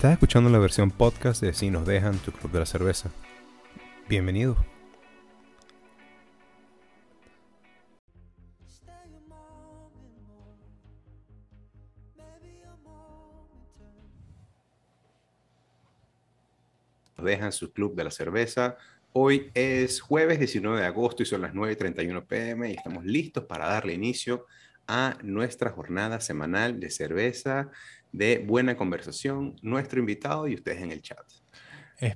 Estás 0.00 0.14
escuchando 0.14 0.48
la 0.48 0.58
versión 0.58 0.90
podcast 0.90 1.42
de 1.42 1.52
Si 1.52 1.68
nos 1.68 1.86
dejan 1.86 2.16
tu 2.20 2.32
club 2.32 2.50
de 2.50 2.60
la 2.60 2.64
cerveza. 2.64 3.10
Bienvenido. 4.08 4.56
Nos 17.18 17.26
dejan 17.26 17.52
su 17.52 17.70
club 17.70 17.94
de 17.94 18.04
la 18.04 18.10
cerveza. 18.10 18.78
Hoy 19.12 19.50
es 19.52 20.00
jueves 20.00 20.38
19 20.38 20.80
de 20.80 20.86
agosto 20.86 21.22
y 21.24 21.26
son 21.26 21.42
las 21.42 21.52
9.31 21.52 22.26
pm 22.26 22.70
y 22.70 22.76
estamos 22.76 23.04
listos 23.04 23.44
para 23.44 23.68
darle 23.68 23.92
inicio 23.92 24.46
a 24.86 25.18
nuestra 25.22 25.68
jornada 25.68 26.20
semanal 26.20 26.80
de 26.80 26.88
cerveza 26.88 27.70
de 28.12 28.38
buena 28.46 28.76
conversación, 28.76 29.56
nuestro 29.62 30.00
invitado 30.00 30.48
y 30.48 30.54
ustedes 30.54 30.82
en 30.82 30.92
el 30.92 31.02
chat. 31.02 31.18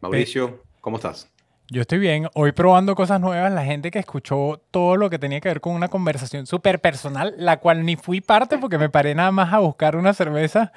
Mauricio, 0.00 0.64
¿cómo 0.80 0.96
estás? 0.96 1.30
Yo 1.70 1.80
estoy 1.80 1.98
bien. 1.98 2.28
Hoy 2.34 2.52
probando 2.52 2.94
cosas 2.94 3.20
nuevas. 3.20 3.50
La 3.52 3.64
gente 3.64 3.90
que 3.90 3.98
escuchó 3.98 4.62
todo 4.70 4.96
lo 4.96 5.08
que 5.08 5.18
tenía 5.18 5.40
que 5.40 5.48
ver 5.48 5.60
con 5.60 5.74
una 5.74 5.88
conversación 5.88 6.46
súper 6.46 6.80
personal, 6.80 7.34
la 7.38 7.58
cual 7.58 7.86
ni 7.86 7.96
fui 7.96 8.20
parte 8.20 8.58
porque 8.58 8.76
me 8.76 8.90
paré 8.90 9.14
nada 9.14 9.32
más 9.32 9.52
a 9.52 9.60
buscar 9.60 9.96
una 9.96 10.12
cerveza. 10.12 10.72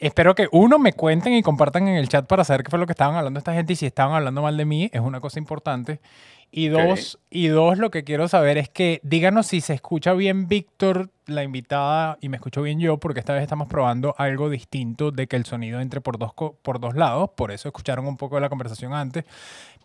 Espero 0.00 0.34
que 0.34 0.48
uno 0.50 0.78
me 0.78 0.94
cuenten 0.94 1.34
y 1.34 1.42
compartan 1.42 1.86
en 1.86 1.96
el 1.96 2.08
chat 2.08 2.26
para 2.26 2.42
saber 2.42 2.62
qué 2.64 2.70
fue 2.70 2.78
lo 2.78 2.86
que 2.86 2.92
estaban 2.92 3.16
hablando 3.16 3.38
esta 3.38 3.52
gente 3.52 3.74
y 3.74 3.76
si 3.76 3.84
estaban 3.84 4.14
hablando 4.14 4.40
mal 4.40 4.56
de 4.56 4.64
mí, 4.64 4.90
es 4.94 5.00
una 5.00 5.20
cosa 5.20 5.38
importante. 5.38 6.00
Y 6.50 6.68
dos, 6.68 7.20
y 7.28 7.48
dos, 7.48 7.78
lo 7.78 7.90
que 7.90 8.02
quiero 8.02 8.26
saber 8.26 8.56
es 8.56 8.70
que 8.70 9.00
díganos 9.04 9.46
si 9.46 9.60
se 9.60 9.74
escucha 9.74 10.14
bien 10.14 10.48
Víctor, 10.48 11.10
la 11.26 11.44
invitada, 11.44 12.16
y 12.22 12.30
me 12.30 12.38
escucho 12.38 12.62
bien 12.62 12.80
yo, 12.80 12.98
porque 12.98 13.20
esta 13.20 13.34
vez 13.34 13.42
estamos 13.42 13.68
probando 13.68 14.14
algo 14.18 14.48
distinto 14.48 15.12
de 15.12 15.28
que 15.28 15.36
el 15.36 15.44
sonido 15.44 15.80
entre 15.80 16.00
por 16.00 16.18
dos, 16.18 16.32
por 16.34 16.80
dos 16.80 16.96
lados, 16.96 17.30
por 17.36 17.52
eso 17.52 17.68
escucharon 17.68 18.06
un 18.06 18.16
poco 18.16 18.36
de 18.36 18.40
la 18.40 18.48
conversación 18.48 18.94
antes. 18.94 19.24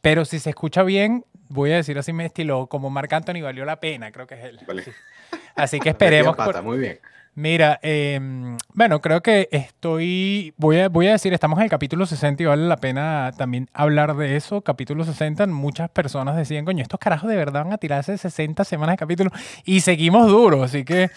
Pero 0.01 0.23
si 0.23 0.39
se 0.39 0.51
escucha 0.51 0.81
bien, 0.83 1.25
voy 1.49 1.71
a 1.71 1.75
decir 1.75 1.99
así 1.99 2.13
me 2.13 2.25
estilo, 2.25 2.67
como 2.67 2.89
Marc 2.89 3.11
Anthony 3.11 3.41
valió 3.43 3.65
la 3.65 3.79
pena, 3.79 4.11
creo 4.11 4.25
que 4.25 4.35
es 4.35 4.45
él. 4.45 4.59
Vale. 4.65 4.83
Así 5.55 5.79
que 5.79 5.89
esperemos. 5.89 6.35
Pata, 6.35 6.61
muy 6.61 6.77
bien. 6.77 6.99
Mira, 7.37 7.81
em, 7.83 8.55
bueno, 8.73 9.01
creo 9.01 9.21
que 9.21 9.49
estoy, 9.51 10.53
voy 10.55 10.79
a, 10.79 10.87
voy 10.87 11.07
a 11.07 11.11
decir, 11.11 11.33
estamos 11.33 11.59
en 11.59 11.65
el 11.65 11.69
capítulo 11.69 12.05
60 12.05 12.41
y 12.41 12.45
vale 12.45 12.65
la 12.65 12.77
pena 12.77 13.33
también 13.37 13.69
hablar 13.73 14.15
de 14.15 14.37
eso. 14.37 14.61
Capítulo 14.61 15.03
60, 15.03 15.45
muchas 15.47 15.89
personas 15.89 16.37
decían, 16.37 16.63
coño, 16.63 16.81
estos 16.81 16.97
carajos 16.97 17.29
de 17.29 17.35
verdad 17.35 17.65
van 17.65 17.73
a 17.73 17.77
tirarse 17.77 18.17
60 18.17 18.63
semanas 18.63 18.93
de 18.93 18.97
capítulo 18.99 19.31
y 19.65 19.81
seguimos 19.81 20.29
duros. 20.29 20.63
Así 20.63 20.85
que 20.85 21.09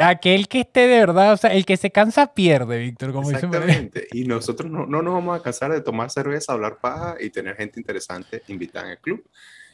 aquel 0.00 0.48
que 0.48 0.62
esté 0.62 0.88
de 0.88 0.98
verdad, 0.98 1.34
o 1.34 1.36
sea, 1.36 1.52
el 1.52 1.64
que 1.64 1.76
se 1.76 1.92
cansa 1.92 2.34
pierde, 2.34 2.78
Víctor, 2.78 3.12
como 3.12 3.30
Exactamente. 3.30 4.08
y 4.10 4.24
nosotros 4.24 4.68
no, 4.68 4.86
no, 4.86 5.02
nos 5.02 5.14
vamos 5.14 5.38
a 5.38 5.42
cansar 5.42 5.70
de 5.70 5.82
tomar 5.82 6.10
cerveza, 6.10 6.52
hablar 6.52 6.78
paja 6.80 7.14
y 7.20 7.30
tener 7.30 7.54
gente 7.54 7.78
interesante 7.78 8.42
invitada 8.48 8.86
en 8.86 8.92
el 8.92 8.98
club. 8.98 9.24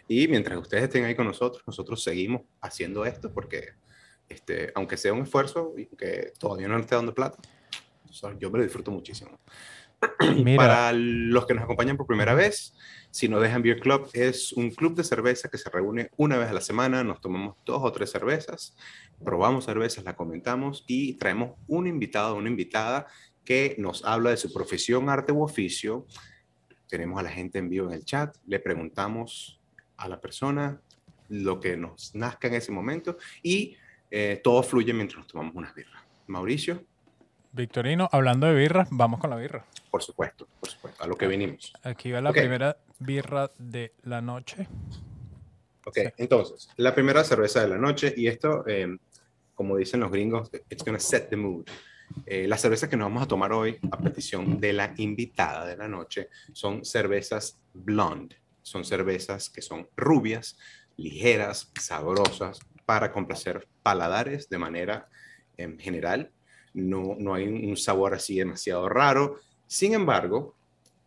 Y 0.07 0.29
mientras 0.29 0.59
ustedes 0.59 0.83
estén 0.83 1.07
ahí 1.07 1.15
con 1.15 1.27
nosotros, 1.27 1.63
nosotros 1.67 2.03
seguimos 2.03 2.43
haciendo 2.61 3.07
esto 3.07 3.33
porque 3.33 3.81
este, 4.31 4.73
aunque 4.75 4.97
sea 4.97 5.13
un 5.13 5.23
esfuerzo 5.23 5.75
y 5.77 5.87
que 5.87 6.33
todavía 6.39 6.69
no 6.69 6.79
esté 6.79 6.95
dando 6.95 7.15
plata, 7.15 7.37
yo 8.39 8.51
me 8.51 8.59
lo 8.59 8.65
disfruto 8.65 8.91
muchísimo. 8.91 9.39
Para 10.57 10.93
los 10.93 11.47
que 11.47 11.53
nos 11.53 11.65
acompañan 11.65 11.97
por 11.97 12.07
primera 12.07 12.33
vez, 12.33 12.75
si 13.11 13.29
nos 13.29 13.43
dejan 13.43 13.63
Beer 13.63 13.81
Club, 13.81 14.09
es 14.15 14.53
un 14.53 14.71
club 14.71 14.95
de 14.95 15.05
cerveza 15.05 15.51
que 15.51 15.59
se 15.59 15.69
reúne 15.69 16.11
una 16.17 16.39
vez 16.39 16.49
a 16.49 16.55
la 16.55 16.61
semana, 16.61 17.05
nos 17.05 17.21
tomamos 17.21 17.57
dos 17.67 17.81
o 17.83 17.93
tres 17.93 18.11
cervezas, 18.11 18.77
probamos 19.23 19.67
cervezas, 19.67 20.05
la 20.05 20.17
comentamos 20.17 20.85
y 20.87 21.15
traemos 21.15 21.59
un 21.67 21.87
invitado 21.87 22.35
o 22.35 22.39
una 22.39 22.49
invitada 22.49 23.09
que 23.45 23.75
nos 23.79 24.05
habla 24.05 24.31
de 24.31 24.37
su 24.37 24.53
profesión, 24.53 25.09
arte 25.11 25.33
u 25.33 25.43
oficio. 25.43 26.07
Tenemos 26.89 27.19
a 27.19 27.25
la 27.25 27.31
gente 27.31 27.59
en 27.59 27.69
vivo 27.69 27.89
en 27.89 27.95
el 27.95 28.05
chat, 28.05 28.35
le 28.47 28.59
preguntamos 28.61 29.61
a 29.97 30.09
la 30.09 30.21
persona 30.21 30.81
lo 31.29 31.61
que 31.61 31.77
nos 31.77 32.15
nazca 32.15 32.49
en 32.49 32.55
ese 32.55 32.73
momento 32.73 33.19
y 33.43 33.77
eh, 34.11 34.41
todo 34.43 34.63
fluye 34.63 34.93
mientras 34.93 35.19
nos 35.19 35.27
tomamos 35.27 35.55
unas 35.55 35.75
birras. 35.75 36.03
Mauricio. 36.27 36.85
Victorino, 37.53 38.09
hablando 38.13 38.47
de 38.47 38.55
birras, 38.55 38.89
vamos 38.91 39.21
con 39.21 39.31
la 39.31 39.37
birra. 39.37 39.65
Por 39.91 40.03
supuesto, 40.03 40.47
por 40.61 40.69
supuesto, 40.69 41.03
a 41.03 41.07
lo 41.07 41.17
que 41.17 41.27
venimos. 41.27 41.73
Aquí 41.83 42.13
va 42.13 42.21
la 42.21 42.33
primera 42.33 42.77
birra 42.99 43.51
de 43.59 43.95
la 44.03 44.21
noche. 44.21 44.69
Ok, 45.85 45.99
entonces, 46.17 46.69
la 46.77 46.95
primera 46.95 47.25
cerveza 47.25 47.63
de 47.63 47.69
la 47.69 47.79
noche, 47.79 48.15
y 48.17 48.29
esto, 48.29 48.65
eh, 48.69 48.97
como 49.55 49.77
dicen 49.77 50.01
los 50.01 50.13
gringos, 50.13 50.51
it's 50.69 50.85
gonna 50.85 51.01
set 51.01 51.29
the 51.29 51.37
mood. 51.37 51.65
Eh, 52.27 52.47
las 52.47 52.61
cervezas 52.61 52.89
que 52.89 52.97
nos 52.97 53.07
vamos 53.07 53.23
a 53.23 53.29
tomar 53.29 53.53
hoy, 53.53 53.79
a 53.91 53.99
petición 53.99 54.61
de 54.61 54.73
la 54.73 54.95
invitada 54.99 55.67
de 55.67 55.77
la 55.77 55.89
noche, 55.89 56.29
son 56.53 56.85
cervezas 56.85 57.59
blonde. 57.73 58.37
Son 58.63 58.85
cervezas 58.85 59.49
que 59.49 59.63
son 59.63 59.89
rubias, 59.97 60.59
ligeras, 60.97 61.73
sabrosas, 61.81 62.61
para 62.85 63.11
complacer 63.11 63.67
paladares 63.83 64.49
de 64.49 64.59
manera 64.59 65.09
en 65.57 65.79
general. 65.79 66.33
No, 66.73 67.17
no 67.19 67.35
hay 67.35 67.49
un 67.49 67.77
sabor 67.77 68.15
así 68.15 68.39
demasiado 68.39 68.89
raro. 68.89 69.41
Sin 69.67 69.95
embargo, 69.95 70.57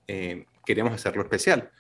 eh, 0.07 0.45
queríamos 0.66 0.94
hacerlo 0.94 1.23
especial. 1.23 1.72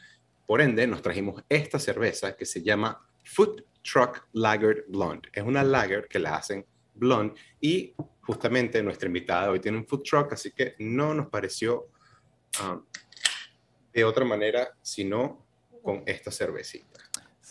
Por 0.45 0.61
ende, 0.61 0.87
nos 0.87 1.01
trajimos 1.01 1.43
esta 1.49 1.79
cerveza 1.79 2.35
que 2.35 2.45
se 2.45 2.61
llama 2.61 3.05
Food 3.23 3.63
Truck 3.81 4.27
Lager 4.33 4.85
Blonde. 4.87 5.29
Es 5.33 5.43
una 5.43 5.63
lager 5.63 6.07
que 6.07 6.19
la 6.19 6.35
hacen 6.35 6.65
blonde 6.93 7.39
y 7.59 7.93
justamente 8.21 8.81
nuestra 8.83 9.07
invitada 9.07 9.51
hoy 9.51 9.59
tiene 9.59 9.77
un 9.77 9.87
food 9.87 10.03
truck, 10.03 10.33
así 10.33 10.51
que 10.51 10.75
no 10.79 11.13
nos 11.13 11.27
pareció 11.27 11.87
ah, 12.59 12.79
de 13.93 14.03
otra 14.03 14.25
manera 14.25 14.75
sino 14.81 15.45
con 15.81 16.03
esta 16.05 16.31
cervecita. 16.31 16.99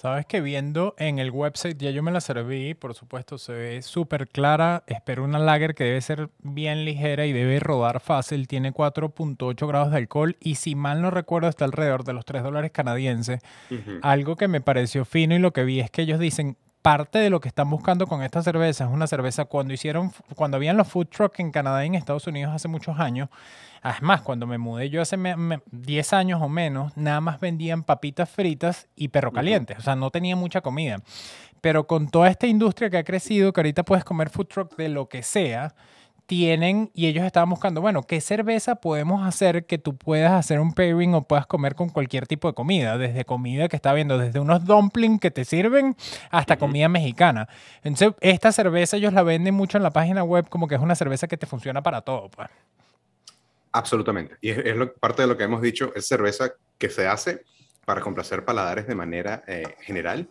Sabes 0.02 0.26
que 0.26 0.40
viendo 0.40 0.96
en 0.98 1.20
el 1.20 1.30
website, 1.30 1.78
ya 1.78 1.90
yo 1.90 2.02
me 2.02 2.10
la 2.10 2.20
serví, 2.20 2.74
por 2.74 2.92
supuesto, 2.92 3.38
se 3.38 3.52
ve 3.52 3.82
súper 3.82 4.26
clara. 4.26 4.82
Espero 4.88 5.22
una 5.22 5.38
lager 5.38 5.76
que 5.76 5.84
debe 5.84 6.00
ser 6.00 6.28
bien 6.40 6.84
ligera 6.84 7.24
y 7.24 7.32
debe 7.32 7.60
rodar 7.60 8.00
fácil. 8.00 8.48
Tiene 8.48 8.72
4.8 8.74 9.68
grados 9.68 9.92
de 9.92 9.98
alcohol 9.98 10.36
y 10.40 10.56
si 10.56 10.74
mal 10.74 11.02
no 11.02 11.12
recuerdo 11.12 11.48
está 11.48 11.66
alrededor 11.66 12.02
de 12.02 12.14
los 12.14 12.24
3 12.24 12.42
dólares 12.42 12.72
canadienses. 12.72 13.42
Algo 14.02 14.34
que 14.34 14.48
me 14.48 14.60
pareció 14.60 15.04
fino 15.04 15.36
y 15.36 15.38
lo 15.38 15.52
que 15.52 15.62
vi 15.62 15.78
es 15.78 15.88
que 15.88 16.02
ellos 16.02 16.18
dicen, 16.18 16.56
parte 16.82 17.18
de 17.18 17.30
lo 17.30 17.40
que 17.40 17.48
están 17.48 17.70
buscando 17.70 18.06
con 18.06 18.22
esta 18.22 18.42
cerveza 18.42 18.84
es 18.84 18.90
una 18.90 19.06
cerveza 19.06 19.44
cuando 19.44 19.72
hicieron, 19.72 20.12
cuando 20.34 20.56
habían 20.56 20.76
los 20.76 20.88
food 20.88 21.06
trucks 21.06 21.40
en 21.40 21.52
Canadá 21.52 21.84
y 21.84 21.86
en 21.88 21.94
Estados 21.94 22.26
Unidos 22.26 22.52
hace 22.54 22.68
muchos 22.68 22.98
años, 22.98 23.28
Además, 23.84 24.22
cuando 24.22 24.46
me 24.46 24.58
mudé 24.58 24.90
yo 24.90 25.02
hace 25.02 25.18
10 25.72 26.12
años 26.12 26.40
o 26.40 26.48
menos, 26.48 26.96
nada 26.96 27.20
más 27.20 27.40
vendían 27.40 27.82
papitas 27.82 28.30
fritas 28.30 28.86
y 28.94 29.08
perro 29.08 29.32
calientes. 29.32 29.76
O 29.78 29.82
sea, 29.82 29.96
no 29.96 30.10
tenía 30.10 30.36
mucha 30.36 30.60
comida. 30.60 31.02
Pero 31.60 31.88
con 31.88 32.08
toda 32.08 32.28
esta 32.28 32.46
industria 32.46 32.90
que 32.90 32.98
ha 32.98 33.04
crecido, 33.04 33.52
que 33.52 33.60
ahorita 33.60 33.82
puedes 33.82 34.04
comer 34.04 34.30
food 34.30 34.46
truck 34.46 34.76
de 34.76 34.88
lo 34.88 35.08
que 35.08 35.24
sea, 35.24 35.74
tienen 36.32 36.90
y 36.94 37.08
ellos 37.08 37.26
estaban 37.26 37.50
buscando, 37.50 37.82
bueno, 37.82 38.04
¿qué 38.04 38.18
cerveza 38.22 38.76
podemos 38.76 39.22
hacer 39.26 39.66
que 39.66 39.76
tú 39.76 39.98
puedas 39.98 40.32
hacer 40.32 40.60
un 40.60 40.72
pairing 40.72 41.12
o 41.12 41.24
puedas 41.24 41.46
comer 41.46 41.74
con 41.74 41.90
cualquier 41.90 42.26
tipo 42.26 42.48
de 42.48 42.54
comida? 42.54 42.96
Desde 42.96 43.26
comida 43.26 43.68
que 43.68 43.76
está 43.76 43.92
viendo, 43.92 44.16
desde 44.16 44.40
unos 44.40 44.64
dumplings 44.64 45.20
que 45.20 45.30
te 45.30 45.44
sirven 45.44 45.94
hasta 46.30 46.56
comida 46.56 46.88
mexicana. 46.88 47.50
Entonces, 47.82 48.14
esta 48.22 48.50
cerveza 48.50 48.96
ellos 48.96 49.12
la 49.12 49.22
venden 49.22 49.52
mucho 49.52 49.76
en 49.76 49.82
la 49.82 49.90
página 49.90 50.24
web 50.24 50.48
como 50.48 50.68
que 50.68 50.74
es 50.74 50.80
una 50.80 50.94
cerveza 50.94 51.28
que 51.28 51.36
te 51.36 51.44
funciona 51.44 51.82
para 51.82 52.00
todo, 52.00 52.30
pues. 52.30 52.48
Absolutamente. 53.70 54.36
Y 54.40 54.52
es, 54.52 54.74
parte 55.00 55.20
de 55.20 55.28
lo 55.28 55.36
que 55.36 55.44
hemos 55.44 55.60
dicho, 55.60 55.92
es 55.94 56.06
cerveza 56.06 56.52
que 56.78 56.88
se 56.88 57.06
hace 57.08 57.44
para 57.84 58.00
complacer 58.00 58.42
paladares 58.46 58.86
de 58.86 58.94
manera 58.94 59.44
eh, 59.46 59.64
general. 59.82 60.30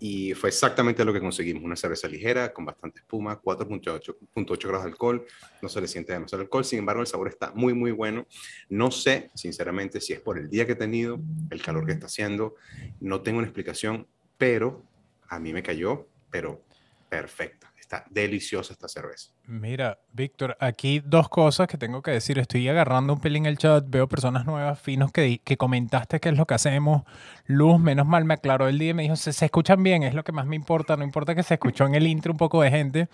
Y 0.00 0.34
fue 0.34 0.50
exactamente 0.50 1.04
lo 1.04 1.12
que 1.12 1.20
conseguimos. 1.20 1.62
Una 1.64 1.76
cerveza 1.76 2.08
ligera, 2.08 2.52
con 2.52 2.64
bastante 2.64 3.00
espuma, 3.00 3.40
4.8 3.40 4.68
grados 4.68 4.84
de 4.84 4.90
alcohol. 4.90 5.26
No 5.62 5.68
se 5.68 5.80
le 5.80 5.88
siente 5.88 6.12
demasiado 6.12 6.42
alcohol. 6.42 6.64
Sin 6.64 6.80
embargo, 6.80 7.02
el 7.02 7.06
sabor 7.06 7.28
está 7.28 7.52
muy, 7.54 7.74
muy 7.74 7.90
bueno. 7.90 8.26
No 8.68 8.90
sé, 8.90 9.30
sinceramente, 9.34 10.00
si 10.00 10.12
es 10.12 10.20
por 10.20 10.38
el 10.38 10.48
día 10.48 10.66
que 10.66 10.72
he 10.72 10.76
tenido, 10.76 11.20
el 11.50 11.62
calor 11.62 11.86
que 11.86 11.92
está 11.92 12.06
haciendo. 12.06 12.54
No 13.00 13.22
tengo 13.22 13.38
una 13.38 13.46
explicación, 13.46 14.06
pero 14.36 14.84
a 15.28 15.38
mí 15.38 15.52
me 15.52 15.62
cayó, 15.62 16.06
pero 16.30 16.62
perfecta. 17.08 17.67
Está 17.88 18.04
deliciosa 18.10 18.74
esta 18.74 18.86
cerveza. 18.86 19.30
Mira, 19.46 19.98
Víctor, 20.12 20.58
aquí 20.60 21.00
dos 21.02 21.30
cosas 21.30 21.66
que 21.68 21.78
tengo 21.78 22.02
que 22.02 22.10
decir. 22.10 22.38
Estoy 22.38 22.68
agarrando 22.68 23.14
un 23.14 23.18
pelín 23.18 23.46
el 23.46 23.56
chat, 23.56 23.82
veo 23.88 24.06
personas 24.06 24.44
nuevas, 24.44 24.78
finos, 24.78 25.10
que, 25.10 25.38
que 25.38 25.56
comentaste 25.56 26.20
qué 26.20 26.28
es 26.28 26.36
lo 26.36 26.46
que 26.46 26.52
hacemos. 26.52 27.04
Luz, 27.46 27.80
menos 27.80 28.06
mal, 28.06 28.26
me 28.26 28.34
aclaró 28.34 28.68
el 28.68 28.78
día 28.78 28.90
y 28.90 28.94
me 28.94 29.04
dijo, 29.04 29.16
se, 29.16 29.32
se, 29.32 29.46
escuchan 29.46 29.82
bien, 29.82 30.02
es 30.02 30.12
lo 30.12 30.22
que 30.22 30.32
más 30.32 30.44
me 30.44 30.54
importa. 30.54 30.98
No 30.98 31.02
importa 31.02 31.34
que 31.34 31.42
se 31.42 31.54
escuchó 31.54 31.86
en 31.86 31.94
el 31.94 32.06
intro 32.06 32.30
un 32.30 32.36
poco 32.36 32.60
de 32.60 32.70
gente 32.70 33.08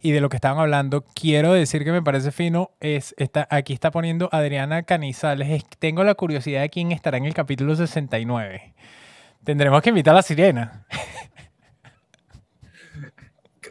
y 0.00 0.10
de 0.10 0.20
lo 0.20 0.28
que 0.28 0.38
estaban 0.38 0.58
hablando. 0.58 1.04
Quiero 1.14 1.52
decir 1.52 1.84
que 1.84 1.92
me 1.92 2.02
parece 2.02 2.32
fino, 2.32 2.72
es, 2.80 3.14
está, 3.16 3.46
aquí 3.48 3.72
está 3.72 3.92
poniendo 3.92 4.28
Adriana 4.32 4.82
Canizales. 4.82 5.64
tengo 5.78 6.02
la 6.02 6.16
curiosidad 6.16 6.62
de 6.62 6.70
quién 6.70 6.90
estará 6.90 7.16
en 7.16 7.26
el 7.26 7.34
capítulo 7.34 7.76
69. 7.76 8.74
Tendremos 9.44 9.80
que 9.82 9.90
invitar 9.90 10.14
a 10.14 10.16
la 10.16 10.22
sirena. 10.22 10.84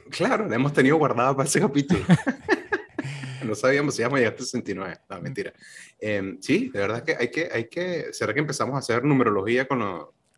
Claro, 0.09 0.47
la 0.47 0.55
hemos 0.55 0.73
tenido 0.73 0.97
guardada 0.97 1.35
para 1.35 1.47
ese 1.47 1.59
capítulo. 1.59 2.01
no 3.43 3.55
sabíamos 3.55 3.95
si 3.95 4.01
íbamos 4.01 4.17
a 4.17 4.19
llegar 4.19 4.33
hasta 4.33 4.45
69. 4.45 4.97
No, 5.09 5.21
mentira. 5.21 5.53
Em, 5.99 6.37
sí, 6.41 6.69
de 6.69 6.79
verdad 6.79 7.03
que 7.03 7.15
hay 7.19 7.31
que, 7.31 7.49
hay 7.51 7.67
que, 7.67 8.07
será 8.11 8.33
que 8.33 8.39
empezamos 8.39 8.75
a 8.75 8.79
hacer 8.79 9.03
numerología 9.03 9.67
con, 9.67 9.79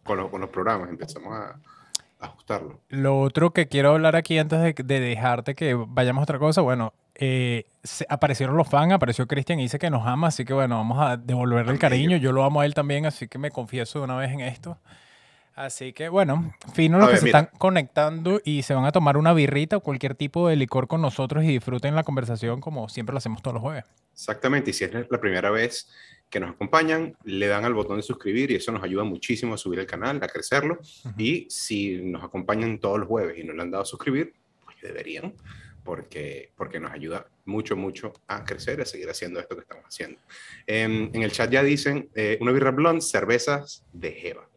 con, 0.03 0.29
con 0.29 0.41
los 0.41 0.49
programas, 0.49 0.89
empezamos 0.89 1.33
a, 1.33 1.59
ajustarlo. 2.19 2.79
Lo 2.89 3.19
otro 3.19 3.51
que 3.51 3.67
quiero 3.67 3.89
hablar 3.91 4.15
aquí 4.15 4.37
antes 4.37 4.59
de, 4.61 4.73
de 4.73 4.99
dejarte 4.99 5.55
que 5.55 5.73
vayamos 5.73 6.21
a 6.21 6.23
otra 6.23 6.37
cosa, 6.37 6.61
bueno, 6.61 6.93
eh, 7.15 7.65
aparecieron 8.09 8.57
los 8.57 8.67
fans, 8.67 8.93
apareció 8.93 9.27
Cristian 9.27 9.59
y 9.59 9.63
dice 9.63 9.79
que 9.79 9.89
nos 9.89 10.05
ama, 10.07 10.27
así 10.27 10.45
que 10.45 10.53
bueno, 10.53 10.77
vamos 10.77 10.97
a 10.99 11.17
devolverle 11.17 11.71
el 11.71 11.79
cariño. 11.79 12.17
Yo 12.17 12.31
lo 12.31 12.43
amo 12.43 12.61
a 12.61 12.65
él 12.65 12.73
también, 12.73 13.05
así 13.05 13.27
que 13.27 13.37
me 13.37 13.51
confieso 13.51 13.99
de 13.99 14.05
una 14.05 14.15
vez 14.15 14.31
en 14.31 14.41
esto. 14.41 14.79
Así 15.55 15.93
que 15.93 16.09
bueno, 16.09 16.53
fino 16.73 16.97
los 16.97 17.09
que 17.09 17.17
se 17.17 17.25
están 17.27 17.49
conectando 17.57 18.41
y 18.43 18.63
se 18.63 18.73
van 18.73 18.85
a 18.85 18.91
tomar 18.91 19.17
una 19.17 19.33
birrita 19.33 19.77
o 19.77 19.79
cualquier 19.81 20.15
tipo 20.15 20.47
de 20.47 20.55
licor 20.55 20.87
con 20.87 21.01
nosotros 21.01 21.43
y 21.43 21.47
disfruten 21.47 21.93
la 21.93 22.03
conversación 22.03 22.61
como 22.61 22.87
siempre 22.89 23.13
lo 23.13 23.17
hacemos 23.17 23.41
todos 23.41 23.55
los 23.55 23.61
jueves. 23.61 23.83
Exactamente, 24.13 24.71
y 24.71 24.73
si 24.73 24.85
es 24.85 24.91
la 24.93 25.19
primera 25.19 25.51
vez 25.51 25.89
que 26.31 26.39
nos 26.39 26.51
acompañan, 26.51 27.15
le 27.25 27.47
dan 27.47 27.65
al 27.65 27.73
botón 27.73 27.97
de 27.97 28.03
suscribir 28.03 28.51
y 28.51 28.55
eso 28.55 28.71
nos 28.71 28.81
ayuda 28.83 29.03
muchísimo 29.03 29.53
a 29.53 29.57
subir 29.57 29.79
el 29.79 29.85
canal, 29.85 30.17
a 30.23 30.27
crecerlo. 30.27 30.79
Y 31.17 31.45
si 31.49 31.97
nos 31.97 32.23
acompañan 32.23 32.79
todos 32.79 32.99
los 32.99 33.07
jueves 33.07 33.37
y 33.37 33.43
no 33.43 33.53
le 33.53 33.61
han 33.61 33.69
dado 33.69 33.83
a 33.83 33.85
suscribir, 33.85 34.33
pues 34.63 34.77
deberían, 34.81 35.35
porque, 35.83 36.51
porque 36.55 36.79
nos 36.79 36.91
ayuda 36.91 37.27
mucho, 37.43 37.75
mucho 37.75 38.13
a 38.27 38.45
crecer, 38.45 38.79
a 38.81 38.85
seguir 38.85 39.09
haciendo 39.09 39.41
esto 39.41 39.55
que 39.55 39.61
estamos 39.61 39.83
haciendo. 39.85 40.19
En, 40.65 41.11
el 41.13 41.31
chat 41.33 41.51
ya 41.51 41.63
dicen, 41.63 42.09
eh, 42.15 42.37
una 42.39 42.53
birra 42.53 42.71
blonde, 42.71 43.01
cervezas 43.01 43.83
de 43.91 44.11
Jeva. 44.13 44.50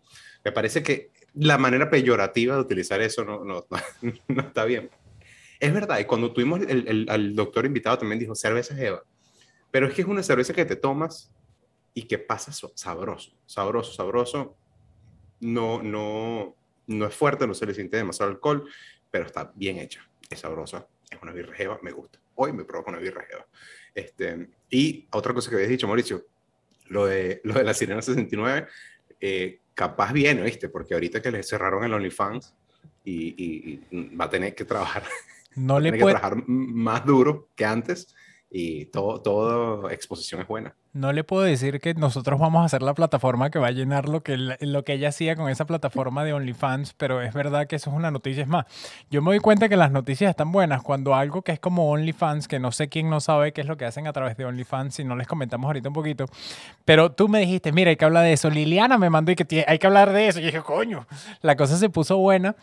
Me 0.45 0.53
parece 0.53 0.83
que 0.83 1.11
la 1.35 1.59
manera 1.59 1.91
peyorativa 1.91 2.55
de 2.55 2.61
utilizar 2.61 3.01
eso 3.01 3.25
no, 3.25 3.45
no, 3.45 3.67
no, 4.29 4.43
está 4.43 4.65
bien. 4.65 4.91
Es 5.59 5.73
verdad, 5.73 5.99
y 5.99 6.05
cuando 6.05 6.33
tuvimos 6.33 6.61
el, 6.61 6.87
el, 6.87 7.07
al 7.09 7.35
doctor 7.35 7.65
invitado 7.65 7.99
también 7.99 8.19
dijo 8.19 8.35
cerveza 8.35 8.75
Jeva. 8.75 9.03
Pero 9.71 9.89
es 9.89 9.95
que 9.95 10.03
es 10.03 10.09
una 10.09 10.23
cerveza 10.23 10.53
que 10.53 10.65
te 10.65 10.77
tomas 10.77 11.33
y 11.95 12.03
que 12.03 12.19
pasa 12.19 12.53
sabroso, 12.53 13.33
sabroso, 13.47 13.93
sabroso. 13.93 14.57
No, 15.41 15.83
no, 15.83 16.57
no 16.87 17.07
es 17.07 17.15
fuerte, 17.15 17.47
no 17.47 17.55
se 17.55 17.67
le 17.67 17.75
siente 17.75 17.97
demasiado 17.97 18.31
alcohol, 18.31 18.69
pero 19.11 19.27
está 19.27 19.53
bien 19.55 19.79
hecha, 19.79 20.09
es 20.31 20.41
sabrosa, 20.41 20.87
es 21.11 21.21
una 21.23 21.33
birra 21.33 21.79
me 21.83 21.93
gusta. 21.93 22.19
Hoy 22.35 22.53
me 22.53 22.65
provoca 22.65 22.91
una 22.91 23.01
birra 23.01 23.27
Este, 23.95 24.49
y 24.71 25.07
otra 25.13 25.33
cosa 25.35 25.51
que 25.51 25.57
habías 25.57 25.71
dicho, 25.71 25.87
Mauricio, 25.87 26.27
lo 26.87 27.07
de, 27.07 27.41
lo 27.45 27.55
de 27.55 27.65
la 27.65 27.75
Sirena 27.75 28.03
69, 28.03 28.67
eh, 29.21 29.61
capaz 29.75 30.13
bien, 30.13 30.41
¿oíste? 30.41 30.69
Porque 30.69 30.95
ahorita 30.95 31.21
que 31.21 31.31
le 31.31 31.43
cerraron 31.43 31.85
el 31.85 31.93
OnlyFans 31.93 32.55
y, 33.05 33.81
y, 33.93 34.07
va 34.17 34.27
a 34.27 34.31
tener 34.31 34.55
que 34.55 34.65
trabajar, 34.65 35.05
no 35.57 35.79
le 35.79 35.91
puede... 35.91 36.15
trabajar 36.15 36.43
más 36.47 37.05
duro 37.05 37.51
que 37.55 37.65
antes 37.65 38.15
y 38.57 38.85
todo, 38.85 39.21
todo 39.21 39.91
exposición 39.91 40.41
es 40.41 40.47
buena. 40.47 40.77
No 40.93 41.13
le 41.13 41.25
puedo 41.25 41.43
decir 41.43 41.81
que 41.81 41.93
nosotros 41.95 42.39
vamos 42.39 42.63
a 42.63 42.67
hacer 42.67 42.83
la 42.83 42.95
plataforma 42.95 43.51
que 43.51 43.59
va 43.59 43.67
a 43.67 43.73
llenar 43.73 44.09
lo 44.09 44.23
que, 44.23 44.37
lo 44.37 44.85
que 44.85 44.93
ella 44.93 45.09
hacía 45.09 45.35
con 45.35 45.51
esa 45.51 45.65
plataforma 45.65 46.23
de 46.23 46.35
OnlyFans, 46.35 46.93
pero 46.93 47.21
es 47.21 47.35
verdad 47.35 47.67
que 47.67 47.75
eso 47.75 47.91
es 47.91 47.97
una 47.97 48.13
noticia. 48.13 48.45
Es 48.45 48.49
más, 48.49 48.67
yo 49.11 49.23
me 49.23 49.33
doy 49.33 49.41
cuenta 49.41 49.69
que 49.69 49.77
las 49.77 49.91
noticias 49.91 50.31
están 50.31 50.53
buenas 50.53 50.85
cuando 50.85 51.17
algo 51.17 51.43
que 51.43 51.51
es 51.51 51.59
como 51.59 51.91
OnlyFans, 51.91 52.47
que 52.47 52.61
no 52.61 52.71
sé 52.71 52.89
quién 52.89 53.11
no 53.11 53.19
sabe 53.19 53.53
qué 53.53 53.63
es 53.63 53.67
lo 53.67 53.77
que 53.77 53.87
hacen 53.87 54.07
a 54.07 54.13
través 54.13 54.37
de 54.37 54.45
OnlyFans, 54.45 54.95
si 54.95 55.03
no 55.03 55.17
les 55.17 55.27
comentamos 55.27 55.67
ahorita 55.67 55.89
un 55.89 55.95
poquito, 55.95 56.27
pero 56.85 57.11
tú 57.11 57.27
me 57.27 57.41
dijiste, 57.41 57.73
mira, 57.73 57.91
hay 57.91 57.97
que 57.97 58.05
hablar 58.05 58.23
de 58.23 58.35
eso. 58.35 58.51
Liliana 58.51 58.99
me 58.99 59.11
mandó 59.11 59.33
y 59.33 59.35
que 59.35 59.65
hay 59.67 59.81
que 59.81 59.87
hablar 59.89 60.13
de 60.13 60.29
eso. 60.29 60.39
Y 60.39 60.45
dije, 60.45 60.61
coño, 60.61 61.09
la 61.43 61.57
cosa 61.57 61.77
se 61.77 61.91
puso 61.91 62.19
buena, 62.19 62.55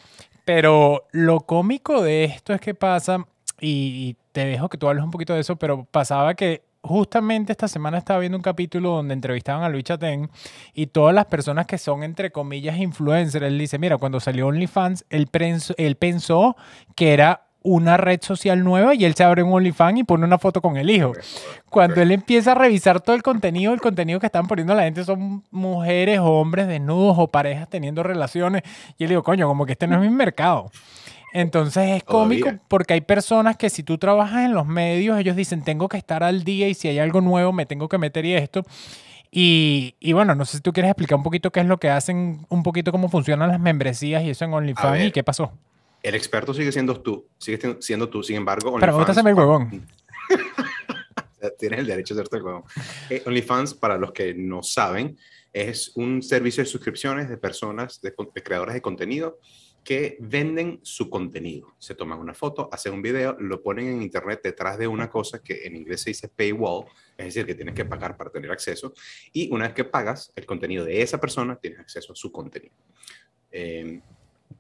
pero 0.46 1.06
lo 1.12 1.42
cómico 1.42 2.02
de 2.02 2.24
esto 2.24 2.54
es 2.54 2.62
que 2.62 2.76
pasa 2.76 3.26
y, 3.62 4.18
te 4.31 4.46
dejo 4.46 4.69
que 4.69 4.78
tú 4.78 4.88
hables 4.88 5.04
un 5.04 5.12
poquito 5.12 5.34
de 5.34 5.42
eso, 5.42 5.58
pero 5.58 5.86
pasaba 5.92 6.36
que 6.36 6.63
justamente 6.81 7.52
esta 7.52 7.68
semana 7.68 7.98
estaba 7.98 8.19
viendo 8.19 8.38
un 8.38 8.42
capítulo 8.42 8.92
donde 8.92 9.13
entrevistaban 9.13 9.63
a 9.63 9.69
Luis 9.69 9.84
Chatén 9.84 10.30
y 10.74 10.88
todas 10.88 11.13
las 11.13 11.25
personas 11.25 11.68
que 11.68 11.78
son, 11.78 12.04
entre 12.04 12.31
comillas, 12.31 12.78
influencers, 12.78 13.46
él 13.46 13.60
dice, 13.60 13.78
mira, 13.78 13.98
cuando 13.98 14.22
salió 14.22 14.48
OnlyFans, 14.48 15.06
él, 15.10 15.30
él 15.78 15.96
pensó 15.98 16.56
que 16.96 17.13
era 17.13 17.44
una 17.63 17.98
red 17.98 18.22
social 18.22 18.63
nueva 18.63 18.96
y 18.96 19.06
él 19.06 19.13
se 19.13 19.24
abre 19.24 19.44
un 19.44 19.54
OnlyFans 19.54 20.00
y 20.00 20.04
pone 20.04 20.25
una 20.25 20.40
foto 20.40 20.62
con 20.62 20.78
el 20.78 20.90
hijo. 20.90 21.12
Cuando 21.69 22.02
él 22.02 22.12
empieza 22.12 22.54
a 22.54 22.56
revisar 22.56 23.02
todo 23.02 23.16
el 23.16 23.22
contenido, 23.22 23.74
el 23.74 23.81
contenido 23.81 24.19
que 24.19 24.25
están 24.25 24.48
poniendo 24.48 24.74
la 24.74 24.84
gente 24.84 25.04
son 25.04 25.44
mujeres 25.52 26.19
o 26.19 26.25
hombres 26.25 26.68
desnudos 26.68 27.18
o 27.19 27.28
parejas 27.28 27.69
teniendo 27.69 28.02
relaciones. 28.02 28.64
Y 28.98 29.04
él 29.04 29.10
digo, 29.10 29.24
coño, 29.24 29.48
como 29.48 29.66
que 29.66 29.74
este 29.74 29.88
no 29.88 29.96
es 29.96 30.02
mi 30.02 30.10
mercado. 30.10 30.72
Entonces 31.33 31.92
es 31.92 32.04
cómico 32.04 32.50
porque 32.68 32.94
hay 32.94 33.01
personas 33.01 33.56
que 33.56 33.69
si 33.69 33.83
tú 33.83 33.98
trabajas 33.98 34.45
en 34.45 34.54
los 34.54 34.68
medios, 34.68 35.18
ellos 35.19 35.36
dicen, 35.36 35.63
tengo 35.63 35.88
que 35.88 35.98
estar 35.98 36.24
al 36.24 36.44
día 36.44 36.68
y 36.68 36.74
si 36.74 36.89
hay 36.89 37.00
algo 37.00 37.22
nuevo 37.22 37.54
me 37.54 37.66
tengo 37.66 37.88
que 37.88 37.98
meter 37.98 38.25
y 38.25 38.33
esto. 38.33 38.66
Y, 39.33 39.95
y, 40.01 40.12
bueno, 40.12 40.36
no 40.36 40.44
sé 40.44 40.57
si 40.57 40.62
tú 40.62 40.74
quieres 40.74 40.89
explicar 40.89 41.18
un 41.18 41.24
poquito 41.24 41.51
qué 41.51 41.62
es 41.62 41.66
lo 41.66 41.78
que 41.78 41.89
hacen, 41.89 42.45
un 42.50 42.63
poquito 42.63 42.92
cómo 42.92 43.07
funcionan 43.07 43.48
las 43.48 43.62
membresías 43.62 44.24
y 44.24 44.30
eso 44.30 44.44
en 44.44 44.54
OnlyFans 44.54 45.06
y 45.06 45.12
qué 45.12 45.24
pasó. 45.24 45.54
El 46.04 46.16
experto 46.16 46.54
sigue 46.54 46.72
siendo 46.74 47.00
tú, 47.00 47.25
sigue 47.38 47.78
siendo 47.80 48.10
tú, 48.10 48.24
sin 48.24 48.36
embargo, 48.36 48.72
OnlyFans... 48.72 48.94
Pero 48.98 49.12
hacerme 49.12 49.30
el 49.30 49.36
huevón. 49.38 49.88
Tienes 51.57 51.80
el 51.80 51.88
derecho 51.88 52.13
de 52.13 52.22
hacerte 52.22 52.38
el 52.38 52.44
huevón. 52.44 52.63
Eh, 53.10 53.24
OnlyFans, 53.25 53.74
para 53.74 53.98
los 53.98 54.12
que 54.12 54.33
no 54.33 54.63
saben, 54.63 55.18
es 55.54 55.94
un 55.95 56.22
servicio 56.22 56.63
de 56.63 56.69
suscripciones 56.69 57.30
de 57.30 57.38
personas, 57.38 58.01
de, 58.01 58.13
de 58.36 58.44
creadores 58.44 58.74
de 58.74 58.81
contenido 58.81 59.39
que 59.83 60.18
venden 60.19 60.80
su 60.83 61.10
contenido. 61.10 61.75
Se 61.80 61.95
toman 61.95 62.19
una 62.19 62.33
foto, 62.33 62.69
hacen 62.72 62.94
un 62.94 63.01
video, 63.01 63.36
lo 63.39 63.63
ponen 63.63 63.88
en 63.88 64.01
internet 64.01 64.42
detrás 64.44 64.78
de 64.78 64.88
una 64.88 65.10
cosa 65.10 65.42
que 65.42 65.66
en 65.66 65.75
inglés 65.75 66.01
se 66.01 66.12
dice 66.12 66.28
paywall, 66.30 66.86
es 67.18 67.25
decir, 67.25 67.45
que 67.45 67.56
tienes 67.56 67.74
que 67.74 67.86
pagar 67.86 68.16
para 68.16 68.30
tener 68.30 68.51
acceso. 68.51 68.94
Y 69.33 69.51
una 69.51 69.66
vez 69.66 69.74
que 69.74 69.83
pagas 69.83 70.31
el 70.36 70.45
contenido 70.45 70.86
de 70.86 71.01
esa 71.01 71.19
persona, 71.19 71.56
tienes 71.56 71.80
acceso 71.80 72.13
a 72.13 72.16
su 72.16 72.31
contenido. 72.31 72.75
Em, 73.51 74.01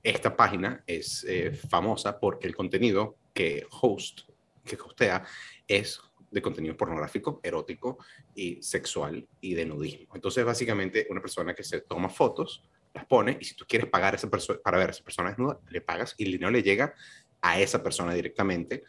esta 0.01 0.35
página 0.35 0.83
es 0.87 1.23
eh, 1.27 1.51
famosa 1.51 2.19
porque 2.19 2.47
el 2.47 2.55
contenido 2.55 3.17
que 3.33 3.67
host, 3.81 4.21
que 4.65 4.75
hostea, 4.75 5.23
es 5.67 6.01
de 6.31 6.41
contenido 6.41 6.75
pornográfico, 6.75 7.39
erótico 7.43 7.99
y 8.33 8.61
sexual 8.63 9.27
y 9.41 9.53
de 9.53 9.65
nudismo. 9.65 10.15
Entonces, 10.15 10.43
básicamente, 10.43 11.05
una 11.09 11.21
persona 11.21 11.53
que 11.53 11.63
se 11.63 11.81
toma 11.81 12.09
fotos, 12.09 12.63
las 12.93 13.05
pone 13.05 13.37
y 13.39 13.45
si 13.45 13.55
tú 13.55 13.65
quieres 13.67 13.89
pagar 13.89 14.13
a 14.13 14.17
esa 14.17 14.29
persona 14.29 14.59
para 14.63 14.77
ver 14.77 14.89
a 14.89 14.91
esa 14.91 15.03
persona 15.03 15.29
desnuda, 15.29 15.59
le 15.69 15.81
pagas 15.81 16.15
y 16.17 16.25
el 16.25 16.31
dinero 16.33 16.51
le 16.51 16.63
llega 16.63 16.93
a 17.41 17.59
esa 17.59 17.81
persona 17.81 18.13
directamente. 18.13 18.83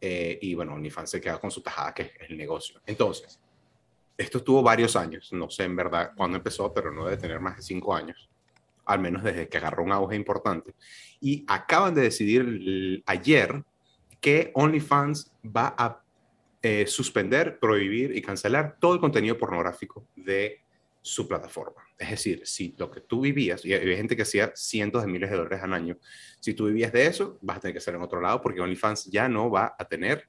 Eh, 0.00 0.38
y 0.42 0.54
bueno, 0.54 0.74
OnlyFans 0.74 1.10
se 1.10 1.20
queda 1.20 1.38
con 1.38 1.50
su 1.50 1.62
tajada, 1.62 1.94
que 1.94 2.02
es 2.02 2.10
el 2.28 2.36
negocio. 2.36 2.80
Entonces, 2.86 3.38
esto 4.16 4.42
tuvo 4.42 4.62
varios 4.62 4.96
años, 4.96 5.32
no 5.32 5.48
sé 5.48 5.64
en 5.64 5.76
verdad 5.76 6.12
cuándo 6.16 6.36
empezó, 6.36 6.72
pero 6.72 6.90
no 6.92 7.04
debe 7.04 7.16
tener 7.16 7.40
más 7.40 7.56
de 7.56 7.62
cinco 7.62 7.94
años, 7.94 8.28
al 8.84 8.98
menos 8.98 9.22
desde 9.22 9.48
que 9.48 9.58
agarró 9.58 9.84
un 9.84 9.92
auge 9.92 10.16
importante. 10.16 10.74
Y 11.20 11.44
acaban 11.46 11.94
de 11.94 12.02
decidir 12.02 13.02
ayer 13.06 13.62
que 14.20 14.50
OnlyFans 14.54 15.32
va 15.44 15.74
a 15.78 16.02
eh, 16.62 16.86
suspender, 16.86 17.58
prohibir 17.58 18.16
y 18.16 18.22
cancelar 18.22 18.76
todo 18.80 18.94
el 18.94 19.00
contenido 19.00 19.36
pornográfico 19.36 20.06
de 20.14 20.60
su 21.00 21.26
plataforma. 21.26 21.82
Es 22.02 22.10
decir, 22.10 22.42
si 22.44 22.74
lo 22.76 22.90
que 22.90 23.00
tú 23.00 23.20
vivías, 23.20 23.64
y 23.64 23.72
hay 23.72 23.96
gente 23.96 24.16
que 24.16 24.22
hacía 24.22 24.52
cientos 24.56 25.02
de 25.02 25.08
miles 25.08 25.30
de 25.30 25.36
dólares 25.36 25.60
al 25.62 25.72
año, 25.72 25.96
si 26.40 26.52
tú 26.52 26.66
vivías 26.66 26.92
de 26.92 27.06
eso, 27.06 27.38
vas 27.40 27.58
a 27.58 27.60
tener 27.60 27.74
que 27.74 27.78
hacer 27.78 27.94
en 27.94 28.02
otro 28.02 28.20
lado 28.20 28.42
porque 28.42 28.60
OnlyFans 28.60 29.06
ya 29.06 29.28
no 29.28 29.48
va 29.48 29.76
a 29.78 29.84
tener 29.86 30.28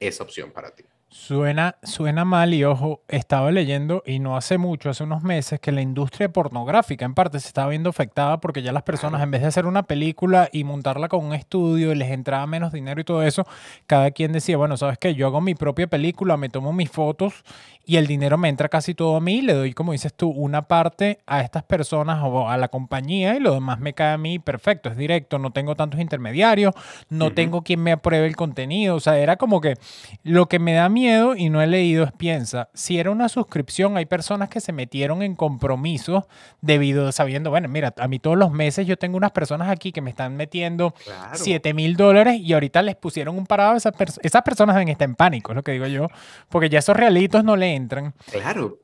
esa 0.00 0.24
opción 0.24 0.50
para 0.50 0.74
ti. 0.74 0.84
Suena, 1.12 1.76
suena 1.82 2.24
mal 2.24 2.54
y 2.54 2.64
ojo, 2.64 3.02
estaba 3.06 3.50
leyendo 3.50 4.02
y 4.06 4.18
no 4.18 4.34
hace 4.34 4.56
mucho, 4.56 4.88
hace 4.88 5.04
unos 5.04 5.22
meses, 5.22 5.60
que 5.60 5.70
la 5.70 5.82
industria 5.82 6.32
pornográfica 6.32 7.04
en 7.04 7.12
parte 7.12 7.38
se 7.38 7.48
estaba 7.48 7.68
viendo 7.68 7.90
afectada 7.90 8.40
porque 8.40 8.62
ya 8.62 8.72
las 8.72 8.82
personas 8.82 9.22
en 9.22 9.30
vez 9.30 9.42
de 9.42 9.48
hacer 9.48 9.66
una 9.66 9.82
película 9.82 10.48
y 10.50 10.64
montarla 10.64 11.08
con 11.08 11.22
un 11.22 11.34
estudio 11.34 11.92
y 11.92 11.96
les 11.96 12.10
entraba 12.10 12.46
menos 12.46 12.72
dinero 12.72 12.98
y 12.98 13.04
todo 13.04 13.22
eso, 13.22 13.46
cada 13.86 14.10
quien 14.12 14.32
decía, 14.32 14.56
bueno, 14.56 14.78
sabes 14.78 14.96
que 14.96 15.14
yo 15.14 15.26
hago 15.26 15.42
mi 15.42 15.54
propia 15.54 15.86
película, 15.86 16.38
me 16.38 16.48
tomo 16.48 16.72
mis 16.72 16.90
fotos 16.90 17.44
y 17.84 17.96
el 17.96 18.06
dinero 18.06 18.38
me 18.38 18.48
entra 18.48 18.70
casi 18.70 18.94
todo 18.94 19.16
a 19.16 19.20
mí, 19.20 19.42
le 19.42 19.52
doy, 19.52 19.74
como 19.74 19.92
dices 19.92 20.14
tú, 20.14 20.30
una 20.30 20.62
parte 20.62 21.18
a 21.26 21.42
estas 21.42 21.62
personas 21.62 22.20
o 22.22 22.48
a 22.48 22.56
la 22.56 22.68
compañía 22.68 23.36
y 23.36 23.40
lo 23.40 23.52
demás 23.52 23.80
me 23.80 23.92
cae 23.92 24.14
a 24.14 24.18
mí, 24.18 24.38
perfecto, 24.38 24.88
es 24.88 24.96
directo, 24.96 25.38
no 25.38 25.50
tengo 25.50 25.74
tantos 25.74 26.00
intermediarios, 26.00 26.72
no 27.10 27.34
tengo 27.34 27.60
quien 27.60 27.82
me 27.82 27.92
apruebe 27.92 28.26
el 28.26 28.36
contenido, 28.36 28.96
o 28.96 29.00
sea, 29.00 29.18
era 29.18 29.36
como 29.36 29.60
que 29.60 29.74
lo 30.22 30.46
que 30.46 30.58
me 30.58 30.72
da 30.72 30.88
miedo 30.88 31.01
miedo 31.02 31.34
y 31.34 31.50
no 31.50 31.60
he 31.60 31.66
leído 31.66 32.04
es 32.04 32.12
piensa, 32.12 32.68
si 32.74 32.98
era 32.98 33.10
una 33.10 33.28
suscripción, 33.28 33.96
hay 33.96 34.06
personas 34.06 34.48
que 34.48 34.60
se 34.60 34.72
metieron 34.72 35.22
en 35.22 35.34
compromiso 35.34 36.28
debido 36.60 37.10
sabiendo, 37.10 37.50
bueno, 37.50 37.68
mira, 37.68 37.92
a 37.98 38.06
mí 38.06 38.20
todos 38.20 38.38
los 38.38 38.52
meses 38.52 38.86
yo 38.86 38.96
tengo 38.96 39.16
unas 39.16 39.32
personas 39.32 39.68
aquí 39.68 39.90
que 39.90 40.00
me 40.00 40.10
están 40.10 40.36
metiendo 40.36 40.94
7 41.32 41.74
mil 41.74 41.96
dólares 41.96 42.36
y 42.38 42.52
ahorita 42.52 42.82
les 42.82 42.94
pusieron 42.94 43.36
un 43.36 43.46
parado, 43.46 43.76
esas, 43.76 43.94
esas 44.22 44.42
personas 44.42 44.76
ven, 44.76 44.88
están 44.88 45.10
en 45.10 45.16
pánico, 45.16 45.50
es 45.52 45.56
lo 45.56 45.64
que 45.64 45.72
digo 45.72 45.86
yo, 45.86 46.06
porque 46.48 46.68
ya 46.68 46.78
esos 46.78 46.96
realitos 46.96 47.42
no 47.42 47.56
le 47.56 47.74
entran. 47.74 48.14
Claro. 48.30 48.78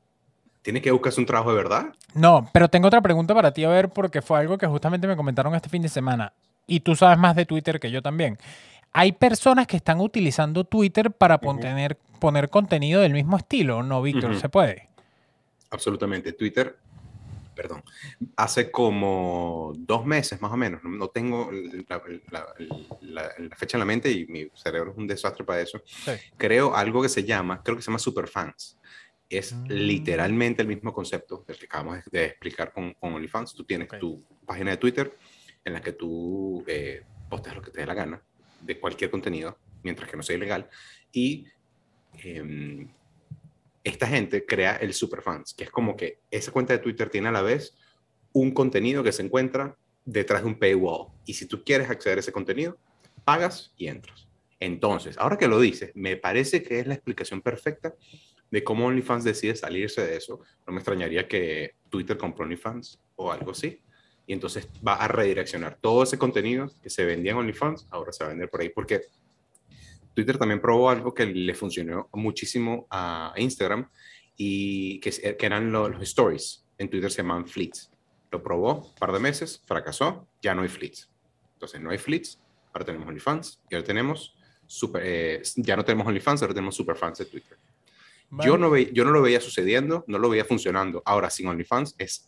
¿Tiene 0.61 0.81
que 0.81 0.91
buscarse 0.91 1.21
un 1.21 1.25
trabajo 1.25 1.51
de 1.51 1.55
verdad? 1.55 1.85
No, 2.13 2.49
pero 2.51 2.67
tengo 2.67 2.89
otra 2.89 3.01
pregunta 3.01 3.33
para 3.33 3.53
ti, 3.53 3.63
a 3.63 3.69
ver, 3.69 3.89
porque 3.89 4.21
fue 4.21 4.39
algo 4.39 4.57
que 4.57 4.67
justamente 4.67 5.07
me 5.07 5.15
comentaron 5.15 5.55
este 5.55 5.69
fin 5.69 5.81
de 5.81 5.89
semana. 5.89 6.33
Y 6.67 6.81
tú 6.81 6.95
sabes 6.95 7.17
más 7.17 7.35
de 7.37 7.45
Twitter 7.45 7.79
que 7.79 7.89
yo 7.89 8.01
también 8.01 8.37
hay 8.91 9.11
personas 9.11 9.67
que 9.67 9.77
están 9.77 9.99
utilizando 9.99 10.63
Twitter 10.63 11.11
para 11.11 11.39
poner, 11.39 11.97
poner 12.19 12.49
contenido 12.49 13.01
del 13.01 13.13
mismo 13.13 13.37
estilo, 13.37 13.83
¿no, 13.83 14.01
Víctor? 14.01 14.39
¿Se 14.39 14.49
puede? 14.49 14.89
Absolutamente. 15.69 16.33
Twitter, 16.33 16.75
perdón, 17.55 17.83
hace 18.35 18.71
como 18.71 19.73
dos 19.77 20.05
meses 20.05 20.41
más 20.41 20.51
o 20.51 20.57
menos, 20.57 20.83
no, 20.83 21.07
tengo 21.09 21.51
la, 22.31 22.43
fecha 23.55 23.77
en 23.77 23.79
la 23.79 23.85
mente 23.85 24.11
y 24.11 24.25
mi 24.27 24.47
cerebro 24.55 24.91
es 24.91 24.97
un 24.97 25.07
desastre 25.07 25.43
para 25.43 25.61
eso, 25.61 25.81
creo 26.37 26.75
algo 26.75 27.01
que 27.01 27.09
se 27.09 27.23
llama, 27.23 27.61
creo 27.63 27.75
que 27.75 27.83
se 27.83 27.87
llama 27.87 27.99
Superfans. 27.99 28.77
Es 29.29 29.53
mm. 29.53 29.65
literalmente 29.67 30.63
el 30.63 30.67
mismo 30.67 30.91
concepto 30.91 31.43
del 31.47 31.59
que 31.59 31.65
acabamos 31.65 31.99
de, 32.11 32.25
explicar 32.25 32.73
con, 32.73 32.95
OnlyFans. 32.99 33.53
Tú 33.53 33.63
tienes 33.63 33.87
tu 33.99 34.23
página 34.43 34.71
de 34.71 34.77
Twitter 34.77 35.15
en 35.63 35.73
la 35.73 35.81
que 35.81 35.91
tú 35.91 36.63
eh, 36.65 37.03
postes 37.29 37.53
lo 37.53 37.61
que 37.61 37.69
te 37.69 37.81
dé 37.81 37.85
la 37.85 37.93
gana 37.93 38.23
de 38.61 38.79
cualquier 38.79 39.11
contenido, 39.11 39.57
mientras 39.83 40.09
que 40.09 40.17
no 40.17 40.23
sea 40.23 40.35
ilegal, 40.35 40.69
y 41.11 41.45
em, 42.23 42.89
esta 43.83 44.07
gente 44.07 44.45
crea 44.45 44.75
el 44.77 44.93
Superfans, 44.93 45.53
que 45.53 45.65
es 45.65 45.71
como 45.71 45.95
que 45.95 46.19
esa 46.31 46.51
cuenta 46.51 46.73
de 46.73 46.79
Twitter 46.79 47.09
tiene 47.09 47.29
a 47.29 47.31
la 47.31 47.41
vez 47.41 47.75
un 48.33 48.51
contenido 48.51 49.03
que 49.03 49.11
se 49.11 49.23
encuentra 49.23 49.77
detrás 50.05 50.41
de 50.41 50.47
un 50.47 50.59
paywall. 50.59 51.07
Y 51.25 51.33
si 51.33 51.45
tú 51.45 51.63
quieres 51.63 51.89
acceder 51.89 52.17
a 52.17 52.21
ese 52.21 52.31
contenido, 52.31 52.77
pagas 53.23 53.73
y 53.77 53.87
entras. 53.87 54.27
Entonces, 54.59 55.17
ahora 55.17 55.37
que 55.37 55.47
lo 55.47 55.59
dices, 55.59 55.91
me 55.95 56.17
parece 56.17 56.61
que 56.61 56.79
es 56.79 56.87
la 56.87 56.95
explicación 56.95 57.41
perfecta 57.41 57.95
de 58.51 58.63
cómo 58.63 58.87
OnlyFans 58.87 59.23
decide 59.23 59.55
salirse 59.55 60.05
de 60.05 60.17
eso. 60.17 60.41
No 60.67 60.73
me 60.73 60.79
extrañaría 60.79 61.27
que 61.27 61.75
Twitter 61.89 62.17
compró 62.17 62.45
OnlyFans 62.45 62.99
o 63.15 63.31
algo 63.31 63.51
así. 63.51 63.81
Y 64.29 64.33
entonces 64.33 64.67
va 64.87 64.93
a 64.93 65.07
redireccionar 65.07 65.79
todo 65.81 66.03
ese 66.03 66.19
contenido 66.19 66.71
que 66.83 66.91
se 66.91 67.03
vendía 67.03 67.31
en 67.31 67.39
OnlyFans, 67.39 67.87
ahora 67.89 68.11
se 68.11 68.23
va 68.23 68.27
a 68.27 68.33
vender 68.33 68.47
por 68.47 68.61
ahí. 68.61 68.69
Porque 68.69 69.01
Twitter 70.13 70.37
también 70.37 70.61
probó 70.61 70.91
algo 70.91 71.15
que 71.15 71.25
le 71.25 71.55
funcionó 71.55 72.09
muchísimo 72.13 72.85
a 72.91 73.33
Instagram 73.37 73.89
y 74.37 74.99
que, 74.99 75.35
que 75.35 75.45
eran 75.47 75.71
los, 75.71 75.99
stories. 76.03 76.63
En 76.77 76.91
Twitter 76.91 77.09
se 77.09 77.23
llaman 77.23 77.47
fleets. 77.47 77.89
Lo 78.29 78.43
probó 78.43 78.85
un 78.89 78.95
par 78.99 79.11
de 79.13 79.19
meses, 79.19 79.63
fracasó, 79.65 80.27
ya 80.43 80.53
no 80.53 80.61
hay 80.61 80.69
fleets. 80.69 81.09
Entonces 81.53 81.81
no 81.81 81.89
hay 81.89 81.97
fleets, 81.97 82.39
ahora 82.71 82.85
tenemos 82.85 83.07
OnlyFans 83.07 83.59
y 83.67 83.73
ahora 83.73 83.87
tenemos 83.87 84.35
eh, 85.01 85.41
ya 85.55 85.75
no 85.75 85.83
tenemos 85.83 86.05
OnlyFans, 86.05 86.43
ahora 86.43 86.53
tenemos 86.53 86.75
superfans 86.75 87.17
de 87.17 87.25
Twitter. 87.25 87.57
Yo, 88.43 88.57
no 88.57 88.69
ve, 88.69 88.91
yo 88.93 89.05
no 89.05 89.11
lo 89.11 89.21
veía 89.21 89.41
sucediendo, 89.41 90.03
no 90.07 90.19
lo 90.19 90.29
veía 90.29 90.45
funcionando. 90.45 91.01
Ahora, 91.05 91.29
sin 91.29 91.47
OnlyFans, 91.47 91.95
es, 91.97 92.27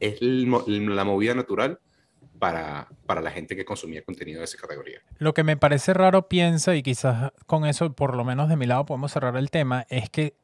es 0.00 0.18
la 0.20 1.04
movida 1.04 1.34
natural 1.34 1.80
para, 2.38 2.88
para 3.06 3.20
la 3.20 3.30
gente 3.30 3.56
que 3.56 3.64
consumía 3.64 4.02
contenido 4.02 4.40
de 4.40 4.44
esa 4.44 4.58
categoría. 4.58 5.00
Lo 5.18 5.34
que 5.34 5.44
me 5.44 5.56
parece 5.56 5.94
raro, 5.94 6.28
piensa, 6.28 6.74
y 6.74 6.82
quizás 6.82 7.32
con 7.46 7.66
eso, 7.66 7.92
por 7.92 8.16
lo 8.16 8.24
menos 8.24 8.48
de 8.48 8.56
mi 8.56 8.66
lado, 8.66 8.84
podemos 8.86 9.12
cerrar 9.12 9.36
el 9.36 9.50
tema, 9.50 9.86
es 9.88 10.10
que 10.10 10.36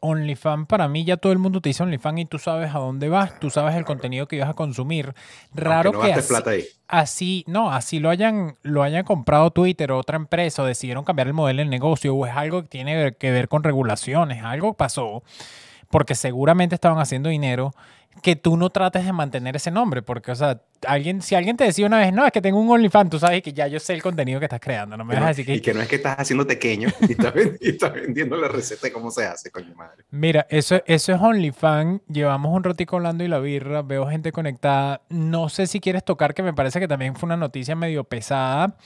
OnlyFans, 0.00 0.66
para 0.66 0.88
mí 0.88 1.04
ya 1.04 1.16
todo 1.16 1.32
el 1.32 1.38
mundo 1.38 1.60
te 1.60 1.70
dice 1.70 1.82
OnlyFans 1.82 2.20
y 2.20 2.24
tú 2.26 2.38
sabes 2.38 2.74
a 2.74 2.78
dónde 2.78 3.08
vas, 3.08 3.38
tú 3.40 3.50
sabes 3.50 3.74
el 3.76 3.84
contenido 3.84 4.28
que 4.28 4.36
ibas 4.36 4.50
a 4.50 4.54
consumir. 4.54 5.14
Raro 5.54 5.98
que 5.98 6.12
así, 6.12 6.28
plata 6.28 6.50
ahí. 6.50 6.64
así, 6.86 7.44
no, 7.46 7.70
así 7.70 7.98
lo 7.98 8.10
hayan, 8.10 8.56
lo 8.62 8.82
hayan 8.82 9.04
comprado 9.04 9.50
Twitter 9.50 9.92
o 9.92 9.98
otra 9.98 10.16
empresa 10.16 10.62
o 10.62 10.66
decidieron 10.66 11.04
cambiar 11.04 11.28
el 11.28 11.34
modelo 11.34 11.62
de 11.62 11.68
negocio 11.68 12.14
o 12.14 12.26
es 12.26 12.34
algo 12.34 12.62
que 12.62 12.68
tiene 12.68 13.14
que 13.14 13.30
ver 13.30 13.48
con 13.48 13.62
regulaciones, 13.62 14.44
algo 14.44 14.74
pasó 14.74 15.22
porque 15.94 16.16
seguramente 16.16 16.74
estaban 16.74 16.98
haciendo 16.98 17.28
dinero 17.28 17.72
que 18.20 18.34
tú 18.34 18.56
no 18.56 18.70
trates 18.70 19.04
de 19.04 19.12
mantener 19.12 19.54
ese 19.54 19.70
nombre, 19.70 20.02
porque, 20.02 20.32
o 20.32 20.34
sea, 20.34 20.60
alguien, 20.88 21.22
si 21.22 21.36
alguien 21.36 21.56
te 21.56 21.62
decía 21.62 21.86
una 21.86 21.98
vez, 21.98 22.12
no, 22.12 22.26
es 22.26 22.32
que 22.32 22.40
tengo 22.40 22.58
un 22.58 22.68
OnlyFans, 22.68 23.10
tú 23.10 23.20
sabes 23.20 23.42
que 23.42 23.52
ya 23.52 23.68
yo 23.68 23.78
sé 23.78 23.94
el 23.94 24.02
contenido 24.02 24.40
que 24.40 24.46
estás 24.46 24.58
creando, 24.58 24.96
no 24.96 25.04
me 25.04 25.14
vas 25.14 25.22
a 25.22 25.28
decir 25.28 25.46
que... 25.46 25.54
Y 25.54 25.60
que 25.60 25.72
no 25.72 25.80
es 25.80 25.86
que 25.86 25.94
estás 25.94 26.16
haciendo 26.18 26.44
pequeño 26.44 26.88
y 27.00 27.12
estás, 27.12 27.92
vendiendo 27.92 28.36
la 28.36 28.48
receta 28.48 28.88
de 28.88 28.92
cómo 28.92 29.12
se 29.12 29.24
hace, 29.24 29.52
coño 29.52 29.72
madre. 29.76 30.04
Mira, 30.10 30.48
eso, 30.50 30.82
eso 30.84 31.12
es 31.12 31.20
OnlyFans, 31.20 32.00
llevamos 32.08 32.52
un 32.52 32.64
ratico 32.64 32.96
hablando 32.96 33.22
y 33.22 33.28
la 33.28 33.38
birra, 33.38 33.82
veo 33.82 34.08
gente 34.08 34.32
conectada, 34.32 35.02
no 35.10 35.48
sé 35.48 35.68
si 35.68 35.78
quieres 35.78 36.04
tocar, 36.04 36.34
que 36.34 36.42
me 36.42 36.54
parece 36.54 36.80
que 36.80 36.88
también 36.88 37.14
fue 37.14 37.28
una 37.28 37.36
noticia 37.36 37.76
medio 37.76 38.02
pesada, 38.02 38.76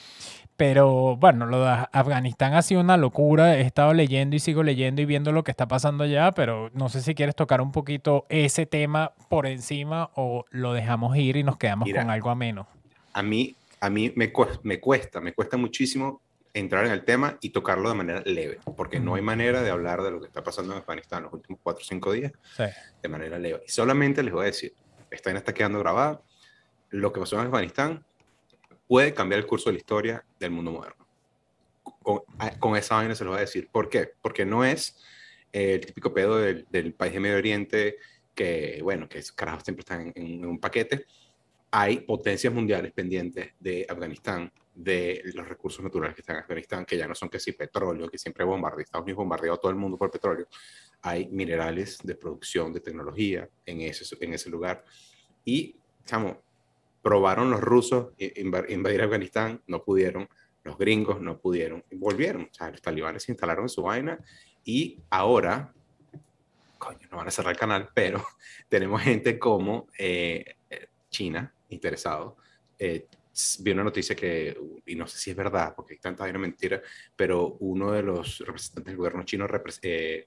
pero 0.59 1.17
bueno, 1.17 1.47
lo 1.47 1.65
de 1.65 1.87
Afganistán 1.93 2.55
ha 2.55 2.62
sido 2.62 2.81
una 2.81 2.97
locura. 2.97 3.57
He 3.57 3.61
estado 3.61 3.95
leyendo 3.95 4.35
y 4.35 4.41
sigo 4.41 4.65
leyendo 4.65 5.00
y 5.00 5.05
viendo 5.05 5.31
lo 5.31 5.45
que 5.45 5.53
está 5.53 5.69
pasando 5.69 6.03
allá, 6.03 6.33
pero 6.33 6.69
no 6.75 6.88
sé 6.88 7.00
si 7.00 7.15
quieres 7.15 7.37
tocar 7.37 7.61
un 7.61 7.71
poquito 7.71 8.27
ese 8.29 8.67
tema 8.67 9.12
por 9.29 9.47
encima 9.47 10.11
o 10.17 10.45
lo 10.50 10.73
dejamos 10.73 11.17
ir 11.17 11.37
y 11.37 11.45
nos 11.45 11.59
quedamos 11.59 11.88
con 11.88 12.11
algo 12.11 12.31
ameno. 12.31 12.67
A 13.12 13.23
mí, 13.23 13.55
a 13.81 13.88
mí 13.88 14.12
me, 14.17 14.33
cuesta, 14.33 14.59
me 14.65 14.81
cuesta, 14.81 15.21
me 15.21 15.33
cuesta 15.33 15.57
muchísimo 15.57 16.21
entrar 16.53 16.87
en 16.87 16.91
el 16.91 17.05
tema 17.05 17.38
y 17.41 17.50
tocarlo 17.50 17.88
de 17.88 17.95
manera 17.95 18.23
leve, 18.27 18.59
porque 18.77 18.99
no 18.99 19.15
hay 19.15 19.23
manera 19.23 19.62
de 19.62 19.71
hablar 19.71 20.03
de 20.03 20.11
lo 20.11 20.21
que 20.21 20.27
está 20.27 20.43
pasando 20.43 20.73
en 20.73 20.81
Afganistán 20.81 21.23
los 21.23 21.33
últimos 21.35 21.61
cuatro 21.62 21.83
o 21.85 21.87
cinco 21.88 22.11
días 22.11 22.33
de 23.00 23.09
manera 23.09 23.38
leve. 23.38 23.62
Y 23.65 23.71
solamente 23.71 24.25
les 24.25 24.33
voy 24.35 24.43
a 24.43 24.47
decir, 24.47 24.75
esta 25.09 25.31
está 25.31 25.55
quedando 25.55 25.79
grabada, 25.79 26.21
lo 26.91 27.12
que 27.12 27.21
pasó 27.21 27.38
en 27.38 27.47
Afganistán 27.47 28.05
puede 28.88 29.14
cambiar 29.14 29.40
el 29.40 29.47
curso 29.47 29.68
de 29.68 29.75
la 29.75 29.78
historia 29.78 30.25
del 30.40 30.50
mundo 30.50 30.73
moderno. 30.73 31.07
Con, 32.02 32.76
esa 32.76 32.97
vaina 32.97 33.14
se 33.14 33.23
lo 33.23 33.30
voy 33.30 33.38
a 33.38 33.42
decir. 33.42 33.68
¿Por 33.71 33.88
qué? 33.90 34.11
Porque 34.23 34.47
no 34.47 34.64
es 34.64 34.99
eh, 35.52 35.75
el 35.75 35.87
típico 35.87 36.12
pedo 36.12 36.38
del, 36.38 36.95
país 36.95 37.12
de 37.12 37.21
Medio 37.21 37.37
Oriente 37.37 37.97
que, 38.35 38.80
bueno, 38.83 39.09
que 39.09 39.23
carajos 39.35 39.62
siempre 39.64 39.80
están 39.80 40.12
en, 40.14 40.45
un 40.45 40.59
paquete. 40.59 41.04
Hay 41.71 42.00
potencias 42.00 42.52
mundiales 42.52 42.92
pendientes 42.92 43.52
de 43.61 43.87
Afganistán, 43.88 44.50
de 44.75 45.21
los 45.35 45.47
recursos 45.47 45.85
naturales 45.85 46.14
que 46.14 46.23
están 46.23 46.37
en 46.37 46.42
Afganistán, 46.42 46.87
que 46.87 46.97
ya 46.97 47.07
no 47.07 47.14
son 47.14 47.28
que 47.28 47.40
si 47.40 47.52
petróleo, 47.52 48.09
que 48.09 48.16
siempre 48.16 48.45
bombardea, 48.45 48.85
Estados 48.85 49.04
Unidos 49.04 49.18
bombardeó 49.18 49.52
a 49.52 49.57
todo 49.59 49.71
el 49.71 49.76
mundo 49.76 49.99
por 49.99 50.11
petróleo. 50.11 50.47
Hay 51.02 51.28
minerales 51.28 51.99
de 52.02 52.14
producción, 52.14 52.73
de 52.73 52.80
tecnología 52.80 53.49
en 53.66 53.83
ese, 53.83 54.16
en 54.18 54.33
ese 54.33 54.49
lugar. 54.49 54.83
Y, 55.45 55.76
chamo, 56.07 56.42
probaron 57.09 57.50
los 57.50 57.62
rusos 57.62 58.09
invadir 58.19 59.00
Afganistán, 59.00 59.62
no 59.67 59.83
pudieron, 59.83 60.29
los 60.62 60.77
gringos 60.77 61.23
no 61.23 61.38
pudieron, 61.38 61.83
volvieron, 61.93 62.43
o 62.43 62.55
sea, 62.55 62.71
los 62.71 62.83
talibanes 62.83 63.23
se 63.23 63.33
instalaron 63.33 63.65
en 63.65 63.69
su 63.71 63.81
vaina 63.81 64.19
y 64.62 65.00
ahora, 65.09 65.73
coño, 66.77 67.09
no 67.11 67.17
van 67.17 67.29
a 67.29 67.31
cerrar 67.31 67.53
el 67.55 67.59
canal, 67.59 67.88
pero 67.95 68.23
tenemos 68.69 69.00
gente 69.00 69.38
como 69.38 69.87
eh, 69.99 70.57
China 71.09 71.50
interesado. 71.71 72.37
Eh, 72.79 73.07
vi 73.61 73.71
una 73.71 73.85
noticia 73.85 74.15
que, 74.15 74.55
y 74.85 74.95
no 74.95 75.07
sé 75.07 75.17
si 75.17 75.31
es 75.31 75.37
verdad, 75.37 75.73
porque 75.75 75.95
hay 75.95 76.00
tanta 76.00 76.25
vaina 76.25 76.38
mentira, 76.38 76.83
pero 77.17 77.57
uno 77.61 77.91
de 77.91 78.03
los 78.03 78.41
representantes 78.41 78.93
del 78.93 78.99
gobierno 78.99 79.23
chino 79.23 79.47
eh, 79.81 80.27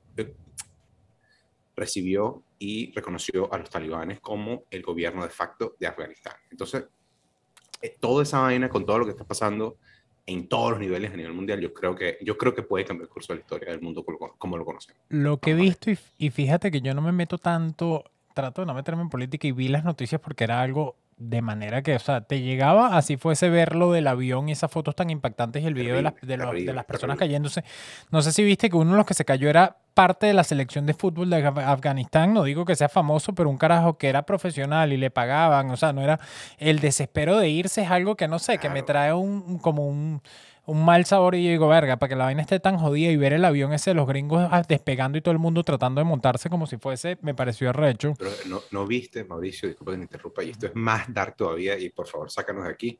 recibió 1.75 2.43
y 2.61 2.91
reconoció 2.93 3.51
a 3.51 3.57
los 3.57 3.71
talibanes 3.71 4.19
como 4.19 4.65
el 4.69 4.83
gobierno 4.83 5.23
de 5.23 5.29
facto 5.29 5.75
de 5.79 5.87
Afganistán. 5.87 6.35
Entonces, 6.51 6.85
eh, 7.81 7.97
toda 7.99 8.21
esa 8.21 8.39
vaina 8.39 8.69
con 8.69 8.85
todo 8.85 8.99
lo 8.99 9.05
que 9.05 9.11
está 9.11 9.23
pasando 9.23 9.79
en 10.27 10.47
todos 10.47 10.69
los 10.69 10.79
niveles 10.79 11.11
a 11.11 11.15
nivel 11.15 11.33
mundial, 11.33 11.59
yo 11.59 11.73
creo 11.73 11.95
que, 11.95 12.19
yo 12.21 12.37
creo 12.37 12.53
que 12.53 12.61
puede 12.61 12.85
cambiar 12.85 13.07
el 13.07 13.09
curso 13.09 13.33
de 13.33 13.39
la 13.39 13.41
historia 13.41 13.71
del 13.71 13.81
mundo 13.81 14.05
como, 14.37 14.57
lo 14.57 14.63
conocemos. 14.63 15.01
Lo 15.09 15.39
que 15.39 15.51
he 15.51 15.53
visto, 15.55 15.89
y, 15.89 15.97
y 16.19 16.29
fíjate 16.29 16.69
que 16.69 16.81
yo 16.81 16.93
no 16.93 17.01
me 17.01 17.11
meto 17.11 17.39
tanto, 17.39 18.03
trato 18.33 18.61
de 18.61 18.67
no 18.67 18.73
meterme 18.73 19.01
en 19.01 19.09
política 19.09 19.47
y 19.47 19.51
vi 19.51 19.67
las 19.67 19.83
noticias 19.83 20.21
porque 20.21 20.43
era 20.43 20.61
algo 20.61 20.95
de 21.21 21.41
manera 21.41 21.83
que, 21.83 21.95
o 21.95 21.99
sea, 21.99 22.21
te 22.21 22.41
llegaba 22.41 22.97
así 22.97 23.15
fuese 23.15 23.49
verlo 23.49 23.91
del 23.91 24.07
avión 24.07 24.49
y 24.49 24.53
esas 24.53 24.71
fotos 24.71 24.95
tan 24.95 25.11
impactantes 25.11 25.61
y 25.61 25.67
el 25.67 25.75
video 25.75 25.95
de, 25.95 26.01
las, 26.01 26.15
de, 26.19 26.73
las 26.73 26.85
personas 26.85 27.17
cayéndose. 27.17 27.63
No 28.09 28.23
sé 28.23 28.31
si 28.31 28.43
viste 28.43 28.71
que 28.71 28.75
uno 28.75 28.91
de 28.91 28.97
los 28.97 29.05
que 29.05 29.13
se 29.13 29.23
cayó 29.23 29.47
era 29.47 29.77
parte 29.93 30.25
de 30.25 30.33
la 30.33 30.43
selección 30.43 30.87
de 30.87 30.95
fútbol 30.95 31.29
de 31.29 31.45
Afganistán. 31.45 32.33
No 32.33 32.43
digo 32.43 32.65
que 32.65 32.75
sea 32.75 32.89
famoso, 32.89 33.35
pero 33.35 33.49
un 33.49 33.57
carajo 33.57 33.99
que 33.99 34.09
era 34.09 34.23
profesional 34.23 34.93
y 34.93 34.97
le 34.97 35.11
pagaban. 35.11 35.69
O 35.69 35.77
sea, 35.77 35.93
no 35.93 36.01
era. 36.01 36.19
El 36.57 36.79
desespero 36.79 37.37
de 37.37 37.49
irse 37.49 37.83
es 37.83 37.91
algo 37.91 38.15
que 38.15 38.27
no 38.27 38.39
sé, 38.39 38.57
que 38.57 38.69
me 38.69 38.81
trae 38.81 39.13
un 39.13 39.59
como 39.59 39.85
un 39.85 40.23
un 40.65 40.85
mal 40.85 41.05
sabor 41.05 41.35
y 41.35 41.43
yo 41.43 41.49
digo, 41.49 41.67
verga, 41.67 41.97
para 41.97 42.09
que 42.09 42.15
la 42.15 42.25
vaina 42.25 42.41
esté 42.41 42.59
tan 42.59 42.77
jodida 42.77 43.09
y 43.09 43.17
ver 43.17 43.33
el 43.33 43.43
avión 43.45 43.73
ese 43.73 43.91
de 43.91 43.95
los 43.95 44.07
gringos 44.07 44.47
ah, 44.51 44.63
despegando 44.67 45.17
y 45.17 45.21
todo 45.21 45.31
el 45.31 45.39
mundo 45.39 45.63
tratando 45.63 46.01
de 46.01 46.05
montarse 46.05 46.49
como 46.49 46.67
si 46.67 46.77
fuese, 46.77 47.17
me 47.21 47.33
pareció 47.33 47.69
arrecho. 47.69 48.13
Pero 48.17 48.31
no, 48.47 48.61
no 48.71 48.85
viste, 48.85 49.23
Mauricio, 49.23 49.67
disculpa 49.67 49.93
que 49.93 49.97
me 49.97 50.03
interrumpa, 50.03 50.43
y 50.43 50.51
esto 50.51 50.67
es 50.67 50.75
más 50.75 51.11
dark 51.13 51.35
todavía, 51.35 51.77
y 51.77 51.89
por 51.89 52.07
favor, 52.07 52.29
sácanos 52.29 52.65
de 52.65 52.71
aquí. 52.71 52.99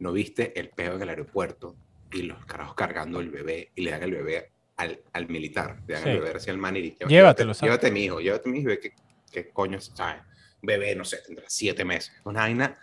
¿No 0.00 0.12
viste 0.12 0.58
el 0.58 0.68
peo 0.68 0.94
en 0.94 1.02
el 1.02 1.08
aeropuerto 1.08 1.74
y 2.12 2.22
los 2.22 2.44
carajos 2.44 2.74
cargando 2.76 3.18
el 3.18 3.30
bebé 3.30 3.72
y 3.74 3.82
le 3.82 3.90
dan 3.90 4.02
el 4.04 4.12
bebé 4.12 4.52
al, 4.76 5.00
al 5.12 5.28
militar? 5.28 5.82
Le 5.88 5.94
dan 5.94 6.08
el 6.08 6.20
bebé 6.20 6.36
hacia 6.36 6.52
el 6.52 6.58
man 6.58 6.76
y 6.76 6.94
llévatelo, 7.08 7.52
llévate, 7.52 7.64
llévate 7.64 7.90
mi 7.90 8.04
hijo, 8.04 8.20
llévate 8.20 8.48
mi 8.48 8.60
hijo, 8.60 8.70
¿qué, 8.80 8.92
qué 9.32 9.48
coño, 9.48 9.80
¿sabes? 9.80 10.22
Bebé, 10.62 10.94
no 10.94 11.04
sé, 11.04 11.18
tendrá 11.26 11.46
siete 11.48 11.84
meses. 11.84 12.12
Una 12.24 12.40
vaina 12.40 12.78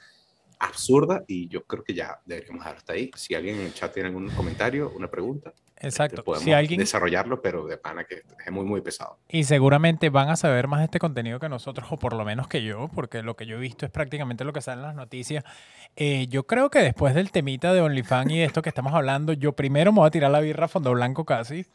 absurda 0.60 1.24
y 1.28 1.48
yo 1.48 1.64
creo 1.64 1.84
que 1.84 1.94
ya 1.94 2.20
deberíamos 2.26 2.62
dejar 2.62 2.78
hasta 2.78 2.94
ahí. 2.94 3.12
Si 3.16 3.34
alguien 3.34 3.56
en 3.58 3.66
el 3.68 3.74
chat 3.74 3.94
tiene 3.94 4.10
algún 4.10 4.30
comentario, 4.30 4.92
una 4.96 5.10
pregunta. 5.10 5.54
Exacto. 5.86 6.24
podemos 6.24 6.44
Si 6.44 6.52
alguien- 6.54 6.80
desarrollarlo, 6.80 7.42
pero 7.42 7.66
de 7.66 7.78
pana 7.78 8.04
que 8.04 8.24
es 8.46 8.52
muy, 8.52 8.66
muy 8.66 8.82
pesado. 8.82 9.18
Y 9.30 9.44
seguramente 9.44 10.10
van 10.10 10.30
a 10.30 10.36
saber 10.36 10.68
más 10.68 10.80
de 10.80 10.86
este 10.86 11.00
contenido 11.00 11.40
que 11.40 11.50
nosotros, 11.50 11.88
o 11.92 11.98
por 11.98 12.14
lo 12.14 12.26
menos 12.26 12.48
que 12.48 12.64
yo, 12.64 12.90
porque 12.94 13.22
lo 13.24 13.36
que 13.36 13.46
yo 13.46 13.56
he 13.58 13.60
visto 13.60 13.86
es 13.86 13.92
prácticamente 13.92 14.44
lo 14.44 14.54
que 14.54 14.62
sale 14.62 14.82
en 14.82 14.88
las 14.88 14.96
noticias. 14.96 15.44
Eh, 15.96 16.28
yo 16.30 16.46
creo 16.46 16.70
que 16.70 16.80
después 16.80 17.16
del 17.16 17.32
temita 17.32 17.74
de 17.74 17.82
OnlyFans 17.82 18.32
y 18.32 18.38
de 18.40 18.44
esto 18.46 18.62
que 18.62 18.70
estamos 18.70 18.94
hablando, 18.94 19.34
yo 19.34 19.54
primero 19.54 19.92
me 19.94 20.00
voy 20.00 20.08
a 20.08 20.12
tirar 20.12 20.32
la 20.32 20.40
birra 20.42 20.66
a 20.66 20.68
fondo 20.68 20.92
blanco 20.92 21.24
casi. 21.26 21.66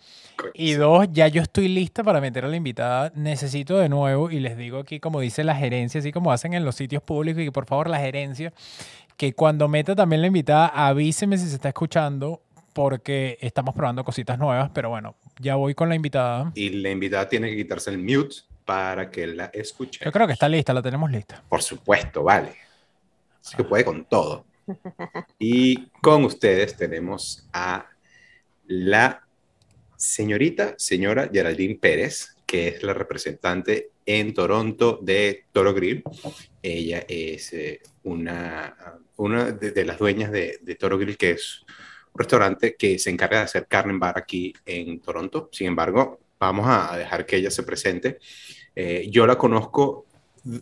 Y 0.54 0.72
dos, 0.72 1.06
ya 1.12 1.28
yo 1.28 1.42
estoy 1.42 1.68
lista 1.68 2.02
para 2.04 2.20
meter 2.20 2.44
a 2.44 2.48
la 2.48 2.56
invitada. 2.56 3.12
Necesito 3.14 3.78
de 3.78 3.88
nuevo, 3.88 4.30
y 4.30 4.40
les 4.40 4.56
digo 4.56 4.78
aquí, 4.78 5.00
como 5.00 5.20
dice 5.20 5.44
la 5.44 5.54
gerencia, 5.54 6.00
así 6.00 6.12
como 6.12 6.32
hacen 6.32 6.54
en 6.54 6.64
los 6.64 6.74
sitios 6.76 7.02
públicos, 7.02 7.42
y 7.42 7.46
que 7.46 7.52
por 7.52 7.66
favor 7.66 7.88
la 7.88 7.98
gerencia, 7.98 8.52
que 9.16 9.34
cuando 9.34 9.68
meta 9.68 9.94
también 9.94 10.22
la 10.22 10.28
invitada, 10.28 10.66
avíseme 10.68 11.36
si 11.36 11.46
se 11.46 11.54
está 11.54 11.68
escuchando, 11.68 12.42
porque 12.72 13.38
estamos 13.40 13.74
probando 13.74 14.04
cositas 14.04 14.38
nuevas, 14.38 14.70
pero 14.74 14.88
bueno, 14.90 15.16
ya 15.38 15.56
voy 15.56 15.74
con 15.74 15.88
la 15.88 15.94
invitada. 15.94 16.52
Y 16.54 16.70
la 16.70 16.90
invitada 16.90 17.28
tiene 17.28 17.50
que 17.50 17.56
quitarse 17.56 17.90
el 17.90 17.98
mute 17.98 18.36
para 18.64 19.10
que 19.10 19.26
la 19.26 19.46
escuche. 19.46 20.04
Yo 20.04 20.12
creo 20.12 20.26
que 20.26 20.32
está 20.34 20.48
lista, 20.48 20.72
la 20.72 20.82
tenemos 20.82 21.10
lista. 21.10 21.42
Por 21.48 21.62
supuesto, 21.62 22.22
vale. 22.22 22.54
Así 23.44 23.56
que 23.56 23.64
puede 23.64 23.84
con 23.84 24.04
todo. 24.04 24.44
Y 25.38 25.88
con 26.00 26.24
ustedes 26.24 26.76
tenemos 26.76 27.48
a 27.52 27.86
la 28.66 29.26
señorita, 29.96 30.74
señora 30.78 31.28
Geraldine 31.32 31.74
Pérez, 31.74 32.36
que 32.46 32.68
es 32.68 32.82
la 32.82 32.94
representante 32.94 33.90
en 34.06 34.32
Toronto 34.34 34.98
de 35.02 35.44
Toro 35.52 35.74
Grill. 35.74 36.02
Ella 36.62 37.04
es 37.08 37.52
eh, 37.52 37.80
una, 38.04 38.76
una 39.16 39.52
de, 39.52 39.72
de 39.72 39.84
las 39.84 39.98
dueñas 39.98 40.30
de, 40.30 40.58
de 40.62 40.74
Toro 40.76 40.98
Grill, 40.98 41.16
que 41.16 41.32
es 41.32 41.64
restaurante 42.14 42.76
que 42.76 42.98
se 42.98 43.10
encarga 43.10 43.38
de 43.38 43.44
hacer 43.44 43.66
carne 43.66 43.92
en 43.92 44.00
bar 44.00 44.18
aquí 44.18 44.52
en 44.66 45.00
Toronto. 45.00 45.48
Sin 45.52 45.68
embargo, 45.68 46.20
vamos 46.38 46.66
a 46.68 46.96
dejar 46.96 47.26
que 47.26 47.36
ella 47.36 47.50
se 47.50 47.62
presente. 47.62 48.18
Eh, 48.74 49.08
yo 49.10 49.26
la 49.26 49.36
conozco, 49.36 50.06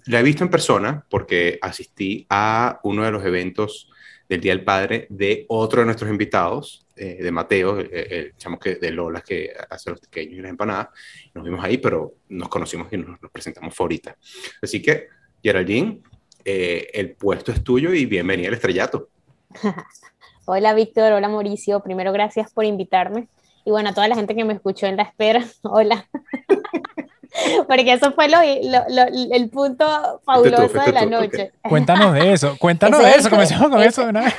la 0.07 0.21
he 0.21 0.23
visto 0.23 0.45
en 0.45 0.51
persona 0.51 1.05
porque 1.09 1.59
asistí 1.63 2.27
a 2.31 2.81
uno 2.83 3.05
de 3.05 3.11
los 3.11 3.25
eventos 3.25 3.91
del 4.29 4.41
Día 4.41 4.53
del 4.53 4.65
Padre 4.65 5.07
de 5.09 5.47
otro 5.49 5.81
de 5.81 5.87
nuestros 5.87 6.11
invitados, 6.11 6.87
eh, 6.97 7.19
de 7.23 7.31
Mateo, 7.31 7.79
el, 7.79 7.91
el 7.93 8.37
chamo 8.37 8.59
que, 8.59 8.75
de 8.75 8.91
Lola 8.91 9.23
que 9.23 9.53
hace 9.71 9.91
los 9.91 10.01
pequeños 10.01 10.35
y 10.39 10.43
las 10.43 10.51
empanadas. 10.51 10.89
Nos 11.33 11.45
vimos 11.45 11.65
ahí, 11.65 11.79
pero 11.79 12.15
nos 12.29 12.49
conocimos 12.49 12.93
y 12.93 12.99
nos, 12.99 13.21
nos 13.23 13.31
presentamos 13.31 13.79
ahorita. 13.79 14.17
Así 14.61 14.83
que, 14.83 15.09
Geraldine, 15.43 16.03
eh, 16.45 16.91
el 16.95 17.13
puesto 17.13 17.53
es 17.53 17.63
tuyo 17.63 17.93
y 17.93 18.07
bienvenida 18.07 18.49
al 18.49 18.55
estrellato. 18.55 19.11
Hola 20.51 20.73
Víctor, 20.73 21.13
hola 21.13 21.29
Mauricio. 21.29 21.81
Primero, 21.81 22.11
gracias 22.11 22.51
por 22.55 22.65
invitarme. 22.65 23.29
Y 23.67 23.71
bueno, 23.71 23.91
a 23.91 23.93
toda 23.93 24.09
la 24.09 24.15
gente 24.15 24.35
que 24.35 24.45
me 24.47 24.55
escuchó 24.55 24.87
en 24.87 24.97
la 24.97 25.03
espera, 25.03 25.45
hola. 25.63 26.07
Porque 27.69 27.93
eso 27.93 28.13
fue 28.13 28.29
lo, 28.31 28.39
lo- 28.39 28.87
lo- 28.89 29.35
el 29.35 29.51
punto 29.51 30.23
fabuloso 30.25 30.81
de 30.81 30.93
la 30.93 31.03
tú, 31.03 31.11
noche. 31.11 31.53
Cuéntanos 31.69 32.15
de 32.15 32.33
eso, 32.33 32.57
cuéntanos 32.61 32.99
Ese 33.01 33.09
de 33.09 33.15
es- 33.15 33.21
eso, 33.21 33.31
comencemos 33.31 33.69
con 33.69 33.79
ese- 33.81 33.89
eso 33.89 34.03
de 34.05 34.09
una 34.09 34.21
vez. 34.23 34.35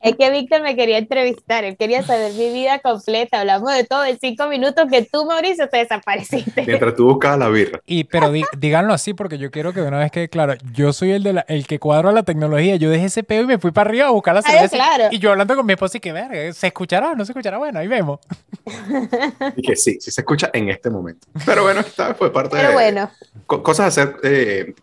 Es 0.00 0.16
que 0.16 0.30
Víctor 0.30 0.62
me 0.62 0.76
quería 0.76 0.98
entrevistar, 0.98 1.64
él 1.64 1.76
quería 1.76 2.02
saber 2.02 2.32
mi 2.34 2.52
vida 2.52 2.78
completa. 2.80 3.40
Hablamos 3.40 3.72
de 3.74 3.84
todo 3.84 4.04
en 4.04 4.18
cinco 4.20 4.46
minutos 4.48 4.84
que 4.90 5.02
tú, 5.10 5.24
Mauricio, 5.24 5.68
te 5.68 5.78
desapareciste. 5.78 6.62
Mientras 6.66 6.94
tú 6.94 7.06
buscabas 7.06 7.38
la 7.38 7.48
birra. 7.48 7.80
Y, 7.86 8.04
pero 8.04 8.30
di- 8.30 8.44
díganlo 8.58 8.92
así 8.92 9.14
porque 9.14 9.38
yo 9.38 9.50
quiero 9.50 9.72
que 9.72 9.80
de 9.80 9.88
una 9.88 9.98
vez 9.98 10.10
quede 10.12 10.28
claro, 10.28 10.54
yo 10.72 10.92
soy 10.92 11.12
el, 11.12 11.22
de 11.22 11.32
la- 11.32 11.44
el 11.48 11.66
que 11.66 11.78
cuadro 11.78 12.12
la 12.12 12.22
tecnología, 12.22 12.76
yo 12.76 12.90
dejé 12.90 13.06
ese 13.06 13.22
peo 13.22 13.42
y 13.42 13.46
me 13.46 13.58
fui 13.58 13.70
para 13.72 13.88
arriba 13.90 14.06
a 14.06 14.10
buscar 14.10 14.34
la 14.34 14.40
Ah, 14.44 14.50
cerveza. 14.50 14.76
claro. 14.76 15.04
Y 15.10 15.18
yo 15.18 15.30
hablando 15.32 15.56
con 15.56 15.66
mi 15.66 15.72
esposa 15.72 15.96
y 15.96 16.00
que 16.00 16.12
verga, 16.12 16.52
¿se 16.52 16.66
escuchará 16.66 17.10
o 17.10 17.14
no 17.14 17.24
se 17.24 17.32
escuchará? 17.32 17.58
Bueno, 17.58 17.78
ahí 17.78 17.88
vemos. 17.88 18.20
Y 19.56 19.62
que 19.62 19.76
sí, 19.76 19.98
sí 20.00 20.10
se 20.10 20.20
escucha 20.20 20.50
en 20.52 20.68
este 20.68 20.90
momento. 20.90 21.26
Pero 21.44 21.62
bueno, 21.62 21.80
esta 21.80 22.14
fue 22.14 22.32
parte 22.32 22.56
Pero 22.56 22.68
de 22.68 22.74
bueno, 22.74 23.10
co- 23.46 23.62
cosas 23.62 23.94
de 23.94 24.02
hacer 24.02 24.16
eh, 24.24 24.74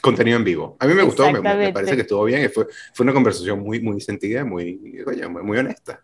contenido 0.00 0.36
en 0.38 0.44
vivo. 0.44 0.76
A 0.80 0.86
mí 0.86 0.94
me 0.94 1.02
gustó, 1.02 1.30
me, 1.30 1.40
parece 1.72 1.94
que 1.94 2.02
estuvo 2.02 2.24
bien. 2.24 2.50
Fue, 2.50 2.66
fue 2.92 3.04
una 3.04 3.12
conversación 3.12 3.60
muy, 3.60 3.80
muy 3.80 4.00
sentida, 4.00 4.44
muy, 4.44 5.02
oye, 5.06 5.28
muy, 5.28 5.42
muy 5.42 5.58
honesta. 5.58 6.00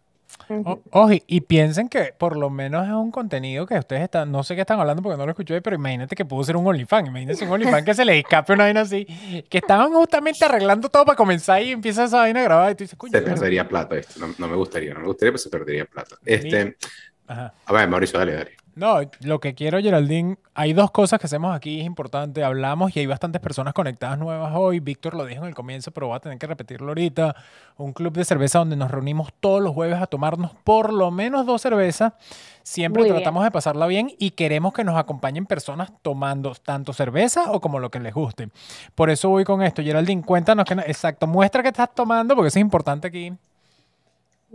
O- 0.49 0.81
Ojo, 0.91 1.11
y 1.27 1.41
piensen 1.43 1.89
que 1.89 2.13
por 2.19 2.37
lo 2.37 2.51
menos 2.51 2.87
es 2.87 2.93
un 2.93 3.11
contenido 3.11 3.67
que 3.67 3.79
ustedes 3.79 4.03
están, 4.03 4.31
no 4.31 4.43
sé 4.43 4.55
qué 4.55 4.63
están 4.63 4.79
hablando 4.81 5.03
porque 5.03 5.17
no 5.17 5.25
lo 5.25 5.31
escuché, 5.31 5.63
pero 5.63 5.77
imagínate 5.77 6.15
que 6.15 6.25
pudo 6.25 6.45
ser 6.45 6.57
un 6.57 6.67
OnlyFans. 6.67 7.09
Imagínense 7.09 7.45
un 7.45 7.53
OnlyFans 7.53 7.85
que 7.85 7.95
se 7.95 8.05
les 8.05 8.19
escape 8.19 8.53
una 8.53 8.65
vaina 8.65 8.83
así, 8.83 9.07
que 9.49 9.59
estaban 9.59 9.93
justamente 9.93 10.45
arreglando 10.45 10.89
todo 10.89 11.05
para 11.05 11.17
comenzar 11.17 11.63
y 11.63 11.71
empieza 11.71 12.05
esa 12.05 12.19
vaina 12.19 12.43
grabada 12.43 12.73
y 12.73 12.75
tú 12.75 12.85
dices, 12.85 12.99
coño, 12.99 13.13
Se 13.13 13.23
perdería 13.23 13.67
plata 13.69 13.97
esto. 13.97 14.21
No, 14.21 14.35
no 14.37 14.49
me 14.49 14.57
gustaría, 14.57 14.93
no 14.93 15.01
me 15.01 15.07
gustaría, 15.07 15.31
pero 15.33 15.39
se 15.39 15.51
perdería 15.51 15.85
plata. 15.87 16.17
Este, 16.25 16.77
Ajá. 17.27 17.55
a 17.65 17.73
ver, 17.73 17.89
Mauricio, 17.89 18.19
dale, 18.19 18.33
dale. 18.35 18.57
No, 18.77 18.99
lo 19.21 19.39
que 19.39 19.55
quiero, 19.55 19.79
Geraldine, 19.79 20.37
hay 20.53 20.73
dos 20.73 20.91
cosas 20.91 21.21
que 21.21 21.27
hacemos 21.27 21.55
aquí, 21.55 21.81
es 21.81 21.87
importante, 21.87 22.43
hablamos 22.43 22.97
y 22.97 23.01
hay 23.01 23.07
bastantes 23.07 23.41
personas 23.41 23.73
conectadas 23.73 24.19
nuevas 24.19 24.53
hoy. 24.57 24.81
Víctor 24.81 25.15
lo 25.15 25.25
dijo 25.27 25.43
en 25.43 25.49
el 25.49 25.55
comienzo, 25.55 25.93
pero 25.93 26.09
voy 26.09 26.17
a 26.17 26.21
tener 26.21 26.39
que 26.39 26.47
repetirlo 26.47 26.89
ahorita. 26.89 27.37
Un 27.77 27.93
club 27.93 28.13
de 28.15 28.25
cerveza 28.25 28.59
donde 28.59 28.75
nos 28.75 28.91
reunimos 28.91 29.33
todos 29.39 29.63
los 29.63 29.73
jueves 29.73 30.01
a 30.03 30.07
tomarnos 30.09 30.53
por 30.65 30.93
lo 30.93 31.13
menos 31.13 31.47
dos 31.47 31.63
cervezas. 31.63 32.15
Siempre 32.65 33.03
Muy 33.03 33.11
bien. 33.11 33.17
tratamos 33.17 33.45
de 33.45 33.51
pasarla 33.53 33.87
bien 33.87 34.13
y 34.19 34.33
queremos 34.33 34.73
que 34.73 34.83
nos 34.83 34.97
acompañen 34.97 35.47
personas 35.47 35.93
tomando 36.03 36.55
tanto 36.55 36.93
cerveza 36.93 37.53
o 37.53 37.61
como 37.61 37.79
lo 37.79 37.91
que 37.91 38.01
les 38.01 38.13
guste. 38.13 38.49
Por 38.97 39.09
eso 39.11 39.29
voy 39.29 39.45
con 39.45 39.63
esto. 39.63 39.83
Geraldine, 39.83 40.23
cuéntanos, 40.23 40.65
que, 40.65 40.75
exacto, 40.75 41.27
muestra 41.29 41.63
que 41.63 41.69
estás 41.69 41.95
tomando, 41.95 42.35
porque 42.35 42.49
eso 42.49 42.59
es 42.59 42.63
importante 42.63 43.07
aquí. 43.07 43.33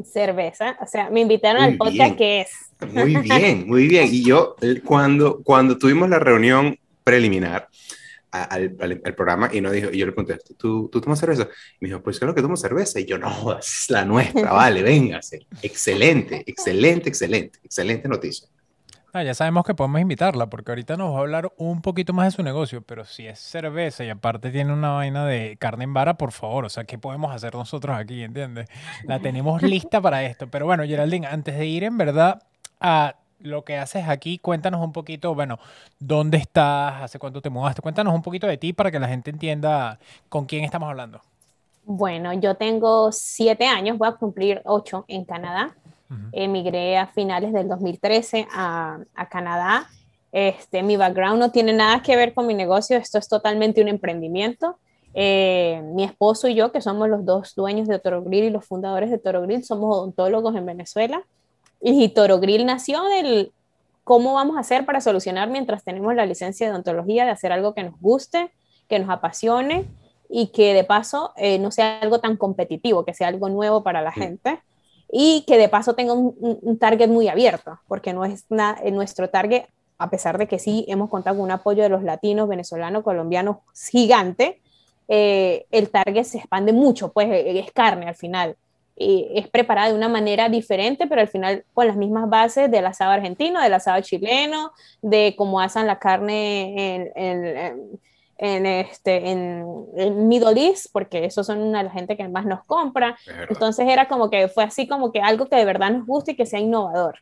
Cerveza. 0.05 0.77
O 0.81 0.87
sea, 0.87 1.09
me 1.09 1.21
invitaron 1.21 1.61
Muy 1.63 1.71
al 1.71 1.77
podcast 1.77 1.95
bien. 1.97 2.15
que 2.17 2.41
es. 2.41 2.49
Muy 2.93 3.15
bien, 3.21 3.67
muy 3.67 3.87
bien. 3.87 4.07
Y 4.11 4.23
yo, 4.23 4.55
eh, 4.61 4.81
cuando, 4.83 5.41
cuando 5.43 5.77
tuvimos 5.77 6.09
la 6.09 6.19
reunión 6.19 6.77
preliminar 7.03 7.67
al, 8.31 8.75
al- 8.79 9.01
al 9.03 9.15
programa, 9.15 9.49
y, 9.51 9.59
no 9.61 9.71
dijo, 9.71 9.89
y 9.91 9.97
yo 9.97 10.05
le 10.05 10.11
pregunté, 10.11 10.39
¿tú, 10.57 10.87
¿tú 10.91 11.01
tomas 11.01 11.19
cerveza? 11.19 11.47
Y 11.79 11.85
me 11.85 11.87
dijo, 11.89 12.01
pues 12.01 12.19
claro 12.19 12.35
que 12.35 12.41
tomo 12.41 12.55
cerveza. 12.57 12.99
Y 12.99 13.05
yo, 13.05 13.17
no, 13.17 13.57
es 13.57 13.85
la 13.89 14.05
nuestra, 14.05 14.51
vale, 14.53 14.83
véngase. 14.83 15.47
Excelente, 15.61 16.43
excelente, 16.45 17.09
excelente, 17.09 17.59
excelente 17.63 18.07
noticia. 18.07 18.47
Ah, 19.11 19.23
ya 19.23 19.33
sabemos 19.33 19.65
que 19.65 19.73
podemos 19.73 19.99
invitarla, 19.99 20.51
porque 20.51 20.71
ahorita 20.71 20.95
nos 20.95 21.13
va 21.13 21.17
a 21.17 21.21
hablar 21.21 21.51
un 21.57 21.81
poquito 21.81 22.13
más 22.13 22.27
de 22.27 22.31
su 22.31 22.43
negocio, 22.43 22.83
pero 22.83 23.05
si 23.05 23.25
es 23.25 23.39
cerveza 23.39 24.03
y 24.03 24.09
aparte 24.09 24.51
tiene 24.51 24.71
una 24.71 24.91
vaina 24.91 25.25
de 25.25 25.57
carne 25.57 25.85
en 25.85 25.95
vara, 25.95 26.13
por 26.13 26.31
favor, 26.31 26.65
o 26.65 26.69
sea, 26.69 26.83
¿qué 26.83 26.99
podemos 26.99 27.33
hacer 27.33 27.55
nosotros 27.55 27.97
aquí, 27.97 28.21
entiendes? 28.21 28.69
La 29.05 29.19
tenemos 29.19 29.61
lista 29.63 29.99
para 29.99 30.23
esto. 30.23 30.47
Pero 30.47 30.67
bueno, 30.67 30.83
Geraldine, 30.83 31.25
antes 31.25 31.57
de 31.57 31.65
ir 31.65 31.83
en 31.85 31.97
verdad 31.97 32.43
a 32.79 33.15
lo 33.39 33.63
que 33.63 33.77
haces 33.77 34.07
aquí, 34.07 34.37
cuéntanos 34.37 34.79
un 34.79 34.91
poquito, 34.91 35.33
bueno, 35.33 35.57
¿dónde 35.97 36.37
estás? 36.37 37.01
¿Hace 37.01 37.17
cuánto 37.17 37.41
te 37.41 37.49
mudaste? 37.49 37.81
Cuéntanos 37.81 38.13
un 38.13 38.21
poquito 38.21 38.45
de 38.45 38.57
ti 38.57 38.73
para 38.73 38.91
que 38.91 38.99
la 38.99 39.07
gente 39.07 39.31
entienda 39.31 39.97
con 40.29 40.45
quién 40.45 40.63
estamos 40.63 40.87
hablando. 40.87 41.21
Bueno, 41.83 42.31
yo 42.33 42.53
tengo 42.53 43.11
siete 43.11 43.65
años, 43.65 43.97
voy 43.97 44.09
a 44.09 44.11
cumplir 44.11 44.61
ocho 44.65 45.05
en 45.07 45.25
Canadá. 45.25 45.75
Emigré 46.31 46.97
a 46.97 47.07
finales 47.07 47.53
del 47.53 47.67
2013 47.67 48.47
a, 48.51 48.99
a 49.15 49.29
Canadá. 49.29 49.87
Este, 50.31 50.83
mi 50.83 50.97
background 50.97 51.39
no 51.39 51.51
tiene 51.51 51.73
nada 51.73 52.01
que 52.01 52.15
ver 52.15 52.33
con 52.33 52.45
mi 52.47 52.53
negocio, 52.53 52.97
esto 52.97 53.17
es 53.17 53.27
totalmente 53.27 53.81
un 53.81 53.87
emprendimiento. 53.87 54.77
Eh, 55.13 55.81
mi 55.95 56.03
esposo 56.03 56.47
y 56.47 56.55
yo, 56.55 56.71
que 56.71 56.81
somos 56.81 57.09
los 57.09 57.25
dos 57.25 57.55
dueños 57.55 57.87
de 57.87 57.99
Toro 57.99 58.23
Grill 58.23 58.45
y 58.45 58.49
los 58.49 58.65
fundadores 58.65 59.09
de 59.09 59.17
Toro 59.17 59.41
Grill, 59.41 59.63
somos 59.63 59.95
odontólogos 59.95 60.55
en 60.55 60.65
Venezuela. 60.65 61.23
Y 61.81 62.09
Toro 62.09 62.39
Grill 62.39 62.65
nació 62.65 63.03
del 63.05 63.51
cómo 64.03 64.33
vamos 64.33 64.57
a 64.57 64.61
hacer 64.61 64.85
para 64.85 65.01
solucionar 65.01 65.49
mientras 65.49 65.83
tenemos 65.83 66.13
la 66.15 66.25
licencia 66.25 66.67
de 66.67 66.73
odontología, 66.73 67.25
de 67.25 67.31
hacer 67.31 67.51
algo 67.51 67.73
que 67.73 67.83
nos 67.83 67.99
guste, 67.99 68.51
que 68.87 68.99
nos 68.99 69.09
apasione 69.09 69.85
y 70.29 70.47
que 70.47 70.73
de 70.73 70.83
paso 70.83 71.33
eh, 71.37 71.57
no 71.57 71.71
sea 71.71 71.99
algo 71.99 72.19
tan 72.19 72.37
competitivo, 72.37 73.05
que 73.05 73.13
sea 73.13 73.27
algo 73.27 73.49
nuevo 73.49 73.83
para 73.83 74.01
la 74.01 74.11
gente 74.11 74.61
y 75.11 75.43
que 75.47 75.57
de 75.57 75.69
paso 75.69 75.95
tenga 75.95 76.13
un, 76.13 76.77
target 76.79 77.09
muy 77.09 77.27
abierto, 77.27 77.79
porque 77.87 78.13
no 78.13 78.25
es 78.25 78.45
eh, 78.83 78.91
nuestro 78.91 79.29
target, 79.29 79.63
a 79.97 80.09
pesar 80.09 80.37
de 80.37 80.47
que 80.47 80.59
sí 80.59 80.85
hemos 80.87 81.09
contado 81.09 81.37
con 81.37 81.45
un 81.45 81.51
apoyo 81.51 81.83
de 81.83 81.89
los 81.89 82.03
latinos, 82.03 82.47
venezolanos, 82.47 83.03
colombianos 83.03 83.57
gigante, 83.89 84.61
eh, 85.07 85.65
el 85.71 85.89
target 85.89 86.23
se 86.23 86.37
expande 86.37 86.71
mucho, 86.71 87.11
pues 87.11 87.27
eh, 87.29 87.59
es 87.59 87.71
carne 87.71 88.07
al 88.07 88.15
final. 88.15 88.55
Y 88.95 89.29
es 89.33 89.47
preparada 89.47 89.87
de 89.89 89.95
una 89.95 90.09
manera 90.09 90.49
diferente, 90.49 91.07
pero 91.07 91.21
al 91.21 91.29
final 91.29 91.63
con 91.73 91.87
las 91.87 91.95
mismas 91.95 92.29
bases 92.29 92.69
del 92.69 92.85
asado 92.85 93.11
argentino, 93.11 93.61
del 93.61 93.73
asado 93.73 94.01
chileno, 94.01 94.71
de 95.01 95.35
cómo 95.37 95.61
hacen 95.61 95.87
la 95.87 95.99
carne 95.99 96.95
en- 96.95 97.11
en- 97.15 97.99
en 98.41 98.65
este, 98.65 99.31
en, 99.31 99.65
en 99.97 100.27
Middle 100.29 100.59
East, 100.67 100.87
porque 100.93 101.25
esos 101.25 101.45
son 101.45 101.59
una 101.59 101.79
de 101.79 101.83
las 101.83 101.93
gente 101.93 102.15
que 102.15 102.27
más 102.29 102.45
nos 102.45 102.63
compra. 102.63 103.17
Entonces 103.49 103.85
era 103.87 104.07
como 104.07 104.29
que 104.29 104.47
fue 104.47 104.63
así 104.63 104.87
como 104.87 105.11
que 105.11 105.19
algo 105.19 105.47
que 105.49 105.57
de 105.57 105.65
verdad 105.65 105.91
nos 105.91 106.07
guste 106.07 106.31
y 106.31 106.35
que 106.35 106.45
sea 106.45 106.59
innovador. 106.59 107.19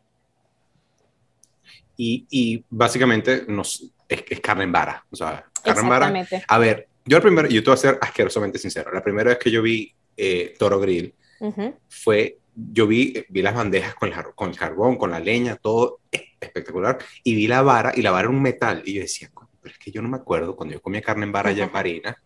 Y, 1.98 2.28
y 2.30 2.64
básicamente 2.70 3.46
nos, 3.48 3.92
es, 4.08 4.24
es 4.30 4.40
carne 4.40 4.66
en 4.66 4.72
vara. 4.72 5.04
O 5.10 5.16
sea, 5.16 5.44
carne 5.64 5.82
en 5.82 5.90
vara. 5.90 6.28
A 6.48 6.58
ver, 6.60 6.88
yo 7.04 7.18
el 7.18 7.24
primero, 7.24 7.48
yo 7.48 7.64
te 7.64 7.70
voy 7.72 7.74
a 7.74 7.78
ser 7.78 7.98
asquerosamente 8.00 8.60
sincero. 8.60 8.94
La 8.94 9.04
primera 9.04 9.32
vez 9.32 9.40
que 9.40 9.50
yo 9.50 9.64
vi 9.64 9.92
eh, 10.16 10.54
Toro 10.60 10.80
Grill 10.80 11.16
Ujú. 11.40 11.74
fue 11.90 12.38
yo 12.56 12.88
vi, 12.88 13.26
vi 13.30 13.42
las 13.42 13.54
bandejas 13.54 13.96
con 13.96 14.10
el, 14.10 14.16
con 14.36 14.50
el 14.50 14.58
carbón, 14.58 14.98
con 14.98 15.12
la 15.12 15.20
leña, 15.20 15.56
todo 15.58 16.00
espectacular, 16.40 16.98
y 17.24 17.36
vi 17.36 17.48
la 17.48 17.62
vara, 17.62 17.92
y 17.96 18.02
la 18.02 18.10
vara 18.10 18.22
era 18.22 18.30
un 18.30 18.42
metal, 18.42 18.82
y 18.84 18.94
yo 18.96 19.02
decía, 19.02 19.30
"Coño, 19.32 19.47
pero 19.68 19.74
es 19.74 19.80
que 19.84 19.92
yo 19.92 20.02
no 20.02 20.08
me 20.08 20.16
acuerdo 20.18 20.56
cuando 20.56 20.74
yo 20.76 20.82
comía 20.82 21.02
carne 21.02 21.26
en 21.26 21.32
vara 21.34 21.50
allá 21.50 21.66
en 21.66 21.72
Marina, 21.74 22.18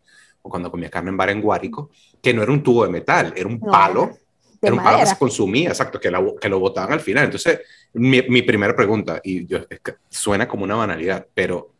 o 0.43 0.49
cuando 0.49 0.69
comía 0.69 0.89
carne 0.91 1.09
en 1.09 1.17
vara 1.17 1.31
en 1.31 1.41
Guárico, 1.41 1.89
que 2.21 2.33
no 2.33 2.43
era 2.43 2.51
un 2.51 2.61
tubo 2.61 2.83
de 2.85 2.91
metal, 2.91 3.33
era 3.35 3.47
un 3.47 3.59
No, 3.59 3.71
palo, 3.71 4.11
era 4.61 4.73
un 4.73 4.77
palo 4.79 4.89
que 4.91 4.93
madera. 4.97 5.05
se 5.07 5.17
consumía, 5.17 5.69
exacto, 5.69 5.99
que, 5.99 6.11
la- 6.11 6.23
que 6.39 6.49
lo 6.49 6.59
botaban 6.59 6.93
al 6.93 6.99
final. 6.99 7.25
Entonces, 7.25 7.61
mi, 7.93 8.21
mi 8.29 8.43
primera 8.43 8.75
pregunta, 8.75 9.19
y 9.23 9.45
yo, 9.47 9.57
es 9.69 9.79
que 9.79 9.95
suena 10.09 10.47
como 10.47 10.63
una 10.63 10.75
banalidad, 10.75 11.25
pero 11.33 11.71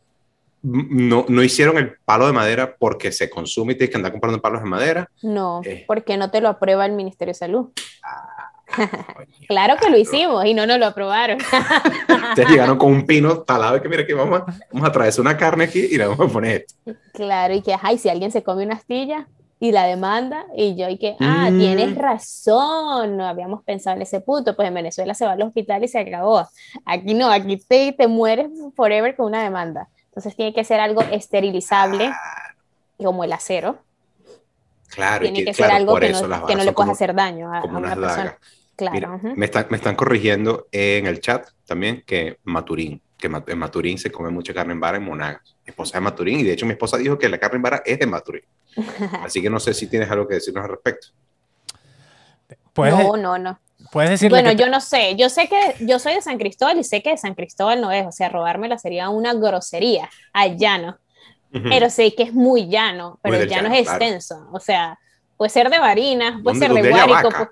no, 0.64 1.26
no 1.28 1.42
hicieron 1.42 1.78
el 1.78 1.96
palo 2.04 2.26
de 2.26 2.32
madera 2.32 2.74
porque 2.76 3.10
se 3.12 3.28
consume 3.30 3.72
y 3.72 3.76
tienes 3.76 3.90
que 3.90 3.96
andar 3.98 4.12
comprando 4.12 4.40
palos 4.40 4.62
de 4.62 4.68
madera. 4.68 5.08
No, 5.22 5.60
Eh. 5.64 5.84
porque 5.86 6.16
no 6.16 6.30
te 6.30 6.40
lo 6.40 6.48
aprueba 6.48 6.84
el 6.86 6.92
Ministerio 6.92 7.30
de 7.32 7.38
Salud. 7.38 7.68
Coño, 7.70 8.41
Claro 9.48 9.76
que 9.80 9.90
lo 9.90 9.98
hicimos 9.98 10.44
y 10.46 10.54
no 10.54 10.66
nos 10.66 10.78
lo 10.78 10.86
aprobaron. 10.86 11.38
Ustedes 12.30 12.48
llegaron 12.48 12.78
con 12.78 12.90
un 12.92 13.06
pino 13.06 13.40
talado 13.42 13.76
y 13.76 13.80
que 13.82 13.88
mira 13.88 14.06
que 14.06 14.14
vamos 14.14 14.40
a, 14.40 14.46
vamos 14.72 14.88
a 14.88 14.92
traerse 14.92 15.20
una 15.20 15.36
carne 15.36 15.64
aquí 15.64 15.80
y 15.90 15.98
le 15.98 16.06
vamos 16.06 16.28
a 16.28 16.32
poner 16.32 16.64
esto. 16.66 16.74
Claro, 17.12 17.54
y 17.54 17.60
que, 17.62 17.74
ay, 17.80 17.98
si 17.98 18.08
alguien 18.08 18.30
se 18.30 18.42
come 18.42 18.64
una 18.64 18.76
astilla 18.76 19.28
y 19.60 19.70
la 19.72 19.84
demanda, 19.84 20.46
y 20.56 20.74
yo, 20.74 20.88
y 20.88 20.98
que, 20.98 21.16
ah, 21.20 21.48
Mm. 21.50 21.58
tienes 21.58 21.94
razón, 21.96 23.16
no 23.16 23.26
habíamos 23.26 23.62
pensado 23.62 23.94
en 23.96 24.02
ese 24.02 24.20
punto, 24.20 24.56
pues 24.56 24.66
en 24.68 24.74
Venezuela 24.74 25.14
se 25.14 25.24
va 25.26 25.32
al 25.32 25.42
hospital 25.42 25.84
y 25.84 25.88
se 25.88 25.98
acabó. 26.00 26.48
Aquí 26.84 27.14
no, 27.14 27.30
aquí 27.30 27.58
te, 27.58 27.92
te 27.92 28.08
mueres 28.08 28.48
forever 28.74 29.14
con 29.14 29.26
una 29.26 29.42
demanda. 29.42 29.88
Entonces 30.06 30.34
tiene 30.34 30.52
que 30.52 30.64
ser 30.64 30.80
algo 30.80 31.02
esterilizable, 31.02 32.10
como 32.98 33.22
el 33.24 33.32
acero. 33.32 33.78
Claro, 34.94 35.24
y 35.24 35.28
Tiene 35.32 35.38
que, 35.40 35.44
que, 35.46 35.54
ser 35.54 35.64
claro, 35.66 35.76
algo 35.80 35.92
por 35.92 36.00
que 36.02 36.10
eso 36.10 36.22
no, 36.22 36.28
las 36.28 36.42
que 36.44 36.54
no 36.54 36.64
le 36.64 36.72
puedas 36.72 36.92
hacer 36.92 37.14
daño 37.14 37.52
a, 37.52 37.58
a 37.58 37.60
como 37.62 37.78
una 37.78 37.88
unas 37.94 37.98
persona. 37.98 38.24
dagas. 38.24 38.38
Claro. 38.76 38.94
Mira, 39.20 39.34
me, 39.36 39.44
están, 39.46 39.66
me 39.70 39.76
están 39.76 39.94
corrigiendo 39.96 40.66
en 40.72 41.06
el 41.06 41.20
chat 41.20 41.46
también 41.66 42.02
que 42.06 42.38
Maturín, 42.44 43.00
que 43.16 43.26
en 43.46 43.58
Maturín 43.58 43.98
se 43.98 44.10
come 44.10 44.30
mucha 44.30 44.52
carne 44.52 44.72
en 44.72 44.80
vara 44.80 44.96
en 44.96 45.04
Monagas. 45.04 45.56
Mi 45.64 45.70
esposa 45.70 45.90
es 45.90 45.94
de 45.94 46.00
Maturín 46.00 46.40
y 46.40 46.42
de 46.42 46.52
hecho 46.52 46.66
mi 46.66 46.72
esposa 46.72 46.96
dijo 46.96 47.18
que 47.18 47.28
la 47.28 47.38
carne 47.38 47.56
en 47.56 47.62
vara 47.62 47.82
es 47.84 47.98
de 47.98 48.06
Maturín. 48.06 48.42
Así 49.24 49.40
que 49.40 49.48
no 49.50 49.60
sé 49.60 49.72
si 49.74 49.86
tienes 49.86 50.10
algo 50.10 50.26
que 50.26 50.34
decirnos 50.34 50.64
al 50.64 50.70
respecto. 50.70 51.08
Puedes, 52.72 52.94
No, 52.94 53.16
no, 53.16 53.38
no. 53.38 53.60
puedes 53.92 54.10
decirle 54.10 54.40
Bueno, 54.42 54.50
que 54.56 54.62
yo 54.62 54.70
no 54.70 54.80
sé, 54.80 55.14
yo 55.16 55.28
sé 55.28 55.48
que 55.48 55.76
yo 55.84 55.98
soy 55.98 56.14
de 56.14 56.22
San 56.22 56.38
Cristóbal 56.38 56.78
y 56.78 56.84
sé 56.84 57.02
que 57.02 57.10
de 57.10 57.18
San 57.18 57.34
Cristóbal 57.34 57.80
no 57.80 57.92
es, 57.92 58.06
o 58.06 58.12
sea, 58.12 58.30
robármela 58.30 58.78
sería 58.78 59.10
una 59.10 59.34
grosería 59.34 60.08
pero 61.52 61.90
sé 61.90 62.14
que 62.14 62.22
es 62.24 62.32
muy 62.34 62.68
llano, 62.68 63.18
pero 63.22 63.34
Muy 63.36 63.42
el 63.44 63.48
llano 63.50 63.62
llano, 63.64 63.74
es 63.74 63.82
claro. 63.88 64.04
extenso, 64.04 64.48
o 64.52 64.60
sea, 64.60 64.98
puede 65.36 65.50
ser 65.50 65.68
de 65.70 65.78
Barinas, 65.78 66.40
puede 66.42 66.58
¿Dónde- 66.58 66.66
ser 66.66 66.84
de 66.84 66.90
Guárico, 66.90 67.48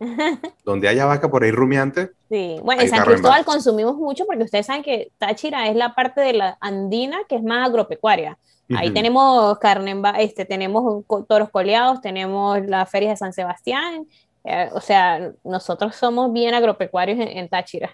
Donde 0.64 0.88
haya 0.88 1.04
vaca 1.04 1.30
por 1.30 1.44
ahí 1.44 1.52
rumiante, 1.52 2.10
sí. 2.28 2.56
Bueno, 2.62 2.82
en 2.82 2.88
San 2.88 3.00
en 3.00 3.04
Cristóbal 3.04 3.44
consumimos 3.44 3.94
mucho 3.96 4.26
porque 4.26 4.42
ustedes 4.42 4.66
saben 4.66 4.82
que 4.82 5.12
Táchira 5.18 5.68
es 5.68 5.76
la 5.76 5.94
parte 5.94 6.20
de 6.20 6.32
la 6.32 6.56
andina 6.60 7.18
que 7.28 7.36
es 7.36 7.42
más 7.42 7.68
agropecuaria. 7.68 8.36
Ahí 8.74 8.86
Ujú. 8.88 8.94
tenemos 8.94 9.58
carne, 9.58 10.00
este, 10.18 10.44
tenemos 10.44 11.04
toros 11.28 11.50
coleados, 11.50 12.00
tenemos 12.00 12.64
la 12.66 12.84
feria 12.86 13.10
de 13.10 13.16
San 13.16 13.32
Sebastián, 13.32 14.06
eh, 14.44 14.70
o 14.72 14.80
sea, 14.80 15.30
nosotros 15.44 15.94
somos 15.94 16.32
bien 16.32 16.54
agropecuarios 16.54 17.20
en, 17.20 17.28
en 17.28 17.48
Táchira. 17.48 17.90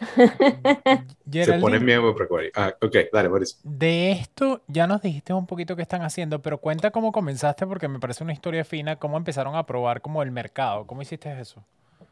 se 1.38 1.54
Geraldine, 1.54 1.54
pone 1.54 1.80
miedo 1.80 2.14
precuario. 2.14 2.50
Ah, 2.54 2.74
ok, 2.82 2.96
dale, 3.12 3.28
Boris. 3.28 3.62
de 3.62 4.12
esto 4.12 4.62
ya 4.68 4.86
nos 4.86 5.02
dijiste 5.02 5.32
un 5.34 5.46
poquito 5.46 5.76
qué 5.76 5.82
están 5.82 6.02
haciendo, 6.02 6.40
pero 6.42 6.58
cuenta 6.60 6.90
cómo 6.90 7.12
comenzaste 7.12 7.66
porque 7.66 7.88
me 7.88 7.98
parece 8.00 8.24
una 8.24 8.32
historia 8.32 8.64
fina, 8.64 8.96
cómo 8.98 9.16
empezaron 9.18 9.56
a 9.56 9.66
probar 9.66 10.00
como 10.02 10.22
el 10.22 10.30
mercado, 10.30 10.86
¿cómo 10.86 11.02
hiciste 11.02 11.38
eso? 11.40 11.66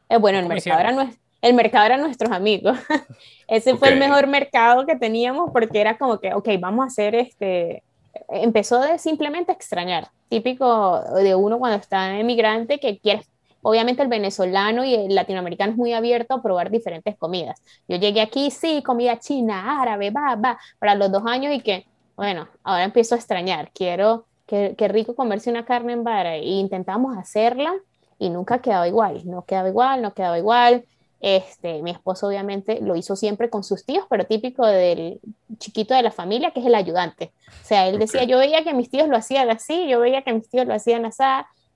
Eh, 0.09 0.17
bueno, 0.19 0.39
el 0.39 0.47
¿Cómo 0.47 0.49
mercado, 0.49 0.81
era 0.81 0.93
hicieron? 0.93 0.93
nues- 0.93 1.19
el 1.43 1.55
mercado 1.55 1.87
eran 1.87 2.01
nuestros 2.01 2.31
amigos. 2.33 2.79
Ese 3.47 3.77
fue 3.77 3.91
el 3.91 3.97
mejor 3.97 4.27
mercado 4.27 4.87
que 4.87 4.97
teníamos 4.97 5.51
porque 5.53 5.81
era 5.81 5.99
como 5.99 6.19
que, 6.21 6.33
ok, 6.35 6.49
vamos 6.61 6.85
a 6.85 6.87
hacer 6.89 7.15
este. 7.15 7.85
Empezó 8.29 8.81
de 8.81 8.99
simplemente 8.99 9.53
extrañar, 9.53 10.09
típico 10.29 11.03
de 11.17 11.35
uno 11.35 11.59
cuando 11.59 11.79
está 11.79 12.19
emigrante 12.19 12.79
que 12.81 12.99
quiere. 13.01 13.25
Obviamente 13.67 14.03
el 14.03 14.09
venezolano 14.09 14.85
y 14.85 14.95
el 14.95 15.15
latinoamericano 15.15 15.73
es 15.73 15.79
muy 15.79 15.95
abierto 15.95 16.35
a 16.35 16.43
probar 16.43 16.71
diferentes 16.71 17.17
comidas. 17.17 17.63
Yo 17.89 17.97
llegué 17.97 18.21
aquí, 18.21 18.51
sí, 18.51 18.83
comida 18.83 19.19
china, 19.19 19.81
árabe, 19.81 20.11
va, 20.11 20.37
va, 20.37 20.59
para 20.79 20.95
los 20.95 21.11
dos 21.11 21.23
años 21.25 21.55
y 21.55 21.61
que, 21.61 21.87
bueno, 22.15 22.47
ahora 22.63 22.85
empiezo 22.85 23.15
a 23.15 23.19
extrañar. 23.19 23.71
Quiero, 23.73 24.27
qué, 24.47 24.75
qué 24.77 24.87
rico 24.89 25.15
comerse 25.15 25.51
una 25.51 25.65
carne 25.65 25.95
en 25.95 26.05
vara. 26.05 26.37
E 26.37 26.45
intentamos 26.45 27.17
hacerla 27.17 27.73
y 28.19 28.29
nunca 28.29 28.59
quedaba 28.59 28.87
igual, 28.87 29.23
no 29.25 29.47
quedaba 29.47 29.71
igual, 29.71 30.03
no 30.03 30.13
quedaba 30.13 30.39
igual. 30.39 30.85
Este, 31.21 31.81
mi 31.81 31.91
esposo 31.91 32.27
obviamente 32.27 32.83
lo 32.83 32.97
hizo 32.97 33.17
siempre 33.17 33.49
con 33.49 33.65
sus 33.65 33.87
tíos, 33.87 34.05
pero 34.11 34.27
típico 34.27 34.67
del 34.67 35.21
chiquito 35.57 35.95
de 35.95 36.03
la 36.03 36.11
familia, 36.11 36.51
que 36.51 36.61
es 36.61 36.67
el 36.67 36.75
ayudante. 36.75 37.33
O 37.49 37.65
sea, 37.65 37.89
él 37.89 37.99
decía, 37.99 38.25
yo 38.25 38.37
veía 38.37 38.63
que 38.63 38.75
mis 38.75 38.91
tíos 38.91 39.09
lo 39.09 39.17
hacían 39.17 39.49
así, 39.49 39.89
yo 39.89 40.01
veía 40.01 40.21
que 40.21 40.35
mis 40.35 40.51
tíos 40.51 40.67
lo 40.67 40.75
hacían 40.75 41.07
así, 41.07 41.23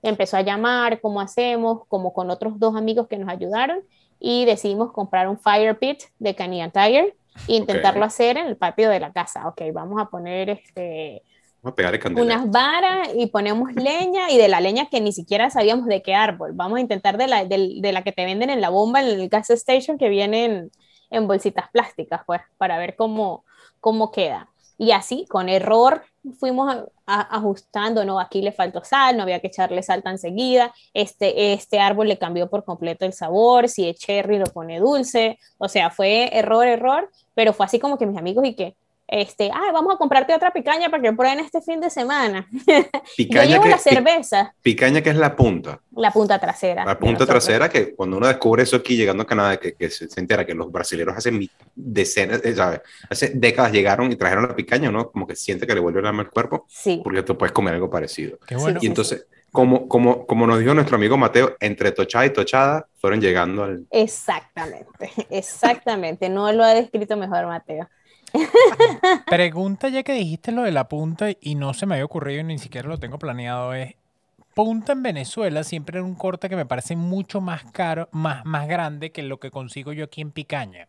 empezó 0.01 0.37
a 0.37 0.41
llamar, 0.41 1.01
cómo 1.01 1.21
hacemos, 1.21 1.85
como 1.87 2.13
con 2.13 2.29
otros 2.29 2.59
dos 2.59 2.75
amigos 2.75 3.07
que 3.07 3.17
nos 3.17 3.29
ayudaron, 3.29 3.79
y 4.19 4.45
decidimos 4.45 4.91
comprar 4.91 5.27
un 5.27 5.39
fire 5.39 5.77
pit 5.79 6.03
de 6.19 6.35
Canadian 6.35 6.71
Tire 6.71 7.15
e 7.47 7.55
intentarlo 7.55 8.03
hacer 8.05 8.37
en 8.37 8.47
el 8.47 8.57
patio 8.57 8.89
de 8.89 8.99
la 8.99 9.13
casa. 9.13 9.47
Ok, 9.47 9.61
vamos 9.73 10.01
a 10.01 10.05
poner 10.09 10.49
este, 10.49 11.23
Vamos 11.61 11.77
a 11.79 11.99
candela. 11.99 12.25
unas 12.25 12.49
varas 12.51 13.09
y 13.15 13.27
ponemos 13.27 13.71
leña 13.73 14.29
y 14.31 14.37
de 14.37 14.47
la 14.47 14.59
leña 14.61 14.87
que 14.89 15.01
ni 15.01 15.11
siquiera 15.11 15.49
sabíamos 15.49 15.85
de 15.87 16.01
qué 16.01 16.15
árbol. 16.15 16.51
Vamos 16.53 16.77
a 16.77 16.81
intentar 16.81 17.17
de 17.17 17.27
la, 17.27 17.45
del- 17.45 17.81
de, 17.81 17.91
la 17.91 18.01
que 18.03 18.11
te 18.11 18.25
venden 18.25 18.49
en 18.49 18.61
la 18.61 18.69
bomba, 18.69 19.01
en 19.01 19.07
el 19.07 19.29
gas 19.29 19.49
station, 19.49 19.97
que 19.97 20.09
viene 20.09 20.45
en, 20.45 20.71
en 21.09 21.27
bolsitas 21.27 21.69
plásticas, 21.71 22.21
pues, 22.25 22.41
para 22.57 22.77
ver 22.77 22.95
cómo, 22.95 23.43
cómo 23.79 24.11
queda. 24.11 24.49
Y 24.79 24.91
así, 24.93 25.25
con 25.29 25.49
error, 25.49 26.03
fuimos 26.39 26.73
a- 26.73 26.85
a- 27.05 27.35
ajustando, 27.37 28.05
no, 28.05 28.19
aquí 28.19 28.41
le 28.41 28.53
faltó 28.53 28.81
sal, 28.83 29.17
no 29.17 29.23
había 29.23 29.41
que 29.41 29.47
echarle 29.47 29.83
sal 29.83 30.01
tan 30.03 30.17
seguida, 30.17 30.73
este, 30.93 31.53
este 31.53 31.79
árbol 31.81 32.07
le 32.07 32.17
cambió 32.17 32.49
por 32.49 32.63
completo 32.63 33.05
el 33.05 33.11
sabor, 33.13 33.67
si 33.69 33.89
es 33.89 33.97
cherry 33.99 34.39
lo 34.39 34.45
pone 34.45 34.79
dulce, 34.79 35.37
o 35.57 35.67
sea, 35.67 35.89
fue 35.91 36.29
error, 36.37 36.65
error, 36.65 37.11
pero 37.35 37.51
fue 37.53 37.65
así 37.65 37.77
como 37.79 37.97
que 37.97 38.05
mis 38.07 38.17
amigos 38.17 38.45
y 38.45 38.55
que, 38.55 38.77
este, 39.11 39.49
ay, 39.51 39.71
vamos 39.73 39.95
a 39.95 39.97
comprarte 39.97 40.35
otra 40.35 40.53
picaña 40.53 40.89
para 40.89 41.01
que 41.01 41.11
prueben 41.11 41.39
este 41.39 41.61
fin 41.61 41.79
de 41.79 41.89
semana. 41.89 42.47
Yo 42.67 42.83
Picaña 43.17 43.45
llevo 43.45 43.63
que, 43.63 43.69
la 43.69 43.77
cerveza, 43.79 44.53
picaña 44.61 45.01
que 45.01 45.09
es 45.09 45.15
la 45.15 45.35
punta. 45.35 45.81
la 45.91 46.11
punta 46.11 46.37
trasera. 46.37 46.85
La 46.85 46.99
punta 46.99 47.25
trasera 47.25 47.69
que 47.69 47.95
cuando 47.95 48.17
uno 48.17 48.27
descubre 48.27 48.61
eso 48.61 48.75
aquí 48.75 48.95
llegando 48.95 49.23
a 49.23 49.25
Canadá, 49.25 49.57
que, 49.57 49.73
que 49.73 49.89
se, 49.89 50.07
se 50.07 50.19
entera 50.19 50.45
que 50.45 50.53
los 50.53 50.71
brasileños 50.71 51.17
hace 51.17 51.31
decenas, 51.75 52.45
eh, 52.45 52.55
¿sabes? 52.55 52.81
Hace 53.09 53.31
décadas 53.33 53.71
llegaron 53.71 54.11
y 54.11 54.15
trajeron 54.15 54.47
la 54.47 54.55
picaña, 54.55 54.91
¿no? 54.91 55.09
Como 55.09 55.25
que 55.25 55.35
siente 55.35 55.65
que 55.65 55.73
le 55.73 55.79
vuelve 55.79 56.01
el 56.01 56.05
alma 56.05 56.21
al 56.21 56.29
cuerpo, 56.29 56.65
Sí, 56.69 57.01
porque 57.03 57.23
tú 57.23 57.35
puedes 57.35 57.51
comer 57.51 57.73
algo 57.73 57.89
parecido. 57.89 58.37
Qué 58.45 58.57
bueno. 58.57 58.79
Y 58.79 58.85
entonces, 58.85 59.25
como, 59.51 59.87
como, 59.87 60.27
como 60.27 60.45
nos 60.45 60.59
dijo 60.59 60.75
nuestro 60.75 60.97
amigo 60.97 61.17
Mateo, 61.17 61.55
entre 61.59 61.91
tochada 61.91 62.27
y 62.27 62.29
tochada 62.29 62.87
fueron 62.99 63.19
llegando 63.19 63.63
al... 63.63 63.87
exactamente, 63.89 65.11
exactamente. 65.31 66.29
No 66.29 66.51
lo 66.51 66.63
ha 66.63 66.75
descrito 66.75 67.17
mejor 67.17 67.47
Mateo. 67.47 67.89
Pregunta 69.27 69.89
ya 69.89 70.03
que 70.03 70.13
dijiste 70.13 70.51
lo 70.51 70.63
de 70.63 70.71
la 70.71 70.87
punta 70.87 71.27
y 71.39 71.55
no 71.55 71.73
se 71.73 71.85
me 71.85 71.95
había 71.95 72.05
ocurrido 72.05 72.41
y 72.41 72.43
ni 72.43 72.59
siquiera 72.59 72.87
lo 72.87 72.97
tengo 72.97 73.19
planeado 73.19 73.73
es 73.73 73.95
punta 74.53 74.91
en 74.91 75.03
Venezuela 75.03 75.63
siempre 75.63 75.99
era 75.99 76.05
un 76.05 76.15
corte 76.15 76.49
que 76.49 76.55
me 76.55 76.65
parece 76.65 76.95
mucho 76.95 77.39
más 77.39 77.63
caro, 77.71 78.09
más, 78.11 78.43
más 78.45 78.67
grande 78.67 79.11
que 79.11 79.23
lo 79.23 79.39
que 79.39 79.51
consigo 79.51 79.93
yo 79.93 80.05
aquí 80.05 80.21
en 80.21 80.31
Picaña. 80.31 80.87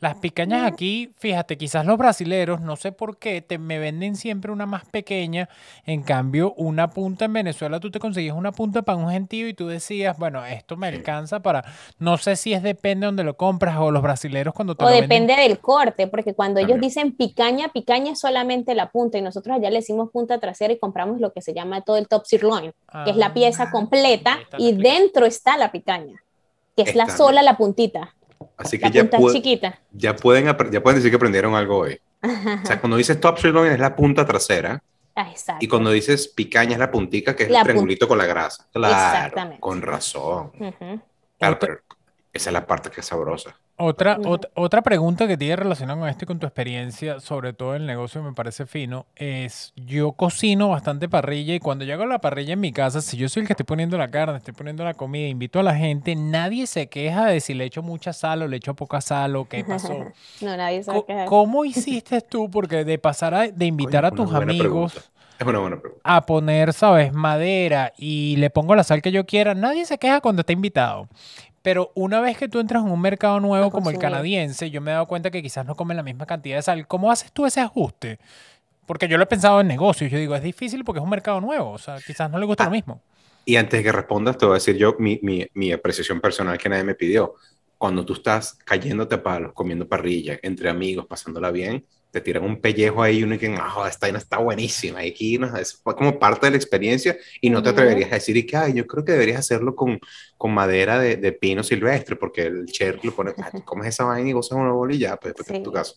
Las 0.00 0.16
picañas 0.16 0.66
aquí, 0.66 1.12
fíjate, 1.18 1.58
quizás 1.58 1.84
los 1.84 1.98
brasileros, 1.98 2.60
no 2.62 2.76
sé 2.76 2.90
por 2.92 3.18
qué, 3.18 3.42
te, 3.42 3.58
me 3.58 3.78
venden 3.78 4.16
siempre 4.16 4.50
una 4.50 4.64
más 4.66 4.84
pequeña. 4.86 5.48
En 5.84 6.02
cambio, 6.02 6.54
una 6.54 6.90
punta 6.90 7.26
en 7.26 7.34
Venezuela, 7.34 7.80
tú 7.80 7.90
te 7.90 7.98
conseguías 8.00 8.34
una 8.36 8.52
punta 8.52 8.82
para 8.82 8.96
un 8.98 9.10
gentío 9.10 9.46
y 9.48 9.54
tú 9.54 9.66
decías, 9.68 10.16
bueno, 10.18 10.44
esto 10.46 10.76
me 10.76 10.88
alcanza 10.88 11.40
para, 11.40 11.64
no 11.98 12.16
sé 12.18 12.36
si 12.36 12.54
es 12.54 12.62
depende 12.62 13.04
de 13.04 13.06
donde 13.08 13.24
lo 13.24 13.36
compras 13.36 13.76
o 13.78 13.90
los 13.90 14.02
brasileros 14.02 14.54
cuando 14.54 14.74
te 14.74 14.84
O 14.84 14.86
lo 14.86 14.96
venden. 14.96 15.26
depende 15.26 15.36
del 15.36 15.60
corte, 15.60 16.06
porque 16.08 16.34
cuando 16.34 16.58
ellos 16.60 16.80
dicen 16.80 17.14
picaña, 17.16 17.68
picaña 17.68 18.12
es 18.12 18.20
solamente 18.20 18.74
la 18.74 18.90
punta 18.90 19.18
y 19.18 19.22
nosotros 19.22 19.56
allá 19.56 19.70
le 19.70 19.76
decimos 19.76 20.10
punta 20.10 20.40
trasera 20.40 20.72
y 20.72 20.78
compramos 20.78 21.20
lo 21.20 21.32
que 21.32 21.42
se 21.42 21.52
llama 21.54 21.82
todo 21.82 21.96
el 21.98 22.08
top 22.08 22.24
sirloin, 22.26 22.72
que 23.04 23.10
es 23.10 23.16
la 23.16 23.34
pieza 23.34 23.64
Ah, 23.64 23.70
completa 23.70 24.38
está 24.38 24.58
la 24.58 24.64
y 24.64 24.72
dentro 24.72 25.26
está 25.26 25.56
la 25.58 25.70
picaña, 25.72 26.24
que 26.76 26.82
es 26.82 26.94
la 26.94 27.08
sola, 27.10 27.42
bien. 27.42 27.44
la 27.44 27.56
puntita, 27.58 28.16
Así 28.60 28.78
que 28.78 28.90
ya, 28.90 29.04
pu- 29.10 29.32
chiquita. 29.32 29.78
ya, 29.92 30.14
pueden, 30.16 30.44
ya 30.70 30.82
pueden 30.82 30.96
decir 30.98 31.10
que 31.10 31.16
aprendieron 31.16 31.54
algo 31.54 31.78
hoy. 31.78 32.00
O 32.22 32.66
sea, 32.66 32.78
cuando 32.80 32.96
dices 32.96 33.18
top 33.20 33.38
sirloin 33.38 33.72
es 33.72 33.78
la 33.80 33.96
punta 33.96 34.26
trasera 34.26 34.82
Ah, 35.16 35.28
exacto. 35.30 35.64
y 35.64 35.68
cuando 35.68 35.90
dices 35.90 36.28
picaña 36.28 36.72
es 36.74 36.78
la 36.78 36.90
puntica, 36.90 37.34
que 37.34 37.44
es 37.44 37.50
La 37.50 37.58
el 37.60 37.64
triangulito 37.64 38.06
con 38.06 38.16
la 38.18 38.26
grasa. 38.26 38.66
Claro, 38.72 38.94
Exactamente. 38.94 39.60
con 39.60 39.82
razón. 39.82 40.52
Ujú. 40.58 41.00
Claro, 41.38 41.54
Otra- 41.56 41.58
pero 41.68 41.80
esa 42.32 42.50
es 42.50 42.52
la 42.54 42.66
parte 42.66 42.90
que 42.90 43.00
es 43.00 43.06
sabrosa. 43.06 43.58
Otra, 43.82 44.18
otra 44.54 44.82
pregunta 44.82 45.26
que 45.26 45.38
tiene 45.38 45.56
relación 45.56 45.88
con 45.88 46.06
esto 46.06 46.26
y 46.26 46.28
con 46.28 46.38
tu 46.38 46.46
experiencia, 46.46 47.18
sobre 47.18 47.54
todo 47.54 47.74
en 47.74 47.80
el 47.80 47.86
negocio, 47.86 48.22
me 48.22 48.34
parece 48.34 48.66
fino, 48.66 49.06
es 49.16 49.72
yo 49.74 50.12
cocino 50.12 50.68
bastante 50.68 51.08
parrilla 51.08 51.54
y 51.54 51.60
cuando 51.60 51.86
yo 51.86 51.94
hago 51.94 52.04
la 52.04 52.18
parrilla 52.18 52.52
en 52.52 52.60
mi 52.60 52.72
casa, 52.72 53.00
si 53.00 53.16
yo 53.16 53.30
soy 53.30 53.40
el 53.40 53.46
que 53.46 53.54
estoy 53.54 53.64
poniendo 53.64 53.96
la 53.96 54.08
carne, 54.08 54.36
estoy 54.36 54.52
poniendo 54.52 54.84
la 54.84 54.92
comida, 54.92 55.28
invito 55.28 55.60
a 55.60 55.62
la 55.62 55.74
gente, 55.74 56.14
nadie 56.14 56.66
se 56.66 56.88
queja 56.88 57.24
de 57.24 57.40
si 57.40 57.54
le 57.54 57.64
echo 57.64 57.82
mucha 57.82 58.12
sal 58.12 58.42
o 58.42 58.48
le 58.48 58.58
echo 58.58 58.74
poca 58.74 59.00
sal 59.00 59.34
o 59.36 59.46
qué 59.46 59.64
pasó. 59.64 59.94
no, 60.42 60.56
nadie 60.58 60.82
se 60.82 61.02
queja. 61.06 61.24
¿Cómo 61.24 61.64
hiciste 61.64 62.20
tú? 62.20 62.50
Porque 62.50 62.84
de 62.84 62.98
pasar 62.98 63.32
a, 63.32 63.48
de 63.48 63.64
invitar 63.64 64.04
a 64.04 64.10
tus 64.10 64.30
amigos... 64.34 65.10
Es 65.38 65.46
una 65.46 65.58
buena 65.58 65.80
pregunta. 65.80 66.02
A 66.04 66.26
poner, 66.26 66.74
¿sabes? 66.74 67.14
Madera 67.14 67.94
y 67.96 68.36
le 68.36 68.50
pongo 68.50 68.74
la 68.74 68.84
sal 68.84 69.00
que 69.00 69.10
yo 69.10 69.24
quiera. 69.24 69.54
Nadie 69.54 69.86
se 69.86 69.96
queja 69.96 70.20
cuando 70.20 70.40
está 70.40 70.52
invitado. 70.52 71.08
Pero 71.62 71.92
una 71.94 72.20
vez 72.20 72.38
que 72.38 72.48
tú 72.48 72.58
entras 72.58 72.82
en 72.82 72.90
un 72.90 73.00
mercado 73.00 73.38
nuevo 73.38 73.70
como 73.70 73.90
el 73.90 73.98
canadiense, 73.98 74.70
yo 74.70 74.80
me 74.80 74.90
he 74.90 74.94
dado 74.94 75.06
cuenta 75.06 75.30
que 75.30 75.42
quizás 75.42 75.66
no 75.66 75.76
comen 75.76 75.96
la 75.96 76.02
misma 76.02 76.24
cantidad 76.24 76.56
de 76.56 76.62
sal. 76.62 76.86
¿Cómo 76.86 77.10
haces 77.10 77.32
tú 77.32 77.44
ese 77.44 77.60
ajuste? 77.60 78.18
Porque 78.86 79.08
yo 79.08 79.18
lo 79.18 79.24
he 79.24 79.26
pensado 79.26 79.60
en 79.60 79.66
negocios. 79.66 80.10
Yo 80.10 80.18
digo, 80.18 80.34
es 80.34 80.42
difícil 80.42 80.84
porque 80.84 81.00
es 81.00 81.04
un 81.04 81.10
mercado 81.10 81.40
nuevo. 81.40 81.70
O 81.70 81.78
sea, 81.78 81.98
quizás 82.04 82.30
no 82.30 82.38
le 82.38 82.46
gusta 82.46 82.64
lo 82.64 82.70
ah, 82.70 82.72
mismo. 82.72 83.02
Y 83.44 83.56
antes 83.56 83.78
de 83.78 83.84
que 83.84 83.92
respondas, 83.92 84.38
te 84.38 84.46
voy 84.46 84.54
a 84.54 84.58
decir 84.58 84.76
yo 84.76 84.96
mi, 84.98 85.18
mi, 85.22 85.46
mi 85.54 85.70
apreciación 85.72 86.20
personal 86.20 86.56
que 86.56 86.68
nadie 86.68 86.84
me 86.84 86.94
pidió. 86.94 87.34
Cuando 87.76 88.04
tú 88.04 88.14
estás 88.14 88.54
cayéndote 88.64 89.18
palos, 89.18 89.52
comiendo 89.52 89.86
parrilla, 89.86 90.38
entre 90.42 90.70
amigos, 90.70 91.06
pasándola 91.06 91.50
bien, 91.50 91.84
te 92.10 92.20
tiran 92.20 92.44
un 92.44 92.60
pellejo 92.60 93.02
ahí 93.02 93.18
y 93.18 93.22
uno 93.22 93.38
que, 93.38 93.54
ah, 93.58 93.86
esta 93.88 94.06
vaina 94.06 94.18
está 94.18 94.38
buenísima. 94.38 95.04
Y 95.04 95.10
aquí 95.10 95.38
¿no? 95.38 95.56
es 95.56 95.80
como 95.82 96.18
parte 96.18 96.46
de 96.46 96.52
la 96.52 96.56
experiencia 96.56 97.16
y 97.40 97.50
no 97.50 97.62
te 97.62 97.70
atreverías 97.70 98.10
a 98.12 98.16
decir, 98.16 98.36
y 98.36 98.46
que, 98.46 98.56
ay, 98.56 98.74
yo 98.74 98.86
creo 98.86 99.04
que 99.04 99.12
deberías 99.12 99.38
hacerlo 99.38 99.74
con, 99.74 99.98
con 100.36 100.52
madera 100.52 100.98
de, 100.98 101.16
de, 101.16 101.32
pino 101.32 101.62
silvestre, 101.62 102.16
porque 102.16 102.42
el 102.42 102.66
cher 102.66 102.98
lo 103.02 103.14
pone, 103.14 103.32
comes 103.64 103.88
esa 103.88 104.04
vaina 104.04 104.28
y 104.28 104.32
gozas 104.32 104.58
una 104.58 104.72
bolilla, 104.72 105.16
pues 105.16 105.34
después 105.34 105.56
en 105.56 105.62
tu 105.62 105.72
caso. 105.72 105.96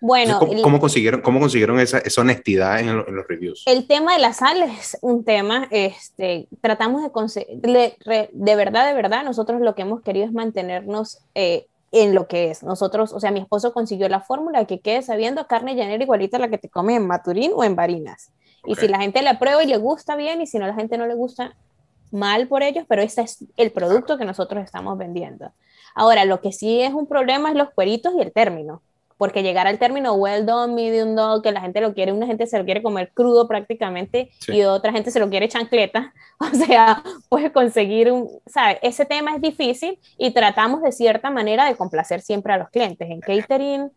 Bueno, 0.00 0.38
¿cómo, 0.38 0.80
consiguieron, 0.80 1.22
cómo 1.22 1.40
consiguieron 1.40 1.80
esa, 1.80 1.96
esa 1.98 2.20
honestidad 2.20 2.78
en, 2.80 2.94
los 2.94 3.26
reviews? 3.26 3.62
El 3.64 3.86
tema 3.86 4.12
de 4.12 4.18
la 4.18 4.34
sal 4.34 4.62
es 4.62 4.98
un 5.00 5.24
tema, 5.24 5.66
este, 5.70 6.46
tratamos 6.60 7.02
de 7.02 7.10
conseguir, 7.10 7.58
de, 7.60 7.96
de, 8.30 8.56
verdad, 8.56 8.86
de 8.86 8.92
verdad, 8.92 9.24
nosotros 9.24 9.62
lo 9.62 9.74
que 9.74 9.80
hemos 9.80 10.02
querido 10.02 10.26
es 10.26 10.32
mantenernos 10.32 11.20
eh, 11.34 11.68
en 11.94 12.14
lo 12.14 12.26
que 12.26 12.50
es. 12.50 12.62
Nosotros, 12.62 13.12
o 13.12 13.20
sea, 13.20 13.30
mi 13.30 13.40
esposo 13.40 13.72
consiguió 13.72 14.08
la 14.08 14.20
fórmula 14.20 14.64
que 14.64 14.80
quede 14.80 15.02
sabiendo 15.02 15.46
carne 15.46 15.74
llanera 15.74 16.02
igualita 16.02 16.36
a 16.36 16.40
la 16.40 16.48
que 16.48 16.58
te 16.58 16.68
come 16.68 16.96
en 16.96 17.06
Maturín 17.06 17.52
o 17.54 17.64
en 17.64 17.76
Barinas. 17.76 18.32
Y 18.66 18.74
si 18.76 18.88
la 18.88 18.98
gente 18.98 19.22
la 19.22 19.38
prueba 19.38 19.62
y 19.62 19.66
le 19.66 19.76
gusta 19.76 20.16
bien, 20.16 20.40
y 20.40 20.46
si 20.46 20.58
no, 20.58 20.66
la 20.66 20.74
gente 20.74 20.96
no 20.98 21.06
le 21.06 21.14
gusta 21.14 21.54
mal 22.10 22.48
por 22.48 22.62
ellos, 22.62 22.84
pero 22.88 23.02
este 23.02 23.22
es 23.22 23.44
el 23.56 23.72
producto 23.72 24.16
que 24.16 24.24
nosotros 24.24 24.64
estamos 24.64 24.96
vendiendo. 24.96 25.52
Ahora, 25.94 26.24
lo 26.24 26.40
que 26.40 26.50
sí 26.50 26.80
es 26.80 26.92
un 26.94 27.06
problema 27.06 27.50
es 27.50 27.56
los 27.56 27.70
cueritos 27.70 28.14
y 28.14 28.22
el 28.22 28.32
término 28.32 28.82
porque 29.16 29.42
llegar 29.42 29.66
al 29.66 29.78
término 29.78 30.14
well 30.14 30.44
done, 30.44 30.74
medium 30.74 31.14
done, 31.14 31.42
que 31.42 31.52
la 31.52 31.60
gente 31.60 31.80
lo 31.80 31.94
quiere, 31.94 32.12
una 32.12 32.26
gente 32.26 32.46
se 32.46 32.58
lo 32.58 32.64
quiere 32.64 32.82
comer 32.82 33.10
crudo 33.14 33.46
prácticamente 33.46 34.30
y 34.48 34.62
otra 34.62 34.92
gente 34.92 35.10
se 35.10 35.20
lo 35.20 35.28
quiere 35.30 35.48
chancleta, 35.48 36.12
o 36.38 36.46
sea, 36.54 37.02
puede 37.28 37.52
conseguir 37.52 38.10
un, 38.10 38.28
¿sabes? 38.46 38.78
Ese 38.82 39.04
tema 39.04 39.34
es 39.34 39.40
difícil 39.40 39.98
y 40.18 40.32
tratamos 40.32 40.82
de 40.82 40.92
cierta 40.92 41.30
manera 41.30 41.66
de 41.66 41.76
complacer 41.76 42.20
siempre 42.20 42.52
a 42.52 42.58
los 42.58 42.70
clientes. 42.70 43.08
En 43.08 43.20
catering 43.20 43.90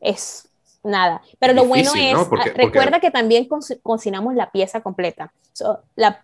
es 0.00 0.50
nada, 0.82 1.22
pero 1.38 1.54
lo 1.54 1.64
bueno 1.64 1.92
es, 1.96 2.16
recuerda 2.54 3.00
que 3.00 3.10
también 3.10 3.48
cocinamos 3.82 4.34
la 4.34 4.50
pieza 4.50 4.82
completa. 4.82 5.32
la, 5.96 6.22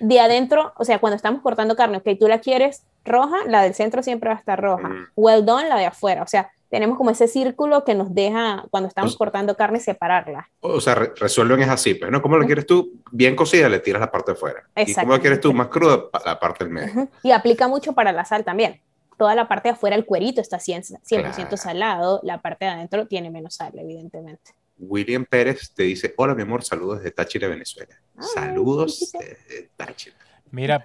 De 0.00 0.20
adentro, 0.20 0.72
o 0.76 0.84
sea, 0.84 0.98
cuando 1.00 1.16
estamos 1.16 1.42
cortando 1.42 1.74
carne, 1.74 1.98
ok, 1.98 2.10
tú 2.18 2.28
la 2.28 2.38
quieres 2.38 2.84
roja, 3.04 3.36
la 3.46 3.62
del 3.62 3.74
centro 3.74 4.02
siempre 4.02 4.28
va 4.28 4.36
a 4.36 4.38
estar 4.38 4.60
roja. 4.60 4.88
Mm. 4.88 5.06
Well 5.16 5.44
done, 5.44 5.68
la 5.68 5.76
de 5.76 5.86
afuera. 5.86 6.22
O 6.22 6.26
sea, 6.26 6.50
tenemos 6.68 6.98
como 6.98 7.10
ese 7.10 7.28
círculo 7.28 7.84
que 7.84 7.94
nos 7.94 8.14
deja, 8.14 8.64
cuando 8.70 8.88
estamos 8.88 9.16
cortando 9.16 9.56
carne, 9.56 9.80
separarla. 9.80 10.50
O 10.60 10.80
sea, 10.80 10.94
resuelven 10.94 11.60
es 11.62 11.68
así, 11.68 11.94
pero 11.94 12.06
pues, 12.06 12.12
¿no? 12.12 12.22
¿Cómo 12.22 12.36
lo 12.36 12.46
quieres 12.46 12.66
tú? 12.66 13.00
Bien 13.10 13.34
cocida, 13.34 13.68
le 13.68 13.80
tiras 13.80 14.00
la 14.00 14.10
parte 14.10 14.32
de 14.32 14.36
fuera. 14.36 14.62
¿Y 14.76 14.94
cómo 14.94 15.14
lo 15.14 15.20
quieres 15.20 15.40
tú? 15.40 15.52
Más 15.52 15.68
cruda, 15.68 16.04
la 16.24 16.38
parte 16.38 16.64
del 16.64 16.72
medio. 16.72 17.08
Y 17.22 17.30
aplica 17.30 17.68
mucho 17.68 17.92
para 17.92 18.12
la 18.12 18.24
sal 18.24 18.44
también. 18.44 18.80
Toda 19.16 19.34
la 19.34 19.48
parte 19.48 19.68
de 19.68 19.72
afuera, 19.72 19.96
el 19.96 20.04
cuerito 20.04 20.40
está 20.40 20.58
100%, 20.58 21.00
100 21.02 21.56
salado, 21.56 22.20
la 22.22 22.40
parte 22.40 22.66
de 22.66 22.70
adentro 22.70 23.06
tiene 23.06 23.30
menos 23.30 23.54
sal, 23.54 23.72
evidentemente. 23.76 24.52
William 24.78 25.24
Pérez 25.24 25.72
te 25.74 25.82
dice, 25.84 26.14
hola 26.16 26.34
mi 26.34 26.42
amor, 26.42 26.62
saludos 26.62 26.98
desde 26.98 27.10
Táchira, 27.10 27.48
Venezuela. 27.48 27.96
saludos 28.20 29.12
desde 29.12 29.70
Táchira. 29.76 30.16
Mira, 30.50 30.84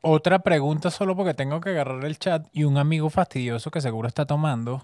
otra 0.00 0.40
pregunta 0.40 0.90
solo 0.90 1.16
porque 1.16 1.34
tengo 1.34 1.60
que 1.60 1.70
agarrar 1.70 2.04
el 2.04 2.18
chat 2.18 2.46
y 2.52 2.64
un 2.64 2.78
amigo 2.78 3.10
fastidioso 3.10 3.70
que 3.70 3.80
seguro 3.80 4.08
está 4.08 4.26
tomando 4.26 4.82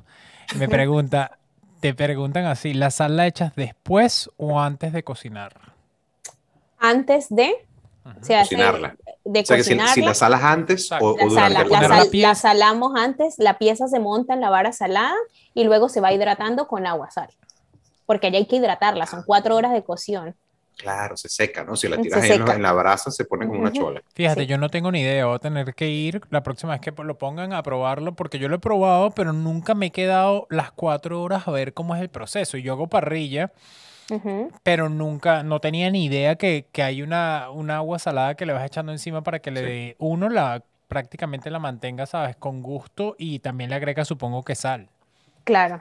me 0.59 0.69
pregunta, 0.69 1.39
te 1.81 1.95
preguntan 1.95 2.47
así, 2.47 2.75
¿la 2.75 2.91
sal 2.91 3.17
la 3.17 3.27
echas 3.27 3.55
después 3.55 4.31
o 4.37 4.61
antes 4.61 4.93
de 4.93 5.03
cocinar? 5.03 5.61
Antes 6.79 7.29
de 7.29 7.67
cocinarla. 8.27 8.97
De, 9.25 9.41
o 9.41 9.45
sea, 9.45 9.57
Que 9.57 9.65
si, 9.65 9.75
la 10.03 10.15
salas 10.15 10.43
antes 10.43 10.91
o, 10.93 11.17
durante 11.19 11.69
la, 11.69 12.05
la, 12.13 12.35
salamos 12.35 12.93
antes, 12.97 13.37
la 13.39 13.57
pieza 13.57 13.89
se 13.89 13.99
monta 13.99 14.35
en 14.35 14.41
la 14.41 14.51
vara 14.51 14.73
salada 14.73 15.15
y 15.55 15.65
luego 15.65 15.89
se 15.89 16.01
va 16.01 16.13
hidratando 16.13 16.69
con 16.69 16.87
agua 16.87 17.11
sal. 17.11 17.29
Porque 18.05 18.31
ya 18.31 18.37
hay 18.37 18.47
que 18.47 18.57
hidratarla, 18.57 19.07
son 19.07 19.23
cuatro 19.25 19.57
horas 19.57 19.73
de 19.73 19.83
cocción. 19.83 20.37
Claro, 20.77 21.17
se 21.17 21.29
seca, 21.29 21.65
¿no? 21.65 21.77
Si 21.77 21.89
la 21.89 22.01
tiras 22.01 22.25
en, 22.29 22.63
la 22.63 22.73
brasa, 22.73 23.11
se 23.11 23.25
pone 23.25 23.47
como 23.47 23.61
una 23.61 23.73
chola. 23.73 24.03
Fíjate, 24.15 24.47
yo 24.47 24.59
no 24.59 24.69
tengo 24.69 24.91
ni 24.91 25.01
idea. 25.01 25.27
Voy 25.27 25.37
a 25.37 25.39
tener 25.39 25.75
que 25.75 25.89
ir 25.89 26.21
la 26.31 26.43
próxima 26.43 26.73
vez 26.73 26.81
que 26.81 26.93
lo 27.03 27.17
pongan 27.17 27.53
a 27.53 27.63
probarlo, 27.63 28.15
porque 28.15 28.39
yo 28.39 28.49
lo 28.49 28.57
he 28.57 28.59
probado, 28.59 29.11
pero 29.13 29.33
nunca 29.33 29.75
me 29.75 29.87
he 29.87 29.91
quedado 29.91 30.47
las 30.51 30.73
cuatro 30.73 31.23
horas 31.23 31.47
a 31.47 31.53
ver 31.53 31.75
cómo 31.75 31.95
es 31.95 32.03
el 32.03 32.09
proceso. 32.09 32.59
Yo 32.59 32.73
hago 32.73 32.89
parrilla, 32.89 33.53
pero 34.63 34.89
nunca, 34.89 35.43
no 35.43 35.61
tenía 35.61 35.91
ni 35.91 36.07
idea 36.07 36.37
que, 36.37 36.67
hay 36.77 37.03
una, 37.03 37.51
una, 37.51 37.77
agua 37.77 37.99
salada 37.99 38.35
que 38.35 38.45
le 38.45 38.53
vas 38.53 38.67
echando 38.67 38.91
encima 38.91 39.23
para 39.23 39.39
que 39.39 39.51
le 39.51 39.63
dé, 39.63 39.97
uno, 39.99 40.29
la 40.29 40.63
prácticamente 40.89 41.51
la 41.51 41.59
mantenga, 41.59 42.07
¿sabes? 42.07 42.37
Con 42.37 42.63
gusto 42.63 43.15
y 43.19 43.39
también 43.39 43.71
le 43.71 43.77
agrega, 43.77 44.05
supongo 44.05 44.43
que 44.43 44.55
sal. 44.55 44.89
Claro. 45.45 45.81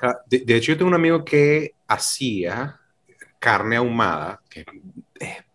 Ah, 0.00 0.16
de 0.26 0.56
hecho, 0.56 0.72
yo 0.72 0.78
tengo 0.78 0.88
un 0.88 0.94
amigo 0.94 1.24
que 1.24 1.74
hacía 1.86 2.77
carne 3.38 3.76
ahumada, 3.76 4.40
que 4.48 4.64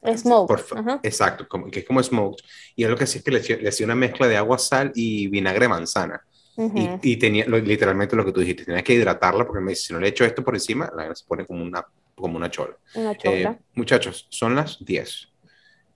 es 0.01 0.21
smoked. 0.21 0.63
Exacto, 1.03 1.47
como, 1.47 1.69
que 1.69 1.79
es 1.79 1.85
como 1.85 2.01
smoked. 2.01 2.43
Y 2.75 2.83
él 2.83 2.91
lo 2.91 2.97
que 2.97 3.03
hacía 3.05 3.19
es 3.19 3.25
que 3.25 3.57
le, 3.57 3.69
hacía 3.69 3.85
una 3.85 3.95
mezcla 3.95 4.27
de 4.27 4.37
agua, 4.37 4.57
sal 4.57 4.91
y 4.95 5.27
vinagre 5.27 5.67
manzana. 5.67 6.21
y, 6.55 7.17
tenía 7.17 7.45
literalmente 7.45 8.15
lo 8.15 8.23
que 8.23 8.31
tú 8.31 8.41
dijiste, 8.41 8.65
tenía 8.65 8.83
que 8.83 8.93
hidratarla 8.93 9.45
porque 9.45 9.61
me 9.61 9.71
dice, 9.71 9.87
si 9.87 9.93
no 9.93 9.99
le 9.99 10.09
echo 10.09 10.23
esto 10.23 10.43
por 10.43 10.53
encima, 10.53 10.91
la 10.95 11.13
se 11.15 11.25
pone 11.25 11.45
como 11.45 11.63
una, 11.63 11.85
como 12.15 12.37
una 12.37 12.49
chola. 12.49 12.77
Una 12.95 13.17
chola. 13.17 13.51
Eh, 13.51 13.59
muchachos, 13.75 14.27
son 14.29 14.55
las 14.55 14.83
10. 14.83 15.29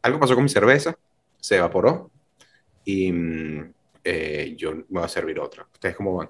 Algo 0.02 0.19
pasó 0.19 0.36
con 0.36 0.43
mi 0.43 0.50
cerveza, 0.50 0.97
se 1.39 1.58
evaporó 1.58 2.12
y 2.86 3.12
mm, 3.12 3.73
eh, 4.04 4.54
yo 4.58 4.73
me 4.73 4.84
voy 4.89 5.04
a 5.04 5.08
servir 5.08 5.39
otra. 5.39 5.67
¿Ustedes 5.71 5.95
cómo 5.95 6.15
van? 6.15 6.30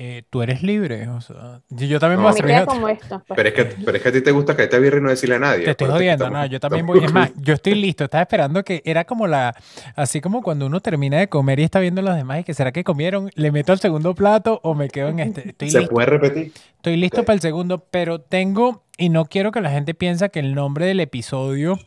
Eh, 0.00 0.22
tú 0.30 0.42
eres 0.42 0.62
libre. 0.62 1.08
O 1.08 1.20
sea, 1.20 1.60
yo, 1.70 1.98
también 1.98 2.22
voy 2.22 2.30
a 2.30 2.32
servir. 2.32 2.64
Como 2.66 2.88
esto, 2.88 3.20
pues. 3.26 3.36
pero, 3.36 3.48
es 3.48 3.54
que, 3.54 3.64
pero 3.84 3.96
es 3.96 4.02
que 4.02 4.08
a 4.08 4.12
ti 4.12 4.20
te 4.20 4.30
gusta 4.30 4.56
que 4.56 4.68
te 4.68 4.78
birra 4.78 4.98
y 4.98 5.00
no 5.00 5.10
decirle 5.10 5.34
a 5.34 5.38
nadie. 5.40 5.64
Te 5.64 5.72
estoy 5.72 5.88
jodiendo, 5.88 6.30
no, 6.30 6.46
yo 6.46 6.60
también 6.60 6.86
voy. 6.86 7.04
Es 7.04 7.12
más, 7.12 7.32
yo 7.36 7.54
estoy 7.54 7.74
listo. 7.74 8.04
Estaba 8.04 8.22
esperando 8.22 8.62
que 8.62 8.80
era 8.84 9.04
como 9.04 9.26
la. 9.26 9.56
Así 9.96 10.20
como 10.20 10.40
cuando 10.40 10.66
uno 10.66 10.78
termina 10.78 11.18
de 11.18 11.28
comer 11.28 11.58
y 11.58 11.64
está 11.64 11.80
viendo 11.80 12.00
a 12.00 12.04
los 12.04 12.14
demás 12.14 12.40
y 12.40 12.44
que 12.44 12.54
será 12.54 12.70
que 12.70 12.84
comieron, 12.84 13.30
le 13.34 13.50
meto 13.50 13.72
al 13.72 13.80
segundo 13.80 14.14
plato 14.14 14.60
o 14.62 14.76
me 14.76 14.88
quedo 14.88 15.08
en 15.08 15.18
este. 15.18 15.48
Estoy 15.48 15.70
¿Se 15.70 15.82
puede 15.88 16.06
repetir? 16.06 16.52
Estoy 16.76 16.96
listo 16.96 17.24
para 17.24 17.34
el 17.34 17.40
segundo, 17.40 17.84
pero 17.90 18.20
tengo. 18.20 18.84
Y 19.00 19.10
no 19.10 19.26
quiero 19.26 19.52
que 19.52 19.60
la 19.60 19.70
gente 19.70 19.94
piense 19.94 20.28
que 20.30 20.40
el 20.40 20.54
nombre 20.54 20.86
del 20.86 20.98
episodio 20.98 21.78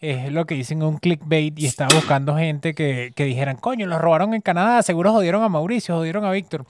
es 0.00 0.30
lo 0.30 0.46
que 0.46 0.54
dicen 0.54 0.82
un 0.82 0.98
clickbait 0.98 1.58
y 1.58 1.64
estaba 1.64 1.94
buscando 1.94 2.36
gente 2.36 2.74
que, 2.74 3.12
que 3.14 3.24
dijeran, 3.24 3.56
coño, 3.56 3.86
los 3.86 3.98
robaron 3.98 4.34
en 4.34 4.42
Canadá, 4.42 4.82
seguro 4.82 5.12
jodieron 5.12 5.42
a 5.42 5.48
Mauricio, 5.48 5.96
jodieron 5.96 6.26
a 6.26 6.30
Víctor 6.30 6.66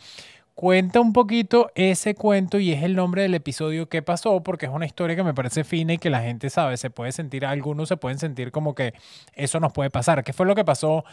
cuenta 0.59 1.01
un 1.01 1.12
poquito 1.12 1.71
ese 1.77 2.16
cuento 2.16 2.59
y 2.59 2.73
es 2.73 2.83
el 2.83 2.97
nombre 2.97 3.23
del 3.23 3.33
episodio 3.35 3.88
que 3.88 4.03
pasó 4.03 4.42
porque 4.42 4.66
es 4.66 4.73
una 4.73 4.87
historia 4.87 5.14
que 5.14 5.23
me 5.23 5.33
parece 5.33 5.62
fina 5.62 5.92
y 5.92 5.99
que 5.99 6.11
la 6.11 6.21
gente 6.21 6.51
sabe, 6.51 6.77
se 6.77 6.90
puede 6.90 7.12
sentir, 7.12 7.47
algunos 7.47 7.88
se 7.88 7.97
pueden 7.97 8.18
sentir 8.18 8.51
como 8.51 8.75
que 8.75 8.92
eso 9.35 9.61
nos 9.61 9.73
puede 9.73 9.88
pasar. 9.88 10.25
¿Qué 10.25 10.33
fue 10.33 10.47
lo 10.47 10.57
que 10.57 10.64
pasó? 10.64 11.05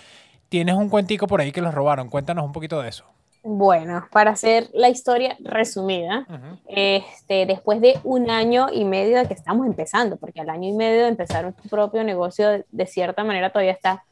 Tienes 0.49 0.73
un 0.73 0.89
cuentico 0.89 1.27
por 1.27 1.41
ahí 1.41 1.51
que 1.51 1.61
los 1.61 1.75
robaron, 1.75 2.09
cuéntanos 2.09 2.43
un 2.43 2.53
poquito 2.53 2.81
de 2.81 2.89
eso. 2.89 3.05
Bueno, 3.43 4.07
para 4.11 4.31
hacer 4.31 4.67
la 4.73 4.89
historia 4.89 5.37
resumida, 5.41 6.25
este, 6.67 7.45
después 7.45 7.79
de 7.81 7.99
un 8.03 8.31
año 8.31 8.69
y 8.73 8.83
medio 8.83 9.19
de 9.19 9.27
que 9.27 9.35
estamos 9.35 9.67
empezando, 9.67 10.17
porque 10.17 10.41
al 10.41 10.49
año 10.49 10.69
y 10.69 10.73
medio 10.73 11.03
de 11.03 11.09
empezar 11.09 11.53
tu 11.53 11.69
propio 11.69 12.03
negocio, 12.03 12.65
de 12.71 12.85
cierta 12.87 13.23
manera 13.23 13.51
todavía 13.51 13.73
está 13.73 14.05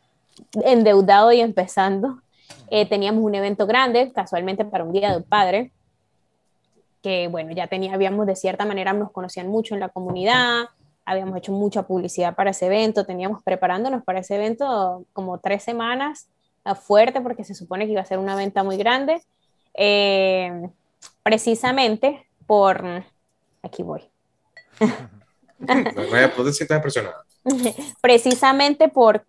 endeudado 0.63 1.31
y 1.31 1.41
empezando, 1.41 2.19
eh, 2.69 2.87
teníamos 2.87 3.23
un 3.23 3.35
evento 3.35 3.65
grande, 3.65 4.11
casualmente 4.13 4.65
para 4.65 4.83
un 4.83 4.93
Día 4.93 5.11
del 5.11 5.23
Padre, 5.23 5.71
que 7.01 7.27
bueno, 7.27 7.51
ya 7.51 7.67
tenía, 7.67 7.93
habíamos 7.93 8.25
de 8.25 8.35
cierta 8.35 8.65
manera, 8.65 8.93
nos 8.93 9.11
conocían 9.11 9.47
mucho 9.47 9.73
en 9.73 9.81
la 9.81 9.89
comunidad, 9.89 10.65
habíamos 11.05 11.37
hecho 11.37 11.51
mucha 11.51 11.83
publicidad 11.83 12.35
para 12.35 12.51
ese 12.51 12.67
evento, 12.67 13.05
teníamos 13.05 13.43
preparándonos 13.43 14.03
para 14.03 14.19
ese 14.19 14.35
evento 14.35 15.05
como 15.13 15.37
tres 15.39 15.63
semanas 15.63 16.27
fuerte 16.73 17.21
porque 17.21 17.43
se 17.43 17.53
supone 17.53 17.85
que 17.85 17.91
iba 17.91 18.01
a 18.01 18.05
ser 18.05 18.19
una 18.19 18.35
venta 18.35 18.63
muy 18.63 18.77
grande. 18.77 19.21
eh, 19.73 20.69
precisamente 21.23 22.25
por... 22.47 23.03
Aquí 23.61 23.83
voy. 23.83 24.01
precisamente 28.01 28.89
por 28.89 29.25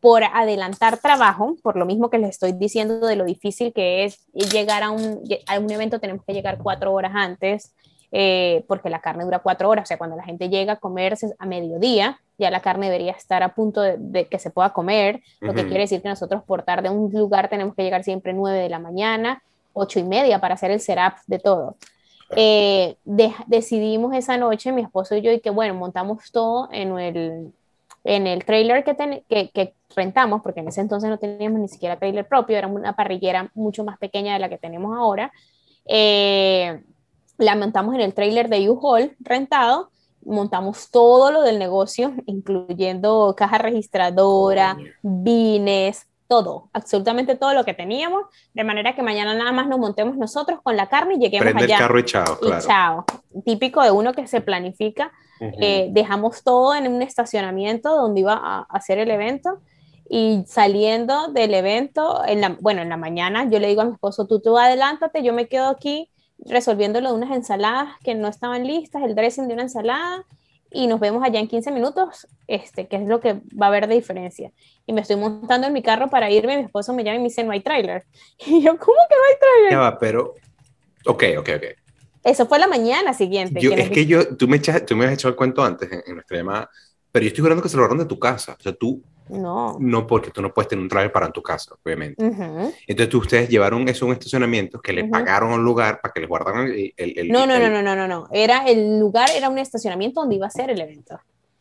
por 0.00 0.22
adelantar 0.24 0.98
trabajo, 0.98 1.56
por 1.62 1.76
lo 1.76 1.86
mismo 1.86 2.10
que 2.10 2.18
les 2.18 2.30
estoy 2.30 2.52
diciendo 2.52 3.06
de 3.06 3.16
lo 3.16 3.24
difícil 3.24 3.72
que 3.72 4.04
es 4.04 4.26
llegar 4.32 4.82
a 4.82 4.90
un, 4.90 5.22
a 5.46 5.58
un 5.58 5.70
evento, 5.70 6.00
tenemos 6.00 6.24
que 6.24 6.34
llegar 6.34 6.58
cuatro 6.58 6.92
horas 6.92 7.12
antes, 7.14 7.74
eh, 8.12 8.64
porque 8.68 8.88
la 8.88 9.00
carne 9.00 9.24
dura 9.24 9.40
cuatro 9.40 9.68
horas, 9.68 9.84
o 9.84 9.86
sea, 9.86 9.98
cuando 9.98 10.16
la 10.16 10.22
gente 10.22 10.48
llega 10.48 10.74
a 10.74 10.76
comerse 10.76 11.34
a 11.38 11.46
mediodía, 11.46 12.20
ya 12.38 12.50
la 12.50 12.60
carne 12.60 12.86
debería 12.86 13.12
estar 13.12 13.42
a 13.42 13.54
punto 13.54 13.80
de, 13.80 14.26
que 14.28 14.38
se 14.38 14.50
pueda 14.50 14.72
comer, 14.72 15.22
lo 15.40 15.54
que 15.54 15.66
quiere 15.66 15.80
decir 15.80 16.02
que 16.02 16.08
nosotros 16.08 16.42
por 16.44 16.62
tarde 16.62 16.88
a 16.88 16.92
un 16.92 17.10
lugar 17.10 17.48
tenemos 17.48 17.74
que 17.74 17.82
llegar 17.82 18.04
siempre 18.04 18.32
nueve 18.32 18.58
de 18.58 18.68
la 18.68 18.78
mañana, 18.78 19.42
ocho 19.72 19.98
y 19.98 20.04
media 20.04 20.40
para 20.40 20.54
hacer 20.54 20.70
el 20.70 20.80
setup 20.80 21.14
de 21.26 21.38
todo. 21.38 21.76
Eh, 22.30 22.96
decidimos 23.04 24.14
esa 24.14 24.36
noche, 24.36 24.72
mi 24.72 24.82
esposo 24.82 25.16
y 25.16 25.22
yo, 25.22 25.32
y 25.32 25.40
que 25.40 25.50
bueno, 25.50 25.74
montamos 25.74 26.30
todo 26.30 26.68
en 26.72 26.98
el, 26.98 27.52
en 28.06 28.28
el 28.28 28.44
trailer 28.44 28.84
que, 28.84 29.50
que, 29.52 29.74
rentamos, 29.94 30.42
porque 30.42 30.60
en 30.60 30.68
ese 30.68 30.80
entonces 30.80 31.10
no 31.10 31.18
teníamos 31.18 31.58
ni 31.58 31.68
siquiera 31.68 31.98
trailer 31.98 32.26
propio, 32.28 32.56
era 32.56 32.68
una 32.68 32.94
parrillera 32.94 33.50
mucho 33.54 33.82
más 33.82 33.98
pequeña 33.98 34.34
de 34.34 34.38
la 34.38 34.48
que 34.48 34.58
tenemos 34.58 34.96
ahora. 34.96 35.32
Eh, 35.86 36.82
la 37.38 37.56
montamos 37.56 37.94
en 37.96 38.02
el 38.02 38.14
trailer 38.14 38.48
de 38.48 38.70
U-Haul 38.70 39.16
rentado, 39.18 39.90
montamos 40.24 40.90
todo 40.90 41.32
lo 41.32 41.42
del 41.42 41.58
negocio, 41.58 42.14
incluyendo 42.26 43.34
caja 43.36 43.58
registradora, 43.58 44.76
bines, 45.02 46.06
todo, 46.28 46.68
absolutamente 46.72 47.36
todo 47.36 47.54
lo 47.54 47.64
que 47.64 47.74
teníamos, 47.74 48.24
de 48.54 48.64
manera 48.64 48.94
que 48.94 49.02
mañana 49.02 49.34
nada 49.34 49.52
más 49.52 49.68
nos 49.68 49.78
montemos 49.78 50.16
nosotros 50.16 50.60
con 50.62 50.76
la 50.76 50.88
carne 50.88 51.14
y 51.14 51.18
lleguemos 51.18 51.44
Prende 51.44 51.64
allá. 51.64 51.76
el 51.76 51.80
carro 51.80 51.98
y 51.98 52.04
chao, 52.04 52.38
claro. 52.38 52.62
Y 52.62 52.66
chao. 52.66 53.04
Típico 53.44 53.82
de 53.82 53.90
uno 53.90 54.12
que 54.12 54.26
se 54.26 54.40
planifica. 54.40 55.12
Eh, 55.40 55.88
dejamos 55.90 56.42
todo 56.42 56.74
en 56.74 56.90
un 56.90 57.02
estacionamiento 57.02 57.94
donde 57.94 58.20
iba 58.20 58.32
a 58.32 58.66
hacer 58.70 58.98
el 58.98 59.10
evento 59.10 59.60
y 60.08 60.44
saliendo 60.46 61.28
del 61.28 61.52
evento, 61.52 62.22
en 62.26 62.40
la, 62.40 62.56
bueno, 62.60 62.82
en 62.82 62.88
la 62.88 62.96
mañana 62.96 63.48
yo 63.50 63.58
le 63.58 63.68
digo 63.68 63.82
a 63.82 63.84
mi 63.84 63.92
esposo, 63.92 64.26
tú, 64.26 64.40
tú 64.40 64.56
adelántate, 64.56 65.22
yo 65.22 65.32
me 65.32 65.48
quedo 65.48 65.68
aquí 65.68 66.10
resolviéndolo 66.38 67.10
de 67.10 67.14
unas 67.16 67.36
ensaladas 67.36 67.88
que 68.02 68.14
no 68.14 68.28
estaban 68.28 68.66
listas, 68.66 69.02
el 69.02 69.14
dressing 69.14 69.48
de 69.48 69.54
una 69.54 69.64
ensalada 69.64 70.24
y 70.76 70.86
nos 70.86 71.00
vemos 71.00 71.22
allá 71.24 71.40
en 71.40 71.48
15 71.48 71.72
minutos, 71.72 72.28
este, 72.46 72.86
que 72.86 72.96
es 72.96 73.08
lo 73.08 73.20
que 73.20 73.34
va 73.60 73.66
a 73.66 73.68
haber 73.68 73.88
de 73.88 73.94
diferencia. 73.94 74.52
Y 74.86 74.92
me 74.92 75.00
estoy 75.00 75.16
montando 75.16 75.66
en 75.66 75.72
mi 75.72 75.82
carro 75.82 76.08
para 76.08 76.30
irme, 76.30 76.58
mi 76.58 76.64
esposo 76.64 76.92
me 76.92 77.02
llama 77.02 77.16
y 77.16 77.18
me 77.20 77.24
dice, 77.24 77.42
no 77.44 77.52
hay 77.52 77.60
tráiler. 77.60 78.04
Y 78.46 78.62
yo, 78.62 78.76
¿cómo 78.78 78.98
que 79.08 79.16
no 79.16 79.22
hay 79.28 79.38
tráiler? 79.40 79.70
Ya 79.72 79.78
va, 79.78 79.98
pero, 79.98 80.34
ok, 81.06 81.24
ok, 81.38 81.48
ok. 81.56 81.64
Eso 82.22 82.46
fue 82.46 82.58
la 82.58 82.66
mañana 82.66 83.14
siguiente. 83.14 83.60
Yo, 83.60 83.72
es 83.72 83.90
que 83.90 84.04
yo, 84.04 84.36
tú 84.36 84.48
me, 84.48 84.58
tú 84.58 84.96
me 84.96 85.06
has 85.06 85.12
echado 85.12 85.30
el 85.30 85.36
cuento 85.36 85.64
antes 85.64 85.90
en, 85.90 86.02
en 86.06 86.14
nuestra 86.14 86.36
llamada, 86.36 86.70
pero 87.16 87.24
yo 87.24 87.28
estoy 87.28 87.40
jurando 87.40 87.62
que 87.62 87.70
se 87.70 87.78
lo 87.78 87.82
robaron 87.84 87.96
de 87.96 88.04
tu 88.04 88.18
casa. 88.18 88.56
O 88.58 88.62
sea, 88.62 88.74
tú 88.74 89.02
no. 89.30 89.78
No, 89.80 90.06
porque 90.06 90.30
tú 90.30 90.42
no 90.42 90.52
puedes 90.52 90.68
tener 90.68 90.82
un 90.82 90.88
trailer 90.90 91.10
para 91.10 91.24
en 91.24 91.32
tu 91.32 91.42
casa, 91.42 91.74
obviamente. 91.82 92.22
Entonces 92.86 93.14
ustedes 93.14 93.48
llevaron 93.48 93.88
eso 93.88 94.04
a 94.04 94.08
un 94.08 94.12
estacionamiento 94.12 94.82
que 94.82 94.92
le 94.92 95.04
pagaron 95.04 95.50
un 95.52 95.64
lugar 95.64 95.98
para 96.02 96.12
que 96.12 96.20
les 96.20 96.28
guardaran 96.28 96.66
el... 96.66 96.92
el, 96.94 97.28
no, 97.28 97.46
no, 97.46 97.58
no, 97.58 97.70
no, 97.70 97.80
no, 97.80 97.96
no, 97.96 98.06
no. 98.06 98.28
Era, 98.30 98.66
el 98.66 99.00
lugar 99.00 99.30
era 99.34 99.48
un 99.48 99.56
estacionamiento 99.56 100.20
donde 100.20 100.34
iba 100.34 100.46
a 100.46 100.50
ser 100.50 100.68
el 100.68 100.78
evento. 100.78 101.18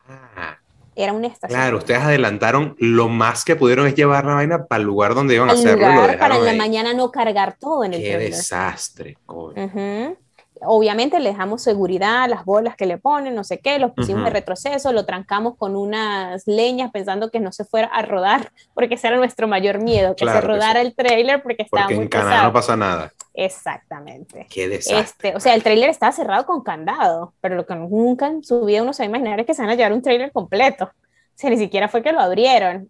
Ah. 0.10 0.58
Era 0.94 1.14
un 1.14 1.24
estacionamiento. 1.24 1.48
Claro, 1.48 1.78
ustedes 1.78 2.02
adelantaron 2.02 2.76
lo 2.78 3.08
más 3.08 3.46
que 3.46 3.56
pudieron 3.56 3.88
es 3.88 3.96
llevar 3.96 4.26
la 4.26 4.34
vaina 4.34 4.66
para 4.66 4.82
el 4.82 4.86
lugar 4.86 5.16
donde 5.16 5.36
iban 5.36 5.50
a 5.50 5.54
hacerlo. 5.54 5.88
Lugar 5.88 6.20
para 6.20 6.36
en 6.36 6.44
la 6.44 6.54
mañana 6.56 6.94
no 6.94 7.12
cargar 7.12 7.56
todo 7.58 7.86
en 7.86 7.94
el 7.94 8.02
Qué 8.02 8.18
desastre, 8.18 9.16
coño 9.26 10.18
obviamente 10.62 11.20
le 11.20 11.30
dejamos 11.30 11.62
seguridad, 11.62 12.30
las 12.30 12.46
bolas 12.46 12.76
que 12.76 12.86
le 12.86 12.98
ponen, 12.98 13.36
no 13.36 13.44
sé 13.44 13.60
qué, 13.60 13.80
los 13.80 13.92
pusimos 13.92 14.24
de 14.26 14.30
retroceso, 14.30 14.92
lo 14.92 15.06
trancamos 15.06 15.56
con 15.58 15.76
unas 15.76 16.48
leñas 16.48 16.92
pensando 16.92 17.30
que 17.30 17.40
no 17.40 17.52
se 17.52 17.66
fuera 17.66 17.88
a 17.88 18.02
rodar, 18.02 18.52
porque 18.74 18.96
ese 18.96 19.08
era 19.08 19.18
nuestro 19.18 19.48
mayor 19.48 19.80
miedo, 19.80 20.16
que 20.16 20.26
se 20.26 20.42
rodara 20.42 20.82
el 20.82 20.96
trailer 20.96 21.42
porque 21.42 21.64
estaba 21.64 21.84
porque 21.84 21.96
muy 21.96 22.04
en 22.06 22.10
Canadá 22.10 22.44
no 22.44 22.54
pasa 22.54 22.76
nada. 22.76 23.12
Exactamente. 23.34 24.48
Qué 24.50 24.70
desastre. 24.70 25.30
Este, 25.30 25.36
o 25.36 25.40
sea, 25.40 25.56
el 25.56 25.64
trailer 25.64 25.90
estaba 25.90 26.12
cerrado 26.12 26.46
con 26.46 26.64
candado, 26.64 27.34
pero 27.42 27.56
lo 27.56 27.66
que 27.66 27.76
nunca 27.76 28.28
en 28.28 28.44
su 28.44 28.64
vida 28.64 28.82
uno 28.82 28.94
se 28.94 29.04
va 29.04 29.08
a 29.08 29.10
imaginar 29.10 29.40
es 29.40 29.46
que 29.46 29.54
se 29.54 29.62
van 29.62 29.72
a 29.72 29.76
llevar 29.76 29.94
un 29.94 30.02
trailer 30.02 30.32
completo. 30.32 30.86
O 30.86 31.38
sea, 31.38 31.50
ni 31.50 31.58
siquiera 31.58 31.90
fue 31.90 32.02
que 32.02 32.14
lo 32.14 32.22
abrieron. 32.22 32.90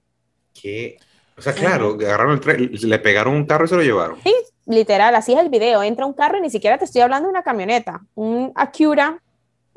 ¿Qué? 0.53 0.97
O 1.37 1.41
sea, 1.41 1.53
claro, 1.53 1.97
agarraron 1.99 2.39
el 2.47 2.89
le 2.89 2.99
pegaron 2.99 3.33
un 3.33 3.45
carro 3.45 3.65
y 3.65 3.67
se 3.67 3.75
lo 3.75 3.81
llevaron. 3.81 4.17
Sí, 4.23 4.33
literal, 4.65 5.15
así 5.15 5.33
es 5.33 5.39
el 5.39 5.49
video, 5.49 5.83
entra 5.83 6.05
un 6.05 6.13
carro 6.13 6.37
y 6.37 6.41
ni 6.41 6.49
siquiera 6.49 6.77
te 6.77 6.85
estoy 6.85 7.01
hablando 7.01 7.27
de 7.27 7.31
una 7.31 7.43
camioneta, 7.43 8.01
un 8.15 8.51
Acura, 8.55 9.21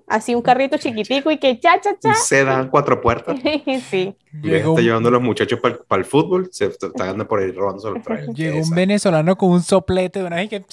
así 0.06 0.34
un 0.34 0.42
carrito 0.42 0.78
chiquitico 0.78 1.30
y 1.30 1.38
que 1.38 1.58
cha, 1.60 1.80
cha, 1.80 1.98
cha. 1.98 2.14
Se 2.14 2.44
dan 2.44 2.68
cuatro 2.68 3.00
puertas. 3.00 3.38
sí. 3.90 4.14
Y 4.42 4.54
está 4.54 4.80
llevando 4.80 5.08
a 5.08 5.12
los 5.12 5.22
muchachos 5.22 5.60
para 5.60 6.00
el, 6.00 6.04
fútbol, 6.04 6.48
se 6.50 6.66
está 6.66 6.86
andando 6.86 7.28
por 7.28 7.40
ahí 7.40 7.52
robándose 7.52 7.90
los 7.90 8.02
trajes. 8.02 8.28
Llegó 8.34 8.60
un 8.60 8.70
venezolano 8.70 9.36
con 9.36 9.50
un 9.50 9.62
soplete 9.62 10.20
de 10.20 10.26
una 10.26 10.36
vez 10.36 10.48
que... 10.48 10.64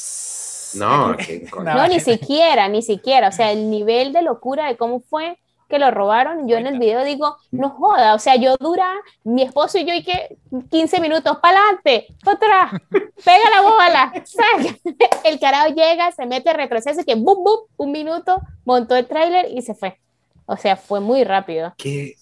no, 0.75 1.15
no, 1.63 1.88
ni 1.88 1.99
siquiera, 1.99 2.67
ni 2.69 2.82
siquiera. 2.82 3.30
O 3.30 3.32
sea, 3.32 3.51
el 3.51 3.69
nivel 3.69 4.13
de 4.13 4.21
locura 4.21 4.67
de 4.67 4.78
cómo 4.78 5.01
fue 5.01 5.38
que 5.67 5.80
lo 5.80 5.91
robaron, 5.91 6.47
yo 6.47 6.58
en 6.58 6.67
el 6.67 6.80
video 6.80 7.04
digo, 7.04 7.38
no 7.51 7.69
joda, 7.69 8.13
o 8.13 8.19
sea, 8.19 8.36
yo 8.36 8.56
dura, 8.60 8.88
mi 9.23 9.43
esposo 9.43 9.78
y 9.78 9.86
yo 9.86 9.93
y 9.93 10.04
que 10.04 10.38
15 10.69 10.99
minutos, 10.99 11.38
para 11.41 11.60
adelante, 11.60 12.08
otra, 12.25 12.82
pega 12.89 13.49
la 13.49 13.62
bola, 13.62 14.13
saca. 14.25 14.78
El 15.23 15.39
carajo 15.39 15.73
llega, 15.73 16.12
se 16.12 16.25
mete, 16.25 16.54
retroceso, 16.54 17.04
que 17.06 17.15
bum, 17.15 17.43
bum, 17.43 17.60
un 17.78 17.91
minuto, 17.91 18.39
montó 18.63 18.95
el 18.95 19.08
tráiler 19.08 19.47
y 19.49 19.62
se 19.62 19.73
fue. 19.73 19.99
O 20.45 20.58
sea, 20.58 20.75
fue 20.75 20.99
muy 20.99 21.23
rápido. 21.23 21.73
Qué, 21.78 22.15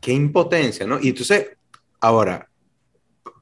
qué 0.00 0.12
impotencia, 0.12 0.86
¿no? 0.86 0.98
Y 1.00 1.10
entonces, 1.10 1.56
ahora, 2.00 2.48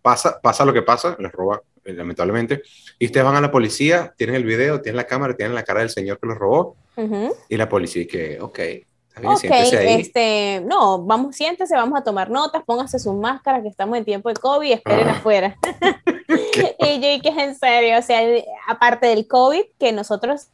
pasa, 0.03 0.41
pasa 0.41 0.65
lo 0.65 0.73
que 0.73 0.83
pasa, 0.83 1.17
les 1.19 1.33
roba, 1.33 1.63
eh, 1.85 1.95
lamentablemente, 1.95 2.63
y 2.99 3.07
ustedes 3.07 3.25
van 3.25 3.37
a 3.37 3.41
la 3.41 3.51
policía, 3.51 4.13
tienen 4.17 4.37
el 4.37 4.45
video, 4.45 4.81
tienen 4.83 4.97
la 4.97 5.07
cámara, 5.07 5.35
tienen 5.35 5.55
la 5.55 5.63
cara 5.63 5.81
del 5.81 5.91
señor 5.91 6.19
que 6.19 6.27
los 6.27 6.37
robó, 6.37 6.77
y 7.49 7.57
la 7.57 7.69
policía 7.69 8.07
que, 8.09 8.41
ok, 8.41 8.59
Ok, 9.25 9.45
este, 9.45 10.63
no, 10.65 11.03
vamos, 11.03 11.37
siéntese, 11.37 11.75
vamos 11.75 11.99
a 11.99 12.05
tomar 12.05 12.31
notas, 12.31 12.63
póngase 12.65 12.99
sus 12.99 13.15
máscaras, 13.15 13.63
que 13.63 13.69
estamos 13.69 13.97
en 13.99 14.05
tiempo 14.05 14.29
de 14.29 14.37
COVID, 14.37 14.73
esperen 14.73 15.09
ah. 15.09 15.13
afuera. 15.13 15.57
y 16.29 16.95
yo, 16.95 17.23
que 17.23 17.29
es 17.29 17.39
en 17.39 17.55
serio, 17.55 17.99
o 17.99 18.03
sea, 18.03 18.21
aparte 18.67 19.07
del 19.07 19.27
COVID, 19.27 19.63
que 19.79 19.93
nosotros, 19.93 20.49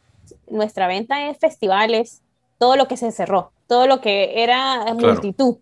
nuestra 0.49 0.87
venta 0.87 1.27
en 1.27 1.35
festivales, 1.35 2.23
todo 2.59 2.77
lo 2.77 2.89
que 2.89 2.97
se 2.97 3.11
cerró, 3.13 3.53
todo 3.67 3.87
lo 3.87 4.01
que 4.01 4.43
era 4.43 4.85
multitud, 4.95 5.59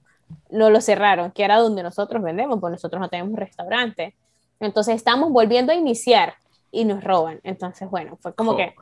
no 0.51 0.71
lo 0.71 0.81
cerraron, 0.81 1.31
que 1.33 1.45
era 1.45 1.59
donde 1.59 1.83
nosotros 1.83 2.23
vendemos, 2.23 2.61
porque 2.61 2.75
nosotros 2.75 3.01
no 3.01 3.09
tenemos 3.09 3.39
restaurante. 3.39 4.15
Entonces 4.61 4.97
estamos 4.97 5.31
volviendo 5.31 5.73
a 5.73 5.75
iniciar 5.75 6.35
y 6.71 6.85
nos 6.85 7.03
roban. 7.03 7.41
Entonces, 7.43 7.89
bueno, 7.91 8.19
fue 8.21 8.35
como 8.35 8.57
que 8.57 8.75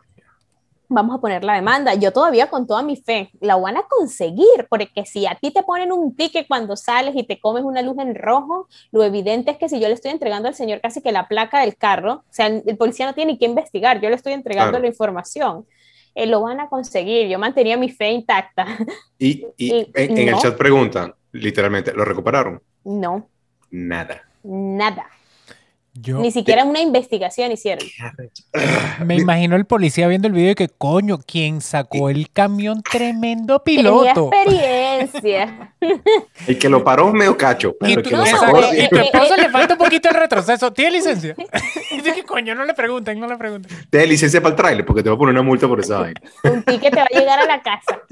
vamos 0.90 1.16
a 1.16 1.20
poner 1.20 1.44
la 1.44 1.54
demanda. 1.54 1.94
Yo 1.94 2.12
todavía 2.12 2.50
con 2.50 2.66
toda 2.66 2.82
mi 2.82 2.96
fe 2.96 3.30
la 3.40 3.56
van 3.56 3.76
a 3.76 3.84
conseguir, 3.84 4.66
porque 4.68 5.06
si 5.06 5.24
a 5.24 5.36
ti 5.36 5.52
te 5.52 5.62
ponen 5.62 5.92
un 5.92 6.14
ticket 6.14 6.46
cuando 6.48 6.76
sales 6.76 7.14
y 7.16 7.22
te 7.22 7.40
comes 7.40 7.62
una 7.62 7.80
luz 7.80 7.96
en 7.98 8.14
rojo, 8.14 8.68
lo 8.90 9.04
evidente 9.04 9.52
es 9.52 9.56
que 9.56 9.68
si 9.68 9.80
yo 9.80 9.88
le 9.88 9.94
estoy 9.94 10.10
entregando 10.10 10.48
al 10.48 10.54
señor 10.54 10.80
casi 10.80 11.00
que 11.00 11.12
la 11.12 11.28
placa 11.28 11.60
del 11.60 11.76
carro, 11.76 12.12
o 12.12 12.24
sea, 12.32 12.48
el, 12.48 12.76
policía 12.76 13.06
no 13.06 13.14
tiene 13.14 13.32
ni 13.32 13.38
que 13.38 13.46
investigar, 13.46 14.00
yo 14.00 14.08
le 14.08 14.16
estoy 14.16 14.32
entregando 14.32 14.78
la 14.78 14.88
información. 14.88 15.64
Eh, 16.16 16.26
lo 16.26 16.40
van 16.40 16.58
a 16.58 16.68
conseguir, 16.68 17.28
yo 17.28 17.38
mantenía 17.38 17.76
mi 17.76 17.88
fe 17.88 18.10
intacta. 18.10 18.66
Y, 19.16 19.46
en, 19.58 20.28
el 20.28 20.36
chat 20.38 20.56
preguntan, 20.56 21.14
literalmente, 21.32 21.92
¿lo 21.92 22.04
recuperaron? 22.04 22.60
No. 22.84 23.28
Nada. 23.70 24.22
Nada. 24.42 25.06
Ni 26.06 26.30
siquiera 26.30 26.64
una 26.64 26.80
investigación 26.80 27.52
hicieron. 27.52 27.86
Me 29.04 29.16
imagino 29.16 29.56
el 29.56 29.66
policía 29.66 30.08
viendo 30.08 30.28
el 30.28 30.34
video 30.34 30.52
y 30.52 30.54
que, 30.54 30.68
coño, 30.68 31.18
¿quién 31.26 31.60
sacó 31.60 32.08
el 32.10 32.30
camión? 32.30 32.82
Tremendo 32.82 33.62
piloto. 33.62 34.30
experiencia. 34.32 35.74
El 36.46 36.58
que 36.58 36.68
lo 36.68 36.84
paró 36.84 37.12
medio 37.12 37.36
cacho. 37.36 37.74
y, 37.80 37.94
tu 37.96 38.16
esposo 38.16 39.36
le 39.36 39.48
falta 39.50 39.74
un 39.74 39.78
poquito 39.78 40.08
el 40.08 40.14
retroceso. 40.14 40.72
¿Tiene 40.72 40.90
licencia? 40.98 41.34
Dice 41.90 42.14
que 42.14 42.24
coño, 42.24 42.54
no 42.54 42.64
le 42.64 42.74
pregunten, 42.74 43.18
no 43.18 43.26
le 43.26 43.36
pregunten. 43.36 43.76
Tiene 43.90 44.06
licencia 44.06 44.40
para 44.40 44.54
el 44.54 44.56
trailer 44.56 44.84
porque 44.84 45.02
te 45.02 45.08
va 45.08 45.14
a 45.14 45.18
poner 45.18 45.34
una 45.34 45.42
multa 45.42 45.66
por 45.68 45.80
esa 45.80 46.00
vaina. 46.00 46.20
Un 46.44 46.62
ticket 46.62 46.92
te 46.92 47.00
va 47.00 47.06
a 47.10 47.18
llegar 47.18 47.38
a 47.40 47.46
la 47.46 47.62
casa. 47.62 48.02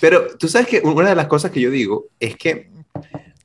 Pero 0.00 0.36
tú 0.36 0.48
sabes 0.48 0.66
que 0.66 0.80
una 0.80 1.08
de 1.08 1.14
las 1.14 1.26
cosas 1.26 1.50
que 1.50 1.60
yo 1.60 1.70
digo 1.70 2.06
es 2.20 2.36
que 2.36 2.68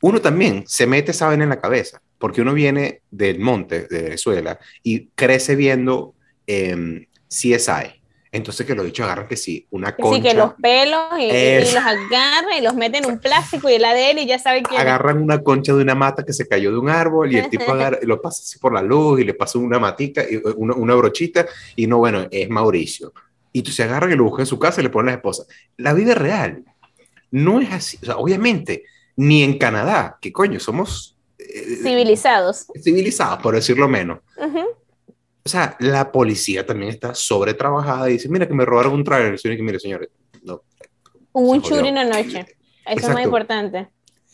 uno 0.02 0.22
también 0.22 0.64
se 0.68 0.88
mete 0.88 1.12
esa 1.12 1.34
en 1.34 1.48
la 1.50 1.60
cabeza 1.60 2.02
porque 2.22 2.42
uno 2.42 2.54
viene 2.54 3.02
del 3.10 3.40
monte 3.40 3.88
de 3.88 4.04
Venezuela 4.04 4.60
y 4.84 5.08
crece 5.16 5.56
viendo 5.56 6.14
eh, 6.48 6.70
em, 6.70 7.06
CSI. 7.28 8.00
Entonces 8.34 8.66
que 8.66 8.76
los 8.76 8.86
bichos 8.86 9.04
agarran 9.06 9.28
que 9.28 9.36
sí, 9.36 9.68
una 9.72 9.94
concha. 9.94 10.16
Sí, 10.16 10.22
que 10.22 10.34
los 10.34 10.54
pelos 10.54 11.20
y, 11.20 11.28
los 11.28 11.76
agarran 11.76 12.58
y 12.58 12.62
los 12.62 12.76
meten 12.76 13.04
en 13.04 13.12
un 13.12 13.20
plástico 13.20 13.70
y 13.70 13.74
el 13.74 13.84
ADN 13.84 14.20
y 14.20 14.26
ya 14.26 14.40
saben 14.40 14.64
que 14.64 14.78
agarran 14.78 15.18
una 15.18 15.44
concha 15.44 15.74
de 15.74 15.82
una 15.82 15.96
mata 15.96 16.24
que 16.24 16.32
se 16.32 16.48
cayó 16.48 16.72
de 16.72 16.78
un 16.78 16.88
árbol 16.88 17.34
y 17.34 17.40
el 17.40 17.50
tipo 17.50 17.70
agarra, 17.74 18.00
lo 18.04 18.22
pasa 18.22 18.42
así 18.42 18.58
por 18.58 18.74
la 18.74 18.82
luz 18.82 19.20
y 19.20 19.26
le 19.26 19.34
pasa 19.34 19.60
una 19.60 19.80
matica, 19.80 20.24
y 20.30 20.42
una, 20.56 20.76
una 20.76 20.96
brochita 20.96 21.46
y 21.76 21.88
no, 21.88 21.98
bueno, 21.98 22.26
es 22.32 22.50
Mauricio. 22.50 23.12
Y 23.52 23.64
tú 23.64 23.72
se 23.72 23.84
agarran 23.84 24.14
y 24.14 24.16
lo 24.16 24.24
buscan 24.24 24.44
en 24.44 24.48
su 24.48 24.60
casa 24.60 24.80
y 24.80 24.86
le 24.86 24.90
ponen 24.90 25.10
a 25.10 25.12
la 25.12 25.18
esposa. 25.18 25.44
La 25.76 25.94
vida 25.94 26.16
real 26.16 26.64
no 27.32 27.60
es 27.60 27.72
así. 27.74 27.98
O 28.02 28.06
sea, 28.06 28.18
obviamente, 28.18 28.86
ni 29.16 29.44
en 29.44 29.58
Canadá, 29.58 30.18
que 30.22 30.32
coño, 30.32 30.60
somos 30.60 31.18
eh, 31.38 31.78
civilizados. 31.84 32.68
civilizados, 32.82 33.42
por 33.42 33.56
decirlo 33.56 33.88
menos. 33.88 34.20
Ujú. 34.38 34.60
O 35.44 35.50
sea, 35.50 35.76
la 35.80 36.12
policía 36.12 36.66
también 36.66 36.92
está 36.92 37.16
sobretrabajada 37.16 38.10
y 38.10 38.14
dice, 38.14 38.30
mira 38.30 38.48
que 38.48 38.54
me 38.54 38.64
robaron 38.66 38.94
un 38.94 39.04
trailer. 39.04 39.40
Y 39.44 39.50
digo, 39.50 39.64
mire, 39.64 39.80
señores, 39.80 40.10
no, 40.44 40.62
Hubo 41.34 41.52
un 41.52 41.62
jodió. 41.62 41.78
shooting 41.78 41.98
anoche. 41.98 42.40
Eso 42.40 42.48
es 42.86 42.94
Exacto. 42.94 43.14
muy 43.14 43.24
importante. 43.24 43.88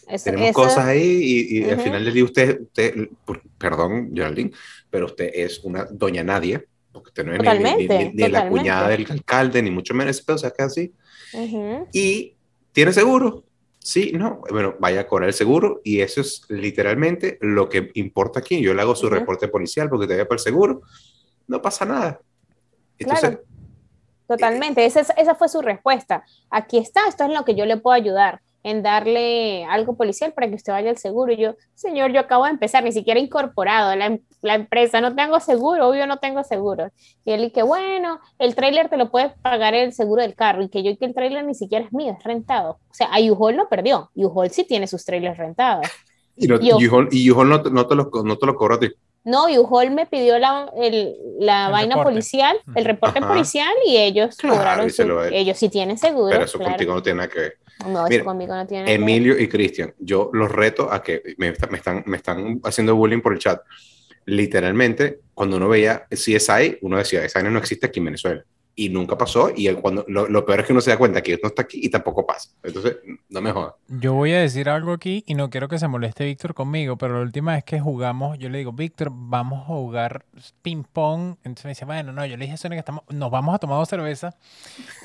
Eso, 0.09 0.25
tenemos 0.25 0.49
eso- 0.49 0.53
cosas 0.61 0.86
ahí 0.86 1.01
y, 1.21 1.57
y 1.59 1.63
al 1.65 1.75
Ujú. 1.75 1.84
final 1.84 2.05
del 2.05 2.13
día 2.13 2.23
usted, 2.23 2.61
usted, 2.61 3.09
por- 3.25 3.41
perdón, 3.57 4.11
Geraldine, 4.13 4.51
pero 4.89 5.05
usted 5.05 5.30
es 5.34 5.59
una 5.63 5.86
doña 5.86 6.23
nadie, 6.23 6.65
porque 6.91 7.09
usted 7.09 7.25
no 7.25 7.34
es 7.34 7.39
ni- 7.39 7.45
ni, 7.47 7.53
ni- 7.53 7.57
Totalmente, 7.63 7.97
ni- 7.99 8.05
ni 8.11 8.17
la 8.21 8.28
totalmente. 8.28 8.49
cuñada 8.59 8.88
del 8.89 9.07
alcalde, 9.09 9.61
ni 9.61 9.71
mucho 9.71 9.93
menos, 9.93 10.21
pero 10.21 10.36
o 10.36 10.39
sea, 10.39 10.51
que 10.51 10.63
así. 10.63 10.93
Ujú. 11.34 11.88
Y 11.93 12.36
tiene 12.71 12.91
seguro. 12.93 13.43
Sí, 13.88 14.12
no, 14.12 14.42
bueno, 14.52 14.76
vaya 14.80 15.08
cobrar 15.08 15.30
el 15.30 15.34
seguro 15.34 15.80
y 15.82 16.02
eso 16.02 16.20
es 16.20 16.42
literalmente 16.50 17.38
lo 17.40 17.70
que 17.70 17.90
importa 17.94 18.40
aquí. 18.40 18.62
Yo 18.62 18.74
le 18.74 18.82
hago 18.82 18.96
su 18.98 19.10
reporte 19.10 19.48
policial 19.48 19.88
porque 19.90 20.06
te 20.08 20.14
vaya 20.16 20.28
por 20.28 20.36
el 20.36 20.40
seguro, 20.42 20.82
no 21.48 21.62
pasa 21.62 21.86
nada. 21.86 22.20
Entonces, 23.00 23.30
Claro. 23.30 23.44
Totalmente, 24.28 24.86
esa, 24.86 25.00
es- 25.00 25.14
esa 25.16 25.36
fue 25.36 25.48
su 25.48 25.62
respuesta. 25.62 26.26
Aquí 26.50 26.78
está, 26.80 27.08
esto 27.08 27.24
es 27.24 27.30
en 27.30 27.36
lo 27.38 27.46
que 27.46 27.56
yo 27.56 27.66
le 27.66 27.78
puedo 27.78 27.94
ayudar, 27.96 28.42
en 28.64 28.84
darle 28.84 29.64
algo 29.66 29.95
policial 29.95 30.34
para 30.34 30.49
que 30.49 30.55
usted 30.55 30.74
vaya 30.74 30.89
al 30.89 30.97
seguro. 30.97 31.32
Y 31.32 31.38
yo, 31.38 31.55
señor, 31.74 32.12
yo 32.12 32.20
acabo 32.20 32.45
de 32.45 32.51
empezar, 32.51 32.84
ni 32.84 32.91
siquiera 32.91 33.20
incorporado 33.20 33.95
la, 33.95 34.18
la 34.41 34.55
empresa, 34.55 34.99
no 34.99 35.16
tengo 35.16 35.39
seguro, 35.39 35.88
obvio 35.88 36.05
no 36.08 36.18
tengo 36.18 36.43
seguro. 36.43 36.89
Y 37.24 37.32
él, 37.32 37.45
y 37.45 37.51
que 37.51 37.64
bueno, 37.64 38.20
el 38.39 38.55
trailer 38.55 38.89
te 38.89 38.97
lo 38.97 39.10
puede 39.10 39.30
pagar 39.41 39.74
el 39.74 39.93
seguro 39.93 40.22
del 40.22 40.36
carro, 40.36 40.64
y 40.64 40.70
que 40.70 40.84
yo, 40.84 40.91
y 40.91 40.97
que 40.97 41.05
el 41.05 41.14
trailer 41.14 41.45
ni 41.45 41.55
siquiera 41.55 41.86
es 41.86 41.93
mío, 41.93 42.16
es 42.18 42.24
rentado. 42.24 42.80
O 42.89 42.93
sea, 42.93 43.08
a 43.08 43.20
U-Haul 43.20 43.55
no 43.55 43.70
perdió, 43.70 44.10
U-Haul 44.16 44.49
sí 44.49 44.66
tiene 44.66 44.88
sus 44.88 45.05
trailers 45.05 45.38
rentados. 45.38 45.88
y, 46.36 46.45
y 47.12 47.30
U-Haul- 47.30 47.47
no, 47.47 47.58
no 47.72 47.88
te 47.88 47.95
lo, 47.95 48.12
no 48.24 48.38
te 48.38 48.45
lo 48.45 48.55
cobra 48.55 48.76
a 48.76 48.80
ti. 48.80 48.88
No, 49.28 49.45
U-Haul 49.47 49.91
me 49.91 50.05
pidió 50.05 50.39
la, 50.39 50.71
el- 50.82 51.15
la 51.39 51.65
El 51.67 51.71
vaina 51.73 51.95
reporte. 51.95 52.11
policial, 52.11 52.57
el 52.75 52.86
reporte 52.86 53.19
Ajá. 53.19 53.28
policial, 53.28 53.73
y 53.86 53.97
ellos 53.97 54.38
Claro, 54.38 54.55
cobraron 54.55 54.88
y 54.88 54.89
su- 54.89 55.03
lo- 55.07 55.23
ellos 55.25 55.57
sí 55.57 55.69
tienen 55.69 55.97
seguro. 55.97 56.30
Pero 56.32 56.45
eso 56.45 56.57
claro. 56.57 56.71
contigo 56.73 56.93
no 56.93 57.03
tiene 57.03 57.17
nada 57.17 57.30
que 57.30 57.39
ver. 57.39 57.57
No, 57.86 57.99
eso 57.99 58.09
Mira, 58.09 58.23
conmigo 58.23 58.55
no 58.55 58.65
tiene 58.65 58.84
nada 58.84 58.95
que 58.95 58.97
ver. 58.97 59.01
Emilio 59.09 59.38
y 59.39 59.47
Cristian, 59.49 59.93
yo 59.99 60.30
los 60.34 60.49
reto 60.51 60.91
a 60.91 61.03
que 61.03 61.21
me, 61.38 61.53
me 61.69 61.78
están, 61.78 62.03
me 62.07 62.17
están 62.17 62.59
haciendo 62.63 62.95
bullying 62.95 63.21
por 63.21 63.34
el 63.34 63.39
chat. 63.39 63.61
Literalmente, 64.25 65.19
cuando 65.34 65.57
uno 65.57 65.69
veía 65.69 66.05
CSI, 66.09 66.80
uno 66.82 66.97
decía, 66.97 67.23
esa 67.23 67.39
vaina 67.39 67.51
no 67.51 67.59
existe 67.59 67.86
aquí 67.86 67.99
en 67.99 68.05
Venezuela. 68.05 68.43
Y 68.80 68.89
nunca 68.89 69.17
pasó. 69.17 69.51
Y 69.55 69.73
cuando, 69.73 70.05
lo, 70.07 70.45
peor 70.45 70.59
es 70.59 70.67
que 70.67 70.71
uno 70.71 70.82
se 70.82 70.91
da 70.91 70.97
cuenta 70.97 71.23
que 71.23 71.39
no 71.41 71.49
está 71.49 71.63
aquí 71.63 71.80
y 71.82 71.89
tampoco 71.89 72.28
pasa. 72.28 72.51
Entonces, 72.61 72.97
no 73.28 73.41
me 73.41 73.51
jodas. 73.51 73.73
Yo 73.88 74.13
voy 74.13 74.34
a 74.34 74.39
decir 74.39 74.69
algo 74.69 74.93
aquí 74.93 75.23
y 75.25 75.34
no 75.34 75.49
quiero 75.49 75.67
que 75.67 75.80
se 75.80 75.88
moleste 75.88 76.25
Víctor 76.25 76.53
conmigo, 76.53 76.95
pero 76.95 77.15
la 77.15 77.21
última 77.21 77.53
vez 77.53 77.63
que 77.63 77.80
jugamos, 77.80 78.38
yo 78.38 78.49
le 78.49 78.59
digo, 78.59 78.73
Víctor, 78.73 79.09
vamos 79.11 79.63
a 79.63 79.65
jugar 79.65 80.25
ping-pong. 80.61 81.38
Entonces 81.43 81.65
me 81.65 81.71
dice, 81.71 81.86
bueno, 81.86 82.13
no, 82.13 82.23
yo 82.28 82.38
le 82.38 82.45
dije 82.45 82.67
a 82.67 82.69
que 82.69 82.78
estamos, 82.78 83.03
nos 83.09 83.32
vamos 83.32 83.55
a 83.55 83.57
tomar 83.57 83.80
dos 83.80 83.89
cervezas. 83.89 84.36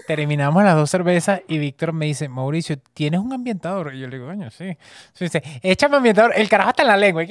Terminamos 0.07 0.63
las 0.65 0.77
dos 0.77 0.91
cervezas 0.91 1.41
y 1.49 1.57
Víctor 1.57 1.95
me 1.95 2.05
dice, 2.05 2.29
Mauricio, 2.29 2.77
¿tienes 2.93 3.21
un 3.21 3.33
ambientador? 3.33 3.95
Y 3.95 4.01
yo 4.01 4.07
le 4.07 4.19
digo, 4.19 4.29
coño, 4.29 4.51
sí. 4.51 4.77
Entonces 5.15 5.33
dice, 5.33 5.61
échame 5.63 5.97
ambientador. 5.97 6.33
El 6.37 6.49
carajo 6.51 6.71
está 6.71 6.83
en 6.83 6.89
la 6.89 6.97
lengua. 6.99 7.25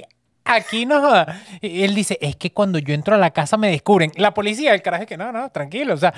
Aquí 0.43 0.85
no 0.85 0.99
joda. 1.01 1.41
Y 1.61 1.83
él 1.83 1.93
dice, 1.93 2.17
es 2.19 2.35
que 2.35 2.51
cuando 2.51 2.79
yo 2.79 2.93
entro 2.93 3.15
a 3.15 3.17
la 3.17 3.29
casa 3.31 3.57
me 3.57 3.69
descubren. 3.69 4.11
La 4.15 4.33
policía, 4.33 4.73
el 4.73 4.81
carajo 4.81 5.03
es 5.03 5.07
que 5.09 5.17
no, 5.17 5.31
no, 5.31 5.49
tranquilo. 5.51 5.93
O 5.93 5.97
sea, 5.97 6.13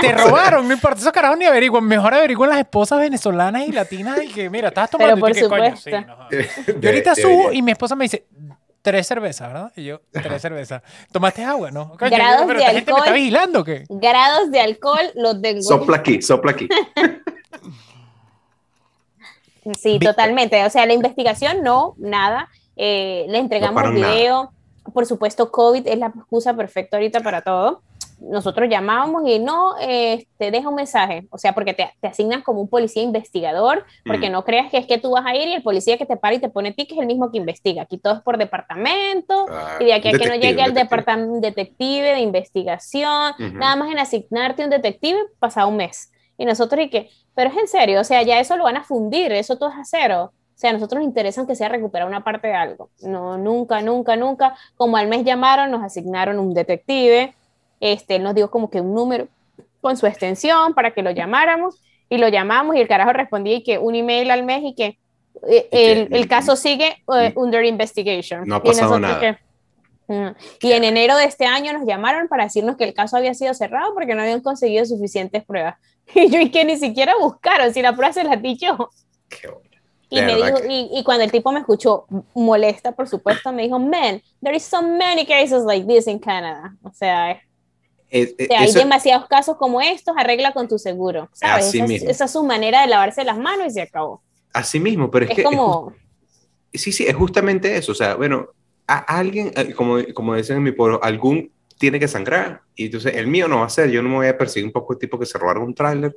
te 0.00 0.12
robaron, 0.12 0.66
no 0.68 0.74
importa. 0.74 1.00
Esos 1.00 1.12
carajos 1.12 1.36
ni 1.38 1.44
averiguan. 1.44 1.84
Mejor 1.84 2.14
averiguan 2.14 2.50
las 2.50 2.58
esposas 2.60 3.00
venezolanas 3.00 3.66
y 3.66 3.72
latinas 3.72 4.22
y 4.22 4.28
que, 4.28 4.48
mira, 4.48 4.68
estás 4.68 4.90
tomando. 4.90 5.16
Pero 5.26 5.36
y 5.36 5.42
tú, 5.42 5.48
por 5.48 5.58
¿qué 5.58 5.64
coño? 5.64 5.76
Sí, 5.76 5.90
supuesto. 5.90 6.06
no 6.06 6.16
jodas. 6.16 6.80
Yo 6.80 6.88
ahorita 6.88 7.14
subo 7.16 7.52
y 7.52 7.62
mi 7.62 7.72
esposa 7.72 7.96
me 7.96 8.04
dice, 8.04 8.24
tres 8.80 9.06
cervezas, 9.06 9.48
¿verdad? 9.52 9.72
Y 9.76 9.84
yo, 9.84 10.00
tres 10.12 10.40
cervezas. 10.40 10.82
¿Tomaste 11.10 11.42
agua, 11.44 11.70
no? 11.70 11.96
Coño, 11.98 12.10
Grados 12.10 12.44
pero 12.46 12.60
de 12.60 12.64
esta 12.66 12.74
gente 12.74 12.92
me 12.92 12.98
está 12.98 13.10
alcohol. 13.10 13.14
vigilando, 13.14 13.60
¿o 13.60 13.64
¿qué? 13.64 13.84
Grados 13.88 14.50
de 14.52 14.60
alcohol 14.60 15.10
los 15.16 15.42
tengo. 15.42 15.62
Sopla 15.62 15.96
aquí, 15.96 16.22
sopla 16.22 16.52
aquí. 16.52 16.68
Sí, 19.80 19.92
Víctor. 19.92 20.10
totalmente. 20.14 20.62
O 20.66 20.68
sea, 20.70 20.84
la 20.84 20.92
investigación 20.92 21.62
no, 21.62 21.94
nada. 21.96 22.50
Eh, 22.76 23.26
le 23.28 23.38
entregamos 23.38 23.82
nada. 23.82 23.94
video. 23.94 24.50
Por 24.92 25.06
supuesto, 25.06 25.50
COVID 25.50 25.86
es 25.86 25.98
la 25.98 26.08
excusa 26.08 26.54
perfecta 26.54 26.96
ahorita 26.96 27.20
para 27.20 27.40
todo. 27.42 27.80
Nosotros 28.20 28.68
llamábamos 28.70 29.22
y 29.28 29.38
no, 29.38 29.74
eh, 29.80 30.26
te 30.38 30.50
deja 30.50 30.68
un 30.68 30.76
mensaje, 30.76 31.26
o 31.30 31.36
sea, 31.36 31.52
porque 31.52 31.74
te, 31.74 31.90
te 32.00 32.06
asignan 32.06 32.42
como 32.42 32.60
un 32.60 32.68
policía 32.68 33.02
investigador, 33.02 33.84
porque 34.06 34.28
Mm. 34.28 34.32
no 34.32 34.44
creas 34.44 34.70
que 34.70 34.78
es 34.78 34.86
que 34.86 34.98
tú 34.98 35.10
vas 35.10 35.26
a 35.26 35.34
ir 35.34 35.48
y 35.48 35.54
el 35.54 35.62
policía 35.62 35.98
que 35.98 36.06
te 36.06 36.16
para 36.16 36.34
y 36.34 36.38
te 36.38 36.48
pone 36.48 36.72
ticket 36.72 36.92
es 36.96 37.00
el 37.00 37.06
mismo 37.06 37.30
que 37.32 37.38
investiga. 37.38 37.82
Aquí 37.82 37.98
todo 37.98 38.14
es 38.14 38.20
por 38.22 38.38
departamento, 38.38 39.46
Ah, 39.50 39.78
y 39.80 39.86
de 39.86 39.94
aquí 39.94 40.08
a 40.08 40.12
que 40.12 40.28
no 40.28 40.36
llegue 40.36 40.62
al 40.62 40.74
departamento 40.74 41.40
detective 41.40 42.12
de 42.14 42.20
investigación, 42.20 43.32
Ujú. 43.38 43.58
nada 43.58 43.76
más 43.76 43.90
en 43.90 43.98
asignarte 43.98 44.64
un 44.64 44.70
detective 44.70 45.18
pasa 45.38 45.66
un 45.66 45.76
mes. 45.76 46.10
Y 46.38 46.44
nosotros, 46.44 46.84
y 46.84 46.90
que, 46.90 47.10
pero 47.34 47.50
es 47.50 47.56
en 47.56 47.68
serio, 47.68 48.00
o 48.00 48.04
sea, 48.04 48.22
ya 48.22 48.38
eso 48.40 48.56
lo 48.56 48.64
van 48.64 48.76
a 48.76 48.84
fundir, 48.84 49.32
eso 49.32 49.56
todo 49.58 49.70
es 49.70 49.76
acero. 49.76 50.32
O 50.54 50.58
sea, 50.58 50.70
a 50.70 50.72
nosotros 50.72 51.00
nos 51.00 51.08
interesa 51.08 51.40
aunque 51.40 51.56
sea 51.56 51.68
recuperar 51.68 52.06
una 52.06 52.22
parte 52.22 52.48
de 52.48 52.54
algo. 52.54 52.90
No, 53.02 53.36
nunca, 53.36 53.80
nunca, 53.82 54.16
nunca. 54.16 54.54
Como 54.76 54.96
al 54.96 55.08
mes 55.08 55.24
llamaron, 55.24 55.70
nos 55.70 55.82
asignaron 55.82 56.38
un 56.38 56.54
detective. 56.54 57.34
Este, 57.80 58.16
él 58.16 58.22
nos 58.22 58.34
dio 58.34 58.50
como 58.50 58.70
que 58.70 58.80
un 58.80 58.94
número 58.94 59.26
con 59.80 59.96
su 59.96 60.06
extensión 60.06 60.74
para 60.74 60.92
que 60.92 61.02
lo 61.02 61.10
llamáramos 61.10 61.82
y 62.08 62.18
lo 62.18 62.28
llamamos 62.28 62.76
y 62.76 62.80
el 62.80 62.88
carajo 62.88 63.12
respondía 63.12 63.56
y 63.56 63.62
que 63.62 63.78
un 63.78 63.94
email 63.94 64.30
al 64.30 64.44
mes 64.44 64.62
y 64.62 64.74
que 64.74 64.98
eh, 65.46 65.68
que- 65.70 66.08
el, 66.10 66.28
caso 66.28 66.56
sigue 66.56 67.02
eh, 67.14 67.32
under 67.36 67.64
investigation. 67.64 68.46
No 68.46 68.56
ha 68.56 68.62
pasado 68.62 68.98
nada. 68.98 69.20
que, 69.20 70.12
mm, 70.12 70.28
y 70.62 70.72
en 70.72 70.84
enero 70.84 71.16
de 71.16 71.24
este 71.24 71.46
año 71.46 71.72
nos 71.72 71.86
llamaron 71.86 72.28
para 72.28 72.44
decirnos 72.44 72.76
que 72.76 72.84
el 72.84 72.94
caso 72.94 73.16
había 73.16 73.34
sido 73.34 73.52
cerrado 73.54 73.92
porque 73.94 74.14
no 74.14 74.22
habían 74.22 74.40
conseguido 74.40 74.84
suficientes 74.86 75.44
pruebas. 75.44 75.76
Y 76.14 76.28
yo, 76.30 76.38
y 76.38 76.50
que 76.50 76.64
ni 76.66 76.76
siquiera 76.76 77.14
buscaron, 77.18 77.72
si 77.72 77.80
la 77.80 77.94
prueba 77.94 78.12
se 78.12 78.24
las 78.24 78.40
di 78.40 78.56
yo. 78.58 78.90
Qué 79.28 79.48
bueno. 79.48 79.73
Y, 80.10 80.20
De 80.20 80.26
me 80.26 80.36
dijo, 80.36 80.58
y, 80.68 80.90
y 80.98 81.02
cuando 81.04 81.24
el 81.24 81.32
tipo 81.32 81.50
me 81.52 81.60
escuchó 81.60 82.06
molesta, 82.34 82.92
por 82.92 83.08
supuesto, 83.08 83.52
me 83.52 83.62
dijo, 83.62 83.78
man, 83.78 84.22
there 84.42 84.56
is 84.56 84.62
so 84.64 84.82
many 84.82 85.24
cases 85.26 85.64
like 85.64 85.86
this 85.86 86.06
in 86.06 86.18
Canada. 86.18 86.74
O 86.82 86.92
sea, 86.92 87.40
es- 88.10 88.32
o 88.38 88.44
sea, 88.46 88.60
hay 88.60 88.68
eso- 88.68 88.78
demasiados 88.78 89.26
casos 89.26 89.56
como 89.56 89.80
estos, 89.80 90.14
arregla 90.16 90.52
con 90.52 90.68
tu 90.68 90.78
seguro. 90.78 91.28
¿sabes? 91.32 91.66
Así 91.66 91.78
Esa, 91.78 91.84
es- 91.84 91.90
mismo. 91.90 92.10
esa 92.10 92.24
es 92.26 92.30
su 92.30 92.44
manera 92.44 92.82
de 92.82 92.88
lavarse 92.88 93.24
las 93.24 93.38
manos 93.38 93.66
y 93.68 93.70
se 93.70 93.82
acabó. 93.82 94.22
así 94.52 94.78
mismo, 94.78 95.10
pero 95.10 95.24
es, 95.26 95.34
que 95.34 95.42
como, 95.42 95.92
Sí, 96.72 96.92
sí, 96.92 97.04
es 97.06 97.14
justamente 97.14 97.76
eso. 97.76 97.92
O 97.92 97.94
sea, 97.94 98.14
bueno, 98.16 98.48
a 98.86 98.98
alguien, 98.98 99.52
eh, 99.56 99.72
como, 99.74 99.96
como 100.12 100.34
dicen 100.34 100.56
en 100.58 100.62
mi 100.64 100.72
pueblo, 100.72 101.00
algún 101.02 101.50
tiene 101.78 101.98
que 101.98 102.06
sangrar. 102.08 102.60
Y 102.76 102.86
entonces 102.86 103.14
el 103.16 103.26
mío 103.26 103.48
no 103.48 103.60
va 103.60 103.66
a 103.66 103.68
ser. 103.70 103.90
Yo 103.90 104.02
no 104.02 104.08
me 104.08 104.16
voy 104.16 104.26
a 104.28 104.36
perseguir 104.38 104.66
un 104.66 104.72
poco 104.72 104.92
el 104.92 104.98
tipo 104.98 105.18
que 105.18 105.26
se 105.26 105.38
robaron 105.38 105.64
un 105.64 105.74
tráiler. 105.74 106.14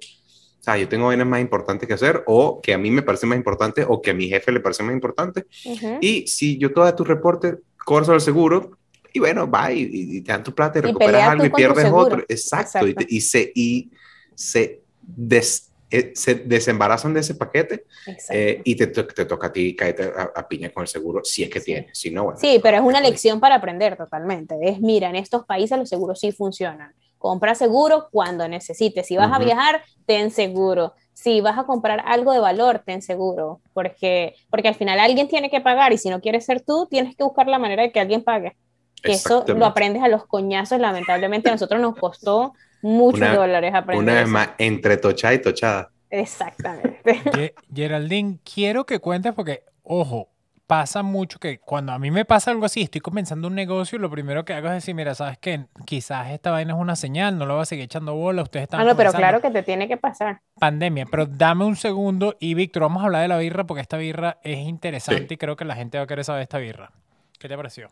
Sea, 0.67 0.77
yo 0.77 0.89
tengo 0.89 1.05
vainas 1.07 1.25
más 1.25 1.39
importantes 1.39 1.87
que 1.87 1.93
hacer, 1.93 2.23
o 2.25 2.59
que 2.61 2.73
a 2.73 2.77
mí 2.77 2.91
me 2.91 3.01
parece 3.01 3.25
más 3.25 3.37
importante, 3.37 3.85
o 3.87 4.01
que 4.01 4.11
a 4.11 4.13
mi 4.13 4.27
jefe 4.27 4.51
le 4.51 4.59
parece 4.59 4.83
más 4.83 4.93
importante. 4.93 5.45
ujú. 5.63 5.97
Y 6.01 6.27
si 6.27 6.57
yo 6.57 6.73
te 6.73 6.81
doy 6.81 6.93
tu 6.93 7.05
reporte, 7.05 7.55
cobras 7.85 8.09
el 8.09 8.19
seguro, 8.19 8.77
y 9.13 9.19
bueno, 9.19 9.49
va, 9.49 9.71
y, 9.71 9.89
y 9.91 10.21
te 10.21 10.33
dan 10.33 10.43
tu 10.43 10.53
plata 10.53 10.79
y 10.79 10.81
recuperas 10.81 11.11
pelea 11.13 11.31
algo 11.31 11.45
y 11.45 11.49
pierdes 11.51 11.85
otro. 11.89 12.19
Exacto. 12.27 12.85
Y, 12.85 12.89
Exacto. 12.91 13.05
te- 13.07 13.15
y 13.15 13.21
se, 13.21 13.51
y 13.55 13.91
se, 14.35 14.81
des- 15.01 15.71
eh, 15.89 16.11
se 16.15 16.35
desembarazan 16.35 17.13
de 17.13 17.21
ese 17.21 17.35
paquete 17.35 17.85
eh, 18.29 18.59
y 18.65 18.75
te, 18.75 18.87
to- 18.87 19.07
te 19.07 19.23
toca 19.23 19.47
a 19.47 19.53
ti 19.53 19.73
caerte 19.73 20.11
a, 20.17 20.31
a 20.35 20.45
piña 20.49 20.69
con 20.71 20.81
el 20.81 20.89
seguro 20.89 21.21
si 21.23 21.43
es 21.43 21.49
que 21.49 21.59
Sí. 21.61 21.65
tienes. 21.67 21.97
Si 21.97 22.11
no, 22.11 22.25
bueno. 22.25 22.39
Sí, 22.41 22.59
pero 22.61 22.75
es 22.75 22.83
una 22.83 22.99
lección 22.99 23.39
para 23.39 23.55
aprender 23.55 23.95
totalmente. 23.95 24.55
Es, 24.63 24.81
mira, 24.81 25.09
en 25.09 25.15
estos 25.15 25.45
países 25.45 25.77
los 25.77 25.87
seguros 25.87 26.19
sí 26.19 26.33
funcionan. 26.33 26.93
Compra 27.17 27.55
seguro 27.55 28.07
cuando 28.11 28.47
necesites. 28.47 29.07
Si 29.07 29.17
vas 29.17 29.31
a 29.33 29.39
viajar, 29.39 29.81
ten 30.05 30.31
seguro. 30.31 30.93
Si 31.13 31.41
vas 31.41 31.57
a 31.57 31.63
comprar 31.65 32.01
algo 32.05 32.31
de 32.31 32.39
valor, 32.39 32.83
ten 32.85 33.01
seguro. 33.01 33.59
Porque, 33.73 34.35
porque 34.49 34.67
al 34.67 34.75
final 34.75 34.99
alguien 34.99 35.27
tiene 35.27 35.49
que 35.49 35.61
pagar 35.61 35.91
y 35.93 35.97
si 35.97 36.09
no 36.09 36.21
quieres 36.21 36.45
ser 36.45 36.61
tú, 36.61 36.87
tienes 36.89 37.15
que 37.15 37.23
buscar 37.23 37.47
la 37.47 37.57
manera 37.59 37.81
de 37.83 37.91
que 37.91 37.99
alguien 37.99 38.23
pague. 38.23 38.55
Que 39.01 39.13
eso 39.13 39.43
lo 39.47 39.65
aprendes 39.65 40.03
a 40.03 40.07
los 40.07 40.25
coñazos. 40.25 40.79
Lamentablemente 40.79 41.49
a 41.49 41.53
nosotros 41.53 41.79
nos 41.81 41.95
costó 41.95 42.53
muchos 42.81 43.21
Una- 43.21 43.35
dólares 43.35 43.73
aprender 43.73 44.03
Una 44.03 44.13
vez 44.13 44.23
eso. 44.23 44.31
más, 44.31 44.49
entre 44.59 44.97
tochada 44.97 45.33
y 45.33 45.41
tochada. 45.41 45.89
Exactamente. 46.09 47.15
Ge- 47.33 47.55
Geraldine, 47.73 48.39
quiero 48.43 48.85
que 48.85 48.99
cuentes 48.99 49.33
porque, 49.33 49.63
ojo, 49.83 50.29
pasa 50.67 51.01
mucho 51.01 51.39
que 51.39 51.59
cuando 51.59 51.93
a 51.93 51.99
mí 51.99 52.11
me 52.11 52.25
pasa 52.25 52.51
algo 52.51 52.65
así, 52.65 52.81
estoy 52.81 52.99
comenzando 52.99 53.47
un 53.47 53.55
negocio, 53.55 53.97
lo 53.97 54.11
primero 54.11 54.43
que 54.43 54.53
hago 54.53 54.67
es 54.67 54.73
decir, 54.73 54.93
mira, 54.93 55.15
sabes 55.15 55.37
que 55.37 55.65
quizás 55.85 56.29
esta 56.31 56.51
vaina 56.51 56.73
es 56.73 56.79
una 56.79 56.97
señal, 56.97 57.37
no 57.37 57.45
lo 57.45 57.53
voy 57.55 57.63
a 57.63 57.65
seguir 57.65 57.85
echando 57.85 58.13
bola, 58.13 58.43
ustedes 58.43 58.63
están... 58.63 58.81
Ah, 58.81 58.83
no, 58.83 58.95
pero 58.97 59.13
claro 59.13 59.41
que 59.41 59.49
te 59.49 59.63
tiene 59.63 59.87
que 59.87 59.95
pasar. 59.95 60.41
Pandemia, 60.59 61.05
pero 61.09 61.25
dame 61.25 61.63
un 61.63 61.77
segundo 61.77 62.35
y 62.39 62.53
Víctor, 62.53 62.83
vamos 62.83 63.01
a 63.01 63.05
hablar 63.05 63.21
de 63.21 63.29
la 63.29 63.37
birra 63.37 63.65
porque 63.65 63.81
esta 63.81 63.97
birra 63.97 64.39
es 64.43 64.59
interesante 64.59 65.33
y 65.33 65.37
creo 65.37 65.55
que 65.55 65.65
la 65.65 65.75
gente 65.75 65.97
va 65.97 66.03
a 66.03 66.07
querer 66.07 66.25
saber 66.25 66.43
esta 66.43 66.57
birra. 66.57 66.91
¿Qué 67.39 67.47
te 67.47 67.55
pareció? 67.55 67.87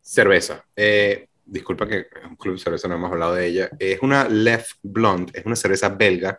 Cerveza. 0.00 0.64
Eh, 0.74 1.28
disculpa 1.44 1.86
que 1.86 1.98
es 1.98 2.24
un 2.28 2.36
club 2.36 2.56
de 2.56 2.60
cerveza, 2.60 2.88
no 2.88 2.96
hemos 2.96 3.12
hablado 3.12 3.34
de 3.34 3.46
ella. 3.46 3.70
Es 3.78 4.02
una 4.02 4.28
Left 4.28 4.78
Blonde, 4.82 5.32
es 5.38 5.46
una 5.46 5.56
cerveza 5.56 5.90
belga. 5.90 6.36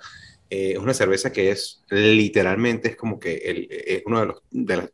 Eh, 0.50 0.72
es 0.74 0.80
una 0.80 0.94
cerveza 0.94 1.32
que 1.32 1.52
es 1.52 1.84
literalmente, 1.90 2.90
es 2.90 2.96
como 2.96 3.20
que 3.20 3.36
el, 3.36 3.68
es 3.70 4.04
uno 4.06 4.22
de 4.22 4.26
los, 4.28 4.42
de, 4.50 4.78
las, 4.78 4.90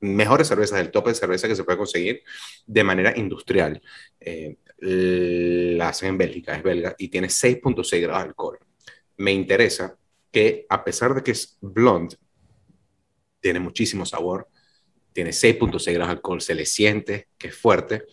mejores 0.00 0.48
cervezas, 0.48 0.78
del 0.78 0.90
tope 0.90 1.10
de 1.10 1.16
cerveza 1.16 1.48
que 1.48 1.56
se 1.56 1.64
puede 1.64 1.78
conseguir 1.78 2.22
de 2.66 2.84
manera 2.84 3.12
industrial. 3.16 3.80
Eh, 4.20 4.56
la 4.78 5.88
hacen 5.88 6.10
en 6.10 6.18
Bélgica, 6.18 6.54
es 6.54 6.62
belga, 6.62 6.94
y 6.98 7.08
tiene 7.08 7.28
6.6 7.28 8.00
grados 8.00 8.22
de 8.22 8.28
alcohol. 8.28 8.58
Me 9.16 9.32
interesa 9.32 9.96
que 10.30 10.66
a 10.68 10.84
pesar 10.84 11.14
de 11.14 11.22
que 11.22 11.30
es 11.30 11.56
blonde, 11.60 12.16
tiene 13.40 13.60
muchísimo 13.60 14.04
sabor, 14.04 14.48
tiene 15.12 15.30
6.6 15.30 15.92
grados 15.92 16.08
de 16.08 16.12
alcohol, 16.12 16.40
se 16.42 16.54
le 16.54 16.66
siente 16.66 17.28
que 17.38 17.48
es 17.48 17.56
fuerte 17.56 18.04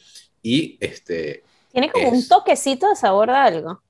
y 0.42 0.78
este... 0.80 1.44
Tiene 1.72 1.92
como 1.92 2.10
un 2.10 2.28
toquecito 2.28 2.88
de 2.88 2.96
sabor 2.96 3.30
de 3.30 3.36
algo. 3.36 3.84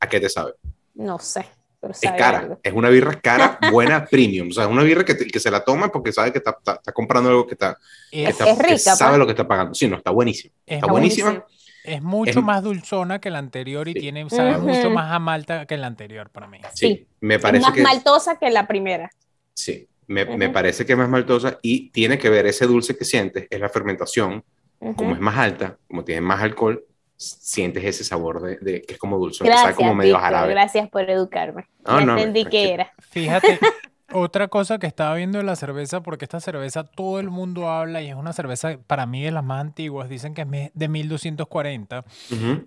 ¿A 0.00 0.08
qué 0.08 0.20
te 0.20 0.28
sabe? 0.28 0.54
No 0.94 1.18
sé. 1.18 1.46
Pero 1.80 1.92
es 1.92 2.00
cara, 2.00 2.58
es 2.62 2.72
una 2.72 2.88
birra 2.88 3.20
cara, 3.20 3.58
buena, 3.70 4.04
premium. 4.10 4.48
O 4.48 4.52
sea, 4.52 4.64
es 4.64 4.70
una 4.70 4.82
birra 4.82 5.04
que, 5.04 5.16
que 5.16 5.40
se 5.40 5.50
la 5.50 5.64
toma 5.64 5.92
porque 5.92 6.12
sabe 6.12 6.32
que 6.32 6.38
está, 6.38 6.58
está, 6.60 6.92
comprando 6.92 7.30
algo 7.30 7.46
que 7.46 7.54
está. 7.54 7.78
Es, 8.10 8.36
rica. 8.38 8.66
Que 8.66 8.78
sabe 8.78 9.10
pues. 9.10 9.18
lo 9.18 9.26
que 9.26 9.32
está 9.32 9.46
pagando. 9.46 9.74
Sí, 9.74 9.86
no, 9.86 9.96
está 9.96 10.10
buenísimo. 10.10 10.52
Está, 10.66 10.86
buenísima. 10.86 11.44
Es 11.84 12.02
mucho 12.02 12.42
más 12.42 12.62
dulzona 12.62 13.20
que 13.20 13.30
la 13.30 13.38
anterior 13.38 13.88
y 13.88 13.94
tiene, 13.94 14.28
sabe 14.28 14.58
mucho 14.58 14.90
más 14.90 15.12
a 15.12 15.18
malta 15.18 15.66
que 15.66 15.76
la 15.76 15.86
anterior 15.86 16.30
para 16.30 16.48
mí. 16.48 16.58
Sí, 16.74 17.06
me 17.20 17.38
parece. 17.38 17.68
Es 17.68 17.70
más 17.70 17.78
maltosa 17.78 18.38
que 18.38 18.50
la 18.50 18.66
primera. 18.66 19.10
Sí, 19.54 19.88
me, 20.08 20.24
me, 20.24 20.50
parece 20.50 20.84
que 20.84 20.92
es 20.92 20.98
más 20.98 21.08
maltosa 21.08 21.58
y 21.62 21.90
tiene 21.90 22.18
que 22.18 22.28
ver 22.28 22.46
ese 22.46 22.66
dulce 22.66 22.96
que 22.96 23.04
sientes, 23.04 23.46
es 23.48 23.60
la 23.60 23.68
fermentación. 23.68 24.44
Como 24.78 25.12
es 25.12 25.20
más 25.20 25.36
alta, 25.36 25.76
como 25.88 26.04
tiene 26.04 26.20
más 26.20 26.40
alcohol, 26.40 26.84
sientes 27.18 27.84
ese 27.84 28.04
sabor 28.04 28.40
de, 28.40 28.58
de 28.60 28.82
que 28.82 28.94
es 28.94 28.98
como 28.98 29.18
dulce, 29.18 29.44
gracias, 29.44 29.74
como 29.74 29.94
medio 29.94 30.18
jarabe. 30.18 30.52
Gracias 30.52 30.88
por 30.88 31.08
educarme. 31.10 31.66
No, 31.84 32.00
no, 32.00 32.12
entendí 32.16 32.44
que 32.44 32.72
era. 32.72 32.92
Fíjate, 33.10 33.58
otra 34.12 34.46
cosa 34.46 34.78
que 34.78 34.86
estaba 34.86 35.16
viendo 35.16 35.38
de 35.38 35.44
la 35.44 35.56
cerveza, 35.56 36.00
porque 36.00 36.24
esta 36.24 36.38
cerveza 36.38 36.84
todo 36.84 37.18
el 37.18 37.28
mundo 37.28 37.68
habla 37.68 38.02
y 38.02 38.08
es 38.08 38.14
una 38.14 38.32
cerveza 38.32 38.78
para 38.86 39.04
mí 39.04 39.22
de 39.22 39.32
las 39.32 39.42
más 39.42 39.60
antiguas, 39.60 40.08
dicen 40.08 40.32
que 40.32 40.42
es 40.42 40.70
de 40.72 40.88
1240. 40.88 42.04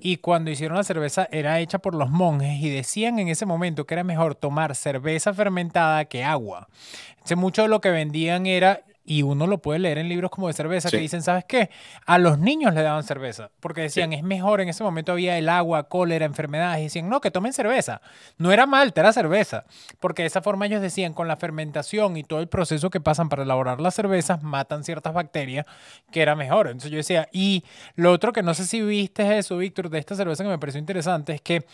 Y 0.01 0.17
cuando 0.17 0.51
hicieron 0.51 0.77
la 0.77 0.83
cerveza 0.83 1.29
era 1.31 1.59
hecha 1.61 1.79
por 1.79 1.95
los 1.95 2.09
monjes 2.09 2.61
y 2.61 2.69
decían 2.69 3.19
en 3.19 3.29
ese 3.29 3.45
momento 3.45 3.85
que 3.85 3.93
era 3.93 4.03
mejor 4.03 4.35
tomar 4.35 4.75
cerveza 4.75 5.33
fermentada 5.33 6.05
que 6.05 6.25
agua. 6.25 6.67
Entonces, 7.11 7.37
mucho 7.37 7.61
de 7.61 7.69
lo 7.69 7.79
que 7.79 7.89
vendían 7.89 8.47
era 8.47 8.81
y 9.03 9.23
uno 9.23 9.47
lo 9.47 9.61
puede 9.61 9.79
leer 9.79 9.97
en 9.97 10.09
libros 10.09 10.29
como 10.29 10.47
de 10.47 10.53
cerveza 10.53 10.89
que 10.89 10.97
dicen, 10.97 11.21
¿sabes 11.21 11.43
qué? 11.45 11.69
A 12.05 12.17
los 12.17 12.37
niños 12.37 12.73
le 12.73 12.83
daban 12.83 13.03
cerveza, 13.03 13.49
porque 13.59 13.81
decían, 13.81 14.13
es 14.13 14.23
mejor, 14.23 14.61
en 14.61 14.69
ese 14.69 14.83
momento 14.83 15.11
había 15.11 15.37
el 15.37 15.49
agua, 15.49 15.89
cólera, 15.89 16.25
enfermedades, 16.25 16.81
y 16.81 16.83
decían, 16.83 17.09
no, 17.09 17.19
que 17.19 17.31
tomen 17.31 17.53
cerveza. 17.53 18.01
No 18.37 18.51
era 18.51 18.65
malta, 18.67 19.01
era 19.01 19.11
cerveza, 19.11 19.65
porque 19.99 20.21
de 20.21 20.27
esa 20.27 20.41
forma 20.41 20.67
ellos 20.67 20.81
decían, 20.81 21.13
con 21.13 21.27
la 21.27 21.37
fermentación 21.37 22.15
y 22.15 22.23
todo 22.23 22.39
el 22.39 22.47
proceso 22.47 22.89
que 22.89 23.01
pasan 23.01 23.29
para 23.29 23.43
elaborar 23.43 23.81
las 23.81 23.95
cervezas, 23.95 24.43
matan 24.43 24.83
ciertas 24.83 25.13
bacterias, 25.13 25.65
que 26.11 26.21
era 26.21 26.35
mejor. 26.35 26.67
Entonces 26.67 26.91
yo 26.91 26.97
decía, 26.97 27.27
y 27.31 27.63
lo 27.95 28.11
otro 28.11 28.33
que 28.33 28.43
no 28.43 28.53
sé 28.53 28.65
si 28.65 28.81
viste 28.81 29.37
eso, 29.37 29.57
Víctor, 29.57 29.89
de 29.89 29.99
esta 29.99 30.15
cerveza 30.15 30.43
que 30.43 30.49
me 30.49 30.59
pareció 30.59 30.79
interesante, 30.79 31.33
es 31.33 31.41
que 31.41 31.65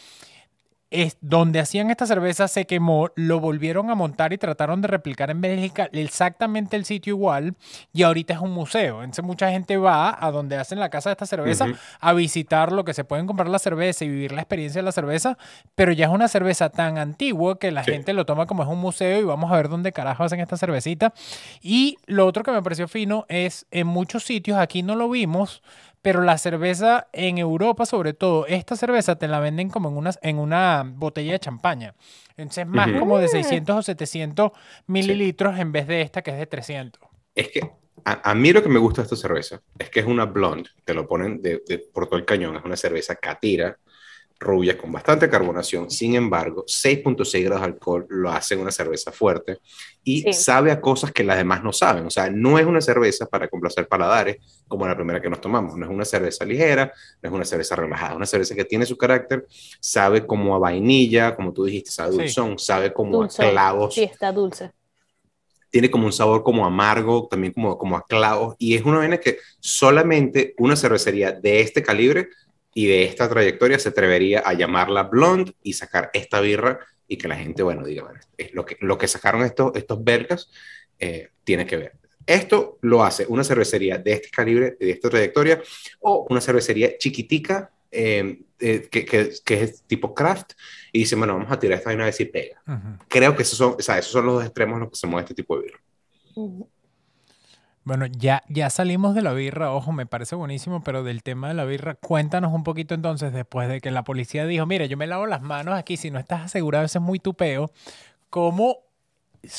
es 0.90 1.18
donde 1.22 1.60
hacían 1.60 1.90
esta 1.90 2.06
cerveza 2.06 2.48
se 2.48 2.66
quemó, 2.66 3.10
lo 3.16 3.40
volvieron 3.40 3.90
a 3.90 3.96
montar 3.96 4.32
y 4.32 4.38
trataron 4.38 4.82
de 4.82 4.88
replicar 4.88 5.30
en 5.30 5.42
Bélgica 5.42 5.90
exactamente 5.92 6.78
el 6.78 6.86
sitio 6.86 7.12
igual 7.12 7.56
y 7.94 8.04
ahorita 8.04 8.34
es 8.36 8.40
un 8.40 8.52
museo. 8.52 9.04
Entonces 9.04 9.26
mucha 9.26 9.52
gente 9.52 9.78
va 9.78 10.18
a 10.20 10.32
donde 10.32 10.58
hacen 10.58 10.80
la 10.80 10.90
casa 10.90 11.10
de 11.10 11.14
esta 11.14 11.26
cerveza 11.26 11.68
a 12.00 12.14
visitar 12.14 12.72
lo 12.72 12.86
que 12.86 12.94
se 12.94 13.04
pueden 13.04 13.28
comprar 13.28 13.50
la 13.50 13.60
cerveza 13.60 14.06
y 14.06 14.10
vivir 14.10 14.32
la 14.32 14.42
experiencia 14.42 14.80
de 14.80 14.86
la 14.86 14.92
cerveza, 14.92 15.38
pero 15.76 15.92
ya 15.92 16.06
es 16.06 16.12
una 16.12 16.28
cerveza 16.28 16.70
tan 16.70 16.98
antigua 16.98 17.60
que 17.60 17.72
la 17.72 17.84
gente 17.84 18.14
lo 18.14 18.26
toma 18.26 18.46
como 18.46 18.64
es 18.64 18.70
un 18.70 18.80
museo 18.80 19.20
y 19.20 19.24
vamos 19.24 19.52
a 19.52 19.56
ver 19.56 19.70
dónde 19.70 19.92
carajo 19.92 20.24
hacen 20.24 20.40
esta 20.40 20.58
cervecita. 20.58 21.14
Y 21.62 21.98
lo 22.06 22.26
otro 22.26 22.44
que 22.44 22.52
me 22.52 22.62
pareció 22.62 22.88
fino 22.88 23.26
es 23.28 23.66
en 23.72 23.88
muchos 23.88 24.24
sitios, 24.24 24.58
aquí 24.58 24.84
no 24.84 24.96
lo 24.96 25.10
vimos, 25.10 25.62
pero 26.02 26.22
la 26.22 26.38
cerveza 26.38 27.08
en 27.14 27.38
Europa, 27.38 27.86
sobre 27.86 28.14
todo, 28.14 28.45
esta 28.48 28.76
cerveza 28.76 29.18
te 29.18 29.28
la 29.28 29.39
venden 29.39 29.70
como 29.70 29.89
en 29.89 29.98
una, 29.98 30.12
en 30.22 30.39
una 30.39 30.84
botella 30.86 31.34
de 31.34 31.39
champaña. 31.39 31.95
Entonces, 32.38 32.68
más 32.68 32.91
como 33.00 33.18
de 33.18 33.28
600 33.28 33.76
o 33.76 33.82
700 33.82 34.52
mililitros 34.86 35.60
en 35.60 35.72
vez 35.72 35.88
de 35.88 36.02
esta 36.02 36.22
que 36.22 36.32
es 36.32 36.38
de 36.38 36.45
300. 36.45 37.02
Es 37.36 37.50
que 37.50 37.72
a, 38.04 38.36
mí 38.36 38.54
lo 38.54 38.64
que 38.64 38.70
me 38.70 38.80
gusta 38.80 39.02
de 39.02 39.06
esta 39.06 39.16
cerveza 39.16 39.62
es 39.78 39.89
que 39.89 40.00
es 40.00 40.06
una 40.06 40.26
blonde, 40.26 40.70
te 40.86 40.93
lo 40.93 41.08
ponen 41.08 41.41
de, 41.41 41.62
por 41.91 42.08
todo 42.08 42.18
el 42.18 42.26
cañón, 42.26 42.56
es 42.56 42.64
una 42.64 42.78
cerveza 42.78 43.16
catira, 43.16 43.78
rubia 44.40 44.78
con 44.78 44.92
bastante 44.92 45.30
carbonación, 45.30 45.90
sin 45.90 46.16
embargo, 46.16 46.64
6.6 46.68 47.44
grados 47.44 47.62
de 47.62 47.68
alcohol 47.68 48.06
lo 48.10 48.30
hace 48.30 48.56
una 48.56 48.72
cerveza 48.72 49.12
fuerte 49.12 49.58
y 50.04 50.32
sabe 50.32 50.72
a 50.72 50.80
cosas 50.80 51.12
que 51.12 51.24
las 51.24 51.38
demás 51.38 51.64
no 51.64 51.74
saben. 51.74 52.06
O 52.06 52.10
sea, 52.10 52.30
no 52.30 52.60
es 52.60 52.66
una 52.66 52.80
cerveza 52.80 53.26
para 53.26 53.48
complacer 53.48 53.88
paladares 53.88 54.38
como 54.68 54.88
la 54.88 54.96
primera 54.96 55.22
que 55.22 55.30
nos 55.30 55.42
tomamos, 55.42 55.76
no 55.76 55.86
es 55.86 55.92
una 55.92 56.06
cerveza 56.06 56.46
ligera, 56.46 56.94
no 57.22 57.30
es 57.30 57.36
una 57.36 57.46
cerveza 57.46 57.76
relajada, 57.76 58.12
es 58.12 58.18
una 58.18 58.26
cerveza 58.26 58.56
que 58.56 58.66
tiene 58.66 58.86
su 58.86 58.98
carácter, 58.98 59.48
sabe 59.80 60.26
como 60.26 60.56
a 60.56 60.60
vainilla, 60.60 61.36
como 61.36 61.52
tú 61.52 61.66
dijiste, 61.66 61.92
sabe 61.92 62.12
dulzón, 62.12 62.60
sabe 62.60 62.94
como 62.94 63.24
a 63.24 63.28
clavos. 63.28 63.96
Sí, 63.96 64.04
está 64.04 64.32
dulce. 64.32 64.72
Tiene 65.70 65.92
como 65.92 66.06
un 66.06 66.14
sabor 66.14 66.44
como 66.44 66.66
amargo, 66.66 67.28
también 67.30 67.54
como, 67.54 67.78
como 67.78 67.98
a 67.98 68.06
clavos, 68.06 68.56
y 68.58 68.76
es 68.76 68.84
una 68.84 69.00
vaina 69.00 69.18
que 69.18 69.40
solamente 69.60 70.54
una 70.58 70.76
cervecería 70.76 71.32
de 71.32 71.60
este 71.62 71.84
calibre 71.84 72.30
y 72.78 72.86
de 72.86 73.06
esta 73.06 73.28
trayectoria 73.28 73.80
se 73.80 73.90
atrevería 73.90 74.44
a 74.46 74.54
llamarla 74.54 75.02
blonde 75.02 75.56
y 75.64 75.74
sacar 75.74 76.12
esta 76.14 76.40
birra 76.42 76.78
y 77.08 77.18
que 77.18 77.28
la 77.28 77.36
gente, 77.36 77.64
bueno, 77.64 77.84
diga, 77.84 78.04
bueno, 78.04 78.20
es 78.38 78.54
lo, 78.54 78.68
que, 78.68 78.78
lo 78.82 79.00
que 79.00 79.08
sacaron 79.08 79.42
estos, 79.42 79.76
estos 79.76 80.04
belgas 80.04 80.52
eh, 81.00 81.30
tiene 81.44 81.66
que 81.66 81.76
ver. 81.76 81.94
Esto 82.28 82.78
lo 82.82 83.04
hace 83.04 83.26
una 83.30 83.44
cervecería 83.44 83.98
de 83.98 84.14
este 84.14 84.30
calibre, 84.30 84.78
de 84.80 84.92
esta 84.92 85.10
trayectoria, 85.10 85.60
o 86.02 86.28
una 86.30 86.40
cervecería 86.40 86.96
chiquitica 87.00 87.72
eh, 87.90 88.42
eh, 88.60 88.88
que, 88.92 89.06
que, 89.06 89.32
que, 89.44 89.64
es 89.64 89.82
tipo 89.88 90.14
craft 90.14 90.52
y 90.92 91.00
dice, 91.00 91.16
bueno, 91.16 91.34
vamos 91.34 91.52
a 91.52 91.58
tirar 91.58 91.80
esta 91.80 91.90
vaina 91.90 92.04
a 92.04 92.06
ver 92.06 92.14
si 92.14 92.26
pega. 92.26 92.62
Creo 93.08 93.36
que 93.36 93.42
esos 93.42 93.58
son, 93.58 93.76
o 93.80 93.82
sea, 93.82 93.98
esos 93.98 94.12
son 94.12 94.28
los 94.28 94.36
dos 94.36 94.46
extremos 94.46 94.76
en 94.76 94.82
los 94.82 94.92
que 94.92 94.98
se 94.98 95.08
mueve 95.08 95.24
este 95.24 95.34
tipo 95.34 95.58
de 95.58 95.64
birra. 95.64 95.80
Bueno, 97.88 98.06
ya, 98.06 98.44
ya 98.50 98.70
salimos 98.70 99.16
de 99.16 99.22
la 99.22 99.32
birra, 99.32 99.72
ojo, 99.72 99.94
me 99.94 100.06
parece 100.06 100.36
buenísimo, 100.36 100.84
pero 100.84 101.04
del 101.04 101.24
tema 101.24 101.48
de 101.48 101.54
la 101.54 101.64
birra, 101.64 101.96
cuéntanos 101.96 102.52
un 102.52 102.66
poquito 102.66 102.94
entonces, 102.94 103.32
después 103.32 103.70
de 103.70 103.80
que 103.80 103.92
la 103.92 104.04
policía 104.04 104.46
dijo, 104.46 104.66
mire, 104.66 104.90
yo 104.90 104.98
me 104.98 105.08
lavo 105.08 105.26
las 105.26 105.42
manos 105.42 105.80
aquí, 105.80 105.96
si 105.96 106.12
no 106.12 106.20
estás 106.20 106.42
asegurado, 106.42 106.84
eso 106.84 107.00
es 107.00 107.06
muy 107.06 107.20
tupeo, 107.20 107.72
¿cómo... 108.30 108.80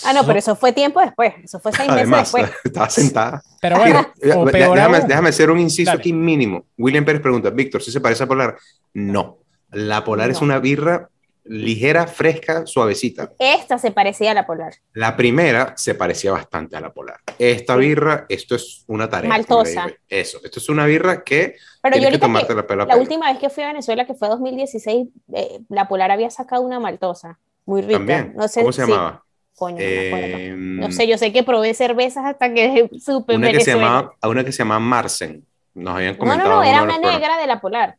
Ah, 0.04 0.12
no, 0.12 0.26
pero 0.26 0.38
eso 0.38 0.54
fue 0.56 0.74
tiempo 0.74 1.00
después, 1.00 1.32
eso 1.42 1.58
fue 1.58 1.72
seis 1.72 1.90
meses 1.90 2.10
después. 2.10 2.50
Estaba 2.64 2.90
sentada. 2.90 3.42
Pero 3.62 3.78
bueno, 3.78 4.06
déjame, 4.20 5.00
déjame, 5.00 5.30
hacer 5.30 5.50
un 5.50 5.60
inciso 5.60 5.90
aquí 5.90 6.12
mínimo. 6.12 6.66
William 6.76 7.06
Pérez 7.06 7.22
pregunta, 7.22 7.48
Víctor, 7.48 7.82
¿sí 7.82 7.90
se 7.90 8.02
parece 8.02 8.24
a 8.24 8.26
Polar? 8.26 8.58
No, 8.92 9.38
la 9.70 10.04
Polar 10.04 10.28
es 10.30 10.42
una 10.42 10.58
birra 10.58 11.08
ligera, 11.48 12.06
fresca, 12.06 12.66
suavecita. 12.66 13.32
Esta 13.38 13.78
se 13.78 13.90
parecía 13.90 14.32
a 14.32 14.34
la 14.34 14.46
polar. 14.46 14.74
La 14.92 15.16
primera 15.16 15.74
se 15.76 15.94
parecía 15.94 16.32
bastante 16.32 16.76
a 16.76 16.80
la 16.80 16.92
polar. 16.92 17.18
Esta 17.38 17.76
birra, 17.76 18.26
esto 18.28 18.54
es 18.54 18.84
una 18.86 19.08
tarea. 19.08 19.28
Maltosa. 19.28 19.86
Eso, 20.08 20.38
esto 20.44 20.60
es 20.60 20.68
una 20.68 20.86
birra 20.86 21.24
que 21.24 21.56
Pero 21.82 21.94
tienes 21.94 22.12
que 22.12 22.18
tomarte 22.18 22.54
la 22.54 22.66
pela. 22.66 22.84
La 22.84 22.96
última 22.96 23.30
vez 23.30 23.40
que 23.40 23.50
fui 23.50 23.64
a 23.64 23.68
Venezuela, 23.68 24.06
que 24.06 24.14
fue 24.14 24.28
2016, 24.28 25.08
eh, 25.34 25.60
la 25.68 25.88
polar 25.88 26.10
había 26.10 26.30
sacado 26.30 26.62
una 26.62 26.78
maltosa, 26.80 27.38
muy 27.64 27.82
rica. 27.82 27.98
¿También? 27.98 28.32
No 28.36 28.46
sé, 28.48 28.60
¿Cómo 28.60 28.72
se 28.72 28.82
llamaba? 28.82 29.24
Coño, 29.56 29.78
em, 29.80 30.78
no, 30.78 30.92
sé, 30.92 31.08
yo 31.08 31.18
sé 31.18 31.32
que 31.32 31.42
probé 31.42 31.74
cervezas 31.74 32.24
hasta 32.24 32.54
que 32.54 32.88
supe 33.00 33.34
una 33.34 33.50
que 33.50 33.60
se 33.60 33.74
llamaba, 33.74 34.14
Una 34.22 34.44
que 34.44 34.52
se 34.52 34.58
llama 34.58 34.78
Marsen. 34.78 35.44
Nos 35.74 35.96
habían 35.96 36.16
comentado. 36.16 36.48
No, 36.48 36.56
no, 36.56 36.62
no, 36.62 36.64
era 36.64 36.82
una 36.82 36.98
negra 36.98 37.36
de 37.38 37.46
la 37.46 37.60
polar. 37.60 37.96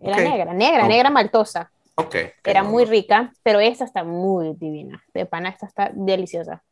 Era 0.00 0.16
negra, 0.18 0.54
negra, 0.54 0.86
negra 0.86 1.10
maltosa. 1.10 1.70
Ok. 1.96 2.16
Era 2.44 2.62
muy 2.62 2.84
rica, 2.84 3.32
pero 3.42 3.60
esta 3.60 3.84
está 3.84 4.04
muy 4.04 4.54
divina. 4.54 5.02
De 5.12 5.26
pana, 5.26 5.48
esta 5.48 5.66
está 5.66 5.90
deliciosa. 5.94 6.62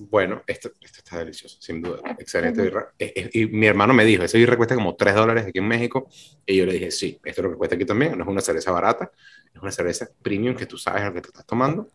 Bueno, 0.00 0.42
esto, 0.46 0.70
está 0.80 1.18
delicioso, 1.18 1.56
sin 1.60 1.82
duda. 1.82 1.98
Excelente 2.18 2.62
birra. 2.62 2.92
Y, 3.32 3.46
mi 3.46 3.66
hermano 3.66 3.92
me 3.92 4.04
dijo, 4.04 4.22
ese 4.22 4.38
birra 4.38 4.56
cuesta 4.56 4.76
como 4.76 4.94
3 4.94 5.14
dólares 5.14 5.46
aquí 5.46 5.58
en 5.58 5.66
México. 5.66 6.08
Y 6.46 6.56
yo 6.56 6.66
le 6.66 6.74
dije, 6.74 6.92
sí, 6.92 7.18
esto 7.24 7.40
es 7.40 7.44
lo 7.44 7.50
que 7.50 7.56
cuesta 7.56 7.74
aquí 7.74 7.84
también. 7.84 8.16
No 8.16 8.22
es 8.22 8.30
una 8.30 8.40
cerveza 8.40 8.70
barata, 8.70 9.10
es 9.52 9.60
una 9.60 9.72
cerveza 9.72 10.08
premium 10.22 10.54
que 10.54 10.66
tú 10.66 10.78
sabes 10.78 11.02
lo 11.02 11.12
que 11.12 11.22
te 11.22 11.28
estás 11.28 11.44
tomando. 11.44 11.88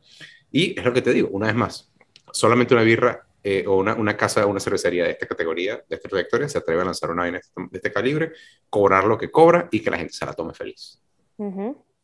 Y 0.51 0.77
es 0.77 0.83
lo 0.83 0.91
que 0.91 1.01
te 1.01 1.13
digo, 1.13 1.29
una 1.29 1.47
vez 1.47 1.55
más, 1.55 1.93
solamente 2.33 2.73
una 2.73 2.83
birra 2.83 3.25
eh, 3.41 3.63
o 3.65 3.77
una, 3.77 3.95
una 3.95 4.17
casa, 4.17 4.45
una 4.45 4.59
cervecería 4.59 5.05
de 5.05 5.11
esta 5.11 5.25
categoría, 5.25 5.77
de 5.87 5.95
esta 5.95 6.09
trayectoria, 6.09 6.49
se 6.49 6.57
atreve 6.57 6.81
a 6.81 6.85
lanzar 6.85 7.09
una 7.09 7.23
vaina 7.23 7.39
de 7.55 7.77
este 7.77 7.91
calibre, 7.91 8.33
cobrar 8.69 9.05
lo 9.05 9.17
que 9.17 9.31
cobra 9.31 9.69
y 9.71 9.79
que 9.79 9.89
la 9.89 9.97
gente 9.97 10.13
se 10.13 10.25
la 10.25 10.33
tome 10.33 10.53
feliz. 10.53 11.01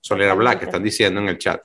Solera 0.01 0.33
Black, 0.33 0.63
están 0.63 0.83
diciendo 0.83 1.19
en 1.19 1.29
el 1.29 1.37
chat. 1.37 1.61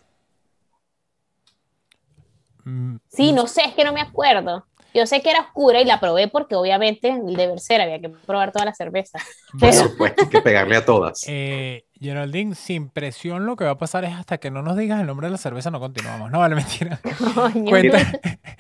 Sí, 3.09 3.32
no 3.32 3.47
sé, 3.47 3.62
es 3.66 3.74
que 3.74 3.85
no 3.85 3.93
me 3.93 4.01
acuerdo. 4.01 4.66
Yo 4.95 5.07
sé 5.07 5.20
que 5.22 5.30
era 5.30 5.41
oscura 5.41 5.80
y 5.80 5.85
la 5.85 5.99
probé 5.99 6.28
porque 6.28 6.55
obviamente 6.55 7.09
el 7.09 7.35
deber 7.35 7.59
ser 7.59 7.80
había 7.80 8.01
que 8.01 8.09
probar 8.09 8.53
toda 8.53 8.64
la 8.64 8.74
cerveza. 8.74 9.18
Por 9.59 9.72
supuesto, 9.72 10.22
hay 10.22 10.28
que 10.28 10.41
pegarle 10.41 10.76
a 10.76 10.85
todas. 10.85 11.24
Eh, 11.26 11.85
Geraldine, 12.05 12.55
sin 12.55 12.90
presión 12.90 13.46
lo 13.46 13.57
que 13.57 13.64
va 13.64 13.70
a 13.70 13.78
pasar 13.78 14.05
es 14.05 14.12
hasta 14.12 14.36
que 14.36 14.50
no 14.50 14.61
nos 14.61 14.76
digas 14.76 15.00
el 15.00 15.07
nombre 15.07 15.26
de 15.26 15.32
la 15.32 15.38
cerveza 15.38 15.70
no 15.70 15.80
continuamos. 15.80 16.30
No, 16.30 16.40
vale, 16.40 16.55
mentira. 16.55 17.00
Cuenta, 17.64 17.98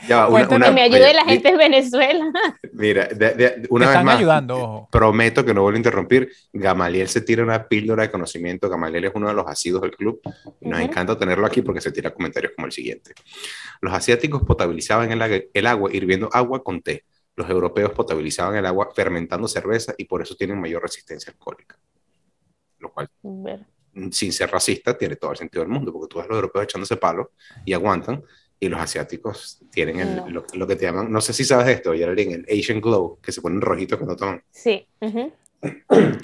que 0.64 0.70
me 0.72 0.82
ayude 0.82 1.12
la 1.12 1.24
gente 1.24 1.50
de 1.50 1.56
Venezuela. 1.58 2.32
Mira, 2.72 3.08
una 3.68 3.90
vez 3.90 4.02
más, 4.02 4.16
ayudando, 4.16 4.88
prometo 4.90 5.44
que 5.44 5.52
no 5.52 5.60
vuelvo 5.60 5.76
a 5.76 5.78
interrumpir. 5.78 6.32
Gamaliel 6.54 7.08
se 7.08 7.20
tira 7.20 7.42
una 7.42 7.68
píldora 7.68 8.04
de 8.04 8.10
conocimiento. 8.10 8.70
Gamaliel 8.70 9.04
es 9.04 9.12
uno 9.14 9.28
de 9.28 9.34
los 9.34 9.46
asidos 9.46 9.82
del 9.82 9.90
club 9.90 10.20
y 10.62 10.68
nos 10.68 10.80
encanta 10.80 11.18
tenerlo 11.18 11.46
aquí 11.46 11.60
porque 11.60 11.82
se 11.82 11.92
tira 11.92 12.14
comentarios 12.14 12.52
como 12.56 12.66
el 12.66 12.72
siguiente. 12.72 13.12
Los 13.82 13.92
asiáticos 13.92 14.42
potabilizaban 14.42 15.12
el, 15.12 15.50
el 15.52 15.66
agua 15.66 15.90
hirviendo 15.92 16.30
agua 16.32 16.64
con 16.64 16.80
té. 16.80 17.04
Los 17.36 17.50
europeos 17.50 17.92
potabilizaban 17.92 18.56
el 18.56 18.64
agua 18.64 18.88
fermentando 18.94 19.46
cerveza 19.48 19.94
y 19.98 20.04
por 20.04 20.22
eso 20.22 20.34
tienen 20.34 20.58
mayor 20.58 20.82
resistencia 20.82 21.30
alcohólica 21.30 21.76
lo 22.84 22.92
cual, 22.92 23.10
sin 24.10 24.32
ser 24.32 24.50
racista, 24.50 24.96
tiene 24.96 25.16
todo 25.16 25.32
el 25.32 25.36
sentido 25.36 25.62
del 25.62 25.72
mundo, 25.72 25.92
porque 25.92 26.08
tú 26.08 26.18
ves 26.18 26.28
los 26.28 26.36
europeos 26.36 26.64
echándose 26.64 26.96
palos 26.96 27.28
y 27.64 27.72
aguantan, 27.72 28.22
y 28.60 28.68
los 28.68 28.80
asiáticos 28.80 29.58
tienen 29.70 30.32
lo, 30.32 30.66
que 30.66 30.76
te 30.76 30.86
llaman, 30.86 31.10
no 31.10 31.20
sé 31.20 31.32
si 31.32 31.44
sabes 31.44 31.66
de 31.66 31.72
esto, 31.72 31.92
Geraldine, 31.92 32.34
el 32.34 32.46
Asian 32.58 32.80
Glow, 32.80 33.18
que 33.20 33.32
se 33.32 33.42
ponen 33.42 33.60
rojitos 33.60 33.98
cuando 33.98 34.16
toman. 34.16 34.42
Sí. 34.50 34.86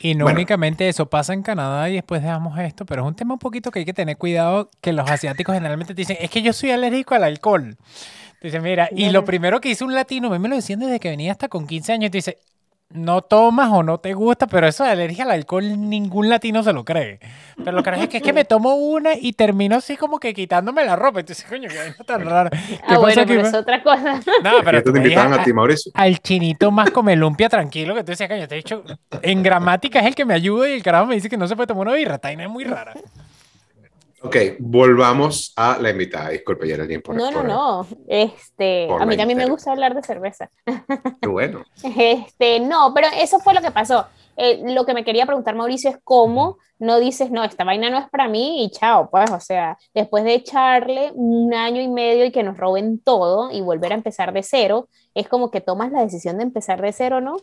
Y 0.02 0.14
no 0.14 0.26
únicamente 0.26 0.88
eso 0.88 1.08
pasa 1.08 1.32
en 1.32 1.42
Canadá 1.42 1.88
y 1.88 1.94
después 1.94 2.22
dejamos 2.22 2.58
esto, 2.58 2.84
pero 2.84 3.02
es 3.02 3.08
un 3.08 3.14
tema 3.14 3.34
un 3.34 3.38
poquito 3.38 3.70
que 3.70 3.80
hay 3.80 3.84
que 3.84 3.94
tener 3.94 4.16
cuidado 4.16 4.70
que 4.80 4.92
los 4.92 5.08
asiáticos 5.08 5.54
generalmente 5.54 5.94
te 5.94 6.02
dicen, 6.02 6.18
es 6.20 6.30
que 6.30 6.42
yo 6.42 6.52
soy 6.52 6.70
alérgico 6.70 7.14
al 7.14 7.24
alcohol. 7.24 7.76
Dice, 8.42 8.60
mira, 8.60 8.88
y 8.94 9.10
lo 9.10 9.24
primero 9.24 9.60
que 9.60 9.70
hizo 9.70 9.84
un 9.84 9.94
latino, 9.94 10.30
me 10.30 10.48
lo 10.48 10.56
decían 10.56 10.80
desde 10.80 10.98
que 10.98 11.10
venía 11.10 11.32
hasta 11.32 11.48
con 11.48 11.66
15 11.66 11.92
años, 11.92 12.10
te 12.10 12.18
dice, 12.18 12.38
no 12.92 13.22
tomas 13.22 13.70
o 13.70 13.82
no 13.82 13.98
te 13.98 14.14
gusta, 14.14 14.46
pero 14.46 14.66
eso 14.66 14.82
de 14.82 14.90
alergia 14.90 15.24
al 15.24 15.30
alcohol 15.30 15.88
ningún 15.88 16.28
latino 16.28 16.62
se 16.62 16.72
lo 16.72 16.84
cree. 16.84 17.20
Pero 17.56 17.72
lo 17.72 17.82
que 17.82 17.90
es 17.90 18.08
que 18.08 18.16
es 18.16 18.22
que 18.22 18.32
me 18.32 18.44
tomo 18.44 18.74
una 18.74 19.14
y 19.14 19.32
termino 19.32 19.76
así 19.76 19.96
como 19.96 20.18
que 20.18 20.34
quitándome 20.34 20.84
la 20.84 20.96
ropa. 20.96 21.20
Entonces, 21.20 21.46
coño, 21.48 21.68
que 21.68 21.94
no 21.96 22.04
tan 22.04 22.24
raro. 22.24 22.50
Ah, 22.86 22.98
bueno, 22.98 23.22
pero 23.26 23.42
es 23.42 23.54
otra 23.54 23.82
cosa. 23.82 24.20
No, 24.42 24.62
pero 24.64 24.82
te 24.82 24.90
invitan 24.90 25.32
a, 25.32 25.44
ti, 25.44 25.52
Mauricio. 25.52 25.92
Al 25.94 26.18
chinito 26.18 26.70
más 26.70 26.90
come 26.90 27.14
lumpia 27.14 27.48
tranquilo, 27.48 27.94
que 27.94 28.02
tú 28.02 28.10
decías, 28.12 28.28
coño, 28.28 28.48
te 28.48 28.54
he 28.54 28.58
dicho, 28.58 28.82
en 29.22 29.42
gramática 29.42 30.00
es 30.00 30.06
el 30.06 30.14
que 30.14 30.24
me 30.24 30.34
ayuda 30.34 30.68
y 30.68 30.72
el 30.72 30.82
carajo 30.82 31.06
me 31.06 31.14
dice 31.14 31.28
que 31.28 31.36
no 31.36 31.46
se 31.46 31.54
puede 31.54 31.68
tomar 31.68 31.86
una 31.86 31.96
birra. 31.96 32.18
Taina 32.18 32.44
es 32.44 32.50
muy 32.50 32.64
rara. 32.64 32.94
Ok, 34.22 34.36
volvamos 34.58 35.54
a 35.56 35.78
la 35.80 35.90
invitada. 35.90 36.28
Disculpe, 36.28 36.68
ya 36.68 36.74
era 36.74 36.86
tiempo. 36.86 37.14
No, 37.14 37.30
no, 37.30 37.42
no. 37.42 37.86
Este, 38.06 38.86
a 38.90 39.06
mí 39.06 39.16
también 39.16 39.38
me 39.38 39.46
gusta 39.46 39.72
hablar 39.72 39.94
de 39.94 40.02
cerveza. 40.02 40.50
Qué 41.22 41.28
bueno. 41.28 41.64
Este, 41.82 42.60
no, 42.60 42.92
pero 42.94 43.08
eso 43.16 43.38
fue 43.40 43.54
lo 43.54 43.62
que 43.62 43.70
pasó. 43.70 44.06
Eh, 44.36 44.62
lo 44.74 44.84
que 44.84 44.92
me 44.92 45.04
quería 45.04 45.24
preguntar, 45.24 45.54
Mauricio, 45.54 45.90
es 45.90 45.98
cómo 46.04 46.58
no 46.78 46.98
dices, 46.98 47.30
no, 47.30 47.44
esta 47.44 47.64
vaina 47.64 47.90
no 47.90 47.98
es 47.98 48.08
para 48.08 48.26
mí 48.28 48.64
y 48.64 48.70
chao, 48.70 49.10
pues, 49.10 49.30
o 49.30 49.40
sea, 49.40 49.76
después 49.92 50.24
de 50.24 50.34
echarle 50.34 51.12
un 51.14 51.52
año 51.52 51.82
y 51.82 51.88
medio 51.88 52.24
y 52.24 52.32
que 52.32 52.42
nos 52.42 52.56
roben 52.56 52.98
todo 52.98 53.50
y 53.52 53.60
volver 53.60 53.92
a 53.92 53.96
empezar 53.96 54.32
de 54.32 54.42
cero, 54.42 54.88
es 55.14 55.28
como 55.28 55.50
que 55.50 55.60
tomas 55.60 55.92
la 55.92 56.00
decisión 56.00 56.38
de 56.38 56.44
empezar 56.44 56.80
de 56.80 56.92
cero, 56.92 57.20
¿no? 57.20 57.36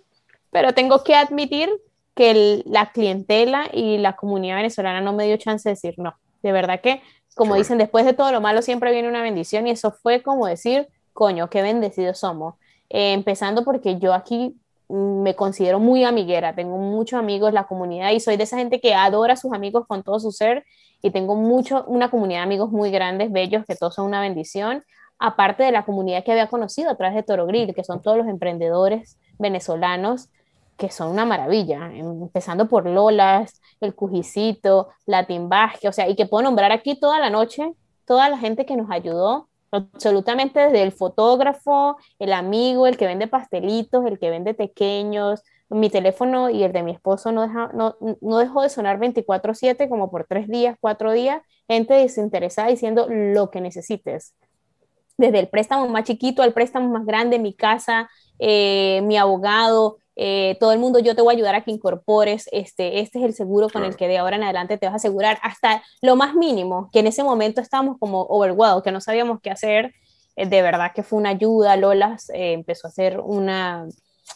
Pero 0.49 0.73
tengo 0.73 1.03
que 1.03 1.13
admitir 1.13 1.69
que 2.15 2.63
la 2.65 2.91
clientela 2.91 3.69
y 3.71 3.99
la 3.99 4.15
comunidad 4.15 4.55
venezolana 4.55 5.01
no 5.01 5.13
me 5.13 5.25
dio 5.27 5.37
chance 5.37 5.69
de 5.69 5.75
decir 5.75 5.93
no 5.97 6.15
de 6.43 6.51
verdad 6.51 6.81
que, 6.81 7.01
como 7.35 7.55
dicen, 7.55 7.77
después 7.77 8.05
de 8.05 8.13
todo 8.13 8.31
lo 8.31 8.41
malo 8.41 8.61
siempre 8.61 8.91
viene 8.91 9.07
una 9.07 9.21
bendición 9.21 9.67
y 9.67 9.71
eso 9.71 9.91
fue 9.91 10.21
como 10.23 10.47
decir, 10.47 10.87
coño, 11.13 11.49
qué 11.49 11.61
bendecidos 11.61 12.19
somos. 12.19 12.55
Eh, 12.89 13.13
empezando 13.13 13.63
porque 13.63 13.99
yo 13.99 14.13
aquí 14.13 14.55
mm, 14.87 15.21
me 15.21 15.35
considero 15.35 15.79
muy 15.79 16.03
amiguera, 16.03 16.55
tengo 16.55 16.77
muchos 16.77 17.19
amigos 17.19 17.49
en 17.49 17.55
la 17.55 17.65
comunidad 17.65 18.11
y 18.11 18.19
soy 18.19 18.37
de 18.37 18.43
esa 18.43 18.57
gente 18.57 18.79
que 18.79 18.93
adora 18.93 19.33
a 19.33 19.37
sus 19.37 19.53
amigos 19.53 19.85
con 19.87 20.03
todo 20.03 20.19
su 20.19 20.31
ser 20.31 20.65
y 21.01 21.11
tengo 21.11 21.35
mucho, 21.35 21.83
una 21.87 22.09
comunidad 22.09 22.39
de 22.39 22.43
amigos 22.43 22.71
muy 22.71 22.91
grandes, 22.91 23.31
bellos, 23.31 23.65
que 23.65 23.75
todos 23.75 23.95
son 23.95 24.05
una 24.05 24.21
bendición, 24.21 24.83
aparte 25.19 25.63
de 25.63 25.71
la 25.71 25.85
comunidad 25.85 26.23
que 26.23 26.31
había 26.31 26.47
conocido 26.47 26.89
a 26.89 26.95
través 26.95 27.15
de 27.15 27.23
Toro 27.23 27.45
Grill, 27.45 27.73
que 27.73 27.83
son 27.83 28.01
todos 28.01 28.17
los 28.17 28.27
emprendedores 28.27 29.17
venezolanos 29.37 30.29
que 30.77 30.91
son 30.91 31.09
una 31.09 31.25
maravilla, 31.25 31.91
empezando 31.93 32.67
por 32.67 32.85
Lolas, 32.85 33.61
el 33.81 33.95
Cujicito, 33.95 34.89
la 35.05 35.25
Timbasque, 35.25 35.87
o 35.87 35.93
sea, 35.93 36.07
y 36.09 36.15
que 36.15 36.25
puedo 36.25 36.43
nombrar 36.43 36.71
aquí 36.71 36.99
toda 36.99 37.19
la 37.19 37.29
noche, 37.29 37.73
toda 38.05 38.29
la 38.29 38.37
gente 38.37 38.65
que 38.65 38.75
nos 38.75 38.89
ayudó, 38.89 39.49
absolutamente 39.71 40.59
desde 40.59 40.83
el 40.83 40.91
fotógrafo, 40.91 41.97
el 42.19 42.33
amigo, 42.33 42.87
el 42.87 42.97
que 42.97 43.05
vende 43.05 43.27
pastelitos, 43.27 44.05
el 44.05 44.17
que 44.19 44.29
vende 44.29 44.53
pequeños, 44.53 45.43
mi 45.69 45.89
teléfono 45.89 46.49
y 46.49 46.63
el 46.63 46.71
de 46.71 46.83
mi 46.83 46.91
esposo 46.91 47.31
no, 47.31 47.45
no, 47.73 47.97
no 48.21 48.37
dejó 48.37 48.61
de 48.61 48.69
sonar 48.69 48.99
24/7 48.99 49.89
como 49.89 50.09
por 50.09 50.25
tres 50.25 50.47
días, 50.47 50.77
cuatro 50.79 51.11
días, 51.11 51.41
gente 51.67 51.93
desinteresada 51.95 52.69
diciendo 52.69 53.07
lo 53.09 53.51
que 53.51 53.61
necesites. 53.61 54.33
Desde 55.17 55.39
el 55.39 55.49
préstamo 55.49 55.87
más 55.89 56.03
chiquito 56.03 56.43
al 56.43 56.53
préstamo 56.53 56.89
más 56.89 57.05
grande, 57.05 57.39
mi 57.39 57.53
casa, 57.53 58.09
eh, 58.39 59.01
mi 59.03 59.17
abogado, 59.17 59.97
eh, 60.19 60.57
todo 60.59 60.71
el 60.71 60.79
mundo, 60.79 60.97
yo 60.97 61.15
te 61.15 61.21
voy 61.21 61.35
a 61.35 61.37
ayudar 61.37 61.53
a 61.53 61.63
que 61.63 61.69
incorpores, 61.69 62.49
este, 62.51 63.01
este 63.01 63.19
es 63.19 63.25
el 63.25 63.33
seguro 63.35 63.69
con 63.69 63.83
el 63.83 63.95
que 63.95 64.07
de 64.07 64.17
ahora 64.17 64.35
en 64.35 64.43
adelante 64.43 64.79
te 64.79 64.87
vas 64.87 64.93
a 64.93 64.95
asegurar, 64.95 65.37
hasta 65.43 65.83
lo 66.01 66.15
más 66.15 66.33
mínimo, 66.33 66.89
que 66.91 67.01
en 67.01 67.07
ese 67.07 67.23
momento 67.23 67.61
estábamos 67.61 67.97
como 67.99 68.23
overwhelmed, 68.23 68.81
que 68.81 68.91
no 68.91 68.99
sabíamos 68.99 69.39
qué 69.41 69.51
hacer, 69.51 69.93
eh, 70.35 70.47
de 70.47 70.61
verdad 70.63 70.91
que 70.95 71.03
fue 71.03 71.19
una 71.19 71.29
ayuda, 71.29 71.75
Lola 71.75 72.17
eh, 72.33 72.53
empezó 72.53 72.87
a 72.87 72.89
hacer 72.89 73.19
una, 73.19 73.87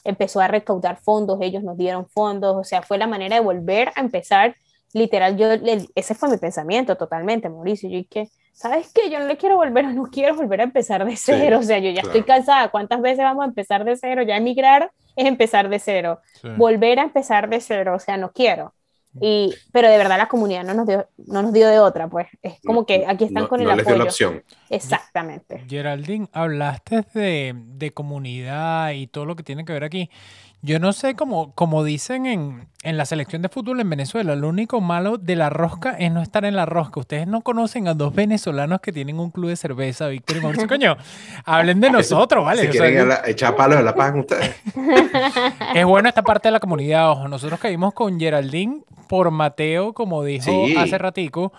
empezó 0.04 0.40
a 0.40 0.48
recaudar 0.48 0.98
fondos, 0.98 1.40
ellos 1.42 1.64
nos 1.64 1.78
dieron 1.78 2.08
fondos, 2.08 2.56
o 2.58 2.64
sea, 2.64 2.84
fue 2.84 3.00
la 3.00 3.08
manera 3.08 3.38
de 3.38 3.42
volver 3.42 3.92
a 3.96 4.02
empezar, 4.02 4.56
literal, 4.94 5.38
yo, 5.38 5.48
ese 5.96 6.16
fue 6.16 6.30
mi 6.30 6.38
pensamiento 6.38 6.96
totalmente, 6.96 7.50
Mauricio, 7.50 7.90
yo 7.90 8.00
que 8.10 8.30
¿sabes 8.54 8.92
qué? 8.94 9.10
Yo 9.10 9.20
no 9.20 9.28
le 9.28 9.38
quiero 9.38 9.56
volver, 9.56 9.86
no 9.94 10.04
quiero 10.04 10.36
volver 10.36 10.62
a 10.62 10.64
empezar 10.64 11.06
de 11.06 11.16
cero, 11.16 11.60
o 11.60 11.64
sea, 11.64 11.80
yo 11.80 11.90
ya 11.90 12.02
estoy 12.02 12.24
cansada, 12.24 12.70
¿cuántas 12.70 13.02
veces 13.02 13.20
vamos 13.20 13.44
a 13.44 13.48
empezar 13.48 13.84
de 13.84 13.96
cero? 13.96 14.24
Ya 14.24 14.38
emigrar 14.38 14.92
es 15.16 15.26
empezar 15.26 15.70
de 15.70 15.80
cero, 15.80 16.20
volver 16.58 17.00
a 17.00 17.04
empezar 17.04 17.50
de 17.50 17.60
cero, 17.60 17.96
o 17.96 18.00
sea, 18.00 18.18
no 18.18 18.32
quiero. 18.32 18.74
Y, 19.20 19.54
pero 19.74 19.90
de 19.90 19.98
verdad 19.98 20.18
la 20.18 20.30
comunidad 20.30 20.64
no 20.64 20.74
nos 20.74 20.88
dio, 20.88 21.06
no 21.28 21.42
nos 21.42 21.52
dio 21.52 21.68
de 21.68 21.80
otra, 21.80 22.08
pues 22.08 22.28
es 22.42 22.62
como 22.62 22.86
que 22.86 23.04
aquí 23.06 23.26
están 23.26 23.48
con 23.48 23.60
el 23.60 23.68
no 23.68 23.74
apoyo. 23.74 23.98
la 23.98 24.04
opción. 24.06 24.42
Exactamente. 24.70 25.66
Geraldine, 25.68 26.30
hablaste 26.32 27.04
de, 27.14 27.54
de 27.54 27.92
comunidad 27.92 28.92
y 28.92 29.08
todo 29.08 29.26
lo 29.26 29.36
que 29.36 29.44
tiene 29.44 29.66
que 29.66 29.74
ver 29.74 29.84
aquí. 29.84 30.10
Yo 30.64 30.78
no 30.78 30.94
sé, 30.94 31.16
como, 31.16 31.56
como 31.56 31.84
dicen 31.84 32.28
en, 32.28 32.68
en, 32.84 32.96
la 32.96 33.06
selección 33.06 33.42
de 33.42 33.50
fútbol 33.50 33.80
en 33.80 33.90
Venezuela, 33.90 34.36
lo 34.36 34.48
único 34.48 34.80
malo 34.80 35.18
de 35.18 35.36
la 35.36 35.50
rosca 35.50 35.92
es 35.98 36.12
no 36.12 36.22
estar 36.22 36.46
en 36.46 36.56
la 36.56 36.68
rosca. 36.68 37.00
Ustedes 37.00 37.26
no 37.26 37.42
conocen 37.42 37.88
a 37.88 37.96
dos 37.96 38.14
venezolanos 38.14 38.80
que 38.80 38.92
tienen 38.92 39.20
un 39.20 39.32
club 39.32 39.50
de 39.50 39.56
cerveza, 39.56 40.08
Víctor 40.08 40.38
y 40.38 40.42
Mauricio. 40.42 40.68
Coño, 40.70 40.98
hablen 41.46 41.80
de 41.82 41.90
nosotros, 41.90 42.46
¿vale? 42.46 42.64
Si 42.64 42.68
quieren 42.78 43.10
echar 43.26 43.56
palos 43.56 43.80
de 43.80 43.84
la 43.84 43.96
pagan 43.96 44.20
ustedes. 44.20 44.56
es 45.76 45.86
bueno 45.86 46.08
esta 46.08 46.22
parte 46.22 46.50
de 46.50 46.52
la 46.52 46.60
comunidad, 46.60 47.10
ojo. 47.10 47.28
Nosotros 47.28 47.60
caímos 47.60 47.96
con 47.96 48.20
Geraldine 48.20 48.84
por 49.10 49.32
Mateo, 49.32 49.94
como 49.94 50.24
dijo 50.24 50.52
hace 50.78 50.98
ratico. 51.00 51.54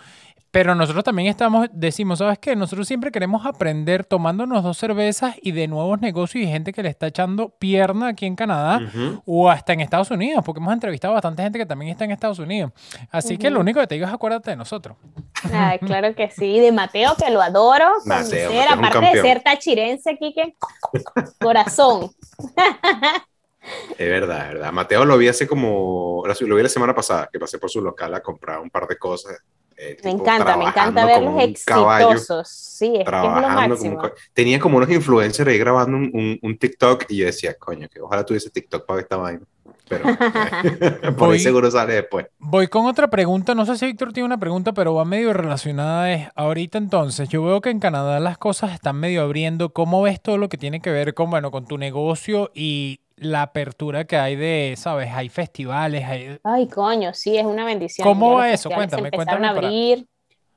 Pero 0.53 0.75
nosotros 0.75 1.03
también 1.03 1.29
estamos, 1.29 1.69
decimos, 1.73 2.19
¿sabes 2.19 2.39
qué? 2.39 2.55
Nosotros 2.55 2.87
siempre 2.87 3.11
queremos 3.11 3.47
aprender 3.47 4.05
tomándonos 4.05 4.63
dos 4.63 4.77
cervezas 4.77 5.35
y 5.41 5.53
de 5.53 5.67
nuevos 5.67 6.03
negocios 6.03 6.45
y 6.45 6.47
gente 6.47 6.75
que 6.75 6.83
le 6.83 6.91
está 6.91 7.07
echando 7.07 7.49
pierna 7.49 8.09
aquí 8.09 8.27
en 8.27 8.37
Canadá 8.37 8.83
o 9.25 9.49
hasta 9.49 9.73
en 9.73 9.81
Estados 9.81 10.11
Unidos, 10.11 10.45
porque 10.45 10.61
hemos 10.61 10.75
entrevistado 10.75 11.13
a 11.13 11.15
bastante 11.15 11.43
gente 11.43 11.59
que 11.59 11.65
también 11.65 11.91
está 11.91 12.05
en 12.05 12.11
Estados 12.11 12.39
Unidos. 12.39 12.71
Así 13.11 13.39
que 13.39 13.49
lo 13.49 13.61
único 13.61 13.81
que 13.81 13.87
te 13.87 13.95
digo 13.95 14.07
es 14.07 14.13
acuérdate 14.13 14.51
de 14.51 14.57
nosotros. 14.57 14.99
claro 15.87 16.15
que 16.15 16.31
sí, 16.31 16.61
de 16.61 16.71
Mateo, 16.71 17.15
que 17.17 17.31
lo 17.31 17.41
adoro. 17.41 17.91
Mateo, 18.05 18.51
aparte 18.71 19.07
de 19.07 19.23
ser 19.23 19.43
tachirense, 19.43 20.19
Kike, 20.19 20.55
corazón. 21.41 22.11
Es 23.97 24.09
verdad, 24.09 24.49
es 24.49 24.55
verdad. 24.55 24.73
Mateo 24.73 25.05
lo 25.07 25.17
vi 25.17 25.29
hace 25.29 25.47
como, 25.47 26.25
lo 26.27 26.57
vi 26.57 26.63
la 26.63 26.69
semana 26.69 26.95
pasada, 26.95 27.31
que 27.33 27.39
pasé 27.39 27.59
por 27.59 27.71
su 27.71 27.81
local 27.81 28.13
a 28.13 28.21
comprar 28.21 28.59
un 28.59 28.69
par 28.69 28.87
de 28.87 28.99
cosas 28.99 29.41
eh, 29.85 29.97
me 30.05 30.11
encanta, 30.11 30.57
me 30.57 30.65
encanta 30.67 31.05
verlos 31.05 31.43
exitosos. 31.43 32.49
sí, 32.49 32.95
es, 32.97 33.05
trabajando 33.05 33.75
que 33.75 33.85
es 33.85 33.93
lo 33.93 33.97
máximo. 33.99 34.15
tenía 34.33 34.61
como 34.61 34.77
unos 34.77 34.89
influencers 34.91 35.49
ahí 35.49 35.59
grabando 35.59 35.97
un, 35.97 36.39
un, 36.41 36.57
TikTok 36.57 37.07
y 37.09 37.17
yo 37.19 37.27
decía, 37.27 37.55
coño, 37.59 37.89
que 37.89 38.01
ojalá 38.01 38.25
tuviese 38.25 38.49
TikTok 38.49 38.87
para 38.87 39.01
esta 39.01 39.17
vaina. 39.17 39.43
Pero 39.93 41.17
por 41.17 41.33
ahí 41.33 41.39
seguro 41.39 41.71
sale 41.71 41.95
después. 41.95 42.27
Voy 42.39 42.69
con 42.69 42.87
otra 42.87 43.09
pregunta, 43.09 43.55
no 43.55 43.67
sé 43.67 43.77
si 43.77 43.87
Víctor 43.87 44.13
tiene 44.13 44.27
una 44.27 44.39
pregunta, 44.39 44.73
pero 44.73 44.95
va 44.95 45.05
medio 45.05 45.33
relacionada. 45.33 46.13
Es, 46.13 46.29
ahorita 46.35 46.79
entonces, 46.79 47.29
yo 47.29 47.43
veo 47.45 47.61
que 47.61 47.71
en 47.71 47.81
Canadá 47.81 48.21
las 48.21 48.39
cosas 48.39 48.73
están 48.73 48.97
medio 48.97 49.23
abriendo. 49.23 49.73
¿Cómo 49.73 50.03
ves 50.03 50.21
todo 50.21 50.39
lo 50.39 50.49
que 50.49 50.59
tiene 50.59 50.81
que 50.81 50.91
ver 50.91 51.15
con, 51.15 51.31
bueno, 51.31 51.51
con 51.51 51.67
tu 51.67 51.79
negocio 51.79 52.51
y 52.55 53.01
la 53.17 53.43
apertura 53.43 54.05
que 54.05 54.17
hay 54.17 54.37
de, 54.37 54.75
sabes, 54.77 55.11
hay 55.13 55.29
festivales, 55.29 56.05
hay... 56.05 56.39
Ay, 56.43 56.69
coño, 56.69 57.15
sí, 57.15 57.37
es 57.37 57.45
una 57.45 57.65
bendición. 57.65 58.07
¿Cómo 58.07 58.35
va 58.35 58.51
eso? 58.51 58.71
Cuéntame, 58.71 59.11
cuéntame. 59.11 59.47
a 59.47 59.51
abrir 59.51 60.07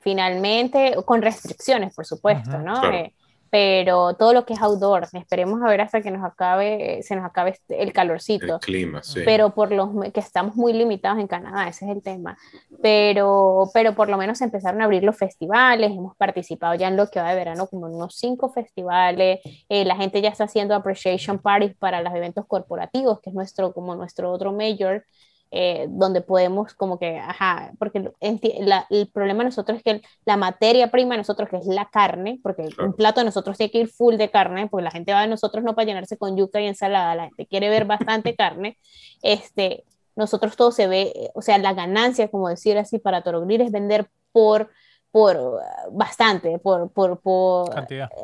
finalmente, 0.05 0.95
con 1.03 1.21
restricciones, 1.23 1.93
por 1.95 2.05
supuesto, 2.05 2.59
¿no? 2.59 2.91
Eh, 2.91 3.11
pero 3.55 4.15
todo 4.15 4.33
lo 4.33 4.45
que 4.45 4.51
es 4.51 4.61
outdoor, 4.61 5.07
esperemos 5.13 5.61
a 5.63 5.69
ver 5.69 5.79
hasta 5.79 6.01
que 6.01 6.11
nos 6.11 6.25
acabe, 6.25 6.99
se 7.03 7.15
nos 7.15 7.23
acabe 7.23 7.51
este, 7.51 7.81
el 7.81 7.93
calorcito. 7.93 8.55
El 8.55 8.59
clima, 8.59 9.01
sí. 9.01 9.21
Pero 9.23 9.51
por 9.51 9.71
los 9.71 9.91
que 10.11 10.19
estamos 10.19 10.57
muy 10.57 10.73
limitados 10.73 11.19
en 11.19 11.27
Canadá, 11.27 11.65
ese 11.69 11.85
es 11.85 11.91
el 11.91 12.03
tema. 12.03 12.37
Pero, 12.81 13.71
pero 13.73 13.95
por 13.95 14.09
lo 14.09 14.17
menos 14.17 14.41
empezaron 14.41 14.81
a 14.81 14.83
abrir 14.83 15.05
los 15.05 15.15
festivales, 15.15 15.89
hemos 15.91 16.17
participado 16.17 16.75
ya 16.75 16.89
en 16.89 16.97
lo 16.97 17.09
que 17.09 17.21
va 17.21 17.29
de 17.29 17.35
verano 17.37 17.67
como 17.67 17.87
en 17.87 17.95
unos 17.95 18.17
cinco 18.17 18.49
festivales, 18.51 19.39
eh, 19.69 19.85
la 19.85 19.95
gente 19.95 20.21
ya 20.21 20.27
está 20.27 20.43
haciendo 20.43 20.75
appreciation 20.75 21.39
parties 21.39 21.77
para 21.77 22.01
los 22.01 22.13
eventos 22.13 22.45
corporativos, 22.47 23.21
que 23.21 23.29
es 23.29 23.33
nuestro, 23.33 23.71
como 23.71 23.95
nuestro 23.95 24.33
otro 24.33 24.51
major. 24.51 25.05
Eh, 25.51 25.85
donde 25.89 26.21
podemos 26.21 26.73
como 26.73 26.99
que, 26.99 27.17
ajá, 27.17 27.71
porque 27.79 28.11
el 28.19 29.07
problema 29.13 29.43
de 29.43 29.49
nosotros 29.49 29.77
es 29.77 29.83
que 29.83 30.01
la 30.25 30.37
materia 30.37 30.91
prima 30.91 31.13
de 31.13 31.19
nosotros, 31.19 31.47
que 31.47 31.57
es 31.57 31.65
la 31.67 31.85
carne, 31.85 32.39
porque 32.43 32.67
un 32.83 32.93
plato 32.93 33.21
de 33.21 33.25
nosotros 33.25 33.55
tiene 33.55 33.71
que 33.71 33.79
ir 33.79 33.87
full 33.87 34.15
de 34.15 34.29
carne, 34.29 34.67
porque 34.67 34.83
la 34.83 34.91
gente 34.91 35.13
va 35.13 35.21
de 35.21 35.27
nosotros 35.27 35.63
no 35.63 35.75
para 35.75 35.85
llenarse 35.85 36.17
con 36.17 36.35
yuca 36.35 36.59
y 36.59 36.67
ensalada, 36.67 37.15
la 37.15 37.25
gente 37.27 37.45
quiere 37.45 37.69
ver 37.69 37.85
bastante 37.85 38.35
carne, 38.35 38.77
este, 39.21 39.85
nosotros 40.15 40.55
todo 40.57 40.71
se 40.71 40.87
ve, 40.87 41.31
o 41.35 41.41
sea, 41.41 41.57
la 41.57 41.73
ganancia, 41.73 42.27
como 42.29 42.49
decir 42.49 42.77
así, 42.77 42.97
para 42.97 43.21
Torogrir 43.21 43.61
es 43.61 43.71
vender 43.71 44.09
por 44.31 44.71
por 45.15 45.61
bastante, 45.93 46.59
por, 46.59 46.89
por, 46.89 47.21
por 47.21 47.73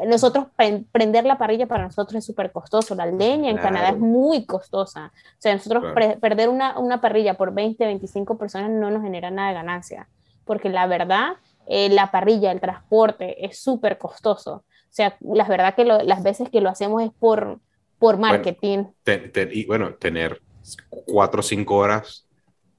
nosotros 0.05 0.47
prender 0.91 1.23
la 1.23 1.37
parrilla 1.37 1.65
para 1.65 1.85
nosotros 1.85 2.15
es 2.15 2.25
súper 2.25 2.51
costoso, 2.51 2.95
la 2.95 3.05
leña 3.05 3.49
en 3.49 3.55
Canadá 3.55 3.91
es 3.91 3.97
muy 3.97 4.45
costosa, 4.45 5.13
o 5.15 5.35
sea, 5.41 5.53
nosotros 5.53 5.85
perder 6.19 6.49
una, 6.49 6.77
una, 6.77 6.99
parrilla 6.99 7.35
por 7.35 7.53
20, 7.53 7.85
25 7.85 8.37
personas 8.37 8.71
no 8.71 8.91
nos 8.91 9.03
genera 9.03 9.31
nada 9.31 9.47
de 9.47 9.53
ganancia, 9.53 10.09
porque 10.43 10.67
la 10.67 10.85
verdad, 10.85 11.35
eh, 11.65 11.87
la 11.87 12.11
parrilla, 12.11 12.51
el 12.51 12.59
transporte 12.59 13.45
es 13.45 13.57
súper 13.57 13.97
costoso, 13.97 14.55
o 14.55 14.63
sea, 14.89 15.15
la 15.21 15.45
verdad 15.45 15.75
que 15.75 15.85
las 15.85 16.23
veces 16.23 16.49
que 16.49 16.59
lo 16.59 16.67
hacemos 16.67 17.03
es 17.03 17.11
por, 17.17 17.59
por 17.99 18.17
marketing. 18.17 18.83
y 19.49 19.65
bueno, 19.65 19.93
tener 19.93 20.41
cuatro 21.05 21.39
o 21.39 21.43
cinco 21.43 21.77
horas 21.77 22.27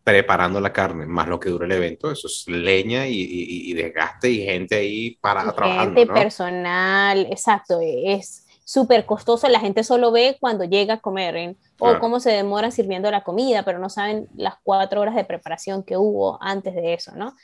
preparando 0.05 0.61
la 0.61 0.73
carne, 0.73 1.07
más 1.07 1.29
lo 1.29 1.39
que 1.39 1.51
dura 1.51 1.67
el 1.67 1.73
evento, 1.73 2.11
eso 2.11 2.27
es 2.27 2.45
leña 2.49 3.07
y, 3.07 3.15
y, 3.15 3.73
desgaste 3.73 4.31
y 4.31 4.45
gente 4.45 4.75
ahí 4.75 5.17
para 5.21 5.53
trabajar. 5.53 5.95
Gente, 5.95 6.07
personal, 6.07 7.27
exacto, 7.31 7.79
es 7.81 8.47
súper 8.65 9.07
costoso, 9.07 9.49
la 9.49 9.61
gente 9.61 9.85
solo 9.85 10.11
ve 10.11 10.37
cuando 10.41 10.65
llega 10.65 10.95
a 10.95 11.01
comer 11.01 11.37
¿eh? 11.37 11.57
o 11.79 11.99
cómo 11.99 12.21
se 12.21 12.31
demora 12.31 12.71
sirviendo 12.71 13.11
la 13.11 13.23
comida, 13.23 13.65
pero 13.65 13.79
no 13.79 13.89
saben 13.89 14.29
las 14.35 14.55
cuatro 14.63 15.01
horas 15.01 15.15
de 15.15 15.25
preparación 15.25 15.83
que 15.83 15.97
hubo 15.97 16.43
antes 16.43 16.75
de 16.75 16.95
eso, 16.95 17.13
¿no? 17.15 17.35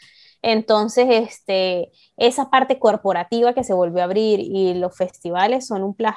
Entonces, 0.40 1.06
este, 1.10 1.90
esa 2.16 2.48
parte 2.48 2.78
corporativa 2.78 3.54
que 3.54 3.64
se 3.64 3.74
volvió 3.74 4.00
a 4.00 4.04
abrir 4.04 4.40
y 4.40 4.74
los 4.74 4.96
festivales 4.96 5.66
son 5.66 5.82
un 5.82 5.94
plus 5.94 6.14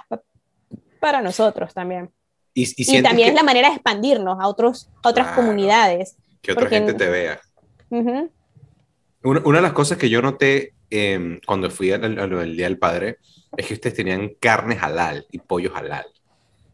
para 1.00 1.22
nosotros 1.22 1.74
también. 1.74 2.12
Y, 2.54 3.02
también 3.02 3.30
es 3.30 3.36
la 3.36 3.44
manera 3.44 3.70
de 3.70 3.76
expandirnos 3.76 4.38
a, 4.39 4.48
otros, 4.48 4.89
a 5.04 5.10
otras 5.10 5.36
comunidades 5.36 6.18
que 6.42 6.52
otra 6.52 6.70
gente 6.70 6.94
te 6.94 7.10
vea. 7.10 7.42
una, 7.89 9.58
de 9.58 9.62
las 9.62 9.74
cosas 9.74 9.98
que 9.98 10.10
yo 10.10 10.22
noté 10.22 10.74
em, 10.89 11.39
cuando 11.46 11.70
fui 11.70 11.92
al, 11.92 12.56
Día 12.56 12.66
del 12.66 12.80
Padre 12.80 13.18
es 13.56 13.66
que 13.66 13.74
ustedes 13.76 13.96
tenían 13.96 14.34
carne 14.39 14.78
halal 14.80 15.26
y 15.32 15.39
pollo 15.39 15.76
halal. 15.76 16.06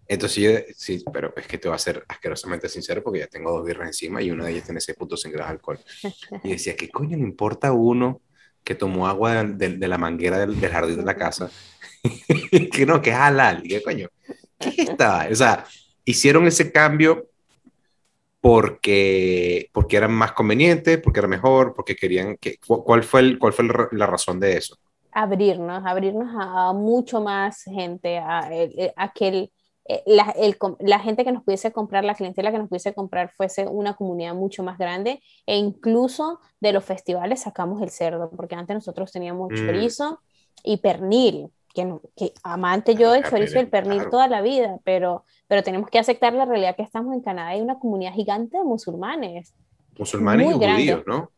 Entonces 0.08 0.38
yo, 0.38 0.74
sí, 0.76 1.04
pero 1.12 1.34
es 1.36 1.48
que 1.48 1.58
te 1.58 1.68
voy 1.68 1.76
a 1.76 1.80
ser 1.80 2.06
asquerosamente 2.08 2.70
sincero 2.70 3.04
porque 3.04 3.20
ya 3.20 3.28
tengo 3.28 3.52
dos 3.52 3.66
birras 3.66 3.88
encima 3.88 4.22
y 4.22 4.32
una 4.32 4.46
de 4.46 4.52
ellas 4.52 4.64
tiene 4.64 4.80
6.5 4.80 5.32
grados 5.32 5.50
de 5.50 5.54
alcohol. 5.54 5.80
Y 6.44 6.52
decía, 6.52 6.76
¿qué 6.76 6.90
coño 6.90 7.18
le 7.18 7.24
importa 7.24 7.70
a 7.70 7.74
uno 7.74 8.22
que 8.64 8.76
tomó 8.76 9.08
agua 9.08 9.44
de, 9.44 9.88
la 9.88 9.98
manguera 9.98 10.40
del, 10.40 10.56
jardín 10.60 10.98
de 10.98 11.04
la 11.04 11.16
casa? 11.16 11.52
que 12.72 12.86
no, 12.86 13.02
que 13.02 13.10
es 13.10 13.16
halal. 13.18 13.62
Y 13.66 13.70
qué 13.70 13.84
coño, 13.84 14.08
¿qué 14.60 14.84
está? 14.84 15.28
O 15.30 15.36
sea, 15.36 15.66
hicieron 16.06 16.48
ese 16.48 16.72
cambio 16.72 17.30
porque, 18.48 19.70
porque 19.74 19.98
era 19.98 20.08
más 20.08 20.32
conveniente, 20.32 21.00
porque 21.00 21.20
era 21.20 21.28
mejor, 21.28 21.74
porque 21.76 21.98
querían 21.98 22.38
que... 22.38 22.58
¿Cuál 22.66 23.04
fue, 23.04 23.20
el, 23.20 23.40
cuál 23.40 23.52
fue 23.52 23.66
la 23.92 24.08
razón 24.08 24.40
de 24.40 24.56
eso? 24.56 24.78
Abrirnos, 25.12 25.84
abrirnos 25.86 26.30
a, 26.34 26.72
mucho 26.72 27.20
más 27.20 27.64
gente, 27.64 28.20
a, 28.20 28.50
que 29.14 29.52
eh, 29.84 30.04
la, 30.06 30.34
la, 30.80 31.00
gente 31.00 31.26
que 31.26 31.34
nos 31.34 31.44
pudiese 31.44 31.74
comprar, 31.74 32.06
la 32.06 32.16
clientela 32.16 32.54
que 32.54 32.60
nos 32.60 32.70
pudiese 32.70 32.94
comprar 32.94 33.34
fuese 33.36 33.68
una 33.68 33.96
comunidad 33.96 34.34
mucho 34.34 34.64
más 34.64 34.78
grande 34.78 35.22
e 35.46 35.58
incluso 35.58 36.40
de 36.62 36.72
los 36.72 36.86
festivales 36.86 37.42
sacamos 37.42 37.82
el 37.82 37.90
cerdo, 37.90 38.30
porque 38.30 38.56
antes 38.56 38.76
nosotros 38.76 39.12
teníamos 39.12 39.50
mm. 39.52 39.56
chorizo 39.56 40.22
y 40.64 40.78
pernil, 40.78 41.50
que, 41.86 42.10
que 42.16 42.34
amante 42.44 42.96
yo 42.96 43.12
del 43.12 43.24
chorizo 43.24 43.58
y 43.58 43.60
el 43.60 43.70
pernil 43.70 44.10
toda 44.10 44.28
la 44.28 44.42
vida, 44.42 44.80
pero 44.84 45.24
pero 45.48 45.64
tenemos 45.64 45.90
que 45.90 46.00
aceptar 46.00 46.34
la 46.34 46.46
realidad 46.46 46.76
que 46.76 46.84
estamos 46.84 47.14
en 47.14 47.22
Canadá. 47.22 47.50
Hay 47.50 47.62
una 47.62 47.80
comunidad 47.80 48.14
gigante 48.14 48.58
de 48.58 48.64
musulmanes. 48.64 49.54
Musulmanes 49.98 50.50
y 50.50 50.54
judíos, 50.54 51.04
¿no? 51.06 51.32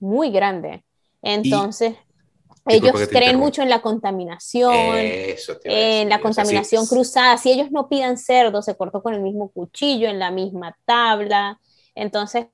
muy 0.00 0.30
grande. 0.30 0.84
Entonces, 1.22 1.94
ellos 2.66 3.08
creen 3.08 3.38
mucho 3.38 3.62
en 3.62 3.70
la 3.70 3.80
contaminación, 3.80 4.74
en 4.74 6.08
la 6.08 6.20
contaminación 6.20 6.86
cruzada. 6.86 7.38
Si 7.38 7.52
ellos 7.52 7.70
no 7.70 7.88
pidan 7.88 8.18
cerdo, 8.18 8.60
se 8.62 8.76
cortó 8.76 9.02
con 9.02 9.14
el 9.14 9.22
mismo 9.22 9.48
cuchillo, 9.50 10.08
en 10.08 10.18
la 10.18 10.32
misma 10.32 10.76
tabla. 10.84 11.60
Entonces, 11.94 12.46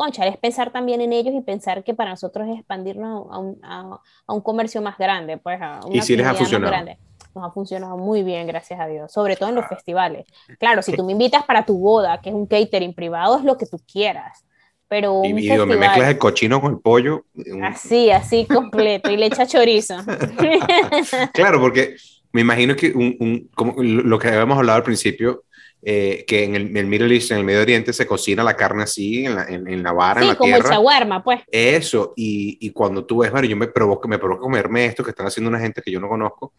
concha, 0.00 0.26
es 0.26 0.38
pensar 0.38 0.72
también 0.72 1.02
en 1.02 1.12
ellos 1.12 1.34
y 1.34 1.42
pensar 1.42 1.84
que 1.84 1.92
para 1.92 2.08
nosotros 2.08 2.48
es 2.48 2.56
expandirnos 2.56 3.26
a 3.30 3.38
un, 3.38 3.60
a, 3.62 4.00
un 4.32 4.40
comercio 4.40 4.80
más 4.80 4.96
grande, 4.96 5.36
pues 5.36 5.60
a 5.60 5.80
una 5.84 5.94
¿Y 5.94 6.00
si 6.00 6.16
les 6.16 6.26
ha 6.26 6.32
funcionado? 6.32 6.72
Más 6.72 6.84
grande 6.84 6.98
nos 7.34 7.44
ha 7.44 7.52
funcionado 7.52 7.96
muy 7.96 8.22
bien, 8.22 8.46
gracias 8.46 8.80
a 8.80 8.86
Dios, 8.86 9.12
sobre 9.12 9.36
todo 9.36 9.50
en 9.50 9.54
los 9.54 9.68
festivales. 9.68 10.26
Claro, 10.58 10.82
si 10.82 10.92
tú 10.94 11.04
me 11.04 11.12
invitas 11.12 11.44
para 11.44 11.64
tu 11.64 11.78
boda, 11.78 12.20
que 12.20 12.30
es 12.30 12.34
un 12.34 12.46
catering 12.46 12.94
privado, 12.94 13.38
es 13.38 13.44
lo 13.44 13.56
que 13.56 13.66
tú 13.66 13.80
quieras. 13.90 14.44
Pero 14.88 15.12
un 15.12 15.26
y, 15.26 15.32
me 15.32 15.76
mezclas 15.76 16.08
el 16.08 16.18
cochino 16.18 16.60
con 16.60 16.72
el 16.72 16.80
pollo. 16.80 17.24
Así, 17.62 18.10
así 18.10 18.46
completo, 18.46 19.12
y 19.12 19.16
le 19.16 19.26
echa 19.26 19.46
chorizo. 19.46 19.96
claro, 21.32 21.60
porque 21.60 21.94
me 22.32 22.40
imagino 22.40 22.74
que 22.74 22.90
un, 22.92 23.48
como 23.54 23.74
lo 23.80 24.18
que 24.18 24.28
habíamos 24.28 24.58
hablado 24.58 24.78
al 24.78 24.82
principio, 24.82 25.44
eh, 25.82 26.24
que 26.26 26.44
en 26.44 26.54
el, 26.54 26.86
Middle 26.86 27.14
East, 27.14 27.30
en 27.30 27.38
el 27.38 27.44
Medio 27.44 27.62
Oriente, 27.62 27.92
se 27.92 28.06
cocina 28.06 28.42
la 28.42 28.54
carne 28.54 28.82
así, 28.82 29.24
en 29.24 29.34
la, 29.34 29.44
en, 29.44 29.82
la 29.82 29.92
vara, 29.92 30.20
en 30.20 30.28
la 30.28 30.34
como 30.34 30.52
tierra. 30.52 30.68
el 30.68 30.74
shawarma, 30.74 31.24
pues. 31.24 31.40
Eso, 31.50 32.12
y, 32.16 32.58
y, 32.60 32.70
cuando 32.70 33.04
tú 33.06 33.18
ves, 33.18 33.30
bueno, 33.30 33.48
yo 33.48 33.56
me 33.56 33.66
provoco, 33.68 34.06
me 34.06 34.18
provoco 34.18 34.42
comerme 34.42 34.84
esto 34.84 35.02
que 35.02 35.10
están 35.10 35.26
haciendo 35.26 35.48
una 35.48 35.58
gente 35.58 35.80
que 35.80 35.90
yo 35.90 36.00
no 36.00 36.08
conozco, 36.08 36.52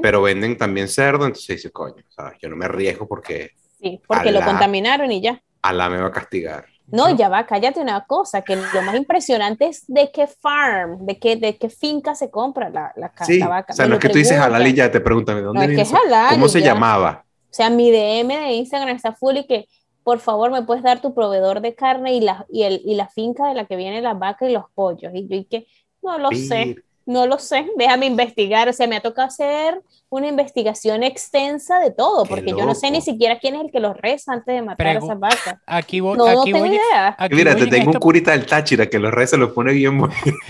pero 0.00 0.22
venden 0.22 0.56
también 0.56 0.88
cerdo, 0.88 1.26
entonces 1.26 1.56
dices, 1.56 1.72
coño, 1.72 2.04
¿sabes? 2.08 2.38
Yo 2.40 2.48
no 2.48 2.56
me 2.56 2.64
arriesgo 2.66 3.08
porque... 3.08 3.50
Sí, 3.80 4.00
porque 4.06 4.30
lo 4.30 4.42
contaminaron 4.42 5.10
y 5.10 5.20
ya. 5.20 5.42
Alá 5.62 5.90
me 5.90 6.00
va 6.00 6.08
a 6.08 6.12
castigar. 6.12 6.66
No, 6.86 7.08
ya 7.16 7.28
va, 7.28 7.46
cállate 7.46 7.80
una 7.80 8.04
cosa, 8.04 8.42
que 8.42 8.54
lo 8.54 8.82
más 8.82 8.94
impresionante 8.94 9.66
es 9.66 9.84
de 9.86 10.10
qué 10.12 10.26
farm, 10.26 11.06
de 11.06 11.18
qué, 11.18 11.36
de 11.36 11.56
qué 11.56 11.70
finca 11.70 12.14
se 12.14 12.30
compra 12.30 12.68
la, 12.68 12.92
la, 12.96 13.10
sí, 13.24 13.40
vaca. 13.40 13.72
O 13.72 13.76
sea, 13.76 13.86
no 13.86 13.94
es 13.94 14.00
que 14.00 14.10
tú 14.10 14.18
dices 14.18 14.38
halal 14.38 14.66
y 14.66 14.74
ya 14.74 14.90
te 14.90 15.00
preguntan, 15.00 15.36
¿de 15.36 15.42
dónde 15.42 15.68
no, 15.68 15.82
es 15.82 15.92
¿Cómo 16.30 16.48
se 16.48 16.60
llamaba? 16.60 17.24
O 17.52 17.54
sea, 17.54 17.68
mi 17.68 17.90
DM 17.90 18.28
de 18.28 18.52
Instagram 18.54 18.96
está 18.96 19.12
full 19.12 19.36
y 19.36 19.46
que 19.46 19.68
por 20.02 20.20
favor 20.20 20.50
me 20.50 20.62
puedes 20.62 20.82
dar 20.82 21.02
tu 21.02 21.12
proveedor 21.12 21.60
de 21.60 21.74
carne 21.74 22.14
y 22.14 22.20
la, 22.20 22.46
y 22.50 22.62
el, 22.62 22.80
y 22.82 22.94
la 22.94 23.08
finca 23.08 23.48
de 23.48 23.54
la 23.54 23.66
que 23.66 23.76
viene 23.76 24.00
la 24.00 24.14
vaca 24.14 24.48
y 24.48 24.52
los 24.54 24.64
pollos. 24.74 25.12
Y 25.14 25.28
yo 25.28 25.36
y 25.36 25.44
que 25.44 25.66
no 26.00 26.18
lo 26.18 26.30
sé, 26.30 26.76
no 27.04 27.26
lo 27.26 27.38
sé, 27.38 27.66
déjame 27.76 28.06
investigar. 28.06 28.70
O 28.70 28.72
sea, 28.72 28.86
me 28.86 28.96
ha 28.96 29.02
tocado 29.02 29.28
hacer 29.28 29.82
una 30.12 30.28
investigación 30.28 31.02
extensa 31.02 31.78
de 31.78 31.90
todo, 31.90 32.24
porque 32.24 32.50
yo 32.50 32.64
no 32.66 32.74
sé 32.74 32.90
ni 32.90 33.00
siquiera 33.00 33.38
quién 33.38 33.54
es 33.54 33.62
el 33.62 33.70
que 33.70 33.80
los 33.80 33.96
reza 33.96 34.32
antes 34.32 34.54
de 34.54 34.62
matar 34.62 34.86
a 34.88 34.92
esas 34.98 35.18
vacas. 35.18 35.56
Aquí 35.66 36.00
voy, 36.00 36.16
no, 36.18 36.26
aquí 36.26 36.52
no 36.52 36.58
tengo 36.58 36.66
idea. 36.66 37.16
Mira, 37.30 37.56
te 37.56 37.66
tengo 37.66 37.90
un 37.92 37.98
curita 37.98 38.32
del 38.32 38.46
Táchira 38.46 38.86
que 38.86 38.98
los 38.98 39.12
reza 39.12 39.36
los 39.36 39.52
pone 39.52 39.72
bien 39.72 40.00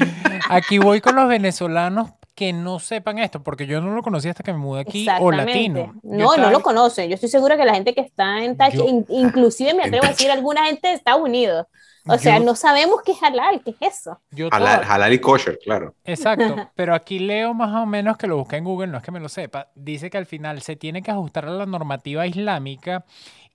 Aquí 0.49 0.79
voy 0.79 1.01
con 1.01 1.15
los 1.17 1.29
venezolanos 1.29 2.11
que 2.35 2.53
no 2.53 2.79
sepan 2.79 3.19
esto, 3.19 3.43
porque 3.43 3.67
yo 3.67 3.81
no 3.81 3.95
lo 3.95 4.03
conocía 4.03 4.31
hasta 4.31 4.43
que 4.43 4.53
me 4.53 4.59
mudé 4.59 4.81
aquí, 4.81 5.07
o 5.21 5.31
latino. 5.31 5.95
Yo 6.03 6.17
No, 6.19 6.31
estaba- 6.31 6.47
no 6.49 6.51
lo 6.51 6.61
conocen. 6.63 7.09
Yo 7.09 7.15
estoy 7.15 7.29
segura 7.29 7.57
que 7.57 7.65
la 7.65 7.75
gente 7.75 7.95
que 7.95 8.01
está 8.01 8.43
en 8.43 8.57
Yo- 8.73 8.89
in- 8.89 9.07
inclusive 9.11 9.75
me 9.75 9.85
atrevo 9.85 10.07
a 10.07 10.09
decir 10.09 10.31
alguna 10.31 10.65
gente 10.67 10.89
de 10.89 10.95
Estados 10.95 11.21
Unidos. 11.23 11.67
O 12.09 12.19
sea, 12.19 12.39
Yo- 12.39 12.45
no 12.45 12.57
sabemos 12.57 13.01
qué 13.05 13.13
es 13.13 13.23
halal, 13.23 13.63
qué 13.63 13.71
es 13.79 13.95
eso. 13.99 14.19
yo 14.33 14.49
halal 14.51 15.13
y 15.13 15.21
kosher, 15.21 15.57
claro. 15.63 15.95
Exacto, 16.05 16.57
pero 16.75 16.95
aquí 16.97 17.21
leo 17.21 17.55
más 17.55 17.73
o 17.81 17.87
menos 17.87 18.17
que 18.17 18.27
lo 18.27 18.39
busqué 18.39 18.57
en 18.57 18.65
Google, 18.65 18.89
no 18.89 18.99
es 18.99 19.05
que 19.05 19.13
me 19.13 19.21
lo 19.21 19.29
sepa, 19.29 19.52
dice 19.75 20.11
que 20.11 20.19
al 20.19 20.27
final 20.27 20.63
se 20.63 20.77
tiene 20.77 21.03
que 21.03 21.11
ajustar 21.11 21.47
a 21.47 21.51
la 21.51 21.67
normativa 21.67 22.27
islámica 22.27 23.05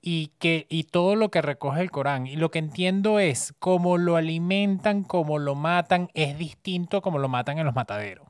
y 0.02 0.32
que 0.40 0.66
y 0.70 0.84
todo 0.84 1.16
lo 1.16 1.30
que 1.30 1.42
recoge 1.42 1.82
el 1.82 1.92
Corán. 1.92 2.28
Y 2.28 2.36
lo 2.36 2.52
que 2.52 2.60
entiendo 2.60 3.20
es 3.20 3.54
cómo 3.60 3.98
lo 3.98 4.16
alimentan, 4.16 5.04
cómo 5.04 5.40
lo 5.40 5.56
matan, 5.56 6.10
es 6.14 6.38
distinto 6.38 7.02
como 7.02 7.20
lo 7.20 7.28
matan 7.28 7.60
en 7.60 7.66
los 7.66 7.76
mataderos. 7.76 8.28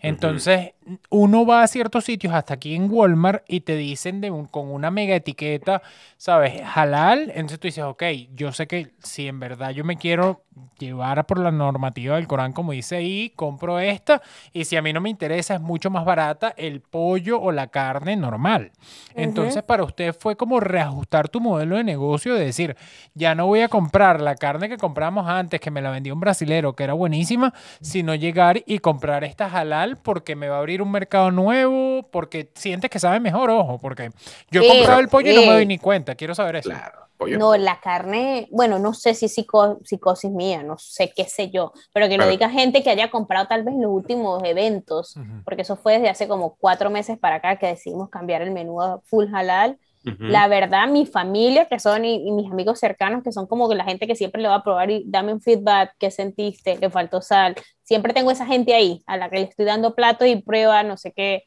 Entonces, 0.00 0.74
uno 1.10 1.46
va 1.46 1.62
a 1.62 1.66
ciertos 1.66 2.04
sitios, 2.04 2.34
hasta 2.34 2.54
aquí 2.54 2.74
en 2.74 2.90
Walmart, 2.90 3.44
y 3.48 3.60
te 3.60 3.76
dicen 3.76 4.20
de 4.20 4.30
un- 4.30 4.46
con 4.46 4.70
una 4.70 4.90
mega 4.90 5.14
etiqueta, 5.16 5.82
¿sabes? 6.16 6.60
Halal. 6.74 7.30
Entonces 7.34 7.60
tú 7.60 7.68
dices, 7.68 7.84
ok, 7.84 8.02
yo 8.34 8.52
sé 8.52 8.66
que 8.66 8.88
si 9.02 9.26
en 9.28 9.40
verdad 9.40 9.70
yo 9.70 9.84
me 9.84 9.96
quiero 9.96 10.42
llevar 10.78 11.26
por 11.26 11.38
la 11.40 11.50
normativa 11.50 12.16
del 12.16 12.26
Corán, 12.28 12.52
como 12.52 12.72
dice 12.72 12.96
ahí, 12.96 13.30
compro 13.34 13.80
esta, 13.80 14.22
y 14.52 14.64
si 14.64 14.76
a 14.76 14.82
mí 14.82 14.92
no 14.92 15.00
me 15.00 15.10
interesa, 15.10 15.54
es 15.54 15.60
mucho 15.60 15.90
más 15.90 16.04
barata 16.04 16.54
el 16.56 16.80
pollo 16.80 17.40
o 17.40 17.50
la 17.50 17.68
carne 17.68 18.14
normal. 18.16 18.70
Entonces, 19.14 19.62
para 19.62 19.84
usted 19.84 20.14
fue 20.18 20.36
como 20.36 20.60
reajustar 20.60 21.28
tu 21.28 21.40
modelo 21.40 21.76
de 21.76 21.84
negocio, 21.84 22.34
de 22.34 22.44
decir, 22.44 22.76
ya 23.14 23.34
no 23.34 23.46
voy 23.46 23.60
a 23.62 23.68
comprar 23.68 24.20
la 24.20 24.34
carne 24.36 24.68
que 24.68 24.76
compramos 24.76 25.26
antes, 25.28 25.60
que 25.60 25.70
me 25.70 25.82
la 25.82 25.90
vendió 25.90 26.14
un 26.14 26.20
brasilero, 26.20 26.74
que 26.74 26.84
era 26.84 26.92
buenísima, 26.92 27.52
sino 27.80 28.14
llegar 28.14 28.62
y 28.66 28.78
comprar 28.78 29.24
esta 29.24 29.46
halal 29.46 29.96
porque 29.96 30.36
me 30.36 30.48
va 30.48 30.56
a 30.56 30.58
abrir 30.60 30.73
un 30.82 30.90
mercado 30.90 31.30
nuevo, 31.30 32.08
porque 32.10 32.50
sientes 32.54 32.90
que 32.90 32.98
sabe 32.98 33.20
mejor, 33.20 33.50
ojo, 33.50 33.78
porque 33.78 34.10
yo 34.50 34.62
he 34.62 34.66
Eh, 34.66 34.68
comprado 34.68 35.00
el 35.00 35.08
pollo 35.08 35.30
y 35.30 35.34
no 35.34 35.42
me 35.42 35.52
doy 35.52 35.66
ni 35.66 35.78
cuenta, 35.78 36.14
quiero 36.14 36.34
saber 36.34 36.56
eso. 36.56 36.70
Claro. 36.70 37.00
Pollo. 37.16 37.38
No, 37.38 37.56
la 37.56 37.78
carne, 37.78 38.48
bueno, 38.50 38.80
no 38.80 38.92
sé 38.92 39.14
si 39.14 39.26
psico- 39.28 39.78
psicosis 39.84 40.32
mía, 40.32 40.64
no 40.64 40.76
sé 40.78 41.12
qué 41.14 41.24
sé 41.26 41.48
yo, 41.48 41.72
pero 41.92 42.08
que 42.08 42.18
lo 42.18 42.26
diga 42.26 42.50
gente 42.50 42.82
que 42.82 42.90
haya 42.90 43.08
comprado 43.08 43.46
tal 43.46 43.62
vez 43.62 43.72
en 43.74 43.82
los 43.82 43.92
últimos 43.92 44.42
eventos, 44.42 45.16
porque 45.44 45.62
eso 45.62 45.76
fue 45.76 45.92
desde 45.94 46.08
hace 46.08 46.26
como 46.26 46.56
cuatro 46.56 46.90
meses 46.90 47.16
para 47.16 47.36
acá 47.36 47.54
que 47.56 47.68
decidimos 47.68 48.10
cambiar 48.10 48.42
el 48.42 48.50
menú 48.50 48.82
a 48.82 49.00
full 49.04 49.26
halal. 49.32 49.78
La 50.18 50.48
verdad, 50.48 50.86
mi 50.88 51.06
familia, 51.06 51.66
que 51.66 51.78
son 51.78 52.04
y, 52.04 52.26
y 52.28 52.30
mis 52.32 52.50
amigos 52.50 52.78
cercanos, 52.78 53.22
que 53.22 53.32
son 53.32 53.46
como 53.46 53.68
que 53.68 53.74
la 53.74 53.84
gente 53.84 54.06
que 54.06 54.14
siempre 54.14 54.42
le 54.42 54.48
va 54.48 54.56
a 54.56 54.62
probar 54.62 54.90
y 54.90 55.04
dame 55.06 55.32
un 55.32 55.40
feedback, 55.40 55.94
qué 55.98 56.10
sentiste, 56.10 56.76
le 56.78 56.90
faltó 56.90 57.22
sal. 57.22 57.54
Siempre 57.82 58.12
tengo 58.12 58.30
esa 58.30 58.44
gente 58.46 58.74
ahí, 58.74 59.02
a 59.06 59.16
la 59.16 59.30
que 59.30 59.36
le 59.36 59.42
estoy 59.44 59.64
dando 59.64 59.94
plato 59.94 60.26
y 60.26 60.42
prueba, 60.42 60.82
no 60.82 60.96
sé 60.96 61.12
qué. 61.12 61.44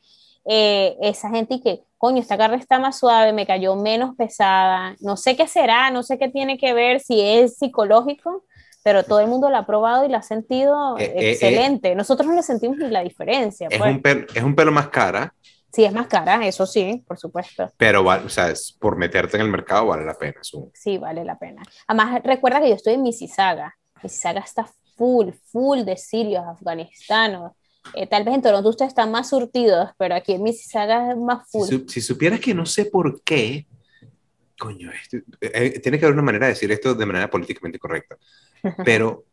Eh, 0.49 0.95
esa 1.01 1.29
gente 1.29 1.55
y 1.55 1.61
que, 1.61 1.81
coño, 1.97 2.19
esta 2.21 2.37
carne 2.37 2.57
está 2.57 2.79
más 2.79 2.97
suave, 2.97 3.33
me 3.33 3.45
cayó 3.45 3.75
menos 3.75 4.15
pesada. 4.15 4.95
No 5.01 5.17
sé 5.17 5.35
qué 5.35 5.47
será, 5.47 5.91
no 5.91 6.03
sé 6.03 6.17
qué 6.17 6.29
tiene 6.29 6.57
que 6.57 6.73
ver, 6.73 6.99
si 7.01 7.19
es 7.21 7.57
psicológico, 7.57 8.45
pero 8.83 9.03
todo 9.03 9.19
el 9.19 9.27
mundo 9.27 9.49
la 9.49 9.59
ha 9.59 9.65
probado 9.65 10.05
y 10.05 10.09
la 10.09 10.19
ha 10.19 10.21
sentido 10.23 10.97
Eh, 10.97 11.03
eh, 11.03 11.13
eh. 11.17 11.31
excelente. 11.31 11.93
Nosotros 11.95 12.27
no 12.27 12.35
le 12.35 12.43
sentimos 12.43 12.77
ni 12.77 12.89
la 12.89 13.03
diferencia. 13.03 13.67
Es 13.69 13.77
pues. 13.77 13.91
un, 13.91 14.01
pel- 14.01 14.25
es 14.33 14.43
un 14.43 14.55
pelo 14.55 14.71
más 14.71 14.87
cara, 14.89 15.33
Sí, 15.71 15.83
es 15.85 15.93
más 15.93 16.07
cara, 16.07 16.45
eso 16.47 16.65
sí, 16.65 17.03
por 17.07 17.17
supuesto. 17.19 17.69
pero 17.77 18.03
vale, 18.03 18.25
o 18.25 18.29
sea, 18.29 18.49
es 18.49 18.71
por 18.79 18.97
meterte 18.97 19.37
en 19.37 19.43
el 19.43 19.49
mercado 19.51 19.87
vale 19.87 20.05
la 20.05 20.13
pena. 20.17 20.35
Sí, 20.73 20.97
vale 20.97 21.23
la 21.25 21.37
pena. 21.37 21.61
Además, 21.87 22.21
recuerda 22.23 22.59
que 22.61 22.69
yo 22.69 22.75
estoy 22.75 22.93
en 22.93 23.03
Mississauga. 23.03 23.75
Mississauga 24.01 24.39
está 24.41 24.69
full, 24.95 25.29
full 25.51 25.81
de 25.83 25.97
sirios, 25.97 26.43
afganistanos. 26.47 27.51
Eh, 27.93 28.07
tal 28.07 28.23
vez 28.23 28.33
en 28.35 28.41
Toronto 28.41 28.69
ustedes 28.69 28.89
están 28.89 29.11
más 29.11 29.29
surtidos, 29.29 29.89
pero 29.97 30.15
aquí 30.15 30.33
en 30.33 30.43
Mississauga 30.43 31.11
es 31.11 31.17
más 31.17 31.47
Si, 31.49 31.57
full. 31.59 31.67
su- 31.67 31.85
si 31.87 32.01
supieras 32.01 32.39
que 32.39 32.53
no 32.53 32.65
sé 32.65 32.85
por 32.85 33.21
qué, 33.23 33.67
coño, 34.57 34.89
esto- 34.91 35.17
eh, 35.41 35.51
eh, 35.75 35.79
tiene 35.79 35.99
que 35.99 36.05
haber 36.05 36.13
una 36.15 36.23
manera 36.25 36.47
de 36.47 36.53
decir 36.53 36.71
esto 36.71 36.95
de 36.95 37.05
manera 37.05 37.29
políticamente 37.29 37.77
correcta, 37.77 38.17
pero 38.85 39.25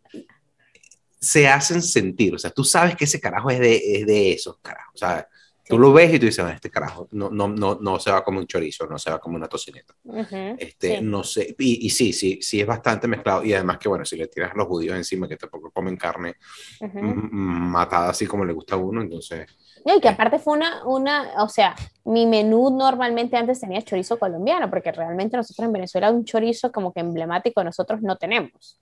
se 1.19 1.49
hacen 1.49 1.81
sentir, 1.83 2.35
o 2.35 2.39
sea, 2.39 2.51
tú 2.51 2.65
sabes 2.65 2.97
que 2.97 3.05
ese 3.07 3.21
carajo 3.21 3.49
es 3.51 3.59
de, 3.59 3.77
es 4.01 4.07
de 4.07 4.33
esos 4.33 4.59
carajos, 4.61 4.93
o 4.95 4.99
sea, 4.99 5.27
tú 5.69 5.79
lo 5.79 5.93
ves 5.93 6.13
y 6.15 6.19
tú 6.19 6.27
dices, 6.27 6.45
"Ah, 6.45 6.53
este 6.53 6.71
carajo 6.71 7.09
no, 7.13 7.31
no, 7.31 7.49
no, 7.49 7.79
no 7.81 7.99
se 7.99 8.11
va 8.11 8.23
como 8.23 8.39
un 8.39 8.47
chorizo, 8.47 8.87
no 8.87 8.99
se 8.99 9.11
va 9.11 9.19
como 9.19 9.37
una 9.37 9.49
tocineta. 9.49 9.95
Ujú, 10.05 10.57
Este, 10.59 10.99
sí. 10.99 11.05
no 11.05 11.23
sé, 11.25 11.55
y, 11.59 11.87
y 11.87 11.91
sí, 11.91 12.13
sí, 12.13 12.39
sí 12.43 12.61
es 12.61 12.67
bastante 12.67 13.09
mezclado, 13.09 13.45
y 13.45 13.53
además 13.55 13.79
que, 13.79 13.89
bueno, 13.89 14.05
si 14.05 14.17
le 14.17 14.29
tiras 14.29 14.53
a 14.53 14.57
los 14.57 14.67
judíos 14.67 14.97
encima, 14.97 15.27
que 15.29 15.37
tampoco 15.37 15.71
comen 15.71 15.97
carne 15.97 16.35
mm, 16.81 16.97
mm, 16.97 17.71
matada 17.71 18.11
así 18.11 18.27
como 18.27 18.45
le 18.45 18.53
gusta 18.53 18.75
a 18.75 18.79
uno, 18.79 19.03
entonces... 19.03 19.47
No, 19.85 19.97
y 19.97 20.01
que 20.01 20.09
aparte 20.09 20.39
fue 20.39 20.55
una, 20.55 20.85
una, 20.87 21.43
o 21.43 21.49
sea, 21.49 21.75
mi 22.05 22.27
menú 22.27 22.71
normalmente 22.77 23.37
antes 23.37 23.61
tenía 23.61 23.83
chorizo 23.83 24.19
colombiano, 24.19 24.71
porque 24.71 24.93
realmente 24.93 25.37
nosotros 25.37 25.67
en 25.67 25.73
Venezuela 25.73 26.11
un 26.11 26.25
chorizo 26.25 26.73
como 26.73 26.93
que 26.93 27.01
emblemático 27.01 27.63
nosotros 27.63 28.01
no 28.03 28.17
tenemos. 28.17 28.81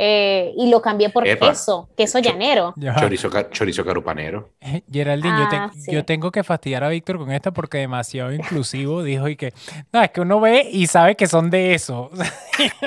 Eh, 0.00 0.52
y 0.56 0.70
lo 0.70 0.80
cambié 0.80 1.10
por 1.10 1.26
Epa. 1.26 1.48
queso, 1.50 1.88
queso 1.96 2.20
Cho- 2.20 2.30
llanero. 2.30 2.72
Chorizo, 3.00 3.28
ca- 3.30 3.50
chorizo 3.50 3.84
carupanero. 3.84 4.50
Geraldine, 4.92 5.36
yo, 5.40 5.48
te- 5.48 5.56
Ah, 5.56 5.72
sí. 5.76 5.90
yo 5.92 6.04
tengo 6.04 6.30
que 6.30 6.44
fastidiar 6.44 6.84
a 6.84 6.88
Víctor 6.88 7.18
con 7.18 7.32
esto 7.32 7.52
porque 7.52 7.78
demasiado 7.78 8.32
inclusivo 8.32 9.02
dijo 9.02 9.26
y 9.28 9.34
que, 9.34 9.52
no, 9.92 10.00
es 10.00 10.10
que 10.10 10.20
uno 10.20 10.40
ve 10.40 10.68
y 10.70 10.86
sabe 10.86 11.16
que 11.16 11.26
son 11.26 11.50
de 11.50 11.74
eso. 11.74 12.10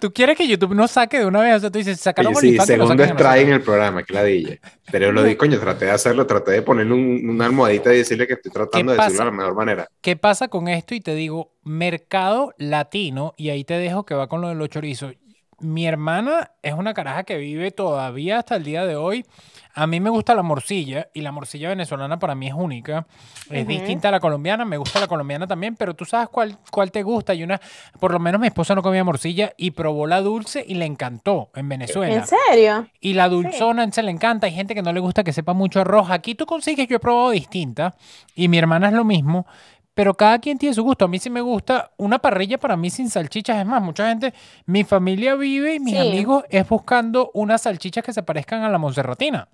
Tú 0.00 0.12
quieres 0.12 0.36
que 0.36 0.46
YouTube 0.46 0.74
no 0.74 0.88
saque 0.88 1.18
de 1.18 1.26
una 1.26 1.40
vez, 1.40 1.56
o 1.56 1.60
sea, 1.60 1.70
tú 1.70 1.78
dices, 1.78 2.00
sacaron 2.00 2.34
Oye, 2.36 2.50
sí, 2.50 2.56
lo 2.56 2.64
segundo 2.66 3.04
strike 3.04 3.46
en 3.48 3.52
el 3.54 3.62
programa, 3.62 4.02
que 4.02 4.14
ladilla. 4.14 4.56
Pero 4.90 5.06
yo 5.06 5.12
lo 5.12 5.22
di, 5.22 5.36
coño, 5.36 5.58
traté 5.58 5.86
de 5.86 5.90
hacerlo, 5.92 6.26
traté 6.26 6.52
de 6.52 6.62
ponerle 6.62 6.92
un- 6.94 7.28
una 7.28 7.46
almohadita 7.46 7.92
y 7.94 7.98
decirle 7.98 8.26
que 8.26 8.34
estoy 8.34 8.50
tratando 8.52 8.92
de 8.92 8.98
¿Qué 8.98 9.04
decirlo 9.04 9.24
de 9.24 9.30
la 9.30 9.36
mejor 9.36 9.54
manera. 9.54 9.88
¿Qué 10.00 10.16
pasa 10.16 10.48
con 10.48 10.68
esto? 10.68 10.94
Y 10.94 11.00
te 11.00 11.14
digo, 11.14 11.52
mercado 11.62 12.52
latino, 12.58 13.34
y 13.36 13.50
ahí 13.50 13.64
te 13.64 13.74
dejo 13.74 14.04
que 14.04 14.14
va 14.14 14.28
con 14.28 14.40
lo 14.40 14.48
de 14.48 14.54
los 14.54 14.68
chorizos. 14.68 15.14
Mi 15.60 15.86
hermana 15.86 16.52
es 16.62 16.72
una 16.72 16.94
caraja 16.94 17.24
que 17.24 17.36
vive 17.36 17.70
todavía 17.70 18.38
hasta 18.38 18.56
el 18.56 18.64
día 18.64 18.86
de 18.86 18.96
hoy. 18.96 19.26
A 19.74 19.86
mí 19.86 20.00
me 20.00 20.10
gusta 20.10 20.34
la 20.34 20.42
morcilla 20.42 21.08
y 21.14 21.20
la 21.20 21.32
morcilla 21.32 21.68
venezolana 21.68 22.18
para 22.18 22.34
mí 22.34 22.48
es 22.48 22.54
única. 22.54 23.06
Es 23.50 23.66
distinta 23.66 24.08
a 24.08 24.10
la 24.10 24.20
colombiana, 24.20 24.64
me 24.64 24.76
gusta 24.78 24.98
la 25.00 25.06
colombiana 25.06 25.46
también, 25.46 25.76
pero 25.76 25.94
tú 25.94 26.04
sabes 26.04 26.28
cuál, 26.28 26.58
cuál 26.70 26.90
te 26.90 27.02
gusta. 27.02 27.34
Y 27.34 27.44
una, 27.44 27.60
por 28.00 28.12
lo 28.12 28.18
menos 28.18 28.40
mi 28.40 28.48
esposa 28.48 28.74
no 28.74 28.82
comía 28.82 29.04
morcilla 29.04 29.52
y 29.56 29.70
probó 29.72 30.06
la 30.06 30.22
dulce 30.22 30.64
y 30.66 30.74
le 30.74 30.86
encantó 30.86 31.50
en 31.54 31.68
Venezuela. 31.68 32.14
¿En 32.14 32.26
serio? 32.26 32.88
Y 33.00 33.12
la 33.12 33.28
dulzona 33.28 33.90
se 33.92 34.02
le 34.02 34.10
encanta. 34.10 34.46
Hay 34.46 34.54
gente 34.54 34.74
que 34.74 34.82
no 34.82 34.92
le 34.92 35.00
gusta 35.00 35.22
que 35.22 35.32
sepa 35.32 35.52
mucho 35.52 35.80
arroz. 35.80 36.10
Aquí 36.10 36.34
tú 36.34 36.46
consigues, 36.46 36.88
yo 36.88 36.96
he 36.96 37.00
probado 37.00 37.30
distinta. 37.30 37.94
Y 38.34 38.48
mi 38.48 38.58
hermana 38.58 38.88
es 38.88 38.94
lo 38.94 39.04
mismo. 39.04 39.46
Pero 39.94 40.14
cada 40.14 40.38
quien 40.38 40.56
tiene 40.56 40.74
su 40.74 40.82
gusto. 40.84 41.04
A 41.04 41.08
mí 41.08 41.18
sí 41.18 41.30
me 41.30 41.40
gusta 41.40 41.90
una 41.96 42.18
parrilla 42.20 42.58
para 42.58 42.76
mí 42.76 42.90
sin 42.90 43.10
salchichas. 43.10 43.58
Es 43.58 43.66
más, 43.66 43.82
mucha 43.82 44.08
gente, 44.08 44.32
mi 44.66 44.84
familia 44.84 45.34
vive 45.34 45.74
y 45.74 45.80
mis 45.80 45.94
Sí. 45.94 46.00
amigos 46.08 46.44
es 46.48 46.68
buscando 46.68 47.30
unas 47.34 47.62
salchichas 47.62 48.04
que 48.04 48.12
se 48.12 48.22
parezcan 48.22 48.62
a 48.62 48.68
la 48.70 48.78
monserratina. 48.78 49.48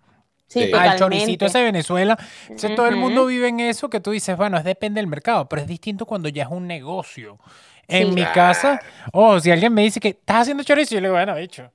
Sí, 0.47 0.61
Sí. 0.61 0.65
Al 0.67 0.71
totalmente. 0.71 0.99
choricito 0.99 1.47
ese 1.47 1.59
de 1.59 1.65
Venezuela. 1.65 2.17
Entonces, 2.43 2.77
todo 2.77 2.87
el 2.87 2.97
mundo 2.97 3.27
vive 3.27 3.49
en 3.49 3.61
eso 3.61 3.91
que 3.91 3.99
tú 4.01 4.13
dices, 4.13 4.37
bueno, 4.37 4.57
es 4.59 4.65
depende 4.65 5.01
del 5.01 5.09
mercado. 5.09 5.49
Pero 5.49 5.63
es 5.63 5.69
distinto 5.69 6.07
cuando 6.07 6.29
ya 6.29 6.45
es 6.45 6.51
un 6.51 6.67
negocio. 6.69 7.39
En 7.89 8.09
Sí. 8.09 8.15
mi 8.15 8.25
casa, 8.27 8.81
o 9.13 9.39
si 9.41 9.51
alguien 9.51 9.73
me 9.73 9.83
dice 9.83 10.01
que 10.01 10.09
estás 10.09 10.43
haciendo 10.43 10.63
chorizo, 10.65 10.95
yo 10.95 11.01
le 11.01 11.07
digo, 11.09 11.15
bueno, 11.17 11.35
bicho. 11.37 11.71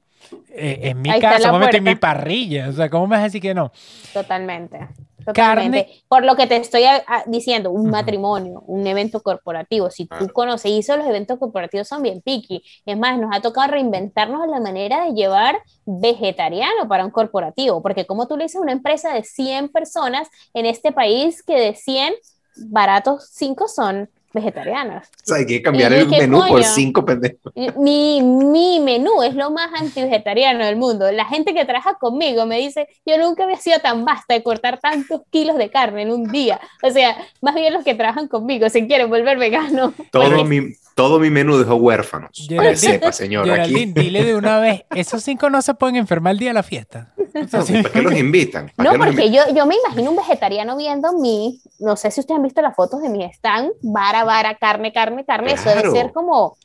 eh, 0.50 0.80
en 0.84 1.02
mi 1.02 1.10
Ahí 1.10 1.20
casa, 1.20 1.50
puerta. 1.50 1.80
mi 1.82 1.96
parrilla. 1.96 2.70
O 2.70 2.74
sea, 2.74 2.90
¿cómo 2.90 3.08
me 3.08 3.16
vas 3.16 3.22
a 3.22 3.24
decir 3.24 3.42
que 3.42 3.54
no? 3.54 3.72
Totalmente. 4.14 4.88
Carne. 5.26 5.34
Totalmente. 5.72 6.04
Por 6.08 6.26
lo 6.26 6.36
que 6.36 6.48
te 6.48 6.56
estoy 6.58 6.84
a- 6.84 7.04
a- 7.08 7.24
diciendo, 7.28 7.72
un 7.72 7.90
matrimonio, 7.90 8.64
un 8.68 8.86
evento 8.88 9.22
corporativo, 9.22 9.90
si 9.90 10.06
tú 10.08 10.28
conoces, 10.34 10.72
eso 10.72 10.98
los 10.98 11.08
eventos 11.08 11.38
corporativos 11.40 11.88
son 11.88 12.02
bien 12.02 12.22
picky. 12.22 12.64
Es 12.86 12.98
más, 12.98 13.20
nos 13.20 13.36
ha 13.36 13.42
tocado 13.42 13.72
reinventarnos 13.72 14.48
la 14.48 14.60
manera 14.60 15.06
de 15.06 15.14
llevar 15.14 15.60
vegetariano 15.86 16.88
para 16.88 17.06
un 17.06 17.12
corporativo, 17.12 17.82
porque 17.82 18.06
como 18.06 18.28
tú 18.28 18.38
le 18.38 18.44
dices 18.44 18.58
a 18.58 18.62
una 18.64 18.72
empresa 18.72 19.14
de 19.14 19.24
100 19.24 19.70
personas 19.70 20.28
en 20.54 20.66
este 20.66 20.92
país 20.92 21.44
que 21.44 21.56
de 21.58 21.76
100 21.76 22.14
baratos, 22.56 23.30
5 23.32 23.68
son 23.68 24.10
vegetarianos. 24.34 25.06
O 25.08 25.26
sea, 25.26 25.38
hay 25.38 25.46
que 25.46 25.62
cambiar 25.62 25.92
¿Y 25.92 25.96
el 25.96 26.08
menú 26.08 26.42
por 26.48 26.64
cinco 26.64 27.06
pendejos. 27.06 27.54
Mi, 27.78 28.22
mi 28.22 28.80
menú 28.80 29.24
es 29.24 29.36
lo 29.36 29.52
más 29.52 29.70
anti-vegetariano 29.80 30.66
del 30.66 30.76
mundo. 30.76 31.12
La 31.12 31.26
gente 31.26 31.54
que 31.54 31.66
trabaja 31.66 31.96
conmigo 31.96 32.46
me 32.46 32.58
dice, 32.58 32.88
yo 33.06 33.18
nunca 33.18 33.44
había 33.44 33.58
sido 33.58 33.80
tan 33.80 34.06
basta 34.06 34.34
de 34.34 34.44
cortar 34.44 34.80
tantos 34.80 35.22
kilos 35.30 35.58
de 35.58 35.70
carne 35.70 36.04
en 36.04 36.12
un 36.12 36.32
día. 36.32 36.60
O 36.84 36.90
sea, 36.90 37.18
más 37.42 37.56
bien 37.56 37.74
los 37.74 37.84
que 37.84 37.96
trabajan 37.96 38.28
conmigo 38.28 38.70
se 38.70 38.88
quieren 38.88 39.10
volver 39.10 39.38
veganos. 39.38 39.94
Todo 40.12 40.44
mi, 40.46 40.74
todo 40.96 41.20
mi 41.20 41.30
menú 41.30 41.58
dejó 41.58 41.76
huérfanos. 41.76 42.30
Para 42.50 42.72
que 42.72 42.76
Geraldine, 42.78 42.94
sepa, 42.94 43.12
señor. 43.12 43.50
Aquí, 43.52 43.86
dile 43.86 44.24
de 44.24 44.36
una 44.36 44.60
vez, 44.60 44.84
esos 44.96 45.24
cinco 45.24 45.50
no 45.50 45.62
se 45.62 45.74
pueden 45.74 45.96
enfermar 45.96 46.32
el 46.34 46.40
día 46.40 46.50
de 46.50 46.54
la 46.56 46.64
fiesta. 46.64 47.14
O 47.18 47.48
sea, 47.48 47.62
sí. 47.62 47.82
¿Para 47.82 47.94
qué 47.94 48.02
los 48.02 48.14
invitan? 48.16 48.72
¿Para 48.76 48.92
No, 48.92 48.98
porque 48.98 49.26
invitan? 49.26 49.48
yo, 49.50 49.56
yo 49.56 49.66
me 49.66 49.76
imagino 49.86 50.12
un 50.12 50.18
vegetariano 50.18 50.76
viendo 50.78 51.14
mi, 51.20 51.62
no 51.80 51.96
sé 51.96 52.12
si 52.12 52.20
ustedes 52.20 52.38
han 52.38 52.44
visto 52.44 52.62
las 52.62 52.76
fotos 52.76 53.02
de 53.02 53.10
mi 53.10 53.24
stand, 53.24 53.72
vara, 53.82 54.24
vara, 54.24 54.56
carne, 54.56 54.92
carne, 54.92 55.24
carne, 55.26 55.54
eso 55.54 55.70
debe 55.70 55.82
Claro. 55.82 55.96
ser 55.96 56.12
como... 56.12 56.58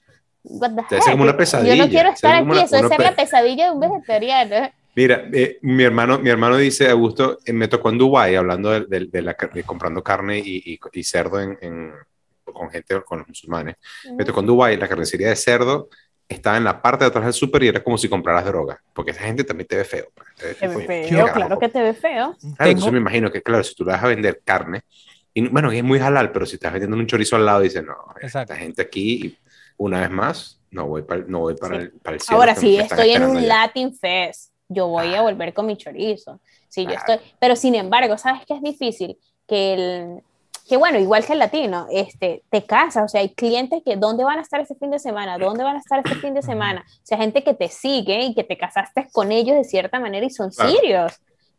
Debe 0.49 1.03
ser 1.03 1.13
como 1.13 1.25
una 1.25 1.37
pesadilla, 1.37 1.75
Yo 1.75 1.85
no 1.85 1.91
quiero 1.91 2.09
estar 2.11 2.35
aquí, 2.37 2.45
una- 2.51 2.63
eso 2.63 2.77
debe 2.77 2.89
ser 2.89 3.01
la 3.01 3.11
pe- 3.11 3.17
pesadilla 3.23 3.65
de 3.67 3.71
un 3.73 3.81
vegetariano. 3.81 4.71
Mira, 4.95 5.25
eh, 5.33 5.59
mi, 5.63 5.83
hermano, 5.83 6.19
mi 6.21 6.31
hermano 6.31 6.57
dice, 6.57 6.89
Augusto, 6.89 7.39
eh, 7.45 7.53
me 7.53 7.67
tocó 7.69 7.91
en 7.91 7.99
Dubái 7.99 8.35
hablando 8.37 8.71
de, 8.71 8.87
de- 8.87 9.07
de 9.07 9.23
la, 9.23 9.37
de 9.53 9.63
comprando 9.65 10.03
carne 10.05 10.39
y, 10.39 10.63
y- 10.65 10.79
y 10.93 11.05
cerdo 11.05 11.41
en, 11.41 11.59
en- 11.61 11.93
con 12.57 12.71
gente, 12.71 13.01
con 13.05 13.19
los 13.21 13.29
musulmanes. 13.29 13.77
Me 14.17 14.25
tocó 14.25 14.41
en 14.41 14.47
Dubái, 14.47 14.77
la 14.77 14.89
carnicería 14.89 15.29
de 15.29 15.37
cerdo 15.37 15.89
estaba 16.29 16.57
en 16.57 16.65
la 16.65 16.83
parte 16.83 17.05
de 17.05 17.09
atrás 17.11 17.25
del 17.25 17.35
súper 17.35 17.63
y 17.63 17.69
era 17.69 17.85
como 17.85 17.97
si 17.97 18.09
compraras 18.09 18.45
droga, 18.45 18.83
porque 18.93 19.13
esa 19.13 19.21
gente 19.23 19.45
también 19.45 19.69
te 19.69 19.77
ve 19.77 19.85
feo. 19.85 20.07
pues. 20.15 20.29
Te 20.37 20.47
ve 20.47 20.55
Te 20.55 20.67
ve 20.69 20.75
coño, 20.75 20.87
feo, 20.87 21.33
claro 21.33 21.59
que 21.59 21.69
te 21.69 21.81
ve 21.83 21.95
feo. 21.95 22.37
Claro, 22.41 22.55
Tengo- 22.57 22.71
entonces 22.71 22.93
me 22.93 22.99
imagino 22.99 23.31
que, 23.31 23.43
claro, 23.43 23.63
si 23.63 23.75
tú 23.77 23.85
le 23.85 23.93
vas 23.93 24.03
a 24.03 24.09
vender 24.09 24.41
carne, 24.45 24.83
y 25.33 25.47
bueno, 25.49 25.71
es 25.71 25.85
muy 25.85 25.99
halal, 26.01 26.33
pero 26.33 26.45
si 26.47 26.55
estás 26.57 26.73
vendiendo 26.73 26.97
un 26.97 27.07
chorizo 27.07 27.37
al 27.37 27.47
lado, 27.47 27.61
dices, 27.61 27.85
no, 27.85 27.95
Exacto. 28.21 28.53
esta 28.53 28.57
gente 28.65 28.83
aquí, 28.83 29.39
una 29.77 30.01
vez 30.01 30.11
más, 30.11 30.61
no 30.71 30.87
voy 30.89 31.03
para, 31.03 31.23
no 31.29 31.41
voy 31.41 31.55
para, 31.55 31.77
Sí. 31.77 31.83
el, 31.83 31.91
para 31.93 32.15
el 32.17 32.21
cielo. 32.21 32.41
Ahora, 32.41 32.55
si 32.57 32.77
me 32.77 32.83
estoy 32.83 33.11
en 33.11 33.23
un 33.25 33.37
allá. 33.37 33.47
Latin 33.47 33.95
Fest, 33.95 34.53
yo 34.69 34.89
voy 34.89 35.15
a 35.15 35.23
volver 35.23 35.55
con 35.55 35.67
mi 35.67 35.77
chorizo. 35.77 36.41
Sí, 36.69 36.83
yo 36.85 36.89
Claro. 36.91 37.13
estoy, 37.15 37.33
pero 37.39 37.55
sin 37.55 37.75
embargo, 37.77 38.19
¿sabes 38.19 38.43
qué 38.47 38.55
es 38.55 38.63
difícil? 38.63 39.17
Que 39.47 39.75
el, 39.75 40.23
que 40.69 40.77
bueno, 40.77 40.99
igual 40.99 41.25
que 41.25 41.35
el 41.35 41.39
latino, 41.39 41.87
este, 41.93 42.43
te 42.51 42.65
casas, 42.65 43.05
o 43.05 43.09
sea, 43.09 43.21
hay 43.21 43.29
clientes 43.31 43.83
que, 43.85 43.97
¿dónde 43.97 44.25
van 44.25 44.39
a 44.39 44.43
estar 44.43 44.61
este 44.61 44.75
fin 44.75 44.91
de 44.91 44.99
semana? 44.99 45.39
¿Dónde 45.39 45.63
van 45.63 45.77
a 45.77 45.79
estar 45.79 46.01
este 46.05 46.17
fin 46.17 46.35
de 46.35 46.43
semana? 46.43 46.85
O 46.87 47.07
sea, 47.07 47.19
gente 47.19 47.45
que 47.45 47.55
te 47.55 47.69
sigue 47.69 48.25
y 48.25 48.35
que 48.35 48.43
te 48.43 48.59
casaste 48.59 49.09
con 49.13 49.31
ellos 49.31 49.57
de 49.57 49.65
cierta 49.65 50.01
manera 50.01 50.27
y 50.27 50.31
son 50.31 50.51
Claro. 50.51 50.71
sirios. 50.71 51.13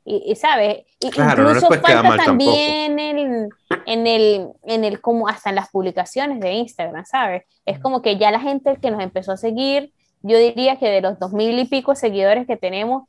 Y, 0.03 0.23
y, 0.31 0.35
sabes, 0.35 0.85
y 0.99 1.09
Claro, 1.09 1.43
incluso 1.49 1.67
falta 1.67 2.17
también 2.17 2.97
el, 2.99 3.49
en 3.85 4.07
el, 4.07 4.47
en 4.63 4.83
el, 4.83 5.01
como 5.01 5.27
hasta 5.27 5.49
en 5.49 5.55
las 5.55 5.69
publicaciones 5.69 6.39
de 6.39 6.53
Instagram, 6.53 7.05
¿sabes? 7.05 7.43
Es 7.65 7.79
como 7.79 8.01
que 8.01 8.17
ya 8.17 8.31
la 8.31 8.39
gente 8.39 8.77
que 8.81 8.91
nos 8.91 9.01
empezó 9.01 9.33
a 9.33 9.37
seguir, 9.37 9.91
yo 10.21 10.37
diría 10.37 10.77
que 10.77 10.87
de 10.89 11.01
los 11.01 11.19
dos 11.19 11.33
mil 11.33 11.57
y 11.59 11.65
pico 11.65 11.93
seguidores 11.95 12.47
que 12.47 12.55
tenemos, 12.57 13.03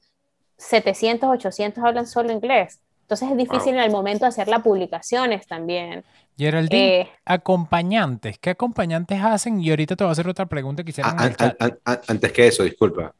700, 0.59 1.28
800 1.30 1.82
hablan 1.84 2.07
solo 2.07 2.32
inglés. 2.32 2.80
Entonces 3.09 3.31
es 3.31 3.37
difícil 3.39 3.73
en 3.73 3.81
el 3.81 3.91
momento 3.91 4.27
de 4.27 4.29
hacer 4.29 4.49
las 4.49 4.61
publicaciones 4.61 5.47
también. 5.47 6.05
Geraldine, 6.37 7.01
Eh, 7.01 7.09
acompañantes. 7.25 8.39
¿Qué 8.39 8.51
acompañantes 8.51 9.19
hacen? 9.25 9.59
Y 9.63 9.71
ahorita 9.71 9.97
te 9.97 10.05
voy 10.05 10.11
a 10.11 10.13
hacer 10.13 10.29
otra 10.29 10.45
pregunta 10.45 10.85
que 10.85 10.91
hicieron 10.91 11.15
Ah, 11.19 11.25
an- 11.39 11.57
an- 11.59 11.79
an- 11.87 12.01
antes 12.07 12.33
que 12.33 12.47
eso, 12.49 12.65
disculpa, 12.65 13.15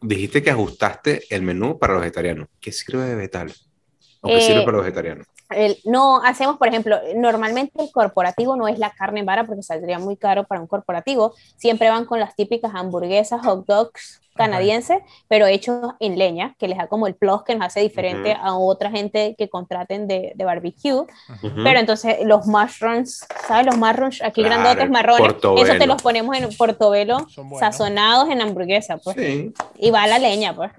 dijiste 0.00 0.42
que 0.42 0.50
ajustaste 0.50 1.24
el 1.28 1.42
menú 1.42 1.78
para 1.78 1.92
los 1.92 2.00
vegetarianos. 2.00 2.48
¿Qué 2.58 2.72
sirve 2.72 3.02
de 3.04 3.16
vegetal? 3.16 3.52
¿O 4.22 4.28
qué 4.28 4.38
Eh, 4.38 4.40
sirve 4.40 4.62
para 4.62 4.78
los 4.78 4.86
vegetarianos? 4.86 5.26
El- 5.50 5.78
no 5.84 6.22
hacemos, 6.22 6.56
por 6.58 6.68
ejemplo, 6.68 6.98
normalmente 7.16 7.82
el 7.82 7.90
corporativo 7.92 8.56
no 8.56 8.68
es 8.68 8.78
la 8.78 8.90
carne 8.90 9.20
en 9.20 9.26
vara 9.26 9.44
porque 9.44 9.62
saldría 9.62 9.98
muy 9.98 10.16
caro 10.16 10.44
para 10.44 10.60
un 10.60 10.66
corporativo. 10.66 11.34
Siempre 11.56 11.90
van 11.90 12.04
con 12.06 12.20
las 12.20 12.34
típicas 12.34 12.72
hamburguesas, 12.74 13.40
hot 13.44 13.66
dogs 13.66 14.20
canadienses, 14.36 14.98
pero 15.28 15.46
hechos 15.46 15.92
en 16.00 16.18
leña, 16.18 16.56
que 16.58 16.66
les 16.66 16.76
da 16.76 16.88
como 16.88 17.06
el 17.06 17.14
plus 17.14 17.44
que 17.44 17.54
nos 17.54 17.66
hace 17.68 17.78
diferente 17.80 18.32
a 18.32 18.56
otra 18.56 18.90
gente 18.90 19.36
que 19.38 19.48
contraten 19.48 20.08
de, 20.08 20.32
de 20.34 20.44
barbecue. 20.44 21.04
Pero 21.62 21.78
entonces 21.78 22.16
los 22.24 22.44
mushrooms, 22.44 23.24
¿sabes? 23.46 23.64
Los 23.66 23.76
mushrooms 23.76 24.20
aquí 24.22 24.42
Claro, 24.42 24.60
grandotes 24.62 24.90
marrones, 24.90 25.20
portobelo. 25.20 25.64
eso 25.68 25.78
te 25.78 25.86
los 25.86 26.02
ponemos 26.02 26.36
en 26.36 26.48
portobelo, 26.56 27.18
sazonados 27.60 28.28
en 28.28 28.40
hamburguesa, 28.42 28.96
pues. 28.96 29.16
Sí. 29.16 29.52
Y 29.78 29.90
va 29.92 30.02
a 30.02 30.06
la 30.08 30.18
leña, 30.18 30.52
pues. 30.56 30.72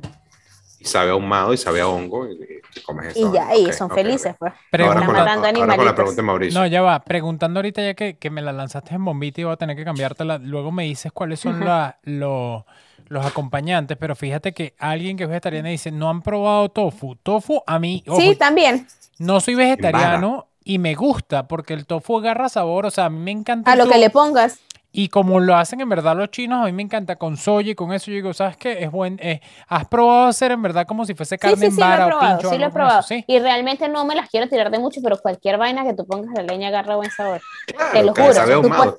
Y 0.80 0.86
sabe 0.86 1.11
ahumado 1.11 1.53
y 1.53 1.57
sabe 1.57 1.82
a 1.82 1.88
hongo 1.88 2.28
y, 2.28 2.34
y 2.76 2.82
comes 2.82 3.07
eso. 3.07 3.28
Y 3.28 3.32
ya, 3.32 3.55
y 3.55 3.65
Ok, 3.65 3.73
son 3.73 3.89
ok, 3.91 3.93
felices, 3.93 4.34
ok. 4.34 4.38
pues. 4.39 4.53
Ahora 4.78 5.05
con, 5.05 5.15
la, 5.15 5.23
matando 5.23 5.47
ahora 5.61 5.76
con 5.76 5.86
la 5.86 5.95
pregunta 5.95 6.21
de 6.21 6.26
Mauricio. 6.28 6.59
No, 6.61 6.67
ya 6.67 6.82
va. 6.82 7.03
Preguntando 7.03 7.59
ahorita 7.59 7.82
ya 7.82 7.93
que, 7.93 8.17
que 8.17 8.30
me 8.30 8.41
la 8.41 8.51
lanzaste 8.51 8.93
en 8.95 9.05
bombita 9.05 9.41
y 9.41 9.43
voy 9.45 9.53
a 9.53 9.57
tener 9.57 9.76
que 9.76 9.86
cambiártela. 9.86 10.38
Luego 10.38 10.71
me 10.71 10.84
dices 10.84 11.11
cuáles 11.11 11.39
son 11.39 11.55
Ujú. 11.55 11.65
la- 11.65 11.97
los, 12.03 12.63
los 13.07 13.26
acompañantes, 13.26 13.97
pero 13.97 14.15
fíjate 14.15 14.53
que 14.53 14.76
alguien 14.78 15.17
que 15.17 15.23
es 15.23 15.30
vegetariana 15.30 15.69
dice, 15.69 15.91
no 15.91 16.09
han 16.09 16.21
probado 16.21 16.69
tofu. 16.69 17.15
Tofu 17.15 17.63
a 17.65 17.80
mí, 17.80 18.03
ojo, 18.07 18.19
Sí, 18.21 18.36
también. 18.36 18.88
no 19.17 19.39
soy 19.39 19.55
vegetariano 19.55 20.47
y 20.63 20.80
me 20.80 20.95
gusta 20.95 21.47
porque 21.47 21.73
el 21.73 21.86
tofu 21.86 22.17
agarra 22.19 22.49
sabor, 22.49 22.86
o 22.86 22.91
sea, 22.91 23.05
a 23.05 23.09
mí 23.09 23.19
me 23.19 23.32
encanta. 23.32 23.71
A 23.71 23.76
lo 23.76 23.88
que 23.88 23.97
le 23.97 24.09
pongas. 24.09 24.59
Y 24.95 25.09
como 25.09 25.39
lo 25.39 25.55
hacen 25.55 25.81
en 25.81 25.89
verdad 25.89 26.15
los 26.15 26.29
chinos, 26.31 26.61
a 26.61 26.65
mí 26.65 26.71
me 26.71 26.83
encanta 26.83 27.15
con 27.17 27.35
soya 27.37 27.71
y 27.71 27.75
con 27.75 27.91
eso. 27.91 28.07
Yo 28.11 28.15
digo, 28.15 28.33
¿sabes 28.33 28.55
qué? 28.57 28.83
Es 28.83 28.91
buen. 28.91 29.19
eh, 29.21 29.41
¿Has 29.67 29.87
probado 29.87 30.27
hacer 30.27 30.51
en 30.51 30.61
verdad 30.61 30.85
como 30.87 31.05
si 31.05 31.13
fuese 31.15 31.35
Sí, 31.35 31.39
carne 31.39 31.57
sí, 31.57 31.65
en 31.65 31.71
sí, 31.73 31.79
lo 31.79 31.85
he 31.85 31.89
vara 31.89 32.05
o 32.05 32.09
probado, 32.09 32.37
pincho? 32.37 32.49
sí 32.51 32.57
lo 32.57 32.63
he 32.63 32.67
eso? 32.67 32.73
probado. 32.73 33.01
Sí. 33.03 33.23
Y 33.27 33.39
realmente 33.39 33.89
no 33.89 34.05
me 34.05 34.15
las 34.15 34.29
quiero 34.29 34.47
tirar 34.47 34.71
de 34.71 34.79
mucho, 34.79 35.01
pero 35.03 35.17
cualquier 35.17 35.57
vaina 35.57 35.83
que 35.83 35.93
tú 35.93 36.05
pongas 36.05 36.35
a 36.37 36.41
la 36.41 36.53
leña 36.53 36.69
agarra 36.69 36.95
buen 36.95 37.11
sabor. 37.11 37.41
Claro, 37.67 37.91
te 37.91 38.03
lo 38.03 38.13
juro, 38.15 38.33
Sabe 38.33 38.53
ahumado. 38.53 38.97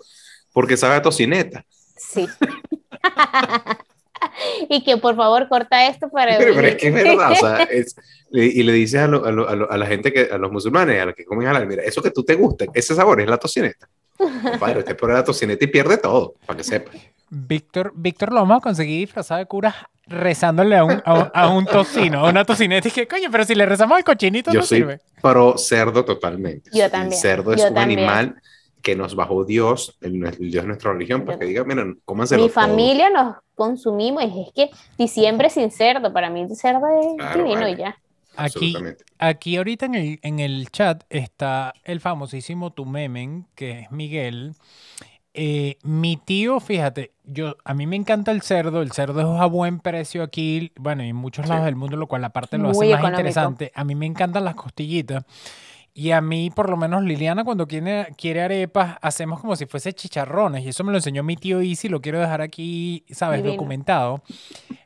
Porque 0.53 0.77
sabe 0.77 0.97
a 0.97 1.03
tocineta. 1.03 1.65
Sí. 1.97 2.29
y 4.69 4.83
que 4.85 4.97
por 4.97 5.17
favor 5.17 5.49
corta 5.49 5.87
esto 5.87 6.09
para... 6.09 6.37
Pero, 6.39 6.55
pero 6.55 6.69
es 6.69 6.77
que 6.77 6.89
es 6.89 6.95
verdad, 6.95 7.33
o 7.33 7.37
sea, 7.37 7.63
es- 7.71 7.97
y 8.33 8.63
le 8.65 8.73
dices 8.73 9.01
a, 9.01 9.07
lo- 9.07 9.25
a, 9.25 9.31
lo- 9.31 9.49
a 9.49 9.55
lo- 9.57 9.71
a 9.71 9.77
la 9.79 9.87
gente, 9.87 10.13
que 10.13 10.29
a 10.33 10.37
los 10.39 10.51
musulmanes, 10.51 11.01
a 11.01 11.07
los 11.07 11.15
que 11.15 11.25
comen 11.25 11.47
halal, 11.49 11.67
mira, 11.67 11.83
eso 11.85 12.03
que 12.03 12.11
tú 12.11 12.25
te 12.25 12.35
gusta, 12.35 12.65
ese 12.75 12.95
sabor 12.95 13.21
es 13.21 13.29
la 13.29 13.39
tocineta. 13.39 13.89
Compadre, 14.19 14.81
usted 14.81 14.97
pone 14.97 15.15
la 15.15 15.25
tocineta 15.25 15.65
y 15.65 15.69
pierde 15.69 15.99
todo, 15.99 16.35
para 16.47 16.57
que 16.57 16.65
sepa. 16.65 16.91
Víctor, 17.29 17.93
Víctor 17.95 18.31
lo 18.33 18.37
vamos 18.41 18.59
a 18.59 18.61
conseguir 18.61 19.01
disfrazado 19.01 19.39
de 19.41 19.47
cura 19.47 19.75
rezándole 20.07 20.77
a 20.77 20.85
un, 20.85 21.03
a, 21.05 21.15
un- 21.15 21.31
a 21.35 21.49
un 21.49 21.67
tocino, 21.67 22.25
a 22.25 22.31
una 22.31 22.45
tocineta. 22.45 22.87
Y 22.89 22.91
que, 22.93 23.09
coño, 23.09 23.29
pero 23.33 23.45
si 23.45 23.55
le 23.57 23.67
rezamos 23.67 23.97
al 23.99 24.05
cochinito 24.05 24.53
Yo 24.53 24.61
no 24.61 24.67
soy 24.67 24.79
sirve. 24.79 25.01
pro 25.21 25.59
cerdo 25.59 26.05
totalmente. 26.05 26.71
Yo 26.73 26.85
El 26.85 26.91
también, 26.93 27.21
cerdo 27.21 27.53
es 27.53 27.61
yo 27.63 27.69
un 27.69 27.75
también. 27.75 27.99
animal 28.01 28.37
que 28.83 28.95
nos 28.95 29.17
bajó 29.17 29.45
Dios, 29.45 29.97
el, 30.01 30.25
el 30.25 30.51
Dios 30.53 30.63
de 30.63 30.69
nuestra 30.69 30.93
religión, 30.93 31.23
para 31.25 31.35
Yo- 31.35 31.41
que 31.41 31.47
diga, 31.47 31.65
miren, 31.65 32.01
cómanselo 32.05 32.45
Mi 32.45 32.49
todo. 32.49 32.55
familia 32.63 33.11
nos 33.11 33.35
consumimos, 33.57 34.23
y 34.23 34.43
es 34.43 34.53
que 34.55 34.71
diciembre 34.97 35.51
sin 35.51 35.73
cerdo, 35.73 36.13
para 36.13 36.31
mí 36.31 36.43
el 36.43 36.55
cerdo 36.55 36.83
es 37.01 37.07
Claro, 37.19 37.39
divino 37.43 37.61
vale. 37.63 37.73
y 37.73 37.77
ya. 37.77 37.97
Aquí, 38.37 38.75
aquí 39.19 39.57
ahorita 39.57 39.87
en 39.87 39.95
el, 39.95 40.19
en 40.23 40.39
el 40.41 40.71
chat 40.71 41.05
está 41.11 41.75
el 41.85 42.01
famosísimo 42.01 42.73
Tumemen, 42.73 43.47
que 43.55 43.81
es 43.81 43.91
Miguel. 43.91 44.55
Eh, 45.39 45.77
mi 45.83 46.17
tío, 46.17 46.61
fíjate, 46.61 47.13
yo 47.25 47.57
a 47.65 47.75
mí 47.75 47.87
me 47.87 47.97
encanta 47.97 48.31
el 48.33 48.41
cerdo, 48.41 48.81
el 48.81 48.93
cerdo 48.93 49.21
es 49.35 49.41
a 49.41 49.45
buen 49.47 49.81
precio 49.81 50.23
aquí, 50.23 50.73
bueno, 50.77 51.05
y 51.05 51.11
en 51.11 51.17
muchos 51.17 51.45
Sí. 51.45 51.51
lados 51.51 51.67
del 51.67 51.77
mundo, 51.77 51.97
lo 51.99 52.07
cual 52.07 52.25
aparte 52.25 52.57
lo 52.57 52.65
Muy 52.65 52.71
hace 52.71 52.79
más 52.79 52.87
económico. 53.01 53.21
interesante. 53.21 53.73
A 53.75 53.85
mí 53.85 53.95
me 53.95 54.07
encantan 54.07 54.45
las 54.45 54.55
costillitas. 54.55 55.25
Y 55.99 56.11
a 56.11 56.21
mí, 56.21 56.51
por 56.51 56.69
lo 56.69 56.77
menos, 56.77 57.03
Liliana, 57.05 57.43
cuando 57.43 57.67
quiere, 57.67 58.09
quiere 58.19 58.43
arepas, 58.43 58.99
hacemos 59.01 59.41
como 59.41 59.57
si 59.57 59.65
fuese 59.65 59.95
chicharrones. 59.95 60.63
Y 60.63 60.69
eso 60.69 60.85
me 60.85 60.93
lo 60.93 60.99
enseñó 60.99 61.23
mi 61.23 61.37
tío 61.37 61.63
Easy, 61.63 61.89
lo 61.89 62.03
quiero 62.03 62.21
dejar 62.21 62.43
aquí, 62.43 63.07
¿sabes? 63.11 63.39
Divino. 63.39 63.55
Documentado. 63.55 64.23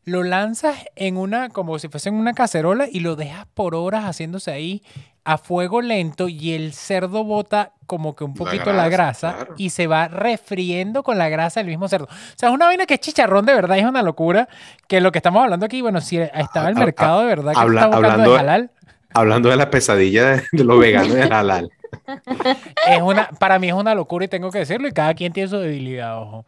Lo 0.05 0.23
lanzas 0.23 0.77
en 0.95 1.17
una, 1.17 1.49
como 1.49 1.81
si 1.81 1.89
fuese 1.89 2.11
en 2.11 2.15
una 2.15 2.33
cacerola 2.33 2.87
y 2.89 3.01
lo 3.01 3.17
dejas 3.17 3.47
por 3.55 3.75
horas 3.75 4.05
haciéndose 4.05 4.53
ahí 4.53 4.85
a 5.25 5.37
fuego 5.37 5.83
lento 5.83 6.29
y 6.29 6.53
el 6.53 6.73
cerdo 6.73 7.25
bota 7.25 7.73
como 7.87 8.15
que 8.15 8.23
un 8.25 8.35
poquito 8.35 8.73
la 8.73 8.89
grasa, 8.89 9.29
grasa 9.33 9.37
claro. 9.37 9.55
y 9.59 9.71
se 9.71 9.87
va 9.89 10.07
refriendo 10.09 11.03
con 11.03 11.19
la 11.19 11.29
grasa 11.29 11.59
del 11.61 11.67
mismo 11.69 11.89
cerdo. 11.89 12.05
O 12.07 12.39
sea, 12.39 12.49
es 12.49 12.55
una 12.55 12.67
vaina 12.67 12.87
que 12.87 12.95
es 12.95 13.01
chicharrón 13.01 13.45
de 13.45 13.53
verdad, 13.55 13.77
es 13.79 13.85
una 13.85 14.03
locura. 14.03 14.49
Que 14.87 15.01
lo 15.01 15.11
que 15.13 15.19
estamos 15.19 15.43
hablando 15.43 15.67
aquí, 15.67 15.83
bueno, 15.83 16.01
si 16.01 16.19
estaba 16.19 16.69
el 16.69 16.77
mercado 16.77 17.21
de 17.23 17.27
verdad 17.27 17.53
que 17.53 17.59
habla- 17.59 17.81
está 17.81 17.87
buscando 17.89 18.09
hablando 18.13 18.33
de- 18.33 18.39
halal, 18.39 18.71
Hablando 19.15 19.49
de 19.49 19.57
la 19.57 19.71
pesadilla 19.71 20.31
de, 20.31 20.43
de 20.53 20.65
los 20.65 20.79
veganos 20.79 21.11
y 21.11 21.17
del 21.17 21.33
halal. 21.33 21.71
es 22.89 23.03
una, 23.03 23.29
para 23.39 23.59
mí 23.59 23.69
es 23.69 23.75
una 23.75 23.95
locura 23.95 24.25
y 24.25 24.29
tengo 24.29 24.51
que 24.51 24.59
decirlo, 24.61 24.89
y 24.89 24.93
cada 24.93 25.15
quien 25.15 25.33
tiene 25.33 25.49
su 25.49 25.59
debilidad, 25.59 26.21
ojo. 26.21 26.45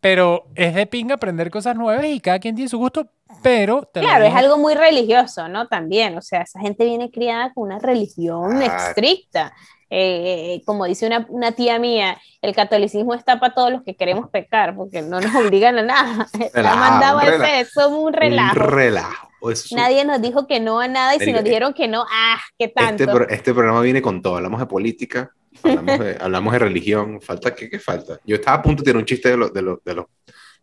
Pero 0.00 0.46
es 0.56 0.74
de 0.74 0.86
pinga 0.86 1.14
aprender 1.14 1.50
cosas 1.50 1.76
nuevas 1.76 2.04
y 2.04 2.18
cada 2.18 2.40
quien 2.40 2.56
tiene 2.56 2.68
su 2.68 2.76
gusto, 2.76 3.06
pero 3.42 3.82
te 3.82 4.00
Claro, 4.00 4.24
es 4.24 4.34
algo 4.34 4.58
muy 4.58 4.74
religioso, 4.74 5.48
¿no? 5.48 5.68
También, 5.68 6.18
o 6.18 6.22
sea, 6.22 6.42
esa 6.42 6.58
gente 6.60 6.84
viene 6.84 7.10
criada 7.10 7.52
con 7.54 7.64
una 7.64 7.78
religión 7.78 8.58
Claro. 8.58 8.88
estricta. 8.88 9.54
Eh, 9.94 10.62
como 10.64 10.86
dice 10.86 11.06
una, 11.06 11.26
una 11.28 11.52
tía 11.52 11.78
mía, 11.78 12.18
el 12.40 12.54
catolicismo 12.54 13.14
está 13.14 13.38
para 13.38 13.54
todos 13.54 13.70
los 13.70 13.82
que 13.82 13.94
queremos 13.94 14.28
pecar, 14.30 14.74
porque 14.74 15.02
no 15.02 15.20
nos 15.20 15.34
obligan 15.36 15.78
a 15.78 15.82
nada. 15.82 16.26
Relajo, 16.52 16.76
mandado 16.78 17.18
un 17.18 17.24
a 17.24 17.28
hacer, 17.28 17.66
somos 17.66 18.00
un 18.00 18.12
relajo. 18.12 18.56
Un 18.56 18.66
relajo. 18.66 19.28
Eso 19.50 19.76
Nadie 19.76 20.04
nos 20.04 20.20
dijo 20.22 20.46
que 20.46 20.60
no 20.60 20.80
a 20.80 20.88
nada 20.88 21.16
y 21.16 21.20
si 21.20 21.32
nos 21.32 21.44
dijeron 21.44 21.74
que 21.74 21.88
no, 21.88 22.06
ah, 22.10 22.40
qué 22.58 22.68
tanto. 22.68 23.04
Este, 23.04 23.34
este 23.34 23.54
programa 23.54 23.80
viene 23.80 24.00
con 24.00 24.22
todo. 24.22 24.36
Hablamos 24.36 24.60
de 24.60 24.66
política, 24.66 25.32
hablamos 25.62 25.98
de, 25.98 26.16
hablamos 26.20 26.52
de 26.52 26.58
religión. 26.58 27.20
¿Falta 27.20 27.54
qué? 27.54 27.68
¿Qué 27.68 27.78
falta? 27.78 28.20
Yo 28.24 28.36
estaba 28.36 28.58
a 28.58 28.62
punto 28.62 28.82
de 28.82 28.84
tirar 28.84 28.98
un 28.98 29.06
chiste 29.06 29.30
de, 29.30 29.36
los 29.36 29.52
de, 29.52 29.62
los 29.62 29.84
de, 29.84 29.94
los 29.94 30.06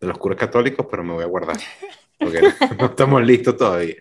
de 0.00 0.06
los 0.06 0.18
curas 0.18 0.38
católicos, 0.38 0.86
pero 0.90 1.04
me 1.04 1.12
voy 1.12 1.24
a 1.24 1.28
guardar. 1.28 1.56
Porque 2.18 2.40
no 2.78 2.86
estamos 2.86 3.22
listos 3.22 3.56
todavía. 3.56 3.96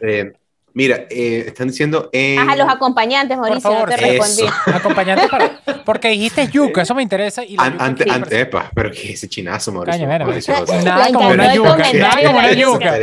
Eh, 0.00 0.32
mira, 0.74 1.06
eh, 1.10 1.44
están 1.48 1.68
diciendo 1.68 2.08
en... 2.12 2.38
Ajá, 2.38 2.56
los 2.56 2.68
acompañantes, 2.68 3.36
por 3.36 3.46
Mauricio, 3.48 3.70
favor, 3.70 3.90
no 3.90 3.96
te 3.96 4.16
eso. 4.16 4.24
respondí. 4.24 4.52
acompañante 4.74 5.28
para, 5.28 5.60
porque 5.84 6.08
dijiste 6.08 6.48
yuca, 6.48 6.82
eso 6.82 6.94
me 6.94 7.02
interesa. 7.02 7.44
Y 7.44 7.56
An- 7.58 7.76
ante, 7.80 8.10
ante, 8.10 8.40
epa, 8.40 8.70
pero 8.74 8.90
que 8.90 9.12
ese 9.12 9.28
chinazo, 9.28 9.72
Mauricio. 9.72 10.00
Caña, 10.00 10.12
mira, 10.12 10.24
Mauricio, 10.26 10.54
mira. 10.54 10.64
o 10.64 10.66
sea, 10.66 10.82
Nada 10.82 11.12
como 11.12 11.28
una 11.28 11.54
yuca, 11.54 11.76
nada 11.94 12.10
como 12.22 12.40
la 12.40 12.48
una 12.48 12.52
yuca. 12.52 12.98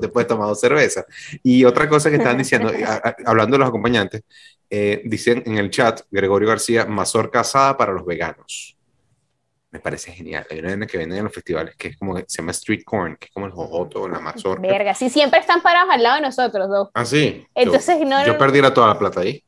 te 0.00 0.08
puedes 0.08 0.28
tomar 0.28 0.48
dos 0.48 0.60
cervezas. 0.60 1.04
Y 1.42 1.64
otra 1.64 1.88
cosa 1.88 2.10
que 2.10 2.16
estaban 2.16 2.38
diciendo, 2.38 2.72
a- 2.86 3.08
a- 3.08 3.16
hablando 3.26 3.54
de 3.54 3.58
los 3.58 3.68
acompañantes, 3.68 4.22
eh, 4.68 5.02
dicen 5.04 5.42
en 5.46 5.58
el 5.58 5.70
chat, 5.70 6.00
Gregorio 6.10 6.48
García, 6.48 6.84
mazorca 6.86 7.40
asada 7.40 7.76
para 7.76 7.92
los 7.92 8.04
veganos. 8.06 8.76
Me 9.72 9.78
parece 9.78 10.10
genial. 10.12 10.44
Hay 10.50 10.58
una 10.58 10.70
vaina 10.70 10.86
que 10.86 10.98
venden 10.98 11.18
en 11.18 11.24
los 11.24 11.32
festivales 11.32 11.76
que 11.76 11.88
es 11.88 11.96
como, 11.96 12.16
se 12.18 12.24
llama 12.38 12.50
street 12.50 12.82
corn, 12.84 13.16
que 13.16 13.26
es 13.26 13.32
como 13.32 13.46
el 13.46 13.52
jojoto, 13.52 14.08
la 14.08 14.18
mazorca. 14.18 14.66
Verga, 14.66 14.94
sí, 14.94 15.08
siempre 15.08 15.38
están 15.38 15.62
parados 15.62 15.90
al 15.92 16.02
lado 16.02 16.16
de 16.16 16.22
nosotros 16.22 16.68
dos. 16.68 16.88
Ah, 16.92 17.04
sí. 17.04 17.46
Entonces, 17.54 17.98
yo, 18.00 18.04
no- 18.04 18.26
yo 18.26 18.36
perdí 18.36 18.60
toda 18.74 18.88
la 18.88 18.98
plata 18.98 19.20
ahí. 19.20 19.44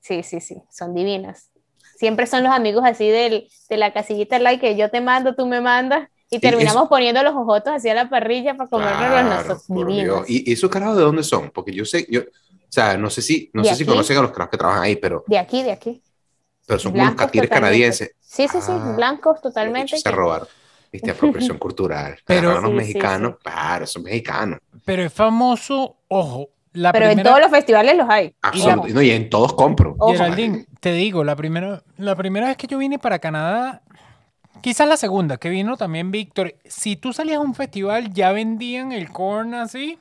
Sí, 0.00 0.22
sí, 0.22 0.40
sí, 0.40 0.62
son 0.70 0.94
divinas. 0.94 1.50
Siempre 1.96 2.26
son 2.26 2.44
los 2.44 2.52
amigos 2.52 2.84
así 2.84 3.08
del, 3.08 3.48
de 3.68 3.76
la 3.76 3.92
casillita 3.92 4.38
like 4.38 4.60
que 4.60 4.76
yo 4.76 4.90
te 4.90 5.00
mando, 5.00 5.34
tú 5.34 5.46
me 5.46 5.60
mandas, 5.60 6.08
y 6.30 6.38
terminamos 6.40 6.88
poniendo 6.88 7.22
los 7.22 7.34
ojotos 7.34 7.74
hacia 7.74 7.94
la 7.94 8.08
parrilla 8.08 8.56
para 8.56 8.70
comernos 8.70 8.98
Claro, 8.98 9.28
nosotros. 9.28 9.64
Divinos. 9.68 10.26
Dios. 10.26 10.30
¿Y, 10.30 10.50
y 10.50 10.52
esos 10.54 10.70
carajos 10.70 10.96
de 10.96 11.02
dónde 11.02 11.22
son? 11.22 11.50
Porque 11.50 11.72
yo 11.72 11.84
sé, 11.84 12.06
yo, 12.08 12.22
o 12.22 12.24
sea, 12.68 12.96
no 12.96 13.10
sé 13.10 13.22
si, 13.22 13.50
no 13.52 13.62
sé 13.64 13.74
si 13.74 13.84
conocen 13.84 14.18
a 14.18 14.22
los 14.22 14.30
carajos 14.32 14.50
que 14.52 14.56
trabajan 14.56 14.82
ahí, 14.82 14.96
pero, 14.96 15.24
De 15.26 15.38
aquí, 15.38 15.62
de 15.62 15.72
aquí. 15.72 16.02
Pero 16.66 16.78
son 16.78 16.92
como 16.92 17.02
unos 17.02 17.14
Blancos 17.14 17.26
catires 17.26 17.48
totalmente. 17.50 17.54
canadienses. 17.78 18.10
Sí, 18.20 18.48
sí, 18.48 18.58
sí, 18.60 18.72
Ah, 18.72 18.94
blancos 18.96 19.40
totalmente. 19.40 19.96
se 19.98 20.10
robaron. 20.10 20.48
Viste, 20.92 21.10
apropiación 21.10 21.58
cultural. 21.58 22.18
Pero- 22.26 22.54
Sí, 22.56 22.60
los 22.62 22.70
sí, 22.70 22.76
mexicanos, 22.76 23.34
claro, 23.42 23.86
son 23.86 24.02
mexicanos. 24.04 24.58
Pero 24.84 25.02
es 25.04 25.12
famoso, 25.12 25.96
ojo, 26.08 26.48
la 26.74 26.92
Pero 26.92 27.06
en 27.10 27.22
todos 27.22 27.40
los 27.40 27.50
festivales 27.50 27.96
los 27.96 28.08
hay. 28.08 28.34
Absoluto. 28.42 28.88
No, 28.88 29.02
y 29.02 29.10
en 29.10 29.28
todos 29.30 29.52
compro. 29.54 29.94
Ojo. 29.98 30.12
Geraldine, 30.12 30.66
te 30.80 30.92
digo, 30.92 31.22
la 31.24 31.36
primera, 31.36 31.82
la 31.98 32.16
primera 32.16 32.48
vez 32.48 32.56
que 32.56 32.66
yo 32.66 32.78
vine 32.78 32.98
para 32.98 33.18
Canadá, 33.18 33.82
quizás 34.62 34.88
la 34.88 34.96
segunda, 34.96 35.36
que 35.36 35.48
vino 35.50 35.76
también 35.76 36.10
Víctor, 36.10 36.54
si 36.64 36.96
tú 36.96 37.12
salías 37.12 37.36
a 37.38 37.40
un 37.40 37.54
festival 37.54 38.12
ya 38.12 38.32
vendían 38.32 38.92
el 38.92 39.10
corn 39.10 39.54
así, 39.54 39.98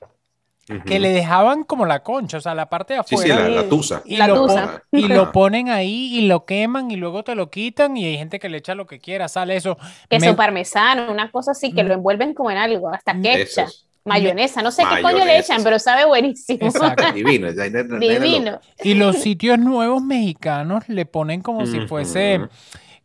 Que 0.85 0.99
le 0.99 1.09
dejaban 1.09 1.63
como 1.63 1.85
la 1.85 2.01
concha, 2.03 2.37
o 2.37 2.41
sea, 2.41 2.55
la 2.55 2.69
parte 2.69 2.93
de 2.93 3.01
Sí, 3.05 3.17
sí, 3.17 3.29
afuera. 3.31 3.49
la, 3.49 3.61
la 3.63 3.69
tusa. 3.69 4.01
y 4.05 4.17
La 4.17 4.27
lo, 4.27 4.35
tusa. 4.45 4.83
pon- 4.89 4.99
y 4.99 5.05
Ajá. 5.05 5.13
lo 5.15 5.31
ponen 5.31 5.69
ahí 5.69 6.17
y 6.17 6.27
lo 6.27 6.45
queman 6.45 6.91
y 6.91 6.95
luego 6.95 7.23
te 7.23 7.35
lo 7.35 7.49
quitan 7.49 7.97
y 7.97 8.05
hay 8.05 8.17
gente 8.17 8.39
que 8.39 8.49
le 8.49 8.57
echa 8.59 8.75
lo 8.75 8.85
que 8.87 8.99
quiera, 8.99 9.27
sale 9.27 9.55
eso. 9.55 9.77
Queso 10.09 10.25
Me- 10.27 10.33
parmesano, 10.33 11.11
una 11.11 11.31
cosa 11.31 11.51
así 11.51 11.71
que 11.73 11.83
lo 11.83 11.93
envuelven 11.93 12.33
como 12.33 12.51
en 12.51 12.57
algo, 12.57 12.89
hasta 12.89 13.13
ketchup, 13.13 13.63
Esos. 13.63 13.87
mayonesa, 14.05 14.61
no 14.61 14.71
sé 14.71 14.83
qué 14.95 15.01
coño 15.01 15.25
le 15.25 15.37
echan, 15.39 15.57
sí. 15.59 15.63
pero 15.63 15.77
sabe 15.79 16.05
buenísimo. 16.05 16.67
Exacto. 16.67 17.03
Divino. 17.13 17.51
Divino. 17.99 18.59
Y 18.83 18.93
los 18.95 19.17
sitios 19.17 19.59
nuevos 19.59 20.01
mexicanos 20.03 20.87
le 20.87 21.05
ponen 21.05 21.41
como 21.41 21.65
si 21.65 21.81
fuese 21.81 22.41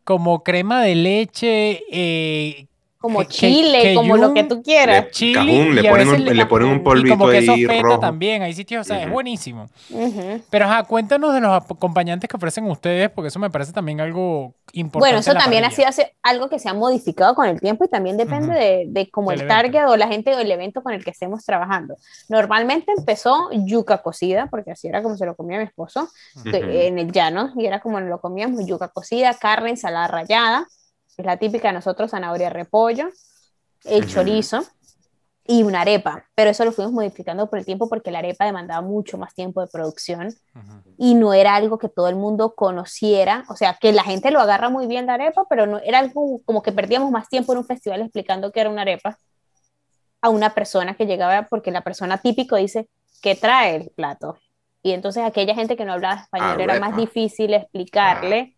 como 0.04 0.44
crema 0.44 0.82
de 0.82 0.94
leche, 0.94 1.82
eh, 1.90 2.65
Como 2.98 3.20
que- 3.20 3.26
que- 3.28 3.32
chile, 3.34 3.82
que 3.82 3.94
como 3.94 4.16
lo 4.16 4.32
que 4.34 4.44
tú 4.44 4.62
quieras. 4.62 5.04
Le- 5.04 5.10
chili 5.10 5.34
cajún, 5.34 5.74
le 5.74 5.84
ponen 5.88 6.08
un- 6.08 6.24
le- 6.24 6.34
le 6.34 6.46
ponen 6.46 6.68
un 6.68 6.74
y 6.74 6.76
y 6.76 6.80
como 6.80 7.24
polvito 7.24 7.28
queso 7.30 7.52
ahí 7.52 7.82
rojo. 7.82 8.00
también, 8.00 8.42
hay 8.42 8.52
sitios, 8.54 8.80
o 8.80 8.84
sea, 8.84 9.02
es 9.02 9.10
buenísimo. 9.10 9.68
Ujú. 9.90 10.40
Pero 10.50 10.64
ajá, 10.64 10.84
cuéntanos 10.84 11.32
de 11.34 11.40
los 11.40 11.52
acompañantes 11.70 12.28
que 12.28 12.36
ofrecen 12.36 12.64
ustedes, 12.70 13.10
porque 13.10 13.28
eso 13.28 13.38
me 13.38 13.50
parece 13.50 13.72
también 13.72 14.00
algo 14.00 14.54
importante. 14.72 14.98
Bueno, 14.98 15.18
eso 15.18 15.34
también 15.34 15.64
ha 15.64 15.68
parrilla. 15.70 15.92
sido 15.92 16.04
hace- 16.06 16.16
algo 16.22 16.48
que 16.48 16.58
se 16.58 16.68
ha 16.68 16.74
modificado 16.74 17.34
con 17.34 17.46
el 17.46 17.60
tiempo 17.60 17.84
y 17.84 17.88
también 17.88 18.16
depende 18.16 18.54
de, 18.54 18.84
de 18.88 19.10
como 19.10 19.30
Del 19.30 19.40
el 19.42 19.46
evento. 19.50 19.62
target 19.62 19.88
o 19.88 19.96
la 19.96 20.08
gente 20.08 20.34
o 20.34 20.38
el 20.38 20.50
evento 20.50 20.82
con 20.82 20.92
el 20.92 21.04
que 21.04 21.10
estemos 21.10 21.44
trabajando. 21.44 21.96
Normalmente 22.28 22.92
empezó 22.96 23.50
yuca 23.52 23.98
cocida, 23.98 24.48
porque 24.50 24.72
así 24.72 24.88
era 24.88 25.02
como 25.02 25.16
se 25.16 25.26
lo 25.26 25.36
comía 25.36 25.58
mi 25.58 25.64
esposo, 25.64 26.08
que- 26.44 26.86
en 26.88 26.98
el 26.98 27.12
llano, 27.12 27.52
y 27.56 27.66
era 27.66 27.80
como 27.80 28.00
lo 28.00 28.20
comíamos, 28.20 28.66
yuca 28.66 28.88
cocida, 28.88 29.34
carne, 29.34 29.70
ensalada 29.70 30.08
rallada, 30.08 30.66
que 30.66 30.85
es 31.16 31.24
la 31.26 31.36
típica 31.36 31.68
de 31.68 31.74
nosotros, 31.74 32.10
zanahoria, 32.10 32.50
repollo, 32.50 33.08
el 33.84 34.06
chorizo 34.06 34.64
y 35.46 35.62
una 35.62 35.82
arepa. 35.82 36.24
Pero 36.34 36.50
eso 36.50 36.64
lo 36.64 36.72
fuimos 36.72 36.92
modificando 36.92 37.48
por 37.48 37.58
el 37.58 37.64
tiempo 37.64 37.88
porque 37.88 38.10
la 38.10 38.18
arepa 38.18 38.44
demandaba 38.44 38.82
mucho 38.82 39.16
más 39.16 39.34
tiempo 39.34 39.60
de 39.60 39.68
producción 39.68 40.34
y 40.98 41.14
no 41.14 41.32
era 41.32 41.54
algo 41.54 41.78
que 41.78 41.88
todo 41.88 42.08
el 42.08 42.16
mundo 42.16 42.54
conociera, 42.54 43.44
o 43.48 43.56
sea, 43.56 43.74
que 43.80 43.92
la 43.92 44.02
gente 44.02 44.30
lo 44.30 44.40
agarra 44.40 44.70
muy 44.70 44.86
bien 44.86 45.06
la 45.06 45.14
arepa, 45.14 45.46
pero 45.48 45.66
no 45.66 45.78
era 45.78 45.98
algo 46.00 46.40
como 46.44 46.62
que 46.62 46.72
perdíamos 46.72 47.10
más 47.10 47.28
tiempo 47.28 47.52
en 47.52 47.58
un 47.58 47.66
festival 47.66 48.02
explicando 48.02 48.52
que 48.52 48.60
era 48.60 48.70
una 48.70 48.82
arepa 48.82 49.18
a 50.20 50.30
una 50.30 50.54
persona 50.54 50.94
que 50.94 51.06
llegaba, 51.06 51.46
porque 51.48 51.70
la 51.70 51.82
persona 51.82 52.18
típico 52.18 52.56
dice, 52.56 52.88
¿qué 53.22 53.34
trae 53.34 53.76
el 53.76 53.90
plato? 53.90 54.38
Y 54.82 54.92
entonces 54.92 55.22
aquella 55.24 55.54
gente 55.54 55.76
que 55.76 55.84
no 55.84 55.92
hablaba 55.92 56.22
español 56.22 56.60
era 56.60 56.80
más 56.80 56.96
difícil 56.96 57.54
explicarle. 57.54 58.55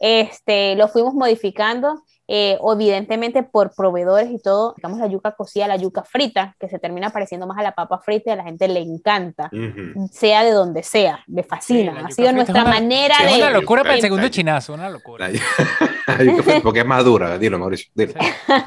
Este, 0.00 0.74
lo 0.76 0.88
fuimos 0.88 1.12
modificando, 1.14 2.02
eh, 2.26 2.58
evidentemente 2.72 3.42
por 3.42 3.74
proveedores 3.74 4.30
y 4.30 4.38
todo, 4.40 4.72
digamos 4.76 4.98
la 4.98 5.08
yuca 5.08 5.32
cocida, 5.32 5.66
la 5.68 5.76
yuca 5.76 6.04
frita, 6.04 6.56
que 6.58 6.68
se 6.68 6.78
termina 6.78 7.10
pareciendo 7.10 7.46
más 7.46 7.58
a 7.58 7.62
la 7.62 7.72
papa 7.72 7.98
frita 7.98 8.30
y 8.30 8.32
a 8.32 8.36
la 8.36 8.44
gente 8.44 8.66
le 8.68 8.80
encanta 8.80 9.50
Ujú. 9.52 10.08
sea 10.10 10.42
de 10.44 10.52
donde 10.52 10.82
sea, 10.82 11.22
le 11.26 11.42
fascina. 11.42 11.92
Sí, 11.92 11.98
ha 11.98 12.00
yuca 12.00 12.10
sido 12.14 12.28
frita 12.28 12.32
nuestra 12.32 12.58
es 12.60 12.64
una- 12.64 12.74
manera 12.74 13.14
sí, 13.16 13.22
Es 13.26 13.36
una 13.36 13.46
de... 13.48 13.52
locura 13.52 13.82
para 13.82 13.94
el 13.94 13.98
Yuca 13.98 14.06
segundo 14.06 14.22
frita. 14.22 14.34
chinazo, 14.36 14.72
una 14.74 14.88
locura. 14.88 15.28
La- 15.28 15.40
Porque 16.62 16.80
es 16.80 16.86
más 16.86 17.04
dura, 17.04 17.36
dilo, 17.38 17.58
Mauricio. 17.58 17.90
Dilo. 17.94 18.12
Sí. 18.12 18.18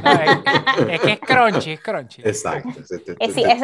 No, 0.03 0.11
es, 0.11 0.93
es 0.93 1.01
que 1.01 1.11
es 1.13 1.19
crunchy, 1.19 1.71
es 1.71 1.81
crunchy. 1.81 2.21
Exacto. 2.23 2.69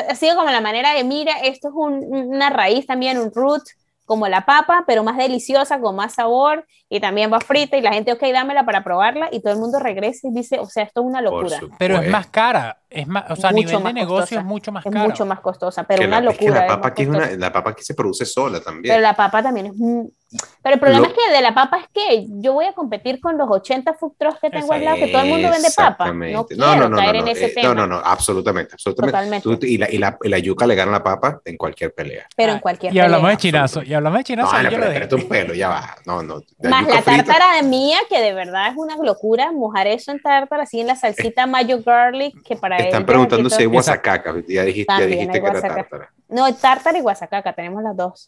ha 0.09 0.15
sido 0.15 0.35
como 0.35 0.49
la 0.49 0.61
manera 0.61 0.93
de, 0.93 1.03
mira, 1.03 1.33
esto 1.43 1.67
es 1.67 1.73
un- 1.75 2.05
una 2.33 2.49
raíz 2.49 2.85
también, 2.87 3.17
un 3.17 3.31
root, 3.33 3.63
como 4.09 4.27
la 4.27 4.43
papa, 4.43 4.85
pero 4.87 5.03
más 5.03 5.17
deliciosa, 5.17 5.79
con 5.79 5.95
más 5.95 6.15
sabor, 6.15 6.65
y 6.89 6.99
también 6.99 7.31
va 7.31 7.39
frita, 7.39 7.77
y 7.77 7.81
la 7.81 7.93
gente, 7.93 8.11
ok, 8.11 8.23
dámela 8.33 8.65
para 8.65 8.83
probarla, 8.83 9.29
y 9.31 9.39
todo 9.39 9.53
el 9.53 9.59
mundo 9.59 9.77
regresa 9.77 10.27
y 10.27 10.33
dice, 10.33 10.57
o 10.59 10.65
sea, 10.65 10.81
esto 10.81 11.01
es 11.01 11.05
una 11.05 11.21
locura. 11.21 11.59
Pero 11.77 11.97
es 12.01 12.09
más 12.09 12.25
cara, 12.27 12.79
es 12.89 13.07
más, 13.07 13.29
o 13.29 13.35
sea, 13.35 13.49
a 13.51 13.53
nivel 13.53 13.83
de 13.83 13.93
negocio 13.93 14.21
costosa. 14.21 14.39
es 14.41 14.45
mucho 14.45 14.71
más 14.71 14.83
Es 14.83 14.91
cara. 14.91 15.05
mucho 15.07 15.25
más 15.27 15.41
costosa, 15.41 15.83
pero 15.83 16.01
Que 16.01 16.07
una 16.07 16.21
la, 16.21 16.31
es 16.31 16.37
que 16.39 16.45
locura. 16.45 16.59
la 16.61 16.65
es 16.65 16.71
papa 16.71 16.81
más 16.81 16.91
aquí 16.91 17.01
es 17.03 17.07
una, 17.07 17.29
la 17.37 17.53
papa 17.53 17.69
aquí 17.69 17.83
se 17.83 17.93
produce 17.93 18.25
sola 18.25 18.59
también. 18.61 18.93
Pero 18.95 19.01
la 19.03 19.15
papa 19.15 19.43
también 19.43 19.67
es... 19.67 19.75
muy- 19.75 20.11
Pero 20.61 20.75
el 20.75 20.79
problema 20.79 21.07
Lo- 21.07 21.13
es 21.13 21.17
que 21.17 21.31
de 21.33 21.41
la 21.41 21.55
papa 21.55 21.79
es 21.79 21.87
que 21.93 22.25
yo 22.27 22.53
voy 22.53 22.65
a 22.65 22.73
competir 22.73 23.19
con 23.19 23.37
los 23.37 23.49
80 23.49 23.93
food 23.95 24.13
trucks 24.17 24.39
que 24.39 24.49
tengo 24.49 24.71
al 24.73 24.85
lado, 24.85 24.97
que 24.97 25.07
todo 25.07 25.21
el 25.23 25.29
mundo 25.29 25.49
vende 25.49 25.69
papa. 25.75 26.11
No 26.13 26.45
quiero 26.45 26.91
caer 26.95 27.15
en 27.15 27.25
no, 27.25 27.31
ese 27.31 27.45
eh, 27.45 27.53
tema. 27.55 27.69
No, 27.69 27.75
no, 27.75 27.87
no, 27.87 27.95
absolutamente, 28.05 28.73
absolutamente. 28.73 29.17
Totalmente. 29.17 29.43
Tú- 29.43 29.65
y, 29.65 29.77
la, 29.77 29.89
y, 29.89 29.97
la, 29.97 30.17
y 30.21 30.29
la 30.29 30.37
yuca 30.37 30.67
le 30.67 30.75
gana 30.75 30.91
la 30.91 31.03
papa 31.03 31.41
en 31.43 31.57
cualquier 31.57 31.93
pelea. 31.93 32.27
Pero 32.35 32.51
Ah, 32.51 32.55
en 32.55 32.61
cualquier 32.61 32.93
Y 32.93 32.99
hablamos 32.99 33.21
pelea. 33.23 33.35
de 33.37 33.41
chinazo, 33.41 33.83
y 33.83 33.93
hablamos 33.93 34.19
de 34.19 34.23
chinazo, 34.23 34.51
No, 34.53 34.63
no, 34.63 34.69
pero 34.69 34.83
espérate 34.85 35.15
un 35.15 35.27
pelo, 35.27 35.53
ya 35.53 35.69
va. 35.69 35.95
No, 36.05 36.21
no. 36.21 36.41
Más 36.63 36.81
yuca 36.81 36.93
la 36.95 37.01
tártara 37.01 37.55
de 37.55 37.63
mía, 37.63 37.97
que 38.07 38.19
de 38.19 38.33
verdad 38.33 38.67
es 38.67 38.77
una 38.77 38.97
locura, 38.97 39.51
mojar 39.51 39.87
eso 39.87 40.11
en 40.11 40.21
tártara, 40.21 40.63
así 40.63 40.81
en 40.81 40.87
la 40.87 40.95
salsita 40.95 41.47
mayo 41.47 41.81
garlic, 41.83 42.43
que 42.43 42.55
para 42.55 42.77
Están 42.77 43.05
preguntando 43.05 43.49
si 43.49 43.61
hay 43.61 43.67
guasacaca. 43.67 44.35
Ya 44.47 44.63
dijiste, 44.63 44.93
ya 44.99 45.05
dijiste 45.05 45.41
que 45.41 45.47
era 45.47 45.61
tártara. 45.61 46.11
No, 46.27 46.53
tártara 46.53 46.97
y 46.97 47.01
guasacaca, 47.01 47.53
tenemos 47.53 47.81
las 47.81 47.97
dos. 47.97 48.27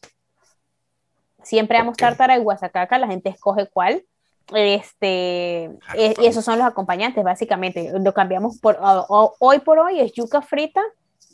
Siempre 1.44 1.78
damos 1.78 1.94
Ok. 1.94 2.00
tártara 2.00 2.38
y 2.38 2.40
guasacaca, 2.42 2.98
la 2.98 3.08
gente 3.08 3.30
escoge 3.30 3.68
cuál. 3.72 4.04
Este, 4.54 5.70
Ah, 5.88 5.94
eh, 5.98 6.14
y 6.22 6.26
esos 6.26 6.44
son 6.46 6.58
los 6.58 6.68
acompañantes, 6.68 7.24
básicamente. 7.24 7.92
Lo 8.00 8.14
cambiamos 8.14 8.60
por 8.60 8.78
o- 8.82 9.06
o- 9.10 9.36
hoy 9.40 9.60
por 9.60 9.80
hoy 9.80 10.00
es 10.00 10.12
yuca 10.14 10.42
frita, 10.42 10.82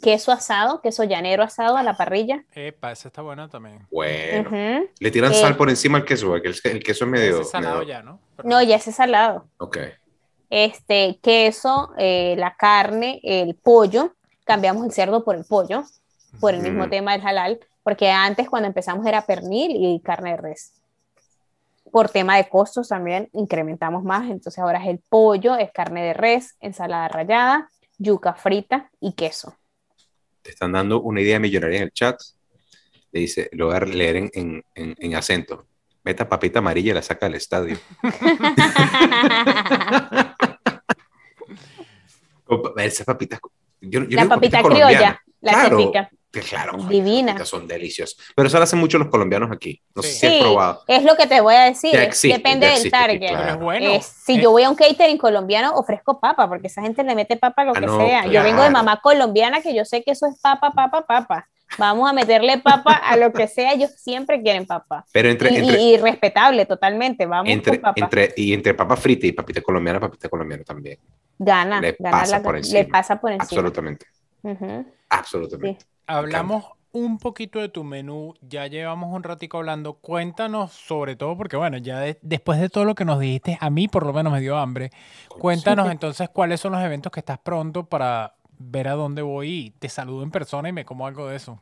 queso 0.01 0.32
asado, 0.32 0.82
queso 0.82 1.03
llanero 1.03 1.43
asado 1.43 1.78
a 1.78 1.84
la 1.84 1.95
parrilla. 1.97 2.43
Epa, 2.53 2.91
esa 2.91 3.08
está 3.08 3.22
buena 3.22 3.49
también. 3.49 3.80
Bueno. 3.91 4.49
Ujú. 4.49 4.89
Le 4.99 5.12
tiran 5.12 5.32
Eh, 5.32 5.36
sal 5.36 5.55
por 5.58 5.70
encima 5.70 5.97
al 5.97 6.05
queso, 6.05 6.28
porque 6.28 6.49
el, 6.49 6.55
el 6.66 6.84
queso 6.84 7.05
es 7.05 7.12
medio. 7.12 7.41
Es 7.41 7.49
salado 7.49 7.80
medio- 7.80 7.88
ya, 7.89 8.03
¿no? 8.03 8.20
Pero- 8.36 8.49
No, 8.49 8.62
ya 8.62 8.76
ese 8.76 8.91
salado. 8.91 9.45
Ok. 9.58 9.78
este 10.49 11.20
queso, 11.22 11.91
eh, 11.97 12.36
la 12.38 12.55
carne, 12.55 13.20
el 13.24 13.55
pollo, 13.55 14.14
cambiamos 14.45 14.86
el 14.86 14.93
cerdo 14.93 15.26
por 15.26 15.36
el 15.36 15.43
pollo, 15.43 15.84
por 16.39 16.53
el 16.53 16.62
mismo 16.62 16.82
Ujú. 16.84 16.89
tema 16.89 17.12
del 17.18 17.28
halal, 17.28 17.60
porque 17.88 18.12
antes 18.12 18.50
cuando 18.50 18.68
empezamos 18.68 19.06
era 19.06 19.26
pernil 19.26 19.72
y 19.74 20.02
carne 20.02 20.32
de 20.32 20.38
res. 20.38 20.74
Por 21.90 22.10
tema 22.10 22.36
de 22.36 22.50
costos 22.50 22.90
también 22.90 23.30
incrementamos 23.32 24.04
más, 24.04 24.30
entonces 24.30 24.60
ahora 24.60 24.84
es 24.84 24.90
el 24.90 25.00
pollo, 25.08 25.56
es 25.56 25.72
carne 25.72 26.04
de 26.04 26.14
res, 26.14 26.58
ensalada 26.60 27.08
rallada, 27.08 27.70
yuca 27.98 28.34
frita 28.34 28.92
y 29.00 29.14
queso. 29.14 29.56
Te 30.42 30.50
están 30.50 30.74
dando 30.74 31.00
una 31.00 31.22
idea 31.22 31.40
millonaria 31.40 31.78
en 31.78 31.84
el 31.84 31.94
chat. 31.94 32.20
Le 33.14 33.22
dice, 33.22 33.48
lo 33.54 33.68
voy 33.68 33.76
a 33.76 33.80
leer 33.80 34.18
en, 34.18 34.32
en, 34.34 34.62
en, 34.76 34.94
en 35.00 35.16
acento. 35.16 35.66
Meta 36.04 36.28
papita 36.28 36.60
amarilla 36.60 36.92
y 36.92 36.96
la 36.96 37.02
saca 37.02 37.28
del 37.28 37.36
estadio. 37.36 37.78
Esas 42.80 43.06
papitas. 43.06 43.40
Yo, 43.80 44.04
yo 44.04 44.18
la 44.18 44.24
digo 44.24 44.36
papita 44.36 44.62
criolla, 44.62 45.24
la 45.40 45.52
Claro. 45.54 45.78
típica. 45.78 46.10
Que 46.42 46.48
claro, 46.48 46.78
Divina. 46.88 47.44
son 47.46 47.68
deliciosas. 47.68 48.18
Pero 48.36 48.48
eso 48.48 48.58
lo 48.58 48.64
hacen 48.64 48.78
mucho 48.80 49.00
los 49.00 49.08
colombianos 49.08 49.50
aquí. 49.52 49.82
No 49.96 50.04
sé 50.04 50.10
si 50.10 50.28
Sí, 50.28 50.38
probado. 50.42 50.84
es 50.88 51.04
lo 51.04 51.16
que 51.16 51.26
te 51.26 51.42
voy 51.42 51.56
a 51.56 51.62
decir, 51.64 51.92
Ya 51.94 52.02
es- 52.04 52.08
existe, 52.10 52.38
depende 52.38 52.66
ya 52.68 52.74
del 52.74 52.78
existe 52.78 52.98
target. 52.98 53.30
claro. 53.30 53.58
Bueno. 53.60 53.90
Eh, 53.90 54.02
si 54.02 54.36
Eh, 54.36 54.42
yo 54.42 54.52
voy 54.52 54.64
a 54.64 54.70
un 54.70 54.76
catering 54.76 55.18
colombiano, 55.18 55.74
ofrezco 55.76 56.20
papa, 56.20 56.48
porque 56.48 56.68
esa 56.68 56.82
gente 56.84 57.04
le 57.04 57.16
mete 57.16 57.38
papa 57.38 57.64
a 57.64 57.66
lo 57.66 57.72
Ah, 57.72 57.80
que 57.80 57.86
no, 57.88 57.98
sea. 57.98 58.26
Yo 58.26 58.44
vengo 58.44 58.62
de 58.62 58.70
claro. 58.70 58.72
mamá 58.74 59.00
colombiana, 59.02 59.62
que 59.62 59.74
yo 59.74 59.84
sé 59.84 60.04
que 60.04 60.12
eso 60.12 60.28
es 60.28 60.40
papa, 60.40 60.72
papa, 60.72 61.06
papa. 61.08 61.48
Vamos 61.78 62.10
a 62.10 62.14
meterle 62.14 62.60
papa 62.60 62.94
a 62.94 63.18
lo 63.18 63.34
que 63.34 63.48
sea, 63.48 63.74
ellos 63.74 63.92
siempre 63.98 64.42
quieren 64.42 64.66
papa. 64.66 65.06
Pero 65.12 65.30
entre, 65.30 65.52
Y, 65.52 65.56
entre, 65.58 65.82
y- 65.82 65.94
y 65.96 65.98
respetable, 65.98 66.66
totalmente. 66.66 67.26
Vamos 67.26 67.50
entre, 67.52 67.74
con 67.74 67.82
papa. 67.82 68.00
entre, 68.00 68.34
y 68.38 68.54
entre 68.54 68.74
papa 68.74 68.96
frita 68.96 69.28
y 69.28 69.34
papita 69.34 69.60
colombiana, 69.62 70.00
papita 70.00 70.30
colombiana 70.30 70.64
también. 70.64 71.00
gana, 71.40 71.82
le 71.82 71.96
gana 72.00 72.18
pasa 72.20 72.38
la- 72.38 72.44
por 72.44 72.54
le 72.54 72.60
encima. 72.60 72.88
pasa 72.90 73.20
por 73.20 73.32
encima. 73.32 73.44
Absolutamente. 73.44 74.06
Absolutamente. 75.10 75.86
Hablamos, 76.08 76.66
un 76.91 77.18
poquito 77.20 77.60
de 77.60 77.70
tu 77.70 77.84
menú. 77.84 78.34
Ya 78.41 78.68
llevamos 78.68 79.14
un 79.14 79.24
ratico 79.24 79.58
hablando. 79.58 79.96
Cuéntanos 79.96 80.71
sobre 80.74 81.16
todo, 81.16 81.36
porque 81.38 81.58
bueno, 81.58 81.78
ya 81.78 82.00
de- 82.00 82.17
después 82.21 82.59
de 82.59 82.70
todo 82.70 82.86
lo 82.86 82.96
que 82.96 83.05
nos 83.05 83.20
dijiste, 83.20 83.58
a 83.62 83.70
mí 83.70 83.88
por 83.88 84.05
lo 84.05 84.13
menos 84.13 84.32
me 84.34 84.39
dio 84.39 84.58
hambre. 84.58 84.92
Cuéntanos 85.38 85.92
entonces 85.92 86.29
cuáles 86.29 86.59
son 86.62 86.71
los 86.74 86.82
eventos 86.84 87.12
que 87.12 87.20
estás 87.20 87.39
pronto 87.39 87.86
para 87.88 88.36
ver 88.59 88.88
a 88.88 88.93
dónde 88.93 89.21
voy 89.21 89.50
y 89.50 89.70
te 89.71 89.89
saludo 89.89 90.24
en 90.24 90.32
persona 90.32 90.70
y 90.70 90.74
me 90.74 90.86
como 90.86 91.05
algo 91.08 91.28
de 91.28 91.36
eso. 91.36 91.62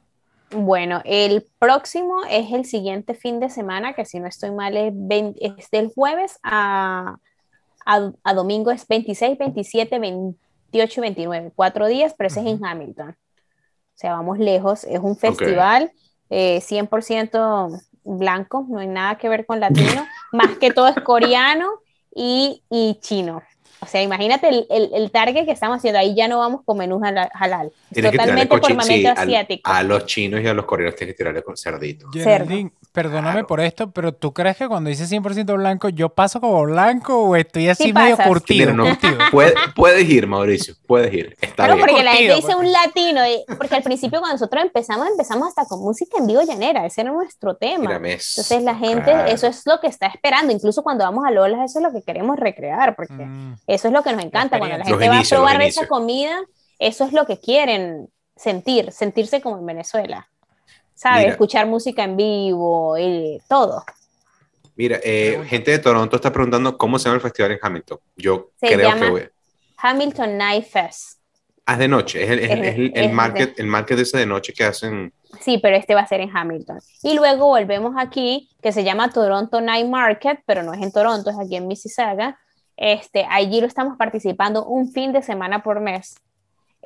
Bueno, 0.52 1.02
el 1.06 1.46
próximo 1.60 2.22
es 2.30 2.52
el 2.54 2.66
siguiente 2.66 3.14
fin 3.16 3.40
de 3.40 3.50
semana, 3.50 3.94
que 3.94 4.06
si 4.06 4.20
no 4.20 4.28
estoy 4.28 4.52
mal 4.52 4.78
es, 4.78 4.94
20 4.96 5.46
es 5.60 5.70
del 5.72 5.90
jueves 5.94 6.40
a, 6.44 7.18
a, 7.86 8.12
a 8.24 8.34
domingo, 8.36 8.72
es 8.72 8.88
26, 8.88 9.38
27, 9.38 10.00
28 10.00 11.02
y 11.02 11.04
29, 11.04 11.52
cuatro 11.56 11.88
días, 11.88 12.16
pero 12.18 12.28
ese 12.30 12.42
es 12.42 12.48
en 12.48 12.66
Hamilton. 12.66 13.18
O 13.96 13.98
sea, 13.98 14.12
vamos 14.12 14.40
lejos, 14.40 14.84
es 14.84 15.00
un 15.00 15.16
festival 15.16 15.92
eh, 16.30 16.60
100% 16.62 17.82
blanco, 18.04 18.66
no 18.70 18.80
hay 18.80 18.88
nada 18.88 19.18
que 19.18 19.30
ver 19.30 19.46
con 19.46 19.60
latino, 19.62 20.06
más 20.34 20.58
que 20.58 20.72
todo 20.72 20.88
es 20.90 20.96
coreano 20.98 21.70
y, 22.14 22.62
y 22.70 23.00
chino. 23.02 23.42
O 23.80 23.88
sea, 23.88 24.02
imagínate 24.02 24.50
el, 24.50 24.68
el, 24.70 24.90
el 24.94 25.12
target 25.12 25.46
que 25.46 25.52
estamos 25.52 25.78
haciendo, 25.78 26.00
ahí 26.00 26.16
ya 26.16 26.28
no 26.28 26.40
vamos 26.40 26.62
con 26.66 26.78
menús 26.78 27.02
halal, 27.04 27.72
totalmente 27.94 28.48
por 28.48 28.84
sí, 28.84 29.06
asiático. 29.06 29.70
a 29.70 29.84
los 29.84 30.06
chinos 30.06 30.42
y 30.42 30.48
a 30.48 30.54
los 30.54 30.66
coreanos 30.66 30.96
tienes 30.96 31.14
que 31.14 31.18
tirarle 31.18 31.44
con 31.44 31.56
cerdito. 31.56 32.10
Geraldine, 32.12 32.72
perdóname 32.96 33.32
Claro. 33.34 33.48
por 33.48 33.60
esto, 33.62 33.92
pero 33.92 34.14
¿tú 34.14 34.34
crees 34.34 34.58
que 34.58 34.68
cuando 34.68 34.90
dice 34.90 35.06
100% 35.06 35.54
blanco, 35.56 35.90
yo 35.90 36.10
paso 36.10 36.42
como 36.42 36.64
blanco 36.64 37.22
o 37.22 37.36
estoy 37.36 37.70
así 37.70 37.84
Sí 37.84 37.94
medio 37.94 38.18
curtido? 38.18 38.72
Mira, 38.72 38.74
no, 38.74 38.86
curtido? 39.00 39.18
puede- 39.32 39.54
puedes 39.76 40.10
ir, 40.10 40.26
Mauricio, 40.26 40.74
puedes 40.88 41.14
ir. 41.14 41.36
Está 41.42 41.56
Claro, 41.66 41.76
bien. 41.76 41.88
porque 41.88 42.04
la 42.04 42.12
gente 42.14 42.36
dice 42.36 42.48
pues. 42.54 42.56
un 42.58 42.72
latino, 42.72 43.22
eh, 43.24 43.44
porque 43.58 43.76
al 43.76 43.84
principio 43.84 44.20
cuando 44.20 44.34
nosotros 44.36 44.64
empezamos, 44.64 45.08
empezamos 45.10 45.50
hasta 45.50 45.66
con 45.66 45.82
música 45.82 46.18
en 46.18 46.26
vivo 46.28 46.42
llanera, 46.42 46.86
ese 46.86 47.02
era 47.02 47.12
nuestro 47.12 47.56
tema. 47.56 47.96
Entonces 47.96 48.64
la 48.64 48.76
gente, 48.76 49.04
claro. 49.12 49.28
eso 49.32 49.46
es 49.48 49.62
lo 49.66 49.80
que 49.80 49.88
está 49.88 50.08
esperando, 50.08 50.52
incluso 50.54 50.82
cuando 50.82 51.04
vamos 51.04 51.26
a 51.28 51.32
Lolas, 51.32 51.60
eso 51.70 51.80
es 51.80 51.84
lo 51.84 51.92
que 51.92 52.02
queremos 52.02 52.38
recrear, 52.40 52.96
porque 52.96 53.14
Mm. 53.26 53.56
eso 53.68 53.88
es 53.90 53.94
lo 53.94 54.02
que 54.02 54.14
nos 54.14 54.24
encanta, 54.24 54.58
cuando 54.58 54.78
la 54.78 54.86
gente 54.86 55.06
Los 55.06 55.16
va 55.16 55.20
a 55.20 55.24
probar 55.30 55.62
esa 55.62 55.88
comida, 55.88 56.40
eso 56.80 57.04
es 57.04 57.12
lo 57.14 57.26
que 57.26 57.40
quieren 57.40 58.08
sentir, 58.38 58.92
sentirse 58.92 59.42
como 59.42 59.58
en 59.58 59.66
Venezuela, 59.66 60.28
¿sabes? 60.96 61.20
Mira. 61.20 61.32
Escuchar 61.32 61.68
música 61.68 62.04
en 62.04 62.18
vivo, 62.18 62.98
y 62.98 63.40
todo. 63.48 63.84
Mira, 64.76 65.00
eh, 65.04 65.42
gente 65.48 65.72
de 65.72 65.80
Toronto 65.80 66.16
está 66.18 66.32
preguntando 66.34 66.78
cómo 66.78 66.98
se 67.00 67.06
llama 67.06 67.16
el 67.16 67.22
festival 67.22 67.52
en 67.52 67.60
Hamilton. 67.62 68.00
Yo 68.18 68.50
Se 68.60 68.68
creo 68.74 68.90
llama- 68.90 69.06
que 69.06 69.12
voy. 69.12 69.30
Hamilton 69.78 70.38
Night 70.38 70.66
Fest. 70.66 71.20
Ah, 71.68 71.74
es 71.74 71.80
de 71.80 71.88
noche, 71.88 72.24
es 72.24 72.30
el, 72.30 72.40
es 72.40 72.50
el- 72.52 72.64
Es- 72.66 72.76
el- 72.76 72.82
el 72.82 72.92
es 72.96 73.08
de- 73.10 73.14
market, 73.14 73.60
el 73.60 73.68
market 73.68 74.00
ese 74.00 74.18
de 74.18 74.26
noche 74.26 74.54
que 74.54 74.64
hacen. 74.66 75.14
Sí, 75.42 75.58
pero 75.58 75.76
este 75.76 75.96
va 75.96 76.02
a 76.02 76.08
ser 76.08 76.22
en 76.22 76.36
Hamilton. 76.36 76.80
Y 77.04 77.14
luego 77.16 77.48
volvemos 77.48 77.96
aquí, 77.98 78.50
que 78.62 78.72
se 78.72 78.84
llama 78.84 79.12
Toronto 79.12 79.62
Night 79.62 79.88
Market, 79.88 80.40
pero 80.46 80.62
no 80.64 80.74
es 80.74 80.82
en 80.82 80.92
Toronto, 80.92 81.30
es 81.32 81.40
aquí 81.40 81.56
en 81.56 81.68
Mississauga. 81.68 82.38
Este, 82.78 83.26
allí 83.30 83.62
lo 83.62 83.68
estamos 83.68 83.98
participando 83.98 84.66
un 84.66 84.92
fin 84.92 85.12
de 85.14 85.22
semana 85.24 85.64
por 85.64 85.80
mes. 85.80 86.16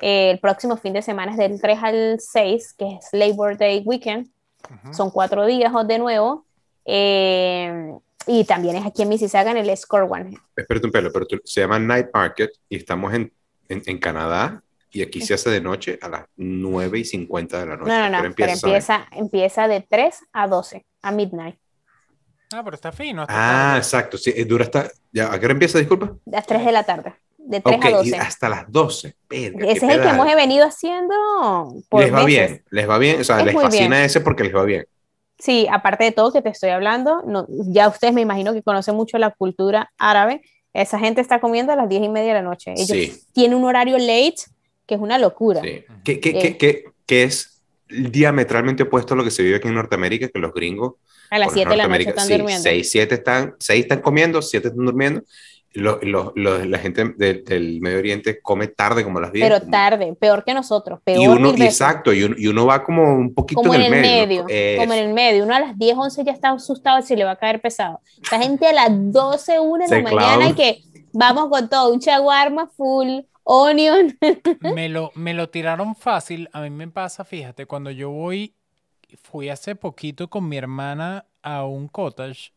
Eh, 0.00 0.30
el 0.32 0.38
próximo 0.40 0.76
fin 0.76 0.92
de 0.92 1.02
semana 1.02 1.32
es 1.32 1.38
del 1.38 1.60
3 1.60 1.78
al 1.82 2.16
6, 2.20 2.74
que 2.78 2.98
es 3.00 3.08
Labor 3.12 3.56
Day 3.56 3.82
Weekend. 3.84 4.28
Ujú. 4.68 4.94
Son 4.94 5.10
cuatro 5.10 5.46
días 5.46 5.72
de 5.86 5.98
nuevo. 5.98 6.46
Eh, 6.84 7.92
y 8.26 8.44
también 8.44 8.76
es 8.76 8.86
aquí 8.86 9.02
en 9.02 9.08
Mississauga, 9.08 9.50
en 9.50 9.56
el 9.56 9.76
Score 9.76 10.06
One. 10.08 10.36
Espérate 10.56 10.86
un 10.86 10.92
pelo, 10.92 11.10
pero 11.12 11.26
tú- 11.26 11.40
se 11.44 11.60
llama 11.60 11.78
Night 11.78 12.08
Market 12.12 12.50
y 12.68 12.76
estamos 12.76 13.12
en, 13.14 13.32
en, 13.68 13.82
en 13.86 13.98
Canadá 13.98 14.62
y 14.92 15.02
aquí 15.02 15.20
se 15.20 15.34
hace 15.34 15.50
de 15.50 15.60
noche 15.60 15.98
a 16.02 16.08
las 16.08 16.24
9 16.36 16.98
y 16.98 17.04
50 17.04 17.60
de 17.60 17.66
la 17.66 17.76
noche. 17.76 17.88
No, 17.90 17.98
no, 17.98 18.04
¿A 18.04 18.08
qué 18.10 18.16
hora 18.16 18.28
no, 18.28 18.34
pero 18.34 18.48
empieza 18.52 18.66
vaina? 18.66 18.76
empieza, 18.78 19.08
empieza 19.12 19.68
de 19.68 19.80
3 19.88 20.18
a 20.32 20.48
12, 20.48 20.84
a 21.02 21.10
midnight. 21.12 21.56
Ah, 22.52 22.62
pero 22.64 22.74
está 22.74 22.90
fino. 22.92 23.22
está 23.22 23.32
Ah, 23.34 23.62
tarde. 23.68 23.78
exacto. 23.78 24.18
Sí, 24.18 24.32
eh, 24.36 24.44
dura 24.44 24.64
hasta. 24.64 24.90
Ya, 25.12 25.32
¿A 25.32 25.38
qué 25.38 25.46
hora 25.46 25.52
empieza, 25.52 25.78
disculpa? 25.78 26.06
A 26.06 26.16
las 26.30 26.46
3 26.46 26.64
de 26.64 26.72
la 26.72 26.82
tarde, 26.82 27.14
de 27.46 27.60
3 27.60 27.76
Ok, 27.76 27.84
a 27.84 27.90
y 27.90 27.92
12. 27.94 28.16
hasta 28.16 28.48
las 28.48 28.70
12. 28.70 29.14
Verga, 29.28 29.66
Ese 29.66 29.72
es 29.76 29.82
el 29.82 29.88
que 29.88 29.96
pedal. 29.98 30.14
hemos 30.14 30.34
venido 30.34 30.66
haciendo 30.66 31.14
por 31.88 32.02
Les 32.02 32.12
va 32.12 32.24
meses. 32.24 32.26
bien, 32.26 32.64
les 32.70 32.88
va 32.88 32.98
bien. 32.98 33.20
O 33.20 33.24
sea, 33.24 33.38
Es 33.40 33.44
les 33.46 33.54
fascina 33.54 33.88
bien. 33.96 34.04
ese 34.04 34.20
porque 34.20 34.44
les 34.44 34.54
va 34.54 34.62
bien. 34.64 34.86
Sí, 35.38 35.66
aparte 35.70 36.04
de 36.04 36.12
todo 36.12 36.32
que 36.32 36.42
te 36.42 36.50
estoy 36.50 36.70
hablando, 36.70 37.22
no, 37.26 37.46
ya 37.48 37.88
ustedes 37.88 38.12
me 38.12 38.20
imagino 38.20 38.52
que 38.52 38.62
conocen 38.62 38.94
mucho 38.94 39.16
la 39.18 39.30
cultura 39.30 39.90
árabe. 39.98 40.42
Esa 40.74 40.98
gente 40.98 41.20
está 41.20 41.40
comiendo 41.40 41.72
a 41.72 41.76
las 41.76 41.88
10 41.88 42.02
y 42.04 42.08
media 42.08 42.28
de 42.28 42.34
la 42.34 42.42
noche. 42.42 42.72
Ellos 42.76 42.88
Sí. 42.88 43.20
tienen 43.32 43.56
un 43.58 43.64
horario 43.64 43.96
late 43.98 44.36
que 44.86 44.94
es 44.96 45.00
una 45.00 45.18
locura. 45.18 45.62
Sí. 45.62 45.84
Que, 46.04 46.20
que, 46.20 46.28
Eh. 46.30 46.56
que, 46.58 46.84
que, 47.06 47.22
es 47.24 47.62
diametralmente 47.88 48.84
opuesto 48.84 49.14
a 49.14 49.16
lo 49.16 49.24
que 49.24 49.30
se 49.30 49.42
vive 49.42 49.56
aquí 49.56 49.68
en 49.68 49.74
Norteamérica, 49.74 50.28
que 50.28 50.38
los 50.38 50.52
gringos 50.52 50.94
A 51.30 51.38
las 51.38 51.48
Bueno, 51.48 51.54
7 51.54 51.70
de 51.70 51.76
la 51.76 51.88
noche 51.88 52.08
están 52.08 52.26
sí, 52.26 52.32
durmiendo. 52.36 52.62
Seis, 52.62 52.90
siete 52.90 53.14
están, 53.16 53.54
seis 53.60 53.82
están 53.82 54.00
comiendo, 54.00 54.42
siete 54.42 54.68
están 54.68 54.84
durmiendo. 54.84 55.22
Lo- 55.72 56.00
lo- 56.02 56.32
lo- 56.34 56.64
la 56.64 56.78
gente 56.78 57.14
del, 57.16 57.44
del 57.44 57.80
Medio 57.80 57.98
Oriente 57.98 58.40
come 58.42 58.66
tarde, 58.66 59.04
como 59.04 59.18
a 59.18 59.22
las 59.22 59.32
10. 59.32 59.46
pero 59.46 59.60
como- 59.60 59.70
tarde, 59.70 60.14
peor 60.18 60.42
que 60.44 60.52
nosotros, 60.52 60.98
peor 61.04 61.22
y 61.22 61.26
uno, 61.28 61.50
exacto, 61.50 62.12
y 62.12 62.24
uno, 62.24 62.34
y 62.36 62.48
uno 62.48 62.66
va 62.66 62.82
como 62.82 63.14
un 63.14 63.32
poquito 63.32 63.60
como 63.62 63.74
en 63.74 63.82
el 63.82 63.90
medio, 63.92 64.44
medio. 64.46 64.78
como 64.80 64.92
en 64.94 64.98
el 65.08 65.14
medio. 65.14 65.44
Uno 65.44 65.54
a 65.54 65.60
las 65.60 65.78
10, 65.78 65.96
11 65.96 66.24
ya 66.24 66.32
está 66.32 66.50
asustado 66.50 67.00
si 67.02 67.14
le 67.14 67.22
va 67.22 67.32
a 67.32 67.36
caer 67.36 67.60
pesado. 67.60 68.00
La 68.32 68.40
gente 68.40 68.66
a 68.66 68.72
las 68.72 68.88
12, 68.90 69.60
1 69.60 69.84
de 69.86 70.02
la 70.02 70.02
mañana 70.02 70.48
y 70.50 70.54
que 70.54 70.82
vamos 71.12 71.48
con 71.48 71.68
todo, 71.68 71.92
un 71.92 72.00
chaguarma 72.00 72.66
full, 72.66 73.20
onion. 73.44 74.18
Me 74.74 74.88
lo, 74.88 75.12
me 75.14 75.34
lo 75.34 75.50
tiraron 75.50 75.94
fácil. 75.94 76.48
A 76.52 76.62
mí 76.62 76.70
me 76.70 76.88
pasa, 76.88 77.24
fíjate, 77.24 77.66
cuando 77.66 77.92
yo 77.92 78.10
voy, 78.10 78.54
fui 79.22 79.48
hace 79.48 79.76
poquito 79.76 80.28
con 80.28 80.48
mi 80.48 80.56
hermana 80.56 81.26
a 81.42 81.64
un 81.64 81.86
cottage. 81.86 82.52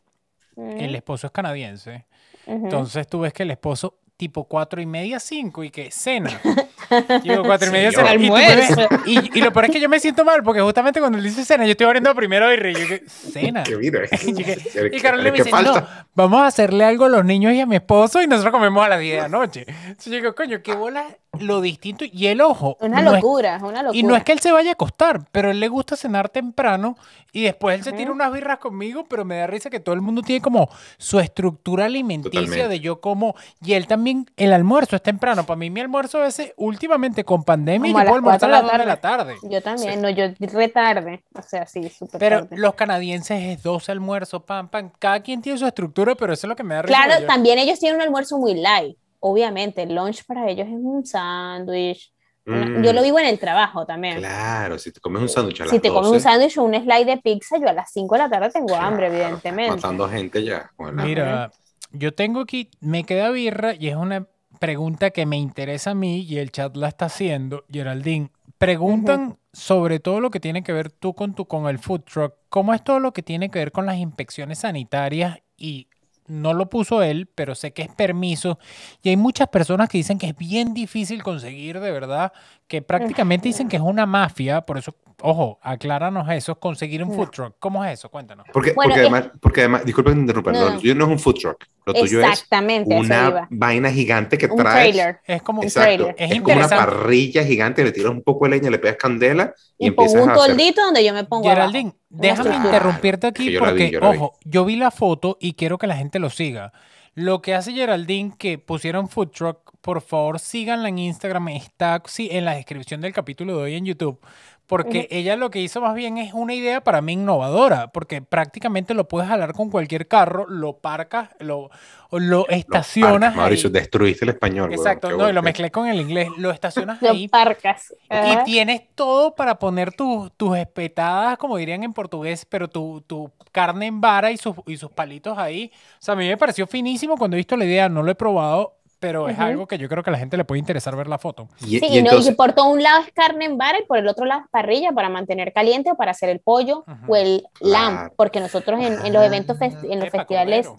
El 0.55 0.93
esposo 0.95 1.27
es 1.27 1.31
canadiense. 1.33 2.05
Entonces 2.45 3.07
tú 3.07 3.21
ves 3.21 3.33
que 3.33 3.43
el 3.43 3.51
esposo 3.51 3.99
tipo 4.17 4.45
cuatro 4.45 4.81
y 4.81 4.85
media, 4.85 5.19
cinco 5.19 5.63
y 5.63 5.69
que 5.69 5.91
cena. 5.91 6.39
Y 7.23 7.29
Digo, 7.29 7.43
cuatro 7.43 7.69
y 7.69 7.71
media 7.71 7.91
Señor. 7.91 8.07
cena. 8.09 8.89
Y, 9.05 9.19
y, 9.19 9.31
y 9.35 9.41
lo 9.41 9.51
peor 9.53 9.65
es 9.65 9.71
que 9.71 9.79
yo 9.79 9.89
me 9.89 9.99
siento 9.99 10.23
mal 10.25 10.43
porque 10.43 10.61
justamente 10.61 10.99
cuando 10.99 11.17
él 11.17 11.23
dice 11.23 11.43
cena, 11.45 11.65
yo 11.65 11.71
estoy 11.71 11.85
abriendo 11.85 12.13
primero 12.15 12.51
y 12.53 12.73
yo 12.73 12.87
que 12.87 13.03
cena. 13.07 13.63
Que 13.63 13.75
mira, 13.77 14.01
Y 14.25 14.33
¿qué- 14.33 15.01
Carolina 15.01 15.31
me 15.31 15.37
qué 15.37 15.43
dice, 15.43 15.49
falta? 15.49 15.81
no, 15.81 15.87
vamos 16.15 16.39
a 16.41 16.47
hacerle 16.47 16.83
algo 16.85 17.05
a 17.05 17.09
los 17.09 17.25
niños 17.25 17.53
y 17.53 17.59
a 17.59 17.65
mi 17.65 17.75
esposo 17.75 18.21
y 18.21 18.27
nosotros 18.27 18.51
comemos 18.53 18.83
a 18.85 18.89
las 18.89 18.99
10 18.99 19.15
de 19.15 19.21
la 19.21 19.27
noche. 19.29 19.65
Entonces 19.67 20.05
yo 20.05 20.13
digo, 20.13 20.35
coño, 20.35 20.61
qué 20.63 20.75
bola 20.75 21.05
lo 21.39 21.61
distinto. 21.61 22.05
Y 22.05 22.27
el 22.27 22.41
ojo. 22.41 22.77
Una 22.79 23.01
no 23.01 23.09
es- 23.15 23.21
locura, 23.21 23.57
una 23.61 23.81
locura. 23.83 23.97
y 23.97 24.03
no 24.03 24.15
es 24.15 24.23
que 24.23 24.31
él 24.33 24.39
se 24.39 24.51
vaya 24.51 24.69
a 24.71 24.73
acostar, 24.73 25.21
pero 25.31 25.49
él 25.51 25.59
le 25.59 25.67
gusta 25.67 25.95
cenar 25.95 26.29
temprano 26.29 26.95
y 27.31 27.41
después 27.43 27.75
él 27.77 27.83
se 27.83 27.91
tira 27.93 28.11
unas 28.11 28.31
birras 28.31 28.59
conmigo, 28.59 29.05
pero 29.09 29.25
me 29.25 29.37
da 29.37 29.47
risa 29.47 29.71
que 29.71 29.79
todo 29.79 29.95
el 29.95 30.01
mundo 30.01 30.21
tiene 30.21 30.41
como 30.41 30.69
su 30.97 31.19
estructura 31.19 31.85
alimenticia 31.85 32.39
Totalmente. 32.41 32.67
de 32.69 32.79
yo 32.79 33.01
como, 33.01 33.35
y 33.65 33.73
él 33.73 33.87
también, 33.87 34.29
el 34.37 34.53
almuerzo 34.53 34.95
es 34.95 35.01
temprano. 35.01 35.43
Para 35.43 35.57
mí 35.57 35.71
mi 35.71 35.79
almuerzo 35.81 36.19
a 36.19 36.25
veces, 36.25 36.53
últimamente 36.83 37.23
con 37.23 37.43
pandemia, 37.43 37.91
Como 37.91 37.97
a 37.99 38.03
yo 38.03 38.09
puedo 38.09 38.15
almorzar 38.17 38.49
a 38.49 38.51
las 38.51 38.61
de 38.61 38.67
2 38.67 38.71
la 38.73 38.77
de 38.79 38.85
la 38.85 38.97
tarde. 39.01 39.35
Yo 39.43 39.61
también, 39.61 40.01
no, 40.01 40.09
yo 40.09 40.25
retarde, 40.39 41.23
o 41.33 41.41
sea, 41.41 41.65
sí, 41.65 41.89
súper 41.89 42.19
Pero 42.19 42.39
tarde. 42.41 42.57
los 42.57 42.73
canadienses 42.75 43.41
es 43.41 43.63
12 43.63 43.91
almuerzos, 43.91 44.43
pam, 44.43 44.67
pam. 44.67 44.91
Cada 44.99 45.21
quien 45.21 45.41
tiene 45.41 45.57
su 45.57 45.65
estructura, 45.65 46.15
pero 46.15 46.33
eso 46.33 46.45
es 46.45 46.49
lo 46.49 46.55
que 46.55 46.63
me 46.63 46.75
da 46.75 46.81
risa. 46.81 46.93
Claro, 47.05 47.21
yo- 47.21 47.27
también 47.27 47.57
ellos 47.59 47.79
tienen 47.79 47.95
un 47.97 48.01
almuerzo 48.03 48.37
muy 48.37 48.55
light, 48.55 48.97
obviamente, 49.19 49.83
el 49.83 49.95
lunch 49.95 50.25
para 50.25 50.49
ellos 50.49 50.67
es 50.67 50.73
un 50.73 51.05
sándwich. 51.05 52.11
Mm, 52.45 52.83
Yo 52.83 52.91
lo 52.91 53.01
vivo 53.01 53.19
en 53.19 53.27
el 53.27 53.39
trabajo 53.39 53.85
también. 53.85 54.17
Claro, 54.17 54.77
si 54.77 54.91
te 54.91 54.99
comes 54.99 55.21
un 55.21 55.29
sándwich 55.29 55.61
a 55.61 55.63
las 55.63 55.71
si 55.71 55.79
te 55.79 55.87
comes 55.87 56.07
un 56.07 56.13
12, 56.15 56.19
sándwich 56.23 56.57
o 56.57 56.63
un 56.63 56.73
slide 56.73 57.05
de 57.05 57.17
pizza, 57.17 57.57
yo 57.57 57.69
a 57.69 57.73
las 57.73 57.89
5 57.93 58.15
de 58.15 58.19
la 58.19 58.29
tarde 58.29 58.49
tengo 58.51 58.75
hambre, 58.75 59.07
claro, 59.07 59.23
evidentemente. 59.23 59.75
Matando 59.75 60.09
gente 60.09 60.43
ya. 60.43 60.69
con 60.75 60.87
el 60.87 60.91
hambre. 60.91 61.05
Mira, 61.07 61.51
yo 61.93 62.13
tengo 62.13 62.41
aquí, 62.41 62.69
me 62.81 63.05
queda 63.05 63.29
birra 63.29 63.75
y 63.75 63.87
es 63.87 63.95
una 63.95 64.27
pregunta 64.63 65.11
que 65.11 65.25
me 65.25 65.35
interesa 65.35 65.91
a 65.91 65.93
mí 65.93 66.21
y 66.21 66.37
el 66.37 66.49
chat 66.49 66.77
la 66.77 66.87
está 66.87 67.07
haciendo. 67.07 67.65
Geraldine, 67.69 68.29
preguntan 68.57 69.37
sobre 69.51 69.99
todo 69.99 70.21
lo 70.21 70.31
que 70.31 70.39
tiene 70.39 70.63
que 70.63 70.71
ver 70.71 70.89
tú 70.89 71.13
con, 71.13 71.35
tu, 71.35 71.45
con 71.47 71.67
el 71.67 71.79
food 71.79 72.03
truck. 72.03 72.35
¿Cómo 72.47 72.73
es 72.73 72.81
todo 72.81 73.01
lo 73.01 73.11
que 73.11 73.21
tiene 73.23 73.51
que 73.51 73.59
ver 73.59 73.73
con 73.73 73.85
las 73.85 73.97
inspecciones 73.97 74.59
sanitarias? 74.59 75.39
Y 75.57 75.89
no 76.27 76.53
lo 76.53 76.69
puso 76.69 77.01
él, 77.03 77.27
pero 77.33 77.55
sé 77.55 77.73
que 77.73 77.81
es 77.83 77.89
permiso. 77.89 78.59
Y 79.01 79.09
hay 79.09 79.17
muchas 79.17 79.47
personas 79.49 79.89
que 79.89 79.97
dicen 79.97 80.17
que 80.17 80.27
es 80.27 80.35
bien 80.37 80.73
difícil 80.73 81.21
conseguir, 81.23 81.79
de 81.79 81.91
verdad, 81.91 82.31
que 82.67 82.81
prácticamente 82.81 83.47
dicen 83.49 83.67
que 83.67 83.75
es 83.75 83.81
una 83.81 84.05
mafia. 84.05 84.61
Por 84.61 84.77
eso, 84.77 84.95
ojo, 85.21 85.59
acláranos 85.61 86.29
eso, 86.31 86.59
conseguir 86.59 87.03
un 87.03 87.13
food 87.13 87.29
truck. 87.29 87.55
¿Cómo 87.59 87.83
es 87.85 87.93
eso? 87.99 88.09
Cuéntanos. 88.09 88.45
Porque, 88.53 88.71
Bueno, 88.73 88.89
porque, 88.93 89.01
es- 89.05 89.11
además, 89.11 89.31
porque 89.41 89.59
además, 89.61 89.83
te 89.83 89.91
interrumpa, 90.11 90.51
No, 90.51 90.69
lo 90.69 90.79
tuyo 90.79 90.95
no 90.95 91.05
es 91.05 91.11
un 91.11 91.19
food 91.19 91.35
truck, 91.35 91.65
lo 91.85 91.93
tuyo 91.93 92.21
es 92.21 92.43
una 92.87 93.47
vaina 93.49 93.91
gigante 93.91 94.37
que 94.37 94.45
Un 94.47 94.57
traes. 94.57 94.93
trailer. 94.95 95.19
Es 95.25 95.41
como 95.41 95.59
Un 95.61 95.65
Exacto. 95.67 95.87
trailer. 96.05 96.15
Es 96.17 96.31
Es, 96.31 96.41
como 96.41 96.55
una 96.55 96.67
parrilla 96.69 97.43
gigante, 97.43 97.83
le 97.83 97.91
tiras 97.91 98.11
un 98.11 98.21
poco 98.23 98.45
de 98.45 98.51
leña, 98.51 98.69
le 98.69 98.79
pegas 98.79 98.97
candela 98.97 99.53
y, 99.77 99.87
Y 99.87 99.91
pongo 99.91 100.13
un 100.23 100.29
a 100.29 100.33
hacer. 100.33 100.47
toldito 100.47 100.81
donde 100.81 101.03
yo 101.03 101.13
me 101.13 101.23
pongo 101.25 101.49
Geraldine, 101.49 101.93
déjame 102.13 102.55
interrumpirte 102.55 103.27
aquí 103.27 103.51
yo 103.51 103.59
la 103.59 103.71
vi, 103.71 103.71
porque, 103.71 103.91
yo 103.91 103.99
la 103.99 104.11
vi. 104.11 104.17
ojo, 104.17 104.33
yo 104.43 104.65
vi 104.65 104.75
la 104.75 104.91
foto 104.91 105.37
y 105.41 105.53
quiero 105.53 105.77
que 105.77 105.87
la 105.87 105.95
gente 105.95 106.19
lo 106.19 106.29
siga. 106.29 106.71
Lo 107.15 107.41
que 107.41 107.53
hace 107.53 107.73
Geraldine, 107.73 108.33
que 108.37 108.57
pusieron 108.57 109.07
food 109.07 109.29
truck, 109.29 109.71
por 109.81 110.01
favor 110.01 110.39
síganla 110.39 110.89
en 110.89 110.97
Instagram, 110.97 111.49
está 111.49 112.01
sí, 112.05 112.29
en 112.31 112.45
la 112.45 112.55
descripción 112.55 113.01
del 113.01 113.13
capítulo 113.13 113.57
de 113.57 113.63
hoy 113.63 113.75
en 113.75 113.85
YouTube, 113.85 114.19
porque 114.67 115.07
ella 115.11 115.35
lo 115.35 115.49
que 115.49 115.59
hizo 115.59 115.81
más 115.81 115.93
bien 115.93 116.17
es 116.17 116.33
una 116.33 116.53
idea 116.53 116.81
para 116.81 117.01
mí 117.01 117.13
innovadora, 117.13 117.91
porque 117.91 118.21
prácticamente 118.21 118.93
lo 118.93 119.07
puedes 119.07 119.29
jalar 119.29 119.53
con 119.53 119.69
cualquier 119.69 120.07
carro, 120.07 120.45
lo 120.47 120.77
parcas, 120.77 121.29
lo, 121.39 121.69
lo 122.11 122.47
estacionas. 122.47 123.35
Mauricio, 123.35 123.69
destruiste 123.69 124.23
el 124.23 124.29
español. 124.29 124.73
Exacto, 124.73 125.11
no, 125.11 125.29
y 125.29 125.33
lo 125.33 125.43
mezclé 125.43 125.69
con 125.69 125.87
el 125.87 125.99
inglés. 125.99 126.29
Lo 126.37 126.49
estacionas 126.49 127.01
lo 127.01 127.09
ahí. 127.09 127.27
parcas. 127.27 127.93
Y 128.09 128.43
tienes 128.45 128.83
todo 128.95 129.35
para 129.35 129.59
poner 129.59 129.91
tus, 129.91 130.31
tus 130.37 130.57
espetadas, 130.57 131.37
como 131.37 131.57
dirían 131.57 131.83
en 131.83 131.93
portugués, 131.93 132.45
pero 132.45 132.69
tu, 132.69 133.01
tu 133.05 133.31
carne 133.51 133.87
en 133.87 133.99
vara 133.99 134.31
y 134.31 134.37
sus, 134.37 134.55
y 134.65 134.77
sus 134.77 134.91
palitos 134.91 135.37
ahí. 135.37 135.71
O 135.75 135.97
sea, 135.99 136.13
a 136.13 136.17
mí 136.17 136.27
me 136.27 136.37
pareció 136.37 136.67
finísimo 136.67 137.17
cuando 137.17 137.35
he 137.35 137.39
visto 137.39 137.57
la 137.57 137.65
idea, 137.65 137.89
no 137.89 138.01
lo 138.01 138.11
he 138.11 138.15
probado, 138.15 138.77
pero 139.03 139.27
es 139.27 139.37
algo 139.37 139.67
que 139.67 139.77
yo 139.77 139.89
creo 139.89 140.01
que 140.01 140.09
a 140.09 140.13
la 140.13 140.17
gente 140.17 140.37
le 140.37 140.45
puede 140.45 140.59
interesar 140.59 140.95
ver 140.95 141.07
la 141.07 141.17
foto. 141.17 141.49
Y, 141.59 141.79
sí, 141.79 141.87
y, 141.89 142.01
no, 142.01 142.17
y 142.17 142.31
por 142.35 142.53
todo 142.53 142.69
un 142.69 142.81
lado 142.81 143.01
es 143.01 143.11
carne 143.11 143.43
en 143.43 143.57
vara 143.57 143.77
y 143.79 143.85
por 143.85 143.97
el 143.97 144.07
otro 144.07 144.25
lado 144.25 144.43
es 144.45 144.49
parrilla 144.49 144.93
para 144.93 145.09
mantener 145.09 145.51
caliente 145.51 145.91
o 145.91 145.95
para 145.95 146.11
hacer 146.11 146.29
el 146.29 146.39
pollo 146.39 146.85
o 147.05 147.15
el 147.17 147.43
lamb, 147.59 148.11
porque 148.15 148.39
nosotros 148.39 148.79
en, 148.79 149.05
en 149.05 149.11
los 149.11 149.23
eventos, 149.25 149.57
en 149.61 149.99
los 149.99 150.09
festivales... 150.09 150.69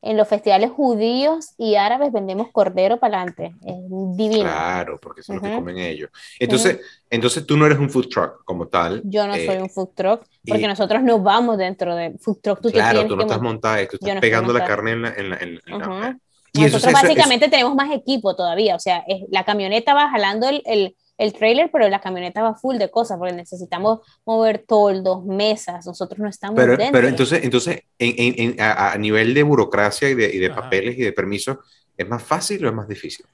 En 0.00 0.16
los 0.16 0.28
festivales 0.28 0.70
judíos 0.70 1.54
y 1.58 1.74
árabes 1.74 2.12
vendemos 2.12 2.52
cordero 2.52 3.00
para 3.00 3.16
adelante. 3.16 3.52
Es 3.66 4.16
divino. 4.16 4.44
Claro, 4.44 4.96
porque 5.02 5.22
eso 5.22 5.32
es 5.32 5.42
lo 5.42 5.48
que 5.48 5.56
comen 5.56 5.76
ellos. 5.76 6.08
Entonces, 6.38 6.78
entonces 7.10 7.44
tú 7.44 7.56
no 7.56 7.66
eres 7.66 7.80
un 7.80 7.90
food 7.90 8.06
truck 8.06 8.44
como 8.44 8.68
tal. 8.68 9.02
Yo 9.04 9.26
no 9.26 9.34
soy 9.34 9.56
eh, 9.56 9.60
un 9.60 9.68
food 9.68 9.88
truck, 9.96 10.22
porque 10.46 10.68
nosotros 10.68 11.02
no 11.02 11.18
vamos 11.18 11.58
dentro 11.58 11.96
de 11.96 12.16
food 12.20 12.38
truck. 12.40 12.60
Tú 12.60 12.70
claro, 12.70 13.08
tú 13.08 13.16
no 13.16 13.22
estás 13.22 13.40
montada, 13.40 13.84
tú 13.88 13.98
estás 14.00 14.20
pegando 14.20 14.52
la 14.52 14.64
carne 14.64 14.92
en 14.92 15.02
la, 15.02 15.14
en 15.14 15.30
la, 15.30 15.36
en 15.36 15.60
la 15.66 16.18
y 16.52 16.62
Nosotros 16.62 16.92
básicamente 16.92 17.48
tenemos 17.48 17.74
más 17.74 17.90
equipo 17.92 18.34
todavía, 18.34 18.74
o 18.74 18.80
sea, 18.80 19.04
es, 19.06 19.22
la 19.30 19.44
camioneta 19.44 19.94
va 19.94 20.08
jalando 20.08 20.48
el, 20.48 20.62
el, 20.64 20.96
el, 21.18 21.32
trailer, 21.32 21.70
pero 21.72 21.88
la 21.88 22.00
camioneta 22.00 22.42
va 22.42 22.54
full 22.54 22.76
de 22.76 22.90
cosas, 22.90 23.18
porque 23.18 23.34
necesitamos 23.34 24.00
mover 24.24 24.64
toldos, 24.66 25.24
mesas, 25.24 25.86
nosotros 25.86 26.18
no 26.18 26.28
estamos 26.28 26.56
pero, 26.56 26.76
dentro. 26.76 26.92
Pero 26.92 27.08
entonces, 27.08 27.44
entonces 27.44 27.82
en, 27.98 28.54
en, 28.56 28.60
a, 28.60 28.92
a, 28.92 28.98
nivel 28.98 29.34
de 29.34 29.42
burocracia 29.42 30.08
y 30.08 30.14
de, 30.14 30.34
y 30.34 30.38
de 30.38 30.50
papeles 30.50 30.96
y 30.98 31.02
de 31.02 31.12
permisos, 31.12 31.58
¿es 31.96 32.08
más 32.08 32.22
fácil 32.22 32.64
o 32.64 32.68
es 32.68 32.74
más 32.74 32.88
difícil? 32.88 33.26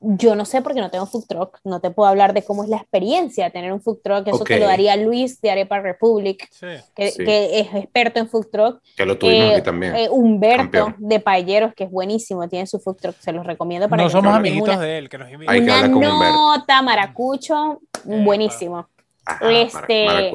Yo 0.00 0.34
no 0.34 0.46
sé 0.46 0.62
porque 0.62 0.80
no 0.80 0.90
tengo 0.90 1.04
food 1.04 1.26
truck, 1.28 1.58
no 1.62 1.80
te 1.80 1.90
puedo 1.90 2.08
hablar 2.08 2.32
de 2.32 2.42
cómo 2.42 2.64
es 2.64 2.70
la 2.70 2.78
experiencia 2.78 3.44
de 3.44 3.50
tener 3.50 3.70
un 3.72 3.82
food 3.82 3.98
truck, 4.02 4.26
eso 4.26 4.44
te 4.44 4.58
lo 4.58 4.66
daría 4.66 4.96
Luis 4.96 5.40
de 5.42 5.50
Arepa 5.50 5.80
Republic, 5.80 6.48
que, 6.94 7.12
que, 7.12 7.60
es 7.60 7.74
experto 7.74 8.18
en 8.18 8.28
food 8.28 8.46
truck. 8.50 8.80
Que 8.96 9.04
lo 9.04 9.18
tuvimos 9.18 9.44
eh, 9.44 9.54
aquí 9.54 9.62
también. 9.62 9.94
Eh, 9.94 10.08
Humberto 10.10 10.94
de 10.96 11.20
Payeros, 11.20 11.74
que 11.74 11.84
es 11.84 11.90
buenísimo, 11.90 12.48
tiene 12.48 12.66
su 12.66 12.78
food 12.78 12.96
truck, 12.96 13.16
se 13.18 13.32
los 13.32 13.46
recomiendo 13.46 13.88
para 13.88 14.02
No 14.02 14.08
somos 14.08 14.34
amiguitos 14.34 14.80
de 14.80 14.98
él, 14.98 15.08
que 15.10 15.18
nos 15.18 15.30
invita. 15.30 15.52
Una 15.90 16.30
nota, 16.30 16.80
maracucho, 16.80 17.80
buenísimo. 18.04 18.88
este, 19.42 20.32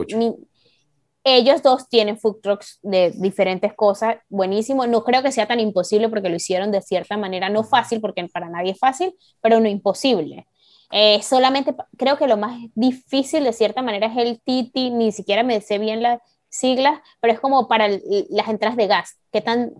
ellos 1.27 1.63
dos 1.63 1.89
tienen 1.89 2.19
food 2.19 2.39
trucks 2.39 2.79
de 2.83 3.11
diferentes 3.15 3.73
cosas, 3.73 4.17
buenísimo. 4.29 4.85
No 4.85 5.03
creo 5.03 5.23
que 5.23 5.31
sea 5.31 5.47
tan 5.47 5.59
imposible 5.59 6.07
porque 6.07 6.29
lo 6.29 6.35
hicieron 6.35 6.71
de 6.71 6.83
cierta 6.83 7.17
manera, 7.17 7.49
no 7.49 7.63
fácil, 7.63 7.99
porque 7.99 8.27
para 8.31 8.47
nadie 8.47 8.73
es 8.73 8.79
fácil, 8.79 9.15
pero 9.41 9.59
no 9.59 9.67
imposible. 9.67 10.47
Eh, 10.91 11.21
solamente 11.23 11.75
creo 11.97 12.17
que 12.17 12.27
lo 12.27 12.37
más 12.37 12.59
difícil 12.75 13.43
de 13.43 13.53
cierta 13.53 13.81
manera 13.81 14.05
es 14.05 14.17
el 14.17 14.39
TITI, 14.39 14.91
ni 14.91 15.11
siquiera 15.11 15.41
me 15.41 15.59
sé 15.61 15.79
bien 15.79 16.03
las 16.03 16.21
siglas, 16.47 16.99
pero 17.19 17.33
es 17.33 17.39
como 17.39 17.67
para 17.67 17.89
las 17.89 18.47
entradas 18.47 18.77
de 18.77 18.85
gas, 18.85 19.17
que 19.31 19.41
tan 19.41 19.73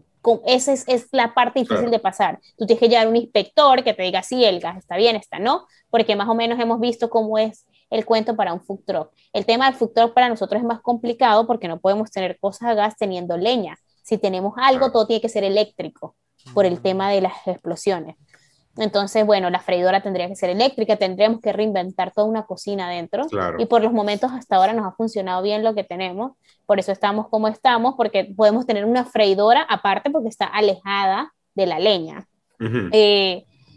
esa 0.48 0.74
es, 0.74 0.88
es, 0.88 1.08
la 1.12 1.36
parte 1.36 1.60
difícil 1.60 1.92
de 1.92 2.00
pasar. 2.00 2.40
Tú 2.58 2.66
tienes 2.66 2.80
que 2.80 2.90
llevar 2.90 3.08
un 3.08 3.16
inspector 3.16 3.84
que 3.84 3.94
te 3.94 4.02
diga 4.02 4.24
si 4.24 4.44
el 4.44 4.60
gas 4.60 4.78
está 4.78 4.98
bien, 4.98 5.16
está 5.16 5.38
no, 5.38 5.68
porque 5.92 6.16
más 6.16 6.28
o 6.28 6.34
menos 6.34 6.60
hemos 6.60 6.80
visto 6.80 7.12
cómo 7.12 7.38
es 7.38 7.68
el 7.90 8.06
cuento 8.06 8.36
para 8.36 8.53
un 8.53 8.62
food 8.62 8.82
truck. 8.86 9.12
El 9.34 9.45
tema 9.45 9.66
del 9.66 9.76
food 9.76 9.91
truck 9.94 10.14
para 10.14 10.30
nosotros 10.30 10.62
es 10.62 10.68
más 10.68 10.82
complicado 10.82 11.48
porque 11.48 11.68
no 11.68 11.80
podemos 11.80 12.12
tener 12.12 12.38
cosas 12.40 12.70
a 12.70 12.74
gas 12.74 12.95
teniendo 12.98 13.38
leña. 13.38 13.78
Si 14.03 14.18
tenemos 14.18 14.53
algo, 14.57 14.91
todo 14.91 15.07
tiene 15.07 15.22
que 15.22 15.30
ser 15.30 15.44
eléctrico 15.44 16.16
por 16.53 16.66
el 16.66 16.82
tema 16.82 17.10
de 17.12 17.22
las 17.22 17.48
explosiones. 17.48 18.16
Entonces, 18.78 19.26
bueno, 19.26 19.49
la 19.49 19.60
freidora 19.60 20.03
tendría 20.03 20.28
que 20.28 20.36
ser 20.36 20.49
eléctrica, 20.49 20.98
tendríamos 20.98 21.40
que 21.40 21.53
reinventar 21.53 22.12
toda 22.12 22.28
una 22.28 22.45
cocina 22.45 22.88
adentro. 22.88 23.26
Y 23.57 23.66
por 23.66 23.82
los 23.82 23.94
momentos 23.94 24.32
hasta 24.34 24.57
ahora 24.57 24.74
nos 24.74 24.86
ha 24.86 24.91
funcionado 24.91 25.41
bien 25.41 25.64
lo 25.64 25.74
que 25.74 25.84
tenemos. 25.84 26.34
Por 26.66 26.80
eso 26.80 26.91
estamos 26.91 27.30
como 27.30 27.48
estamos, 27.48 27.95
porque 27.95 28.26
podemos 28.36 28.66
tener 28.66 28.86
una 28.86 29.06
freidora 29.06 29.62
aparte 29.62 30.10
porque 30.10 30.28
está 30.28 30.45
alejada 30.45 31.34
de 31.53 31.66
la 31.66 31.80
leña. 31.80 32.28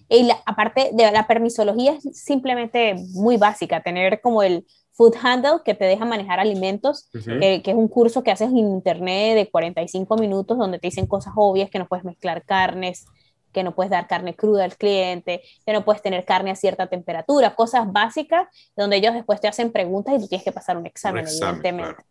Y 0.09 0.25
la, 0.25 0.39
aparte 0.47 0.91
de 0.93 1.11
la 1.11 1.27
permisología 1.27 1.93
es 1.93 2.23
simplemente 2.23 2.95
muy 3.13 3.37
básica, 3.37 3.83
tener 3.83 4.21
como 4.21 4.43
el 4.43 4.67
Food 4.93 5.15
Handle 5.23 5.61
que 5.65 5.75
te 5.75 5.85
deja 5.85 6.05
manejar 6.05 6.41
alimentos, 6.41 7.09
que, 7.13 7.63
es 7.65 7.75
un 7.75 7.87
curso 7.87 8.25
que 8.25 8.33
haces 8.33 8.49
en 8.49 8.59
internet 8.59 9.37
de 9.37 9.49
45 9.49 10.17
minutos 10.17 10.59
donde 10.59 10.79
te 10.79 10.89
dicen 10.89 11.07
cosas 11.07 11.35
obvias, 11.37 11.71
que 11.71 11.79
no 11.79 11.87
puedes 11.87 12.05
mezclar 12.05 12.45
carnes, 12.45 13.07
que 13.53 13.63
no 13.63 13.75
puedes 13.75 13.91
dar 13.91 14.09
carne 14.09 14.35
cruda 14.35 14.65
al 14.65 14.77
cliente, 14.77 15.43
que 15.65 15.73
no 15.73 15.85
puedes 15.85 16.03
tener 16.03 16.25
carne 16.25 16.51
a 16.51 16.57
cierta 16.57 16.89
temperatura, 16.89 17.55
cosas 17.55 17.91
básicas 17.93 18.49
donde 18.77 18.97
ellos 18.97 19.15
después 19.15 19.41
te 19.41 19.47
hacen 19.47 19.71
preguntas 19.71 20.17
y 20.17 20.19
tú 20.19 20.27
tienes 20.27 20.45
que 20.45 20.53
pasar 20.53 20.77
un 20.77 20.87
examen, 20.87 21.27
evidentemente. 21.29 22.03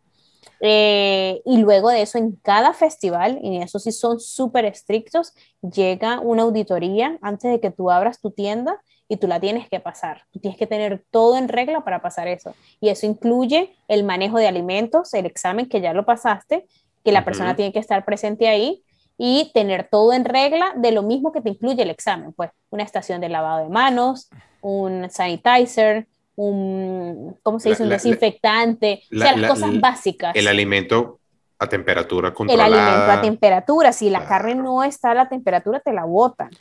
Eh, 0.60 1.42
y 1.46 1.58
luego 1.58 1.90
de 1.90 2.02
eso, 2.02 2.18
en 2.18 2.36
cada 2.38 2.74
festival, 2.74 3.40
y 3.42 3.58
eso 3.58 3.80
sí 3.80 3.92
son 3.92 4.20
súper 4.20 4.66
estrictos, 4.66 5.34
llega 5.62 6.20
una 6.20 6.44
auditoría 6.44 7.18
antes 7.22 7.52
de 7.52 7.60
que 7.60 7.72
tú 7.72 7.92
abras 7.92 8.20
tu 8.20 8.32
tienda 8.32 8.82
y 9.08 9.18
tú 9.18 9.28
la 9.28 9.40
tienes 9.40 9.70
que 9.70 9.80
pasar. 9.80 10.24
Tú 10.32 10.40
tienes 10.40 10.58
que 10.58 10.68
tener 10.68 11.04
todo 11.12 11.38
en 11.38 11.48
regla 11.48 11.82
para 11.84 12.02
pasar 12.02 12.28
eso. 12.28 12.56
Y 12.82 12.90
eso 12.90 13.06
incluye 13.06 13.76
el 13.88 14.04
manejo 14.04 14.38
de 14.38 14.48
alimentos, 14.48 15.14
el 15.14 15.26
examen 15.26 15.70
que 15.70 15.82
ya 15.82 15.94
lo 15.94 16.06
pasaste, 16.06 16.66
que 17.04 17.12
la 17.12 17.24
persona 17.24 17.56
tiene 17.56 17.72
que 17.72 17.80
estar 17.80 18.04
presente 18.04 18.48
ahí 18.50 18.84
y 19.18 19.52
tener 19.54 19.88
todo 19.90 20.14
en 20.14 20.26
regla 20.26 20.74
de 20.76 20.92
lo 20.92 21.04
mismo 21.04 21.32
que 21.32 21.42
te 21.42 21.50
incluye 21.50 21.82
el 21.82 21.90
examen, 21.90 22.34
pues 22.34 22.52
una 22.70 22.84
estación 22.84 23.22
de 23.22 23.30
lavado 23.30 23.64
de 23.64 23.70
manos, 23.70 24.30
un 24.62 25.10
sanitizer, 25.10 26.08
un, 26.38 27.35
¿cómo 27.43 27.59
se 27.59 27.69
dice? 27.69 27.84
un 27.84 27.89
desinfectante, 27.89 29.01
o 29.14 29.18
sea, 29.18 29.35
las 29.35 29.51
cosas 29.51 29.80
básicas. 29.81 30.35
El 30.35 30.47
alimento 30.47 31.19
a 31.59 31.68
temperatura 31.68 32.34
controlada. 32.34 32.68
El 32.68 32.73
alimento 32.73 33.11
a 33.11 33.22
temperatura, 33.22 33.91
si 33.91 34.09
la 34.09 34.26
carne 34.26 34.55
no 34.55 34.84
está 34.84 35.11
a 35.11 35.15
la 35.15 35.30
temperatura, 35.30 35.80
te 35.80 35.91
la 35.91 36.05
botan. 36.05 36.51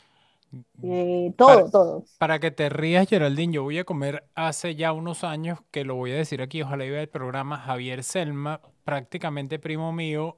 Eh, 0.81 1.31
todo, 1.37 1.69
todo. 1.69 2.03
Para 2.17 2.39
que 2.39 2.49
te 2.49 2.69
rías, 2.69 3.07
Geraldine, 3.07 3.53
yo 3.53 3.63
voy 3.63 3.77
a 3.77 3.83
comer 3.83 4.23
hace 4.33 4.75
ya 4.75 4.93
unos 4.93 5.23
años, 5.23 5.59
que 5.71 5.83
lo 5.83 5.95
voy 5.95 6.11
a 6.11 6.15
decir 6.15 6.41
aquí, 6.41 6.63
ojalá 6.63 6.85
iba 6.85 6.99
el 6.99 7.09
programa, 7.09 7.59
Javier 7.59 8.03
Selma, 8.03 8.61
prácticamente 8.83 9.59
primo 9.59 9.93
mío, 9.93 10.37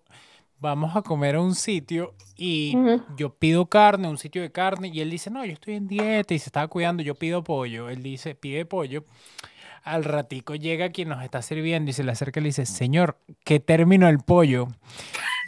vamos 0.59 0.95
a 0.95 1.01
comer 1.01 1.35
a 1.35 1.41
un 1.41 1.55
sitio 1.55 2.13
y 2.35 2.75
yo 3.17 3.33
pido 3.33 3.65
carne, 3.65 4.07
un 4.07 4.17
sitio 4.17 4.41
de 4.41 4.51
carne, 4.51 4.89
y 4.93 5.01
él 5.01 5.09
dice, 5.09 5.29
no, 5.29 5.43
yo 5.43 5.53
estoy 5.53 5.75
en 5.75 5.87
dieta 5.87 6.33
y 6.33 6.39
se 6.39 6.45
estaba 6.45 6.67
cuidando, 6.67 7.03
yo 7.03 7.15
pido 7.15 7.43
pollo. 7.43 7.89
Él 7.89 8.01
dice, 8.01 8.33
pide 8.33 8.65
pollo. 8.65 9.03
Al 9.83 10.03
ratico 10.03 10.55
llega 10.55 10.89
quien 10.89 11.09
nos 11.09 11.23
está 11.23 11.41
sirviendo 11.41 11.89
y 11.89 11.93
se 11.93 12.03
le 12.03 12.11
acerca 12.11 12.39
y 12.39 12.43
le 12.43 12.49
dice, 12.49 12.65
señor, 12.65 13.17
¿qué 13.43 13.59
término 13.59 14.07
el 14.07 14.19
pollo? 14.19 14.67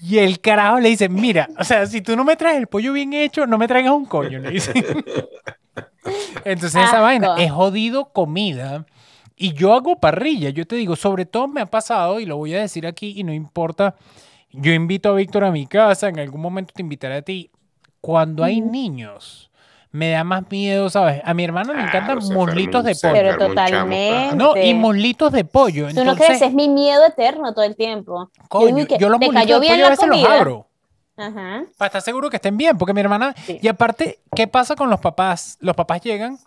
Y 0.01 0.17
el 0.17 0.41
carajo 0.41 0.79
le 0.79 0.89
dice, 0.89 1.09
mira, 1.09 1.47
o 1.57 1.63
sea, 1.63 1.85
si 1.85 2.01
tú 2.01 2.15
no 2.15 2.23
me 2.23 2.35
traes 2.35 2.57
el 2.57 2.67
pollo 2.67 2.91
bien 2.93 3.13
hecho, 3.13 3.45
no 3.45 3.57
me 3.57 3.67
traigas 3.67 3.93
un 3.93 4.05
coño, 4.05 4.39
le 4.39 4.51
dice. 4.51 4.73
Entonces 6.43 6.83
esa 6.83 6.99
vaina 6.99 7.35
es 7.37 7.51
jodido 7.51 8.11
comida. 8.11 8.85
Y 9.35 9.53
yo 9.53 9.73
hago 9.73 9.99
parrilla, 9.99 10.49
yo 10.49 10.65
te 10.67 10.75
digo, 10.75 10.95
sobre 10.95 11.25
todo 11.25 11.47
me 11.47 11.61
ha 11.61 11.65
pasado, 11.65 12.19
y 12.19 12.25
lo 12.25 12.37
voy 12.37 12.53
a 12.53 12.61
decir 12.61 12.85
aquí, 12.85 13.13
y 13.15 13.23
no 13.23 13.33
importa 13.33 13.95
yo 14.53 14.73
invito 14.73 15.09
a 15.09 15.13
Víctor 15.13 15.43
a 15.43 15.51
mi 15.51 15.67
casa, 15.67 16.09
en 16.09 16.19
algún 16.19 16.41
momento 16.41 16.73
te 16.75 16.81
invitaré 16.81 17.15
a 17.15 17.21
ti. 17.21 17.51
Cuando 18.01 18.43
hay 18.43 18.61
niños, 18.61 19.51
me 19.91 20.09
da 20.09 20.23
más 20.23 20.43
miedo, 20.49 20.89
¿sabes? 20.89 21.21
A 21.23 21.33
mi 21.33 21.43
hermano 21.43 21.73
le 21.73 21.81
encantan 21.81 22.19
muslitos 22.19 22.83
de 22.83 22.95
pollo. 22.95 23.13
Pero 23.13 23.37
totalmente. 23.37 24.35
No, 24.35 24.55
y 24.55 24.73
muslitos 24.73 25.31
de 25.31 25.45
pollo. 25.45 25.89
Tú 25.93 26.03
no 26.03 26.15
crees, 26.15 26.41
es 26.41 26.53
mi 26.53 26.69
miedo 26.69 27.05
eterno 27.05 27.53
todo 27.53 27.65
el 27.65 27.75
tiempo. 27.75 28.31
Coño, 28.47 28.85
yo, 28.99 29.09
los 29.09 29.19
muslitos 29.19 29.61
de 29.61 29.67
pollo 29.67 29.85
a 29.85 29.89
veces 29.89 30.07
los 30.07 30.23
abro. 30.25 30.67
Ajá. 31.17 31.65
Para 31.77 31.87
estar 31.87 32.01
seguro 32.01 32.29
que 32.29 32.37
estén 32.37 32.57
bien, 32.57 32.77
porque 32.77 32.93
mi 32.93 33.01
hermana... 33.01 33.35
Y 33.47 33.67
aparte, 33.67 34.19
¿qué 34.35 34.47
pasa 34.47 34.75
con 34.75 34.89
los 34.89 34.99
papás? 34.99 35.57
Los 35.59 35.75
papás 35.75 36.01
llegan, 36.01 36.39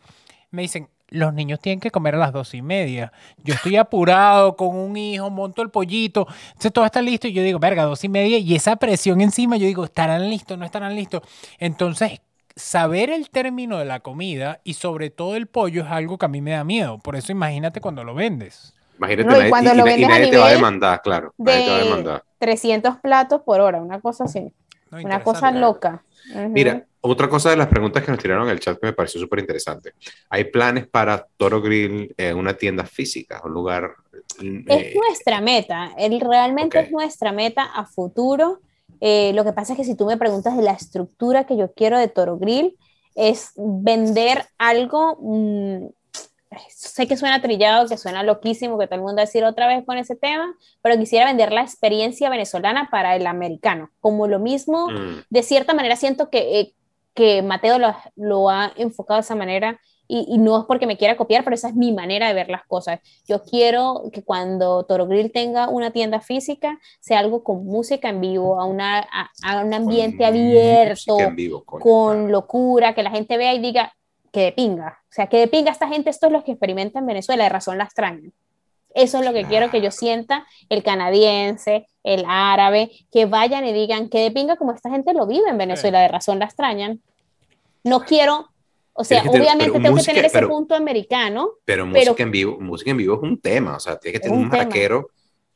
me 0.50 0.62
dicen, 0.62 0.88
los 1.08 1.32
niños 1.32 1.60
tienen 1.60 1.80
que 1.80 1.90
comer 1.90 2.14
a 2.14 2.18
las 2.18 2.32
dos 2.32 2.54
y 2.54 2.62
media. 2.62 3.12
Yo 3.42 3.54
estoy 3.54 3.76
apurado 3.76 4.56
con 4.56 4.76
un 4.76 4.96
hijo, 4.96 5.30
monto 5.30 5.62
el 5.62 5.70
pollito, 5.70 6.26
entonces 6.48 6.72
todo 6.72 6.84
está 6.84 7.00
listo 7.02 7.28
y 7.28 7.32
yo 7.32 7.42
digo, 7.42 7.58
verga, 7.58 7.84
dos 7.84 8.02
y 8.04 8.08
media, 8.08 8.38
y 8.38 8.54
esa 8.54 8.76
presión 8.76 9.20
encima, 9.20 9.56
yo 9.56 9.66
digo, 9.66 9.84
¿estarán 9.84 10.28
listos? 10.28 10.58
¿No 10.58 10.64
estarán 10.64 10.94
listos? 10.94 11.22
Entonces, 11.58 12.20
saber 12.56 13.10
el 13.10 13.30
término 13.30 13.78
de 13.78 13.84
la 13.84 14.00
comida 14.00 14.60
y 14.64 14.74
sobre 14.74 15.10
todo 15.10 15.36
el 15.36 15.46
pollo 15.46 15.82
es 15.82 15.90
algo 15.90 16.18
que 16.18 16.26
a 16.26 16.28
mí 16.28 16.40
me 16.40 16.52
da 16.52 16.64
miedo. 16.64 16.98
Por 16.98 17.16
eso 17.16 17.32
imagínate 17.32 17.80
cuando 17.80 18.04
lo 18.04 18.14
vendes. 18.14 18.74
Imagínate, 18.98 19.48
cuando 19.48 19.74
lo 19.74 19.84
vendes 19.84 20.08
nadie 20.08 20.30
te 20.30 20.36
va 20.36 20.46
a 20.46 20.52
demandar, 20.52 21.02
claro. 21.02 21.34
Nadie 21.36 21.64
te 21.64 21.70
va 21.70 21.76
a 21.76 21.84
demandar. 21.84 22.24
300 22.38 22.96
platos 22.98 23.42
por 23.42 23.60
hora, 23.60 23.82
una 23.82 24.00
cosa 24.00 24.24
así. 24.24 24.52
No, 24.94 25.06
Una 25.06 25.22
cosa 25.22 25.50
loca. 25.50 26.04
Mira, 26.50 26.86
otra 27.00 27.28
cosa 27.28 27.50
de 27.50 27.56
las 27.56 27.68
preguntas 27.68 28.02
que 28.02 28.10
nos 28.10 28.20
tiraron 28.20 28.44
en 28.44 28.52
el 28.52 28.60
chat 28.60 28.78
que 28.78 28.86
me 28.86 28.92
pareció 28.92 29.20
súper 29.20 29.40
interesante. 29.40 29.92
¿Hay 30.30 30.44
planes 30.44 30.86
para 30.86 31.26
Toro 31.36 31.60
Grill 31.60 32.14
en 32.16 32.36
una 32.36 32.54
tienda 32.54 32.84
física, 32.84 33.42
un 33.44 33.52
lugar? 33.52 33.90
Es 34.38 34.42
eh, 34.68 34.94
nuestra 34.96 35.40
meta, 35.40 35.92
el, 35.98 36.20
realmente 36.20 36.80
es 36.80 36.90
nuestra 36.90 37.32
meta 37.32 37.64
a 37.64 37.84
futuro. 37.84 38.60
Eh, 39.00 39.32
lo 39.34 39.44
que 39.44 39.52
pasa 39.52 39.74
es 39.74 39.78
que 39.78 39.84
si 39.84 39.96
tú 39.96 40.06
me 40.06 40.16
preguntas 40.16 40.56
de 40.56 40.62
la 40.62 40.72
estructura 40.72 41.44
que 41.44 41.56
yo 41.56 41.72
quiero 41.72 41.98
de 41.98 42.08
Toro 42.08 42.38
Grill, 42.38 42.76
es 43.14 43.52
vender 43.56 44.46
algo, 44.58 45.18
mm, 45.20 45.86
sé 46.68 47.06
que 47.06 47.16
suena 47.16 47.40
trillado, 47.40 47.88
que 47.88 47.96
suena 47.96 48.22
loquísimo, 48.22 48.78
que 48.78 48.86
todo 48.86 48.96
el 48.96 49.02
mundo 49.02 49.16
va 49.16 49.22
a 49.22 49.26
decir 49.26 49.44
otra 49.44 49.66
vez 49.66 49.84
con 49.84 49.96
ese 49.98 50.16
tema, 50.16 50.54
pero 50.82 50.98
quisiera 50.98 51.26
vender 51.26 51.52
la 51.52 51.62
experiencia 51.62 52.30
venezolana 52.30 52.88
para 52.90 53.16
el 53.16 53.26
americano, 53.26 53.90
como 54.00 54.26
lo 54.26 54.38
mismo 54.38 54.88
mm, 54.88 55.24
de 55.28 55.42
cierta 55.42 55.74
manera 55.74 55.96
siento 55.96 56.30
que, 56.30 56.60
eh, 56.60 56.74
que 57.14 57.42
Mateo 57.42 57.78
lo, 57.78 57.94
lo 58.16 58.50
ha 58.50 58.72
enfocado 58.76 59.18
de 59.18 59.24
esa 59.24 59.34
manera 59.34 59.80
y, 60.06 60.26
y 60.28 60.38
no 60.38 60.58
es 60.58 60.64
porque 60.66 60.86
me 60.86 60.96
quiera 60.96 61.16
copiar, 61.16 61.44
pero 61.44 61.54
esa 61.54 61.68
es 61.68 61.74
mi 61.74 61.92
manera 61.92 62.28
de 62.28 62.34
ver 62.34 62.50
las 62.50 62.64
cosas. 62.66 63.00
Yo 63.26 63.42
quiero 63.42 64.10
que 64.12 64.22
cuando 64.22 64.84
Toro 64.84 65.06
Grill 65.06 65.32
tenga 65.32 65.68
una 65.68 65.92
tienda 65.92 66.20
física, 66.20 66.78
sea 67.00 67.20
algo 67.20 67.42
con 67.42 67.64
música 67.64 68.10
en 68.10 68.20
vivo, 68.20 68.60
a, 68.60 68.66
una, 68.66 68.98
a, 68.98 69.30
a 69.42 69.64
un 69.64 69.72
ambiente 69.72 70.18
con 70.18 70.26
abierto, 70.26 71.16
vivo, 71.34 71.64
con 71.64 71.80
claro. 71.80 72.28
locura, 72.28 72.94
que 72.94 73.02
la 73.02 73.10
gente 73.10 73.36
vea 73.36 73.54
y 73.54 73.60
diga 73.60 73.94
que 74.34 74.40
de 74.42 74.52
pinga. 74.52 74.98
O 75.04 75.12
sea, 75.12 75.28
que 75.28 75.38
de 75.38 75.46
pinga 75.48 75.70
esta 75.70 75.88
gente, 75.88 76.10
esto 76.10 76.26
es 76.26 76.32
lo 76.32 76.44
que 76.44 76.50
experimenta 76.52 76.98
en 76.98 77.06
Venezuela, 77.06 77.44
de 77.44 77.48
razón 77.48 77.78
la 77.78 77.84
extrañan. 77.84 78.32
Eso 78.94 79.18
es 79.20 79.24
lo 79.24 79.32
que 79.32 79.44
quiero 79.44 79.70
que 79.70 79.78
yo 79.78 79.88
Claro. 79.88 79.96
sienta 79.96 80.46
el 80.68 80.82
canadiense, 80.82 81.86
el 82.02 82.24
árabe, 82.28 82.90
que 83.10 83.24
vayan 83.26 83.64
y 83.66 83.72
digan 83.72 84.08
que 84.08 84.18
de 84.18 84.30
pinga 84.30 84.56
como 84.56 84.72
esta 84.72 84.90
gente 84.90 85.14
lo 85.14 85.26
vive 85.26 85.48
en 85.48 85.56
Venezuela, 85.58 86.00
de 86.00 86.08
razón 86.08 86.38
la 86.38 86.44
extrañan. 86.44 87.00
No 87.82 88.00
quiero, 88.04 88.50
o 88.92 89.04
sea, 89.04 89.18
Tienes 89.22 89.32
tener- 89.32 89.42
obviamente 89.42 89.72
pero 89.72 89.82
tengo 89.82 89.94
música- 89.96 90.12
que 90.12 90.16
tener 90.16 90.26
ese 90.26 90.38
pero- 90.38 90.48
punto 90.48 90.74
americano, 90.74 91.48
Pero 91.64 91.84
pero- 91.92 92.04
música 92.10 92.22
en 92.22 92.30
vivo, 92.30 92.60
música 92.60 92.90
en 92.90 92.96
vivo 92.98 93.14
es 93.16 93.22
un 93.22 93.40
tema, 93.40 93.76
o 93.76 93.80
sea, 93.80 93.98
tiene 93.98 94.12
que 94.14 94.20
tener 94.20 94.36
un 94.38 94.44
un 94.44 94.50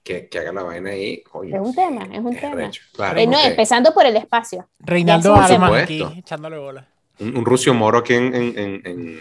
que, 0.05 0.29
que 0.29 0.39
haga 0.39 0.53
la 0.53 0.63
vaina 0.63 0.91
ahí. 0.91 1.23
coño, 1.23 1.55
Es 1.55 1.61
un 1.69 1.75
tema, 1.75 2.03
es 2.13 2.19
un 2.21 2.35
tema. 2.35 2.71
claro, 2.93 3.19
Eh, 3.21 3.27
no, 3.27 3.33
porque 3.33 3.49
empezando 3.49 3.93
por 3.93 4.07
el 4.07 4.17
espacio. 4.17 4.69
Reinaldo 4.79 5.35
Armas 5.35 5.69
por 5.71 5.79
aquí, 5.79 5.99
supuesto. 5.99 6.21
echándole 6.21 6.59
bola. 6.59 6.89
Un, 7.21 7.37
un 7.37 7.45
Rucio 7.45 7.75
Moro 7.75 7.99
aquí 7.99 8.15
en, 8.15 8.35
en, 8.35 8.83
en, 8.85 9.21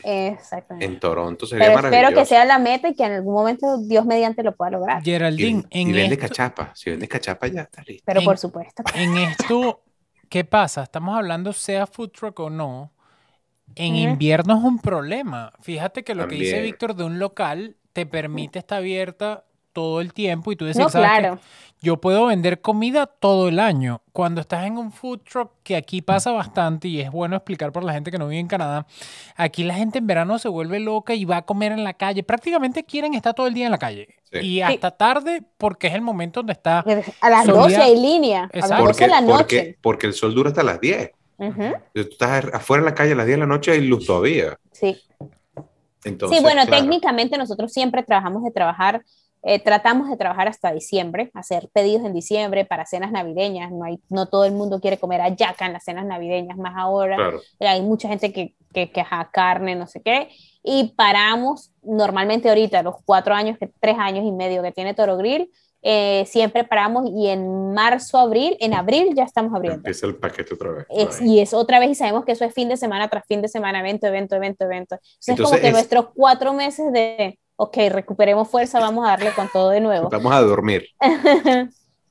en, 0.79 0.99
Toronto 0.99 1.45
sería 1.45 1.65
Pero 1.65 1.75
maravilloso. 1.75 2.05
espero 2.07 2.21
que 2.21 2.25
sea 2.25 2.45
la 2.45 2.59
meta 2.59 2.89
y 2.89 2.95
que 2.95 3.03
en 3.03 3.13
algún 3.13 3.33
momento 3.33 3.77
Dios 3.79 4.05
mediante 4.05 4.43
lo 4.43 4.55
pueda 4.55 4.71
lograr. 4.71 5.01
Y, 5.01 5.11
Geraldine, 5.11 5.63
y 5.69 5.81
en 5.81 5.91
vende 5.91 6.13
esto, 6.15 6.27
cachapa. 6.27 6.71
Si 6.75 6.89
vende 6.89 7.07
cachapa 7.07 7.47
ya 7.47 7.61
está 7.61 7.81
listo. 7.83 8.03
Pero 8.05 8.19
en- 8.19 8.25
por 8.25 8.37
supuesto. 8.37 8.83
en 8.95 9.17
esto, 9.17 9.81
¿qué 10.29 10.43
pasa? 10.43 10.83
Estamos 10.83 11.17
hablando 11.17 11.53
sea 11.53 11.87
food 11.87 12.09
truck 12.11 12.39
o 12.39 12.49
no. 12.49 12.91
En 13.75 13.93
Ujú. 13.93 14.03
invierno 14.11 14.57
es 14.57 14.63
un 14.63 14.79
problema. 14.79 15.51
Fíjate 15.61 16.03
que 16.03 16.15
lo 16.15 16.27
que 16.27 16.35
dice 16.35 16.51
También. 16.53 16.71
Víctor 16.71 16.95
de 16.95 17.03
un 17.03 17.19
local 17.19 17.75
te 17.93 18.05
permite 18.05 18.59
estar 18.59 18.77
abierta 18.77 19.43
todo 19.77 20.01
el 20.01 20.11
tiempo 20.11 20.51
y 20.51 20.55
tú 20.55 20.65
decir, 20.65 20.81
No, 20.81 20.89
¿sabes 20.89 21.07
qué? 21.11 21.19
claro. 21.19 21.39
Yo 21.79 21.97
puedo 22.01 22.25
vender 22.25 22.59
comida 22.61 23.05
todo 23.05 23.47
el 23.47 23.59
año. 23.59 24.01
Cuando 24.11 24.41
estás 24.41 24.65
en 24.65 24.79
un 24.79 24.91
food 24.91 25.19
truck, 25.19 25.51
que 25.61 25.75
aquí 25.75 26.01
pasa 26.01 26.31
bastante 26.31 26.87
y 26.87 26.99
es 26.99 27.11
bueno 27.11 27.35
explicar 27.35 27.71
por 27.71 27.83
la 27.83 27.93
gente 27.93 28.09
que 28.09 28.17
no 28.17 28.27
vive 28.27 28.39
en 28.39 28.47
Canadá, 28.47 28.87
aquí 29.35 29.63
la 29.63 29.75
gente 29.75 29.99
en 29.99 30.07
verano 30.07 30.39
se 30.39 30.49
vuelve 30.49 30.79
loca 30.79 31.13
y 31.13 31.25
va 31.25 31.37
a 31.37 31.41
comer 31.43 31.73
en 31.73 31.83
la 31.83 31.93
calle. 31.93 32.23
Prácticamente 32.23 32.83
quieren 32.83 33.13
estar 33.13 33.35
todo 33.35 33.45
el 33.45 33.53
día 33.53 33.65
en 33.65 33.71
la 33.71 33.77
calle. 33.77 34.07
Sí. 34.31 34.39
Y 34.39 34.61
hasta 34.61 34.89
tarde 34.89 35.43
porque 35.59 35.85
es 35.85 35.93
el 35.93 36.01
momento 36.01 36.39
donde 36.39 36.53
está. 36.53 36.79
A 37.21 37.29
las 37.29 37.45
Solía- 37.45 37.61
12 37.61 37.75
hay 37.77 37.95
línea. 38.01 38.39
A 38.45 38.57
las 38.57 38.63
Exacto. 38.71 38.83
12 38.85 39.03
de 39.03 39.09
la 39.11 39.21
noche. 39.21 39.37
porque, 39.37 39.77
porque 39.79 40.07
el 40.07 40.13
sol 40.13 40.33
dura 40.33 40.49
hasta 40.49 40.63
las 40.63 40.81
10. 40.81 41.11
Ujú, 41.37 41.73
Tú 41.93 42.01
estás 42.01 42.45
afuera 42.53 42.81
en 42.81 42.85
la 42.85 42.95
calle 42.95 43.11
a 43.11 43.15
las 43.17 43.27
10 43.27 43.35
de 43.37 43.41
la 43.41 43.45
noche 43.45 43.77
y 43.77 43.81
luz 43.81 44.07
todavía. 44.07 44.57
Sí. 44.71 44.97
Entonces, 46.03 46.37
sí, 46.39 46.43
bueno, 46.43 46.63
claro, 46.65 46.81
técnicamente 46.81 47.37
nosotros 47.37 47.71
siempre 47.71 48.01
trabajamos 48.01 48.43
de 48.43 48.49
trabajar, 48.49 49.03
eh, 49.49 49.59
tratamos 49.63 50.09
de 50.09 50.17
trabajar 50.17 50.49
hasta 50.49 50.73
diciembre, 50.73 51.31
hacer 51.33 51.69
pedidos 51.71 52.03
en 52.05 52.13
diciembre 52.13 52.65
para 52.65 52.85
cenas 52.85 53.13
navideñas. 53.13 53.71
No, 53.71 53.85
hay, 53.85 53.99
no 54.09 54.25
todo 54.27 54.43
el 54.43 54.51
mundo 54.51 54.81
quiere 54.81 54.97
comer 54.97 55.21
ayaca 55.21 55.65
en 55.65 55.71
las 55.73 55.85
cenas 55.85 56.05
navideñas, 56.05 56.57
más 56.57 56.73
ahora. 56.75 57.15
claro. 57.15 57.39
Hay 57.61 57.81
mucha 57.81 58.09
gente 58.09 58.33
que, 58.33 58.55
que, 58.73 58.91
que 58.91 59.05
carne, 59.31 59.75
no 59.75 59.87
sé 59.87 60.01
qué. 60.01 60.27
Y 60.63 60.93
paramos 60.97 61.71
normalmente 61.81 62.49
ahorita, 62.49 62.83
los 62.83 62.95
cuatro 63.05 63.33
años, 63.33 63.57
tres 63.79 63.95
años 63.97 64.25
y 64.25 64.33
medio 64.33 64.61
que 64.61 64.73
tiene 64.73 64.93
Toro 64.93 65.15
Grill, 65.15 65.49
eh, 65.81 66.25
siempre 66.25 66.65
paramos 66.65 67.09
y 67.09 67.27
en 67.29 67.73
marzo, 67.73 68.17
abril, 68.17 68.57
en 68.59 68.73
abril 68.73 69.13
ya 69.15 69.23
estamos 69.23 69.53
abriendo. 69.53 69.77
Empieza 69.77 70.07
el 70.07 70.15
paquete 70.17 70.55
otra 70.55 70.71
vez. 70.71 70.85
Es- 70.89 71.21
y 71.21 71.39
es 71.39 71.53
otra 71.53 71.79
vez 71.79 71.91
y 71.91 71.95
sabemos 71.95 72.25
que 72.25 72.33
eso 72.33 72.43
es 72.43 72.53
fin 72.53 72.67
de 72.67 72.75
semana 72.75 73.07
tras 73.07 73.25
fin 73.25 73.41
de 73.41 73.47
semana, 73.47 73.79
evento, 73.79 74.07
evento, 74.07 74.35
evento, 74.35 74.65
evento. 74.65 74.95
Entonces, 74.95 75.19
es 75.19 75.29
Entonces 75.29 75.45
como 75.51 75.61
que 75.61 75.67
es- 75.67 75.73
nuestros 75.73 76.07
cuatro 76.13 76.51
meses 76.53 76.91
de, 76.91 77.39
ok, 77.57 77.77
recuperemos 77.89 78.47
fuerza, 78.47 78.79
vamos 78.79 79.05
a 79.05 79.09
darle 79.09 79.31
con 79.33 79.49
todo 79.51 79.71
de 79.71 79.81
nuevo. 79.81 80.09
Vamos 80.11 80.33
a 80.33 80.41
dormir. 80.41 80.87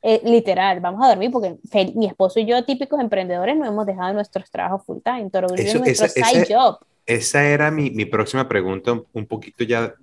Eh, 0.08 0.20
literal, 0.24 0.78
vamos 0.78 1.04
a 1.04 1.08
dormir 1.08 1.32
porque 1.32 1.56
mi 1.96 2.06
esposo 2.06 2.38
y 2.38 2.46
yo, 2.46 2.62
típicos 2.64 3.00
emprendedores, 3.00 3.56
no 3.56 3.66
hemos 3.66 3.84
dejado 3.86 4.12
nuestros 4.12 4.48
trabajos 4.52 4.84
full 4.86 4.98
time. 5.02 5.28
Toro 5.30 5.48
Grill 5.48 5.66
es 5.66 5.74
Eso- 5.74 5.78
nuestro 5.80 6.06
ese- 6.06 6.22
side 6.22 6.42
ese- 6.42 6.54
job. 6.54 6.78
Esa 7.04 7.44
era 7.44 7.72
mi, 7.72 7.90
mi 7.90 8.04
próxima 8.04 8.46
pregunta, 8.48 8.92
un- 9.12 9.26
poquito 9.26 9.64
ya 9.64 9.94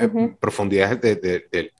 eh, 0.00 0.06
Ujú. 0.06 0.36
profundidad 0.40 0.98
de, 0.98 1.14
de- 1.14 1.44
de- 1.52 1.72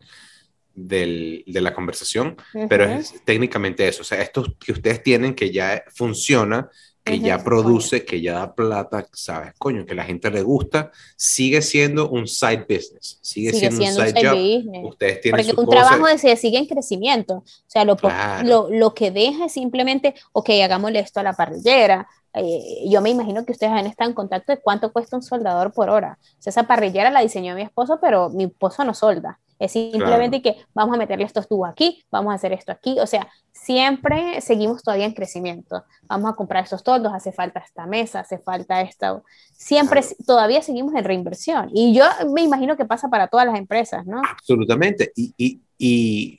del- 0.75 1.43
de 1.45 1.61
la 1.61 1.75
conversación, 1.75 2.37
pero 2.69 2.85
Ujú. 2.85 2.95
es 3.01 3.15
técnicamente 3.25 3.89
eso. 3.89 4.03
O 4.03 4.05
sea, 4.05 4.21
esto 4.23 4.45
que 4.65 4.71
ustedes 4.73 5.03
tienen 5.03 5.35
que 5.35 5.51
ya 5.51 5.83
funciona, 5.93 6.71
que 7.05 7.19
ya 7.19 7.43
produce, 7.43 8.05
que 8.05 8.21
ya 8.21 8.35
da 8.35 8.55
plata, 8.55 9.07
¿sabes? 9.13 9.53
Coño, 9.59 9.85
que 9.85 9.95
la 9.95 10.05
gente 10.05 10.31
le 10.31 10.43
gusta, 10.43 10.91
sigue 11.17 11.61
siendo 11.63 12.09
un 12.09 12.29
side 12.29 12.65
business, 12.69 13.19
sigue, 13.21 13.51
sigue 13.53 13.71
siendo, 13.73 13.77
siendo 13.83 14.01
un 14.03 14.07
side, 14.09 14.29
job. 14.29 14.37
business. 14.37 14.85
Ustedes 14.91 15.21
tienen 15.21 15.47
Porque 15.47 15.61
un 15.61 15.69
trabajo 15.69 16.07
de- 16.07 16.37
sigue 16.37 16.59
en 16.59 16.67
crecimiento. 16.67 17.35
O 17.39 17.45
sea, 17.67 17.85
lo, 17.85 17.97
Claro. 17.97 18.47
lo, 18.49 18.71
lo 18.71 18.95
que 18.95 19.11
deja 19.11 19.47
es 19.47 19.53
simplemente, 19.53 20.15
ok, 20.33 20.51
hagámosle 20.63 21.01
esto 21.01 21.21
a 21.21 21.25
la 21.25 21.33
parrillera. 21.33 22.07
Eh, 22.35 22.85
yo 22.89 23.01
me 23.03 23.11
imagino 23.11 23.45
que 23.45 23.53
ustedes 23.53 23.73
han 23.73 23.87
estado 23.87 24.09
en 24.09 24.15
contacto 24.15 24.53
de 24.53 24.61
cuánto 24.61 24.93
cuesta 24.93 25.17
un 25.17 25.23
soldador 25.23 25.73
por 25.73 25.91
hora. 25.91 26.19
O 26.39 26.43
sea, 26.43 26.51
esa 26.51 26.63
parrillera 26.67 27.11
la 27.11 27.21
diseñó 27.21 27.55
mi 27.55 27.63
esposo, 27.63 27.99
pero 28.01 28.31
mi 28.31 28.45
esposo 28.45 28.85
no 28.85 28.95
solda. 28.95 29.39
Es 29.65 29.73
simplemente 29.73 30.43
que 30.43 30.57
vamos 30.75 30.95
a 30.97 30.99
meterle 30.99 31.25
estos 31.25 31.47
tubos 31.47 31.69
aquí, 31.71 32.05
vamos 32.11 32.33
a 32.33 32.35
hacer 32.35 32.53
esto 32.53 32.73
aquí. 32.73 32.99
O 32.99 33.07
sea, 33.07 33.29
siempre 33.53 34.41
seguimos 34.41 34.83
todavía 34.83 35.07
en 35.07 35.13
crecimiento. 35.15 35.85
Vamos 36.09 36.33
a 36.33 36.35
comprar 36.35 36.65
estos 36.65 36.83
toldos, 36.83 37.13
hace 37.15 37.31
falta 37.31 37.61
esta 37.61 37.87
mesa, 37.87 38.21
hace 38.21 38.39
falta 38.39 38.81
esta. 38.81 39.23
Siempre, 39.53 40.01
Claro. 40.01 40.17
todavía 40.27 40.63
seguimos 40.63 40.95
en 40.95 41.05
reinversión. 41.05 41.71
Y 41.73 41.95
yo 41.95 42.05
me 42.35 42.43
imagino 42.43 42.77
que 42.77 42.85
pasa 42.85 43.09
para 43.09 43.29
todas 43.29 43.47
las 43.47 43.57
empresas, 43.57 44.05
¿no? 44.05 44.21
Absolutamente. 44.29 45.13
Y, 45.15 45.33
y, 45.37 45.61
y, 45.79 46.39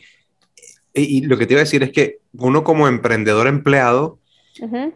y 0.93 1.21
lo 1.21 1.37
que 1.37 1.45
te 1.47 1.53
iba 1.53 1.61
a 1.61 1.63
decir 1.63 1.81
es 1.83 1.91
que 1.93 2.17
uno 2.33 2.63
como 2.65 2.89
emprendedor 2.89 3.47
empleado 3.47 4.19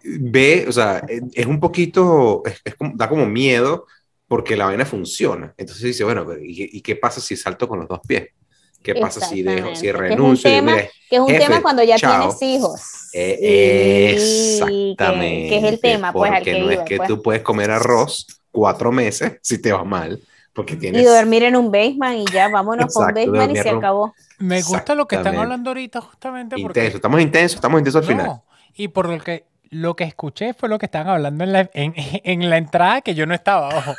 ve, 0.04 0.66
o 0.68 0.72
sea, 0.72 1.02
es 1.08 1.22
es 1.34 1.46
un 1.46 1.60
poquito, 1.60 2.44
es, 2.46 2.62
es 2.66 2.76
como- 2.76 2.94
da 2.96 3.08
como 3.10 3.26
miedo 3.26 3.86
porque 4.28 4.56
la 4.58 4.66
vaina 4.66 4.86
funciona. 4.86 5.54
Entonces 5.58 5.84
dice, 5.84 6.04
bueno, 6.04 6.26
pero 6.28 6.40
¿y, 6.44 6.70
y 6.74 6.82
qué 6.82 6.96
pasa 6.96 7.22
si 7.22 7.36
salto 7.38 7.68
con 7.68 7.80
los 7.80 7.88
dos 7.88 8.00
pies? 8.08 8.30
¿Qué 8.84 8.96
pasa 8.96 9.20
si 9.26 9.42
dejo, 9.42 9.76
si 9.76 9.82
que 9.82 9.88
es 9.90 9.94
un 9.96 10.00
renuncio? 10.02 10.50
Y 10.50 10.54
digo, 10.54 10.66
tema- 10.66 10.76
mira, 10.78 10.90
Que 11.10 11.16
es 11.16 11.22
un 11.22 11.28
Jefe, 11.28 11.46
tema 11.46 11.62
cuando 11.62 11.84
ya 11.84 11.98
chao. 11.98 12.20
tienes 12.36 12.42
hijos. 12.42 12.82
eh, 13.14 13.38
Y 13.40 13.46
que- 13.46 14.12
exactamente. 14.14 15.50
Que, 15.50 15.58
es 15.58 15.64
el 15.64 15.80
tema, 15.80 16.14
pues, 16.14 16.32
al 16.32 16.38
porque 16.40 16.52
que 16.54 16.60
no 16.60 16.72
iba, 16.72 16.84
es 16.84 16.88
que 16.90 16.98
pues. 16.98 17.08
tú 17.10 17.22
puedes 17.22 17.42
comer 17.42 17.72
arroz 17.72 18.28
cuatro 18.52 18.92
meses 18.92 19.34
si 19.42 19.62
te 19.62 19.72
va 19.74 19.84
mal, 19.84 20.22
porque 20.54 20.76
tienes... 20.76 21.02
Y 21.02 21.06
dormir 21.06 21.44
en 21.44 21.56
un 21.56 21.72
basement 21.72 22.30
y 22.30 22.32
ya, 22.32 22.48
vámonos 22.50 22.94
con 22.94 23.04
un 23.06 23.10
Exacto, 23.12 23.32
basement 23.32 23.58
y 23.58 23.62
se 23.62 23.72
un- 23.72 23.78
acabó. 23.78 24.14
Me 24.40 24.62
gusta 24.62 24.96
lo 24.96 25.08
que 25.08 25.16
están 25.16 25.38
hablando 25.38 25.70
ahorita 25.72 26.02
justamente 26.02 26.56
porque... 26.62 26.80
Intenso, 26.80 26.98
estamos 26.98 27.22
intensos, 27.22 27.56
estamos 27.56 27.80
intensos 27.80 28.02
al 28.04 28.08
final. 28.08 28.42
Y 28.76 28.88
por 28.90 29.10
lo 29.10 29.20
que 29.20 29.46
lo 29.70 29.98
que 29.98 30.06
escuché 30.06 30.54
fue 30.54 30.70
lo 30.70 30.80
que 30.80 30.86
estaban 30.86 31.10
hablando 31.10 31.44
en 31.44 31.52
la, 31.52 31.70
en, 31.74 31.94
en 31.98 32.50
la 32.50 32.56
entrada 32.58 33.02
que 33.02 33.16
yo 33.16 33.26
no 33.26 33.34
estaba, 33.34 33.68
ojo. 33.78 33.94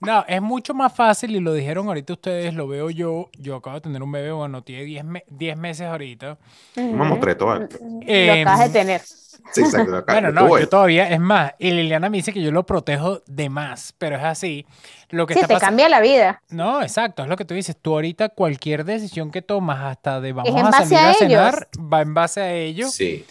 No, 0.00 0.22
es 0.28 0.42
mucho 0.42 0.74
más 0.74 0.92
fácil 0.94 1.34
y 1.34 1.40
lo 1.40 1.54
dijeron 1.54 1.86
ahorita 1.88 2.12
ustedes, 2.12 2.52
lo 2.52 2.68
veo 2.68 2.90
yo. 2.90 3.30
Yo 3.38 3.56
acabo 3.56 3.76
de 3.76 3.80
tener 3.80 4.02
un 4.02 4.12
bebé, 4.12 4.32
bueno, 4.32 4.62
tiene 4.62 4.84
10 4.84 5.04
me- 5.04 5.24
10 5.28 5.56
meses 5.56 5.86
ahorita. 5.86 6.36
Vamos 6.76 7.20
tres, 7.20 7.38
todo 7.38 7.50
alto. 7.52 7.76
Lo 7.80 8.32
acabas 8.32 8.60
de 8.60 8.68
tener. 8.70 9.00
Sí, 9.00 9.60
exacto. 9.62 10.04
Bueno, 10.06 10.30
no, 10.30 10.58
yo 10.58 10.68
todavía, 10.68 11.08
es 11.08 11.20
más, 11.20 11.52
y 11.58 11.70
Liliana 11.70 12.08
me 12.10 12.18
dice 12.18 12.32
que 12.32 12.42
yo 12.42 12.50
lo 12.52 12.64
protejo 12.66 13.22
de 13.26 13.48
más, 13.48 13.94
pero 13.98 14.16
es 14.16 14.22
así. 14.24 14.66
Lo 15.10 15.26
que 15.26 15.34
Sí, 15.34 15.40
está 15.40 15.48
te 15.48 15.54
pasando. 15.54 15.68
cambia 15.70 15.88
la 15.88 16.00
vida. 16.00 16.42
No, 16.50 16.82
exacto, 16.82 17.22
es 17.22 17.28
lo 17.28 17.36
que 17.36 17.44
tú 17.44 17.54
dices. 17.54 17.76
Tú 17.80 17.94
ahorita 17.94 18.28
cualquier 18.30 18.84
decisión 18.84 19.30
que 19.30 19.42
tomas, 19.42 19.80
hasta 19.84 20.20
de 20.20 20.32
vamos 20.32 20.54
a 20.62 20.70
salir 20.72 20.98
a 20.98 21.10
a 21.10 21.14
cenar, 21.14 21.68
va 21.78 22.02
en 22.02 22.14
base 22.14 22.40
a 22.40 22.52
ello. 22.52 22.88
Sí. 22.88 23.24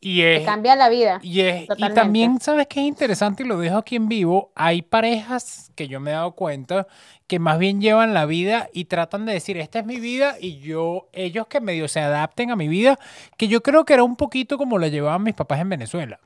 Y, 0.00 0.18
Te 0.20 0.36
es, 0.36 0.44
cambia 0.44 0.76
la 0.76 0.88
vida. 0.88 1.18
y, 1.22 1.40
es- 1.40 1.62
y 1.64 1.66
totalmente. 1.66 1.94
también, 2.00 2.40
¿sabes 2.40 2.66
qué 2.68 2.80
es 2.80 2.86
interesante? 2.86 3.42
Y 3.42 3.46
lo 3.46 3.58
dejo 3.58 3.78
aquí 3.78 3.96
en 3.96 4.08
vivo. 4.08 4.52
Hay 4.54 4.82
parejas 4.82 5.72
que 5.74 5.88
yo 5.88 5.98
me 5.98 6.10
he 6.10 6.14
dado 6.14 6.32
cuenta 6.32 6.86
que 7.26 7.38
más 7.40 7.58
bien 7.58 7.80
llevan 7.80 8.14
la 8.14 8.24
vida 8.24 8.68
y 8.72 8.84
tratan 8.84 9.26
de 9.26 9.32
decir, 9.32 9.56
esta 9.58 9.80
es 9.80 9.86
mi 9.86 9.96
vida 10.00 10.36
y 10.40 10.60
yo, 10.60 11.08
ellos 11.12 11.46
que 11.48 11.60
medio 11.60 11.88
se 11.88 11.98
adapten 12.00 12.50
a 12.52 12.56
mi 12.56 12.68
vida, 12.68 12.98
que 13.36 13.48
yo 13.48 13.62
creo 13.62 13.84
que 13.84 13.94
era 13.94 14.04
un 14.04 14.14
poquito 14.16 14.56
como 14.56 14.78
la 14.78 14.86
llevaban 14.88 15.24
mis 15.24 15.34
papás 15.34 15.60
en 15.60 15.68
Venezuela. 15.68 16.20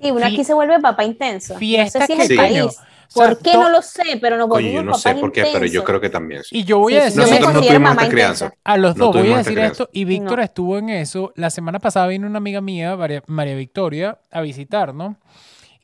Sí, 0.00 0.10
uno 0.10 0.24
aquí 0.26 0.44
se 0.44 0.54
vuelve 0.54 0.80
papá 0.80 1.04
intenso. 1.04 1.56
Fiesta 1.58 2.00
no 2.00 2.06
sé 2.06 2.12
si 2.12 2.18
que 2.18 2.24
es 2.24 2.30
el 2.30 2.36
Sí. 2.36 2.42
coño, 2.54 2.70
país. 3.12 3.30
o 3.30 3.34
sea, 3.34 3.34
¿Por 3.34 3.42
qué 3.42 3.52
no 3.54 3.70
lo 3.70 3.82
sé? 3.82 4.02
Pero 4.20 4.36
nos 4.36 4.48
volvimos 4.48 4.74
yo 4.74 4.82
no 4.82 4.94
sé 4.94 5.08
papás 5.10 5.20
por 5.20 5.32
qué, 5.32 5.42
pero 5.42 5.52
yo 5.52 5.64
intensos. 5.64 5.84
creo 5.84 6.00
que 6.00 6.10
también. 6.10 6.42
sí. 6.44 6.58
Y 6.58 6.64
yo 6.64 6.78
voy 6.78 6.94
a 6.96 7.04
decir, 7.04 7.20
Nosotros 7.20 7.54
no 7.54 7.60
tuvimos 7.62 7.90
esta 7.92 8.08
crianza. 8.08 8.52
A 8.64 8.76
los 8.76 8.96
No 8.96 9.06
dos, 9.06 9.16
voy 9.22 9.32
a 9.32 9.38
decir 9.38 9.52
crianza. 9.54 9.72
esto. 9.84 9.90
Y 9.92 10.04
Víctor 10.04 10.38
No. 10.38 10.44
estuvo 10.44 10.78
en 10.78 10.88
eso. 10.90 11.32
La 11.36 11.50
semana 11.50 11.78
pasada 11.78 12.06
vino 12.08 12.26
una 12.26 12.38
amiga 12.38 12.60
mía, 12.60 12.96
María, 12.96 13.22
María 13.26 13.54
Victoria, 13.56 14.18
a 14.30 14.40
visitarnos. 14.40 15.16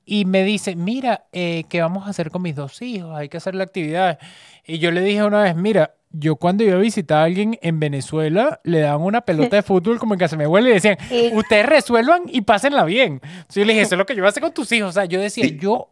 Y 0.05 0.25
me 0.25 0.43
dice, 0.43 0.75
mira, 0.75 1.25
eh, 1.33 1.65
¿qué 1.69 1.83
vamos 1.83 2.07
a 2.07 2.11
hacer 2.11 2.31
con 2.31 2.41
mis 2.43 2.57
dos 2.57 2.81
hijos? 2.81 3.15
Hay 3.15 3.29
que 3.29 3.37
hacer 3.37 3.55
la 3.55 3.65
actividad. 3.65 4.19
Y 4.67 4.79
yo 4.79 4.91
le 4.91 5.03
dije 5.03 5.23
una 5.23 5.43
vez, 5.43 5.55
mira, 5.55 5.95
yo 6.11 6.37
cuando 6.37 6.65
iba 6.65 6.77
a 6.77 6.79
visitar 6.79 7.19
a 7.19 7.25
alguien 7.25 7.59
en 7.61 7.79
Venezuela, 7.79 8.59
le 8.65 8.81
daban 8.81 9.03
una 9.03 9.21
pelota 9.21 9.57
de 9.57 9.63
fútbol 9.63 9.99
como 9.99 10.15
en 10.15 10.21
que 10.21 10.27
se 10.29 10.39
me 10.39 10.47
huele 10.47 10.71
y 10.71 10.73
decían, 10.73 10.97
ustedes 11.35 11.67
resuelvan 11.67 12.23
y 12.27 12.41
pásenla 12.41 12.85
bien. 12.85 13.21
Entonces 13.23 13.57
yo 13.57 13.65
le 13.67 13.75
dije, 13.75 13.83
eso 13.83 13.97
es 13.97 13.99
lo 13.99 14.07
que 14.07 14.15
yo 14.15 14.23
voy 14.23 14.29
a 14.29 14.31
hacer 14.31 14.43
con 14.43 14.55
tus 14.55 14.73
hijos. 14.73 14.89
O 14.89 14.93
sea, 14.93 15.05
yo 15.05 15.21
decía, 15.21 15.45
yo 15.61 15.91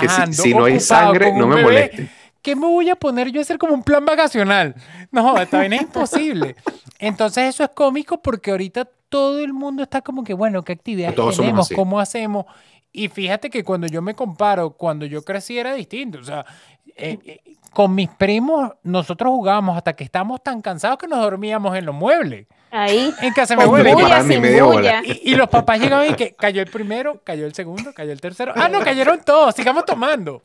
Que 0.00 0.08
si- 0.08 0.14
trabajando, 0.14 0.42
si, 0.42 0.54
no 0.54 0.64
hay 0.64 0.80
sangre, 0.80 1.32
no 1.32 1.46
me 1.46 1.56
bebé, 1.56 1.62
moleste. 1.62 2.10
¿Qué 2.42 2.56
me 2.56 2.66
voy 2.66 2.88
a 2.88 2.96
poner 2.96 3.30
yo 3.30 3.40
a 3.40 3.42
hacer 3.42 3.58
como 3.58 3.74
un 3.74 3.82
plan 3.82 4.04
vacacional? 4.04 4.74
No, 5.10 5.36
esta 5.36 5.58
vaina 5.58 5.76
es 5.76 5.82
imposible. 5.82 6.56
Entonces 6.98 7.54
eso 7.54 7.64
es 7.64 7.70
cómico 7.70 8.22
porque 8.22 8.50
ahorita 8.50 8.88
todo 9.08 9.40
el 9.40 9.52
mundo 9.52 9.82
está 9.82 10.02
como 10.02 10.24
que, 10.24 10.34
bueno, 10.34 10.62
¿qué 10.62 10.72
actividades 10.72 11.14
Todos 11.16 11.36
tenemos? 11.36 11.68
¿Cómo 11.74 11.98
hacemos? 12.00 12.46
Y 12.92 13.08
fíjate 13.08 13.50
que 13.50 13.64
cuando 13.64 13.86
yo 13.86 14.02
me 14.02 14.14
comparo, 14.14 14.70
cuando 14.70 15.04
yo 15.06 15.22
crecí 15.22 15.58
era 15.58 15.74
distinto. 15.74 16.18
O 16.20 16.24
sea, 16.24 16.44
eh, 16.96 17.18
eh, 17.24 17.40
con 17.78 17.94
mis 17.94 18.08
primos 18.08 18.72
nosotros 18.82 19.30
jugábamos 19.30 19.76
hasta 19.76 19.92
que 19.92 20.02
estábamos 20.02 20.42
tan 20.42 20.60
cansados 20.62 20.98
que 20.98 21.06
nos 21.06 21.20
dormíamos 21.20 21.76
en 21.76 21.86
los 21.86 21.94
muebles. 21.94 22.48
Ahí. 22.72 23.14
En 23.22 23.32
casa 23.32 23.54
sin 23.56 24.40
media 24.40 24.64
bulla. 24.64 25.00
Y, 25.04 25.20
y 25.30 25.34
los 25.36 25.48
papás 25.48 25.78
llegaban 25.78 26.10
y 26.10 26.14
que 26.14 26.34
cayó 26.34 26.60
el 26.60 26.68
primero, 26.68 27.22
cayó 27.22 27.46
el 27.46 27.54
segundo, 27.54 27.92
cayó 27.94 28.10
el 28.10 28.20
tercero. 28.20 28.52
Ah, 28.56 28.68
no, 28.68 28.80
cayeron 28.80 29.20
todos, 29.24 29.54
sigamos 29.54 29.84
tomando. 29.84 30.42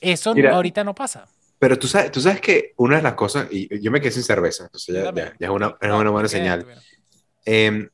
Eso 0.00 0.34
Mira. 0.34 0.56
ahorita 0.56 0.82
no 0.82 0.92
pasa. 0.92 1.24
Pero 1.60 1.78
tú 1.78 1.86
sabes, 1.86 2.10
tú 2.10 2.20
sabes 2.20 2.40
que 2.40 2.72
una 2.78 2.96
de 2.96 3.02
las 3.02 3.14
cosas, 3.14 3.46
y 3.52 3.80
yo 3.80 3.92
me 3.92 4.00
quedé 4.00 4.10
sin 4.10 4.24
cerveza, 4.24 4.64
entonces 4.64 4.92
ya, 4.92 5.04
ya- 5.14 5.34
ya 5.38 5.46
es, 5.46 5.50
una, 5.52 5.76
es 5.80 5.88
una 5.88 6.10
buena 6.10 6.26
señal. 6.28 6.66
Eh, 7.46 7.88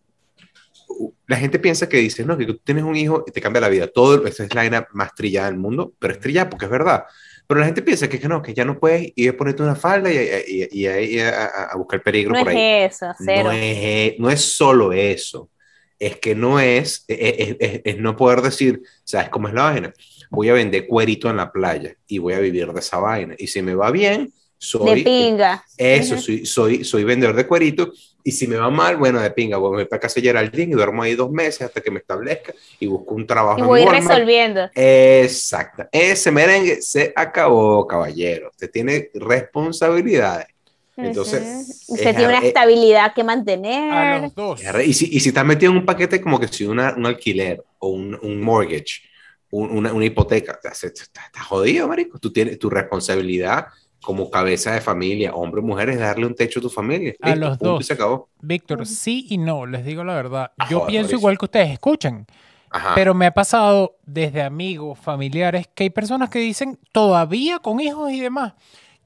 la 1.26 1.36
gente 1.36 1.58
piensa 1.58 1.90
que 1.90 1.98
dice, 1.98 2.24
no, 2.24 2.38
que 2.38 2.46
tú 2.46 2.56
tienes 2.56 2.84
un 2.84 2.96
hijo 2.96 3.22
y 3.26 3.32
te 3.32 3.42
cambia 3.42 3.60
la 3.60 3.68
vida. 3.68 3.86
Todo, 3.86 4.26
esta 4.26 4.44
es 4.44 4.54
la 4.54 4.62
vaina 4.62 4.88
más 4.92 5.14
trillada 5.14 5.48
del 5.50 5.58
mundo, 5.58 5.92
pero 5.98 6.14
es 6.14 6.20
trillada 6.20 6.48
porque 6.48 6.64
es 6.64 6.70
verdad. 6.70 7.04
Pero 7.48 7.60
la 7.60 7.66
gente 7.66 7.82
piensa 7.82 8.08
que, 8.08 8.20
que 8.20 8.28
no, 8.28 8.42
que 8.42 8.54
ya 8.54 8.64
no 8.66 8.80
puedes 8.80 9.12
ir 9.16 9.30
a 9.30 9.38
ponerte 9.38 9.64
una 9.64 9.76
falda 9.76 10.12
y, 10.12 10.18
y, 10.18 10.64
y- 10.64 10.82
y 10.84 10.86
ahí 10.88 11.20
a, 11.20 11.46
a- 11.46 11.76
buscar 11.76 12.02
peligro 12.02 12.36
No 12.36 12.38
por 12.38 12.50
ahí. 12.50 12.70
es 12.82 12.94
eso, 13.02 13.12
cero. 13.24 13.44
No 13.44 13.50
es, 13.52 14.18
no 14.20 14.30
es 14.30 14.42
solo 14.42 14.92
eso. 14.92 15.50
Es 15.98 16.18
que 16.18 16.34
no 16.36 16.60
es, 16.60 17.04
es, 17.08 17.18
es- 17.50 17.56
es- 17.60 17.82
es 17.84 17.98
no 17.98 18.16
poder 18.16 18.42
decir, 18.42 18.82
¿sabes 19.04 19.30
cómo 19.30 19.48
es 19.48 19.54
la 19.54 19.64
vaina? 19.64 19.94
Voy 20.30 20.48
a 20.50 20.54
vender 20.54 20.86
cuerito 20.86 21.30
en 21.30 21.36
la 21.38 21.50
playa 21.52 21.94
y 22.06 22.18
voy 22.18 22.34
a 22.34 22.40
vivir 22.40 22.72
de 22.72 22.80
esa 22.80 22.98
vaina. 22.98 23.34
Y 23.38 23.48
si 23.48 23.62
me 23.62 23.74
va 23.74 23.90
bien, 23.90 24.32
soy, 24.58 24.98
de 24.98 25.04
pinga. 25.04 25.64
eso, 25.76 26.14
Ujú. 26.14 26.22
soy, 26.22 26.46
soy, 26.46 26.84
soy 26.84 27.04
vendedor 27.04 27.36
de 27.36 27.46
cuerito. 27.46 27.92
Y 28.24 28.32
si 28.32 28.46
me 28.46 28.56
va 28.56 28.68
mal, 28.68 28.96
bueno, 28.96 29.20
de 29.20 29.30
pinga, 29.30 29.56
voy 29.56 29.84
para 29.86 30.00
casa 30.00 30.16
de 30.20 30.26
Geraldine 30.26 30.72
y 30.72 30.76
duermo 30.76 31.02
ahí 31.02 31.14
dos 31.14 31.30
meses 31.30 31.62
hasta 31.62 31.80
que 31.80 31.90
me 31.90 32.00
establezca 32.00 32.52
y 32.78 32.86
busco 32.86 33.14
un 33.14 33.26
trabajo 33.26 33.58
Y 33.58 33.62
en 33.62 33.66
voy 33.68 33.80
Walmart. 33.84 34.08
resolviendo. 34.08 34.68
Exacto. 34.74 35.86
Ese 35.92 36.30
merengue 36.30 36.82
se 36.82 37.12
acabó, 37.16 37.86
caballero. 37.86 38.50
Usted 38.50 38.70
tiene 38.70 39.10
responsabilidades. 39.14 40.48
Entonces, 40.96 41.40
Ujú. 41.86 41.94
Usted 41.94 42.06
es 42.10 42.16
tiene 42.16 42.32
una 42.32 42.44
eh, 42.44 42.48
estabilidad 42.48 43.14
que 43.14 43.20
A 43.20 43.24
mantener. 43.24 44.22
los 44.22 44.34
dos. 44.34 44.60
Y 44.84 44.92
si, 44.92 45.08
y 45.16 45.20
si 45.20 45.28
estás 45.28 45.44
metido 45.46 45.70
en 45.72 45.78
un 45.78 45.86
paquete 45.86 46.20
como 46.20 46.40
que 46.40 46.48
si 46.48 46.64
una, 46.66 46.94
un 46.96 47.06
alquiler 47.06 47.62
o 47.78 47.88
un, 47.90 48.18
un 48.20 48.40
mortgage, 48.40 49.02
un- 49.50 49.70
una, 49.70 49.92
una 49.92 50.04
hipoteca, 50.04 50.52
estás 50.52 50.82
está, 50.84 51.24
está 51.24 51.40
jodido, 51.44 51.86
marico. 51.86 52.18
Tú 52.18 52.32
tienes 52.32 52.58
tu 52.58 52.68
responsabilidad 52.68 53.68
como 54.00 54.30
cabeza 54.30 54.72
de 54.72 54.80
familia, 54.80 55.34
hombre 55.34 55.60
o 55.60 55.64
mujer, 55.64 55.90
es 55.90 55.98
darle 55.98 56.26
un 56.26 56.34
techo 56.34 56.60
a 56.60 56.62
tu 56.62 56.70
familia. 56.70 57.14
A 57.20 57.30
Listo, 57.30 57.40
los 57.40 57.58
punto, 57.58 57.72
dos. 57.74 57.80
y 57.80 57.84
se 57.84 57.92
acabó. 57.94 58.28
Víctor, 58.40 58.86
sí 58.86 59.26
y 59.28 59.38
no, 59.38 59.66
les 59.66 59.84
digo 59.84 60.04
la 60.04 60.14
verdad. 60.14 60.52
Ah, 60.58 60.66
Yo 60.70 60.78
joder, 60.80 60.90
pienso 60.90 61.02
Mauricio. 61.08 61.18
igual 61.18 61.38
que 61.38 61.44
ustedes, 61.46 61.70
escuchen. 61.70 62.26
Ajá. 62.70 62.92
Pero 62.94 63.14
me 63.14 63.26
ha 63.26 63.32
pasado 63.32 63.96
desde 64.04 64.42
amigos, 64.42 64.98
familiares, 64.98 65.68
que 65.74 65.84
hay 65.84 65.90
personas 65.90 66.28
que 66.30 66.38
dicen, 66.38 66.78
todavía 66.92 67.58
con 67.58 67.80
hijos 67.80 68.10
y 68.12 68.20
demás, 68.20 68.52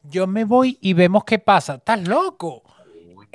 yo 0.03 0.27
me 0.27 0.45
voy 0.45 0.79
y 0.81 0.95
vemos 0.95 1.25
qué 1.25 1.39
pasa. 1.39 1.75
¿Estás 1.77 2.07
loco? 2.09 2.63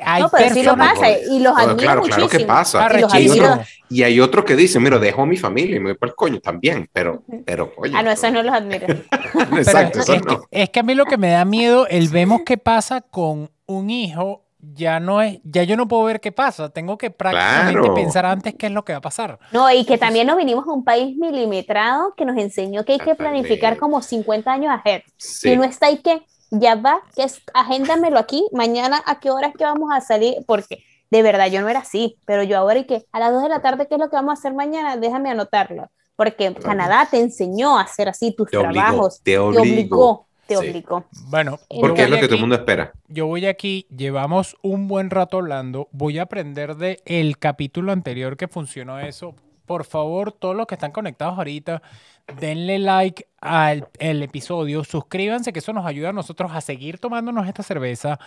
Hay 0.03 0.21
No, 0.21 0.29
pero 0.29 0.53
sí 0.53 0.63
lo 0.63 0.77
pasa 0.77 1.09
y 1.11 1.39
los 1.39 1.53
No, 1.53 1.57
admiro 1.57 1.77
claro, 1.77 2.01
claro 2.03 2.29
que 2.29 2.39
muchísimo. 2.39 2.47
pasa. 2.47 3.65
Y 3.89 4.03
hay 4.03 4.19
otros 4.19 4.45
que 4.45 4.55
dicen, 4.55 4.83
mira, 4.83 4.99
dejo 4.99 5.21
a 5.21 5.25
mi 5.25 5.37
familia 5.37 5.77
y 5.77 5.79
me 5.79 5.91
voy 5.91 5.97
para 5.97 6.09
el 6.11 6.15
coño 6.15 6.39
también, 6.39 6.89
pero, 6.93 7.23
pero, 7.45 7.71
oye. 7.77 7.93
Ah, 7.95 8.03
no, 8.03 8.11
esos 8.11 8.31
no 8.31 8.43
los 8.43 8.53
admiro. 8.53 8.87
Exacto, 9.57 9.99
es, 9.99 10.03
eso 10.09 10.13
es 10.15 10.25
no. 10.25 10.41
que, 10.41 10.63
es 10.63 10.69
que 10.69 10.79
a 10.79 10.83
mí 10.83 10.93
lo 10.95 11.05
que 11.05 11.17
me 11.17 11.29
da 11.29 11.45
miedo, 11.45 11.87
el 11.87 12.09
vemos 12.09 12.41
qué 12.45 12.57
pasa 12.57 13.01
con 13.01 13.49
un 13.65 13.89
hijo, 13.89 14.43
ya 14.59 14.99
no 14.99 15.21
es, 15.21 15.39
ya 15.43 15.63
yo 15.63 15.77
no 15.77 15.87
puedo 15.87 16.03
ver 16.03 16.19
qué 16.19 16.31
pasa. 16.31 16.69
Tengo 16.69 16.97
que 16.97 17.09
prácticamente 17.11 17.79
Claro. 17.79 17.93
pensar 17.93 18.25
antes 18.25 18.55
qué 18.55 18.65
es 18.67 18.71
lo 18.71 18.83
que 18.83 18.91
va 18.93 18.97
a 18.97 19.01
pasar. 19.01 19.39
No, 19.51 19.71
y 19.71 19.85
que 19.85 19.97
también 19.97 20.27
nos 20.27 20.35
vinimos 20.37 20.67
a 20.67 20.71
un 20.73 20.83
país 20.83 21.15
milimetrado 21.15 22.13
que 22.17 22.25
nos 22.25 22.37
enseñó 22.37 22.83
que 22.83 22.93
hay 22.93 22.99
que 22.99 23.15
planificar 23.15 23.77
como 23.77 24.01
50 24.01 24.51
años 24.51 24.73
ahead. 24.83 25.01
Sí. 25.17 25.49
Y 25.49 25.53
uno 25.53 25.63
está 25.63 25.87
ahí 25.87 25.97
que 25.99 26.21
ya 26.51 26.75
va, 26.75 27.01
que 27.15 27.23
es, 27.23 27.41
agéndamelo 27.53 28.19
aquí, 28.19 28.47
mañana 28.51 29.01
a 29.05 29.19
qué 29.19 29.31
hora 29.31 29.47
es 29.47 29.55
que 29.55 29.63
vamos 29.63 29.89
a 29.93 30.01
salir, 30.01 30.35
porque 30.45 30.83
de 31.09 31.21
verdad 31.21 31.47
yo 31.47 31.61
no 31.61 31.69
era 31.69 31.79
así, 31.79 32.17
pero 32.25 32.43
yo 32.43 32.57
ahora 32.57 32.79
y 32.79 32.85
que 32.85 33.05
a 33.11 33.19
las 33.19 33.31
2 33.31 33.43
de 33.43 33.49
la 33.49 33.61
tarde, 33.61 33.87
¿qué 33.87 33.95
es 33.95 33.99
lo 33.99 34.09
que 34.09 34.15
vamos 34.15 34.31
a 34.31 34.39
hacer 34.39 34.53
mañana? 34.53 34.97
Déjame 34.97 35.29
anotarlo, 35.29 35.89
porque 36.15 36.53
Canadá 36.55 37.07
te 37.09 37.19
enseñó 37.19 37.77
a 37.77 37.83
hacer 37.83 38.09
así 38.09 38.33
tus 38.35 38.49
Te 38.49 38.57
obligó, 38.57 38.73
trabajos, 38.73 39.17
te 39.19 39.31
te 39.31 39.37
obligó. 39.39 39.61
obligó, 39.61 40.27
te 40.47 40.55
Sí. 40.55 40.59
obligó. 40.69 41.03
Bueno, 41.29 41.57
Porque 41.57 41.75
yo 41.75 41.81
Porque 41.81 42.01
es 42.03 42.07
voy 42.07 42.11
lo 42.11 42.21
que 42.21 42.27
todo 42.27 42.29
el 42.29 42.33
aquí- 42.35 42.41
mundo 42.41 42.55
espera. 42.55 42.93
Yo 43.07 43.27
voy 43.27 43.45
aquí, 43.45 43.85
llevamos 43.95 44.55
un 44.61 44.87
buen 44.87 45.09
rato 45.09 45.37
hablando, 45.37 45.87
voy 45.91 46.19
a 46.19 46.23
aprender 46.23 46.75
de 46.75 47.01
el 47.05 47.37
capítulo 47.37 47.91
anterior 47.91 48.37
que 48.37 48.47
funcionó 48.47 48.99
eso. 48.99 49.33
Por 49.65 49.83
favor, 49.83 50.31
todos 50.31 50.55
los 50.55 50.65
que 50.65 50.75
están 50.75 50.91
conectados 50.93 51.37
ahorita, 51.37 51.81
denle 52.27 52.79
like 52.79 53.27
al 53.41 53.87
el 53.99 54.21
episodio, 54.23 54.83
suscríbanse 54.83 55.53
que 55.53 55.59
eso 55.59 55.73
nos 55.73 55.85
ayuda 55.85 56.09
a 56.09 56.13
nosotros 56.13 56.51
a 56.53 56.61
seguir 56.61 56.99
tomándonos 56.99 57.47
esta 57.47 57.63
cerveza, 57.63 58.19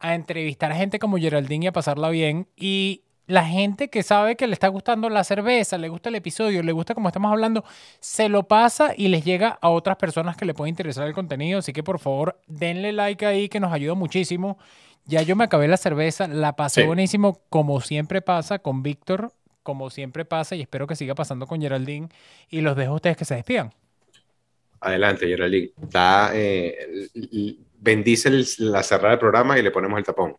a 0.00 0.14
entrevistar 0.14 0.72
a 0.72 0.76
gente 0.76 0.98
como 0.98 1.16
Geraldine 1.18 1.66
y 1.66 1.68
a 1.68 1.72
pasarla 1.72 2.08
bien 2.10 2.48
y 2.56 3.02
la 3.26 3.44
gente 3.46 3.88
que 3.88 4.02
sabe 4.02 4.36
que 4.36 4.46
le 4.46 4.52
está 4.52 4.68
gustando 4.68 5.08
la 5.08 5.24
cerveza, 5.24 5.78
le 5.78 5.88
gusta 5.88 6.10
el 6.10 6.14
episodio, 6.16 6.62
le 6.62 6.72
gusta 6.72 6.94
como 6.94 7.08
estamos 7.08 7.32
hablando, 7.32 7.64
se 8.00 8.28
lo 8.28 8.42
pasa 8.48 8.92
y 8.94 9.08
les 9.08 9.24
llega 9.24 9.58
a 9.62 9.70
otras 9.70 9.96
personas 9.96 10.36
que 10.36 10.44
le 10.44 10.52
puede 10.52 10.68
interesar 10.68 11.06
el 11.06 11.14
contenido. 11.14 11.60
Así 11.60 11.72
que 11.72 11.82
por 11.82 11.98
favor, 12.00 12.38
denle 12.48 12.92
like 12.92 13.24
ahí 13.24 13.48
que 13.48 13.60
nos 13.60 13.72
ayuda 13.72 13.94
muchísimo. 13.94 14.58
Ya 15.06 15.22
yo 15.22 15.36
me 15.36 15.44
acabé 15.44 15.68
la 15.68 15.76
cerveza, 15.78 16.26
la 16.28 16.54
pasé 16.56 16.82
Sí. 16.82 16.86
buenísimo, 16.86 17.40
como 17.48 17.80
siempre 17.80 18.20
pasa 18.20 18.58
con 18.58 18.82
Víctor, 18.82 19.32
como 19.64 19.90
siempre 19.90 20.24
pasa 20.24 20.54
y 20.54 20.60
espero 20.60 20.86
que 20.86 20.94
siga 20.94 21.16
pasando 21.16 21.48
con 21.48 21.60
Geraldine. 21.60 22.08
Y 22.48 22.60
los 22.60 22.76
dejo 22.76 22.92
a 22.92 22.96
ustedes 22.96 23.16
que 23.16 23.24
se 23.24 23.34
despidan. 23.34 23.72
Adelante, 24.80 25.26
Geraldine. 25.26 25.72
Está, 25.82 26.30
eh, 26.34 27.56
bendice 27.80 28.28
el- 28.28 28.46
la 28.58 28.82
cerrada 28.82 29.10
del 29.10 29.18
programa 29.18 29.58
y 29.58 29.62
le 29.62 29.70
ponemos 29.72 29.98
el 29.98 30.04
tapón. 30.04 30.36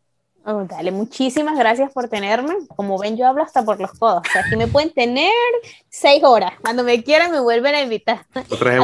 Oh, 0.48 0.64
dale, 0.64 0.92
muchísimas 0.92 1.58
gracias 1.58 1.92
por 1.92 2.08
tenerme. 2.08 2.54
Como 2.76 3.00
ven, 3.00 3.18
yo 3.18 3.26
hablo 3.28 3.42
hasta 3.42 3.66
por 3.66 3.82
los 3.82 3.92
codos. 3.94 4.22
O 4.28 4.32
sea, 4.32 4.44
aquí 4.46 4.56
me 4.56 4.68
pueden 4.68 4.92
tener 4.94 5.32
seis 5.90 6.24
horas. 6.24 6.54
Cuando 6.62 6.84
me 6.84 7.04
quieran, 7.04 7.32
me 7.32 7.40
vuelven 7.40 7.74
a 7.74 7.82
invitar. 7.82 8.28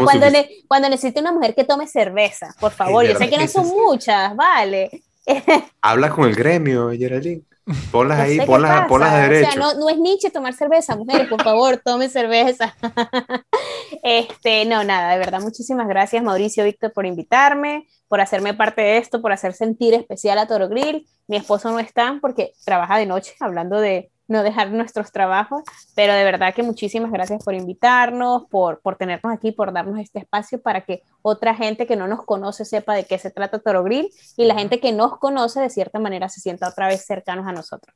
Cuando, 0.04 0.32
ne- 0.32 0.50
cuando 0.68 0.90
necesite 0.90 1.20
una 1.20 1.32
mujer 1.32 1.54
que 1.54 1.64
tome 1.64 1.86
cerveza, 1.86 2.56
por 2.60 2.72
favor. 2.72 3.06
Yo 3.06 3.16
sé 3.16 3.30
que 3.30 3.38
no 3.38 3.48
son 3.48 3.68
muchas, 3.68 4.36
vale. 4.36 5.04
Habla 5.84 6.10
con 6.10 6.28
el 6.28 6.34
gremio, 6.36 6.90
Geraldine. 6.98 7.44
Ponlas 7.92 8.18
No 8.18 8.24
ahí, 8.24 8.42
ponlas, 8.46 8.88
ponlas 8.88 9.14
de 9.14 9.20
O 9.20 9.22
derecho. 9.30 9.52
sea, 9.52 9.60
no, 9.60 9.74
no 9.76 9.90
es 9.90 9.98
Nietzsche 9.98 10.30
tomar 10.30 10.54
cerveza, 10.54 10.96
mujeres, 10.96 11.28
por 11.28 11.42
favor, 11.44 11.78
tomen 11.84 12.10
cerveza. 12.10 12.76
este, 14.04 14.66
no, 14.66 14.84
nada, 14.84 15.14
de 15.14 15.20
verdad, 15.20 15.42
muchísimas 15.42 15.88
gracias, 15.88 16.24
Mauricio, 16.24 16.64
Víctor, 16.64 16.94
por 16.94 17.06
invitarme, 17.06 17.88
por 18.08 18.22
hacerme 18.22 18.54
parte 18.54 18.82
de 18.82 18.98
esto, 18.98 19.22
por 19.22 19.32
hacer 19.32 19.54
sentir 19.54 19.94
especial 19.94 20.38
a 20.40 20.48
Toro 20.48 20.70
Grill. 20.70 21.08
Mi 21.28 21.38
esposo 21.38 21.72
no 21.72 21.80
está 21.80 22.18
porque 22.22 22.54
trabaja 22.66 22.98
de 22.98 23.06
noche, 23.06 23.36
hablando 23.40 23.80
de 23.80 24.12
no 24.32 24.44
dejar 24.44 24.72
nuestros 24.72 25.12
trabajos, 25.12 25.62
pero 25.94 26.14
de 26.14 26.24
verdad 26.24 26.56
que 26.56 26.64
muchísimas 26.64 27.12
gracias 27.12 27.44
por 27.44 27.54
invitarnos, 27.54 28.44
por, 28.50 28.80
por 28.80 28.96
tenernos 28.96 29.34
aquí, 29.34 29.52
por 29.52 29.74
darnos 29.74 30.00
este 30.00 30.20
espacio 30.20 30.62
para 30.62 30.86
que 30.86 31.04
otra 31.22 31.54
gente 31.54 31.86
que 31.86 31.98
no 31.98 32.08
nos 32.08 32.24
conoce 32.24 32.64
sepa 32.64 32.96
de 32.96 33.06
qué 33.06 33.18
se 33.18 33.30
trata 33.30 33.60
Toro 33.60 33.84
Grill 33.84 34.10
y 34.38 34.46
la 34.46 34.56
gente 34.56 34.80
que 34.80 34.94
nos 34.94 35.20
conoce 35.20 35.60
de 35.60 35.70
cierta 35.70 36.00
manera 36.00 36.30
se 36.30 36.40
sienta 36.40 36.70
otra 36.70 36.88
vez 36.88 37.06
cercanos 37.06 37.46
a 37.46 37.52
nosotros. 37.52 37.94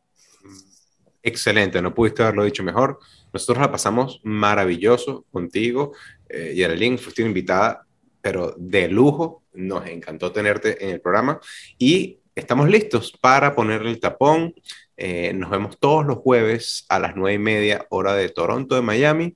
excelente, 1.24 1.82
no 1.82 1.95
pudiste 1.95 2.22
haberlo 2.22 2.44
dicho 2.44 2.64
mejor. 2.64 2.99
Nosotros 3.34 3.57
la 3.57 3.72
pasamos 3.72 4.20
maravilloso 4.24 5.26
contigo. 5.32 5.94
Eh, 6.30 6.53
Geraldine, 6.53 6.98
fuiste 6.98 7.22
una 7.22 7.30
invitada, 7.30 7.88
pero 8.22 8.53
de 8.57 8.90
lujo. 8.90 9.44
Nos 9.53 9.88
encantó 9.88 10.34
tenerte 10.34 10.84
en 10.84 10.90
el 10.91 11.02
programa 11.02 11.40
y 11.80 12.20
estamos 12.36 12.70
listos 12.70 13.14
para 13.22 13.56
ponerle 13.56 13.90
el 13.90 13.99
tapón. 14.02 14.53
Eh, 14.98 15.34
nos 15.34 15.50
vemos 15.50 15.78
todos 15.80 16.06
los 16.06 16.18
jueves 16.18 16.86
a 16.90 17.00
las 17.00 17.16
nueve 17.16 17.36
y 17.36 17.40
media 17.40 17.86
hora 17.90 18.14
de 18.14 18.30
Toronto, 18.30 18.76
de 18.76 18.82
Miami 18.82 19.36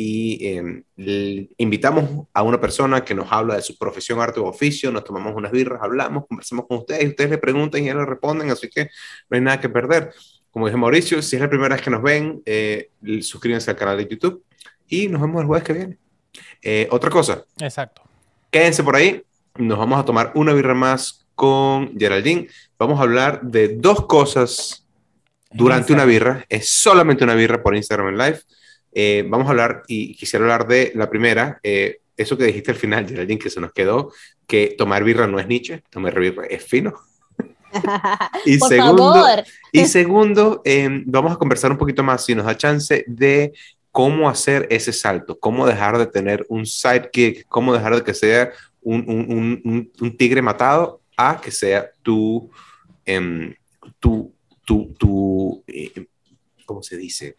y 0.00 0.46
em, 0.46 0.84
invitamos 1.56 2.28
a 2.32 2.42
una 2.44 2.60
persona 2.60 3.04
que 3.04 3.16
nos 3.16 3.32
habla 3.32 3.56
de 3.56 3.62
su 3.62 3.76
profesión, 3.76 4.20
arte 4.20 4.38
o 4.38 4.44
oficio, 4.44 4.92
nos 4.92 5.02
tomamos 5.02 5.34
unas 5.34 5.50
birras, 5.50 5.82
hablamos, 5.82 6.24
conversamos 6.28 6.66
con 6.68 6.78
ustedes, 6.78 7.02
y 7.02 7.08
ustedes 7.08 7.30
le 7.30 7.38
preguntan 7.38 7.82
y 7.82 7.86
ellos 7.86 7.98
le 7.98 8.06
responden, 8.06 8.48
así 8.48 8.68
que 8.68 8.90
no 9.28 9.36
hay 9.36 9.40
nada 9.40 9.58
que 9.58 9.68
perder. 9.68 10.12
Como 10.52 10.66
dije 10.66 10.78
Mauricio, 10.78 11.20
si 11.20 11.34
es 11.34 11.42
la 11.42 11.50
primera 11.50 11.74
vez 11.74 11.82
que 11.82 11.90
nos 11.90 12.00
ven, 12.00 12.40
eh, 12.46 12.90
suscríbanse 13.20 13.72
al 13.72 13.76
canal 13.76 13.96
de 13.96 14.06
YouTube 14.06 14.44
y 14.88 15.08
nos 15.08 15.20
vemos 15.20 15.40
el 15.40 15.48
jueves 15.48 15.66
que 15.66 15.72
viene. 15.72 15.98
Eh, 16.62 16.86
otra 16.92 17.10
cosa. 17.10 17.44
Exacto. 17.58 18.02
Quédense 18.52 18.84
por 18.84 18.94
ahí, 18.94 19.24
nos 19.56 19.78
vamos 19.78 19.98
a 19.98 20.04
tomar 20.04 20.30
una 20.36 20.52
birra 20.52 20.74
más 20.74 21.26
con 21.34 21.98
Geraldine. 21.98 22.46
Vamos 22.78 23.00
a 23.00 23.02
hablar 23.02 23.42
de 23.42 23.76
dos 23.76 24.06
cosas 24.06 24.87
durante 25.50 25.92
una 25.92 26.04
birra, 26.04 26.44
es 26.48 26.68
solamente 26.68 27.24
una 27.24 27.34
birra 27.34 27.62
por 27.62 27.74
Instagram 27.74 28.16
Live. 28.16 28.40
Eh, 28.92 29.24
vamos 29.28 29.46
a 29.46 29.50
hablar, 29.50 29.82
y 29.86 30.14
quisiera 30.14 30.44
hablar 30.44 30.66
de 30.66 30.92
la 30.94 31.08
primera, 31.08 31.60
eh, 31.62 32.00
eso 32.16 32.36
que 32.36 32.44
dijiste 32.44 32.72
al 32.72 32.76
final, 32.76 33.08
Geraldine, 33.08 33.38
que 33.38 33.50
se 33.50 33.60
nos 33.60 33.72
quedó, 33.72 34.12
que 34.46 34.74
tomar 34.76 35.04
birra 35.04 35.26
no 35.26 35.38
es 35.38 35.46
Nietzsche, 35.46 35.82
tomar 35.90 36.18
birra 36.18 36.46
es 36.46 36.64
fino. 36.64 36.94
y, 38.44 38.58
segundo, 38.58 39.24
y 39.72 39.84
segundo, 39.86 40.62
em, 40.64 41.04
vamos 41.06 41.32
a 41.32 41.36
conversar 41.36 41.70
un 41.70 41.78
poquito 41.78 42.02
más, 42.02 42.24
si 42.24 42.34
nos 42.34 42.46
da 42.46 42.56
chance, 42.56 43.04
de 43.06 43.52
cómo 43.92 44.28
hacer 44.28 44.66
ese 44.70 44.92
salto, 44.92 45.38
cómo 45.38 45.66
dejar 45.66 45.98
de 45.98 46.06
tener 46.06 46.44
un 46.48 46.66
sidekick, 46.66 47.46
cómo 47.48 47.74
dejar 47.74 47.96
de 47.96 48.04
que 48.04 48.14
sea 48.14 48.52
un, 48.80 49.04
un, 49.08 49.92
un, 50.00 50.16
tigre 50.16 50.40
matado 50.40 51.00
a 51.16 51.40
que 51.40 51.50
sea 51.50 51.90
tu, 52.02 52.50
em, 53.04 53.54
tu, 53.98 54.32
tu, 54.68 54.92
tu 54.98 55.64
eh, 55.66 56.06
¿cómo 56.66 56.82
se 56.82 56.98
dice? 56.98 57.34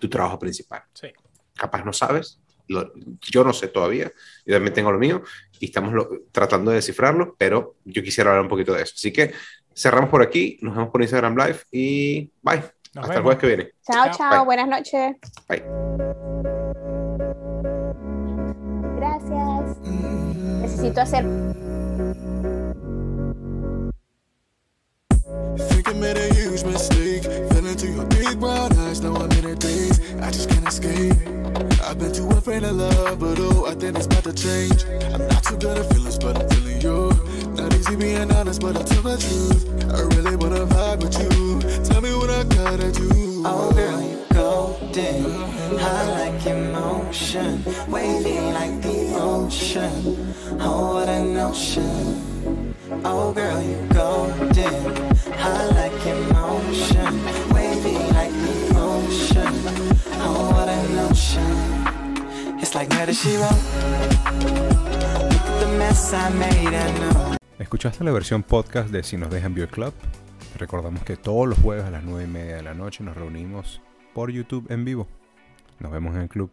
tu 0.00 0.08
trabajo 0.08 0.38
principal. 0.38 0.82
Sí. 0.92 1.08
Capaz 1.54 1.84
no 1.84 1.92
sabes, 1.92 2.40
yo 2.68 3.44
no 3.44 3.52
sé 3.52 3.68
todavía, 3.68 4.12
yo 4.44 4.54
también 4.54 4.74
tengo 4.74 4.92
lo 4.92 4.98
mío 4.98 5.22
y 5.58 5.66
estamos 5.66 5.92
tratando 6.32 6.70
de 6.70 6.76
descifrarlo, 6.76 7.34
pero 7.38 7.76
yo 7.84 8.02
quisiera 8.02 8.30
hablar 8.30 8.42
un 8.42 8.48
poquito 8.48 8.74
de 8.74 8.82
eso. 8.82 8.94
Así 8.96 9.12
que 9.12 9.32
cerramos 9.74 10.10
por 10.10 10.22
aquí, 10.22 10.58
nos 10.60 10.74
vemos 10.76 10.90
por 10.90 11.00
Instagram 11.00 11.36
Live 11.36 11.58
y 11.70 12.30
bye. 12.42 12.62
Hasta 12.94 13.14
el 13.14 13.22
jueves 13.22 13.40
que 13.40 13.46
viene. 13.46 13.70
Chao, 13.90 14.10
chao, 14.16 14.44
buenas 14.44 14.68
noches. 14.68 15.16
Bye. 15.48 15.62
Gracias. 18.96 19.78
Necesito 20.60 21.00
hacer 21.00 21.24
I 25.30 25.92
made 25.92 26.16
a 26.16 26.32
huge 26.34 26.64
mistake. 26.64 27.22
Fell 27.24 27.66
into 27.66 27.86
your 27.88 28.06
big 28.06 28.40
brown 28.40 28.72
eyes, 28.78 29.02
now 29.02 29.14
I'm 29.14 29.30
in 29.32 29.44
a 29.44 29.54
daze. 29.54 30.00
I 30.22 30.30
just 30.30 30.48
can't 30.48 30.66
escape. 30.66 31.12
I've 31.84 31.98
been 31.98 32.12
too 32.12 32.28
afraid 32.30 32.62
of 32.62 32.76
love, 32.76 33.18
but 33.20 33.38
oh, 33.38 33.66
I 33.66 33.74
think 33.74 33.96
it's 33.96 34.06
about 34.06 34.24
to 34.24 34.32
change. 34.32 34.84
I'm 35.12 35.28
not 35.28 35.44
too 35.44 35.56
good 35.56 35.76
at 35.76 35.92
feelings, 35.92 36.18
but 36.18 36.38
I'm 36.38 36.48
feeling 36.48 36.80
you. 36.80 37.10
Not 37.54 37.74
easy 37.74 37.96
being 37.96 38.32
honest, 38.32 38.60
but 38.62 38.76
I'll 38.76 38.84
tell 38.84 39.02
the 39.02 39.16
truth. 39.18 39.92
I 39.92 40.00
really 40.16 40.36
wanna 40.36 40.64
vibe 40.66 41.02
with 41.02 41.18
you. 41.20 41.84
Tell 41.84 42.00
me 42.00 42.14
what 42.14 42.30
I 42.30 42.44
gotta 42.44 42.90
do. 42.90 43.42
Oh, 43.44 43.70
girl, 43.72 44.00
you 44.00 44.24
golden. 44.32 45.78
High 45.78 46.30
like 46.30 46.46
emotion. 46.46 47.64
Wavy 47.88 48.40
like 48.40 48.80
the 48.80 49.14
ocean. 49.20 50.34
Oh, 50.60 50.94
what 50.94 51.08
an 51.08 51.36
ocean. 51.36 52.74
Oh, 53.04 53.32
girl, 53.32 53.62
you 53.62 53.76
golden. 53.92 55.07
¿Escuchaste 67.58 68.04
la 68.04 68.12
versión 68.12 68.42
podcast 68.42 68.90
de 68.90 69.02
Si 69.02 69.16
nos 69.16 69.30
dejan 69.30 69.54
Beer 69.54 69.68
Club? 69.68 69.92
Recordamos 70.56 71.02
que 71.04 71.16
todos 71.16 71.46
los 71.48 71.58
jueves 71.58 71.84
a 71.84 71.90
las 71.90 72.02
9 72.02 72.24
y 72.24 72.26
media 72.26 72.56
de 72.56 72.62
la 72.62 72.74
noche 72.74 73.04
nos 73.04 73.16
reunimos 73.16 73.80
por 74.14 74.30
YouTube 74.30 74.66
en 74.70 74.84
vivo. 74.84 75.06
Nos 75.78 75.92
vemos 75.92 76.14
en 76.16 76.22
el 76.22 76.28
club. 76.28 76.50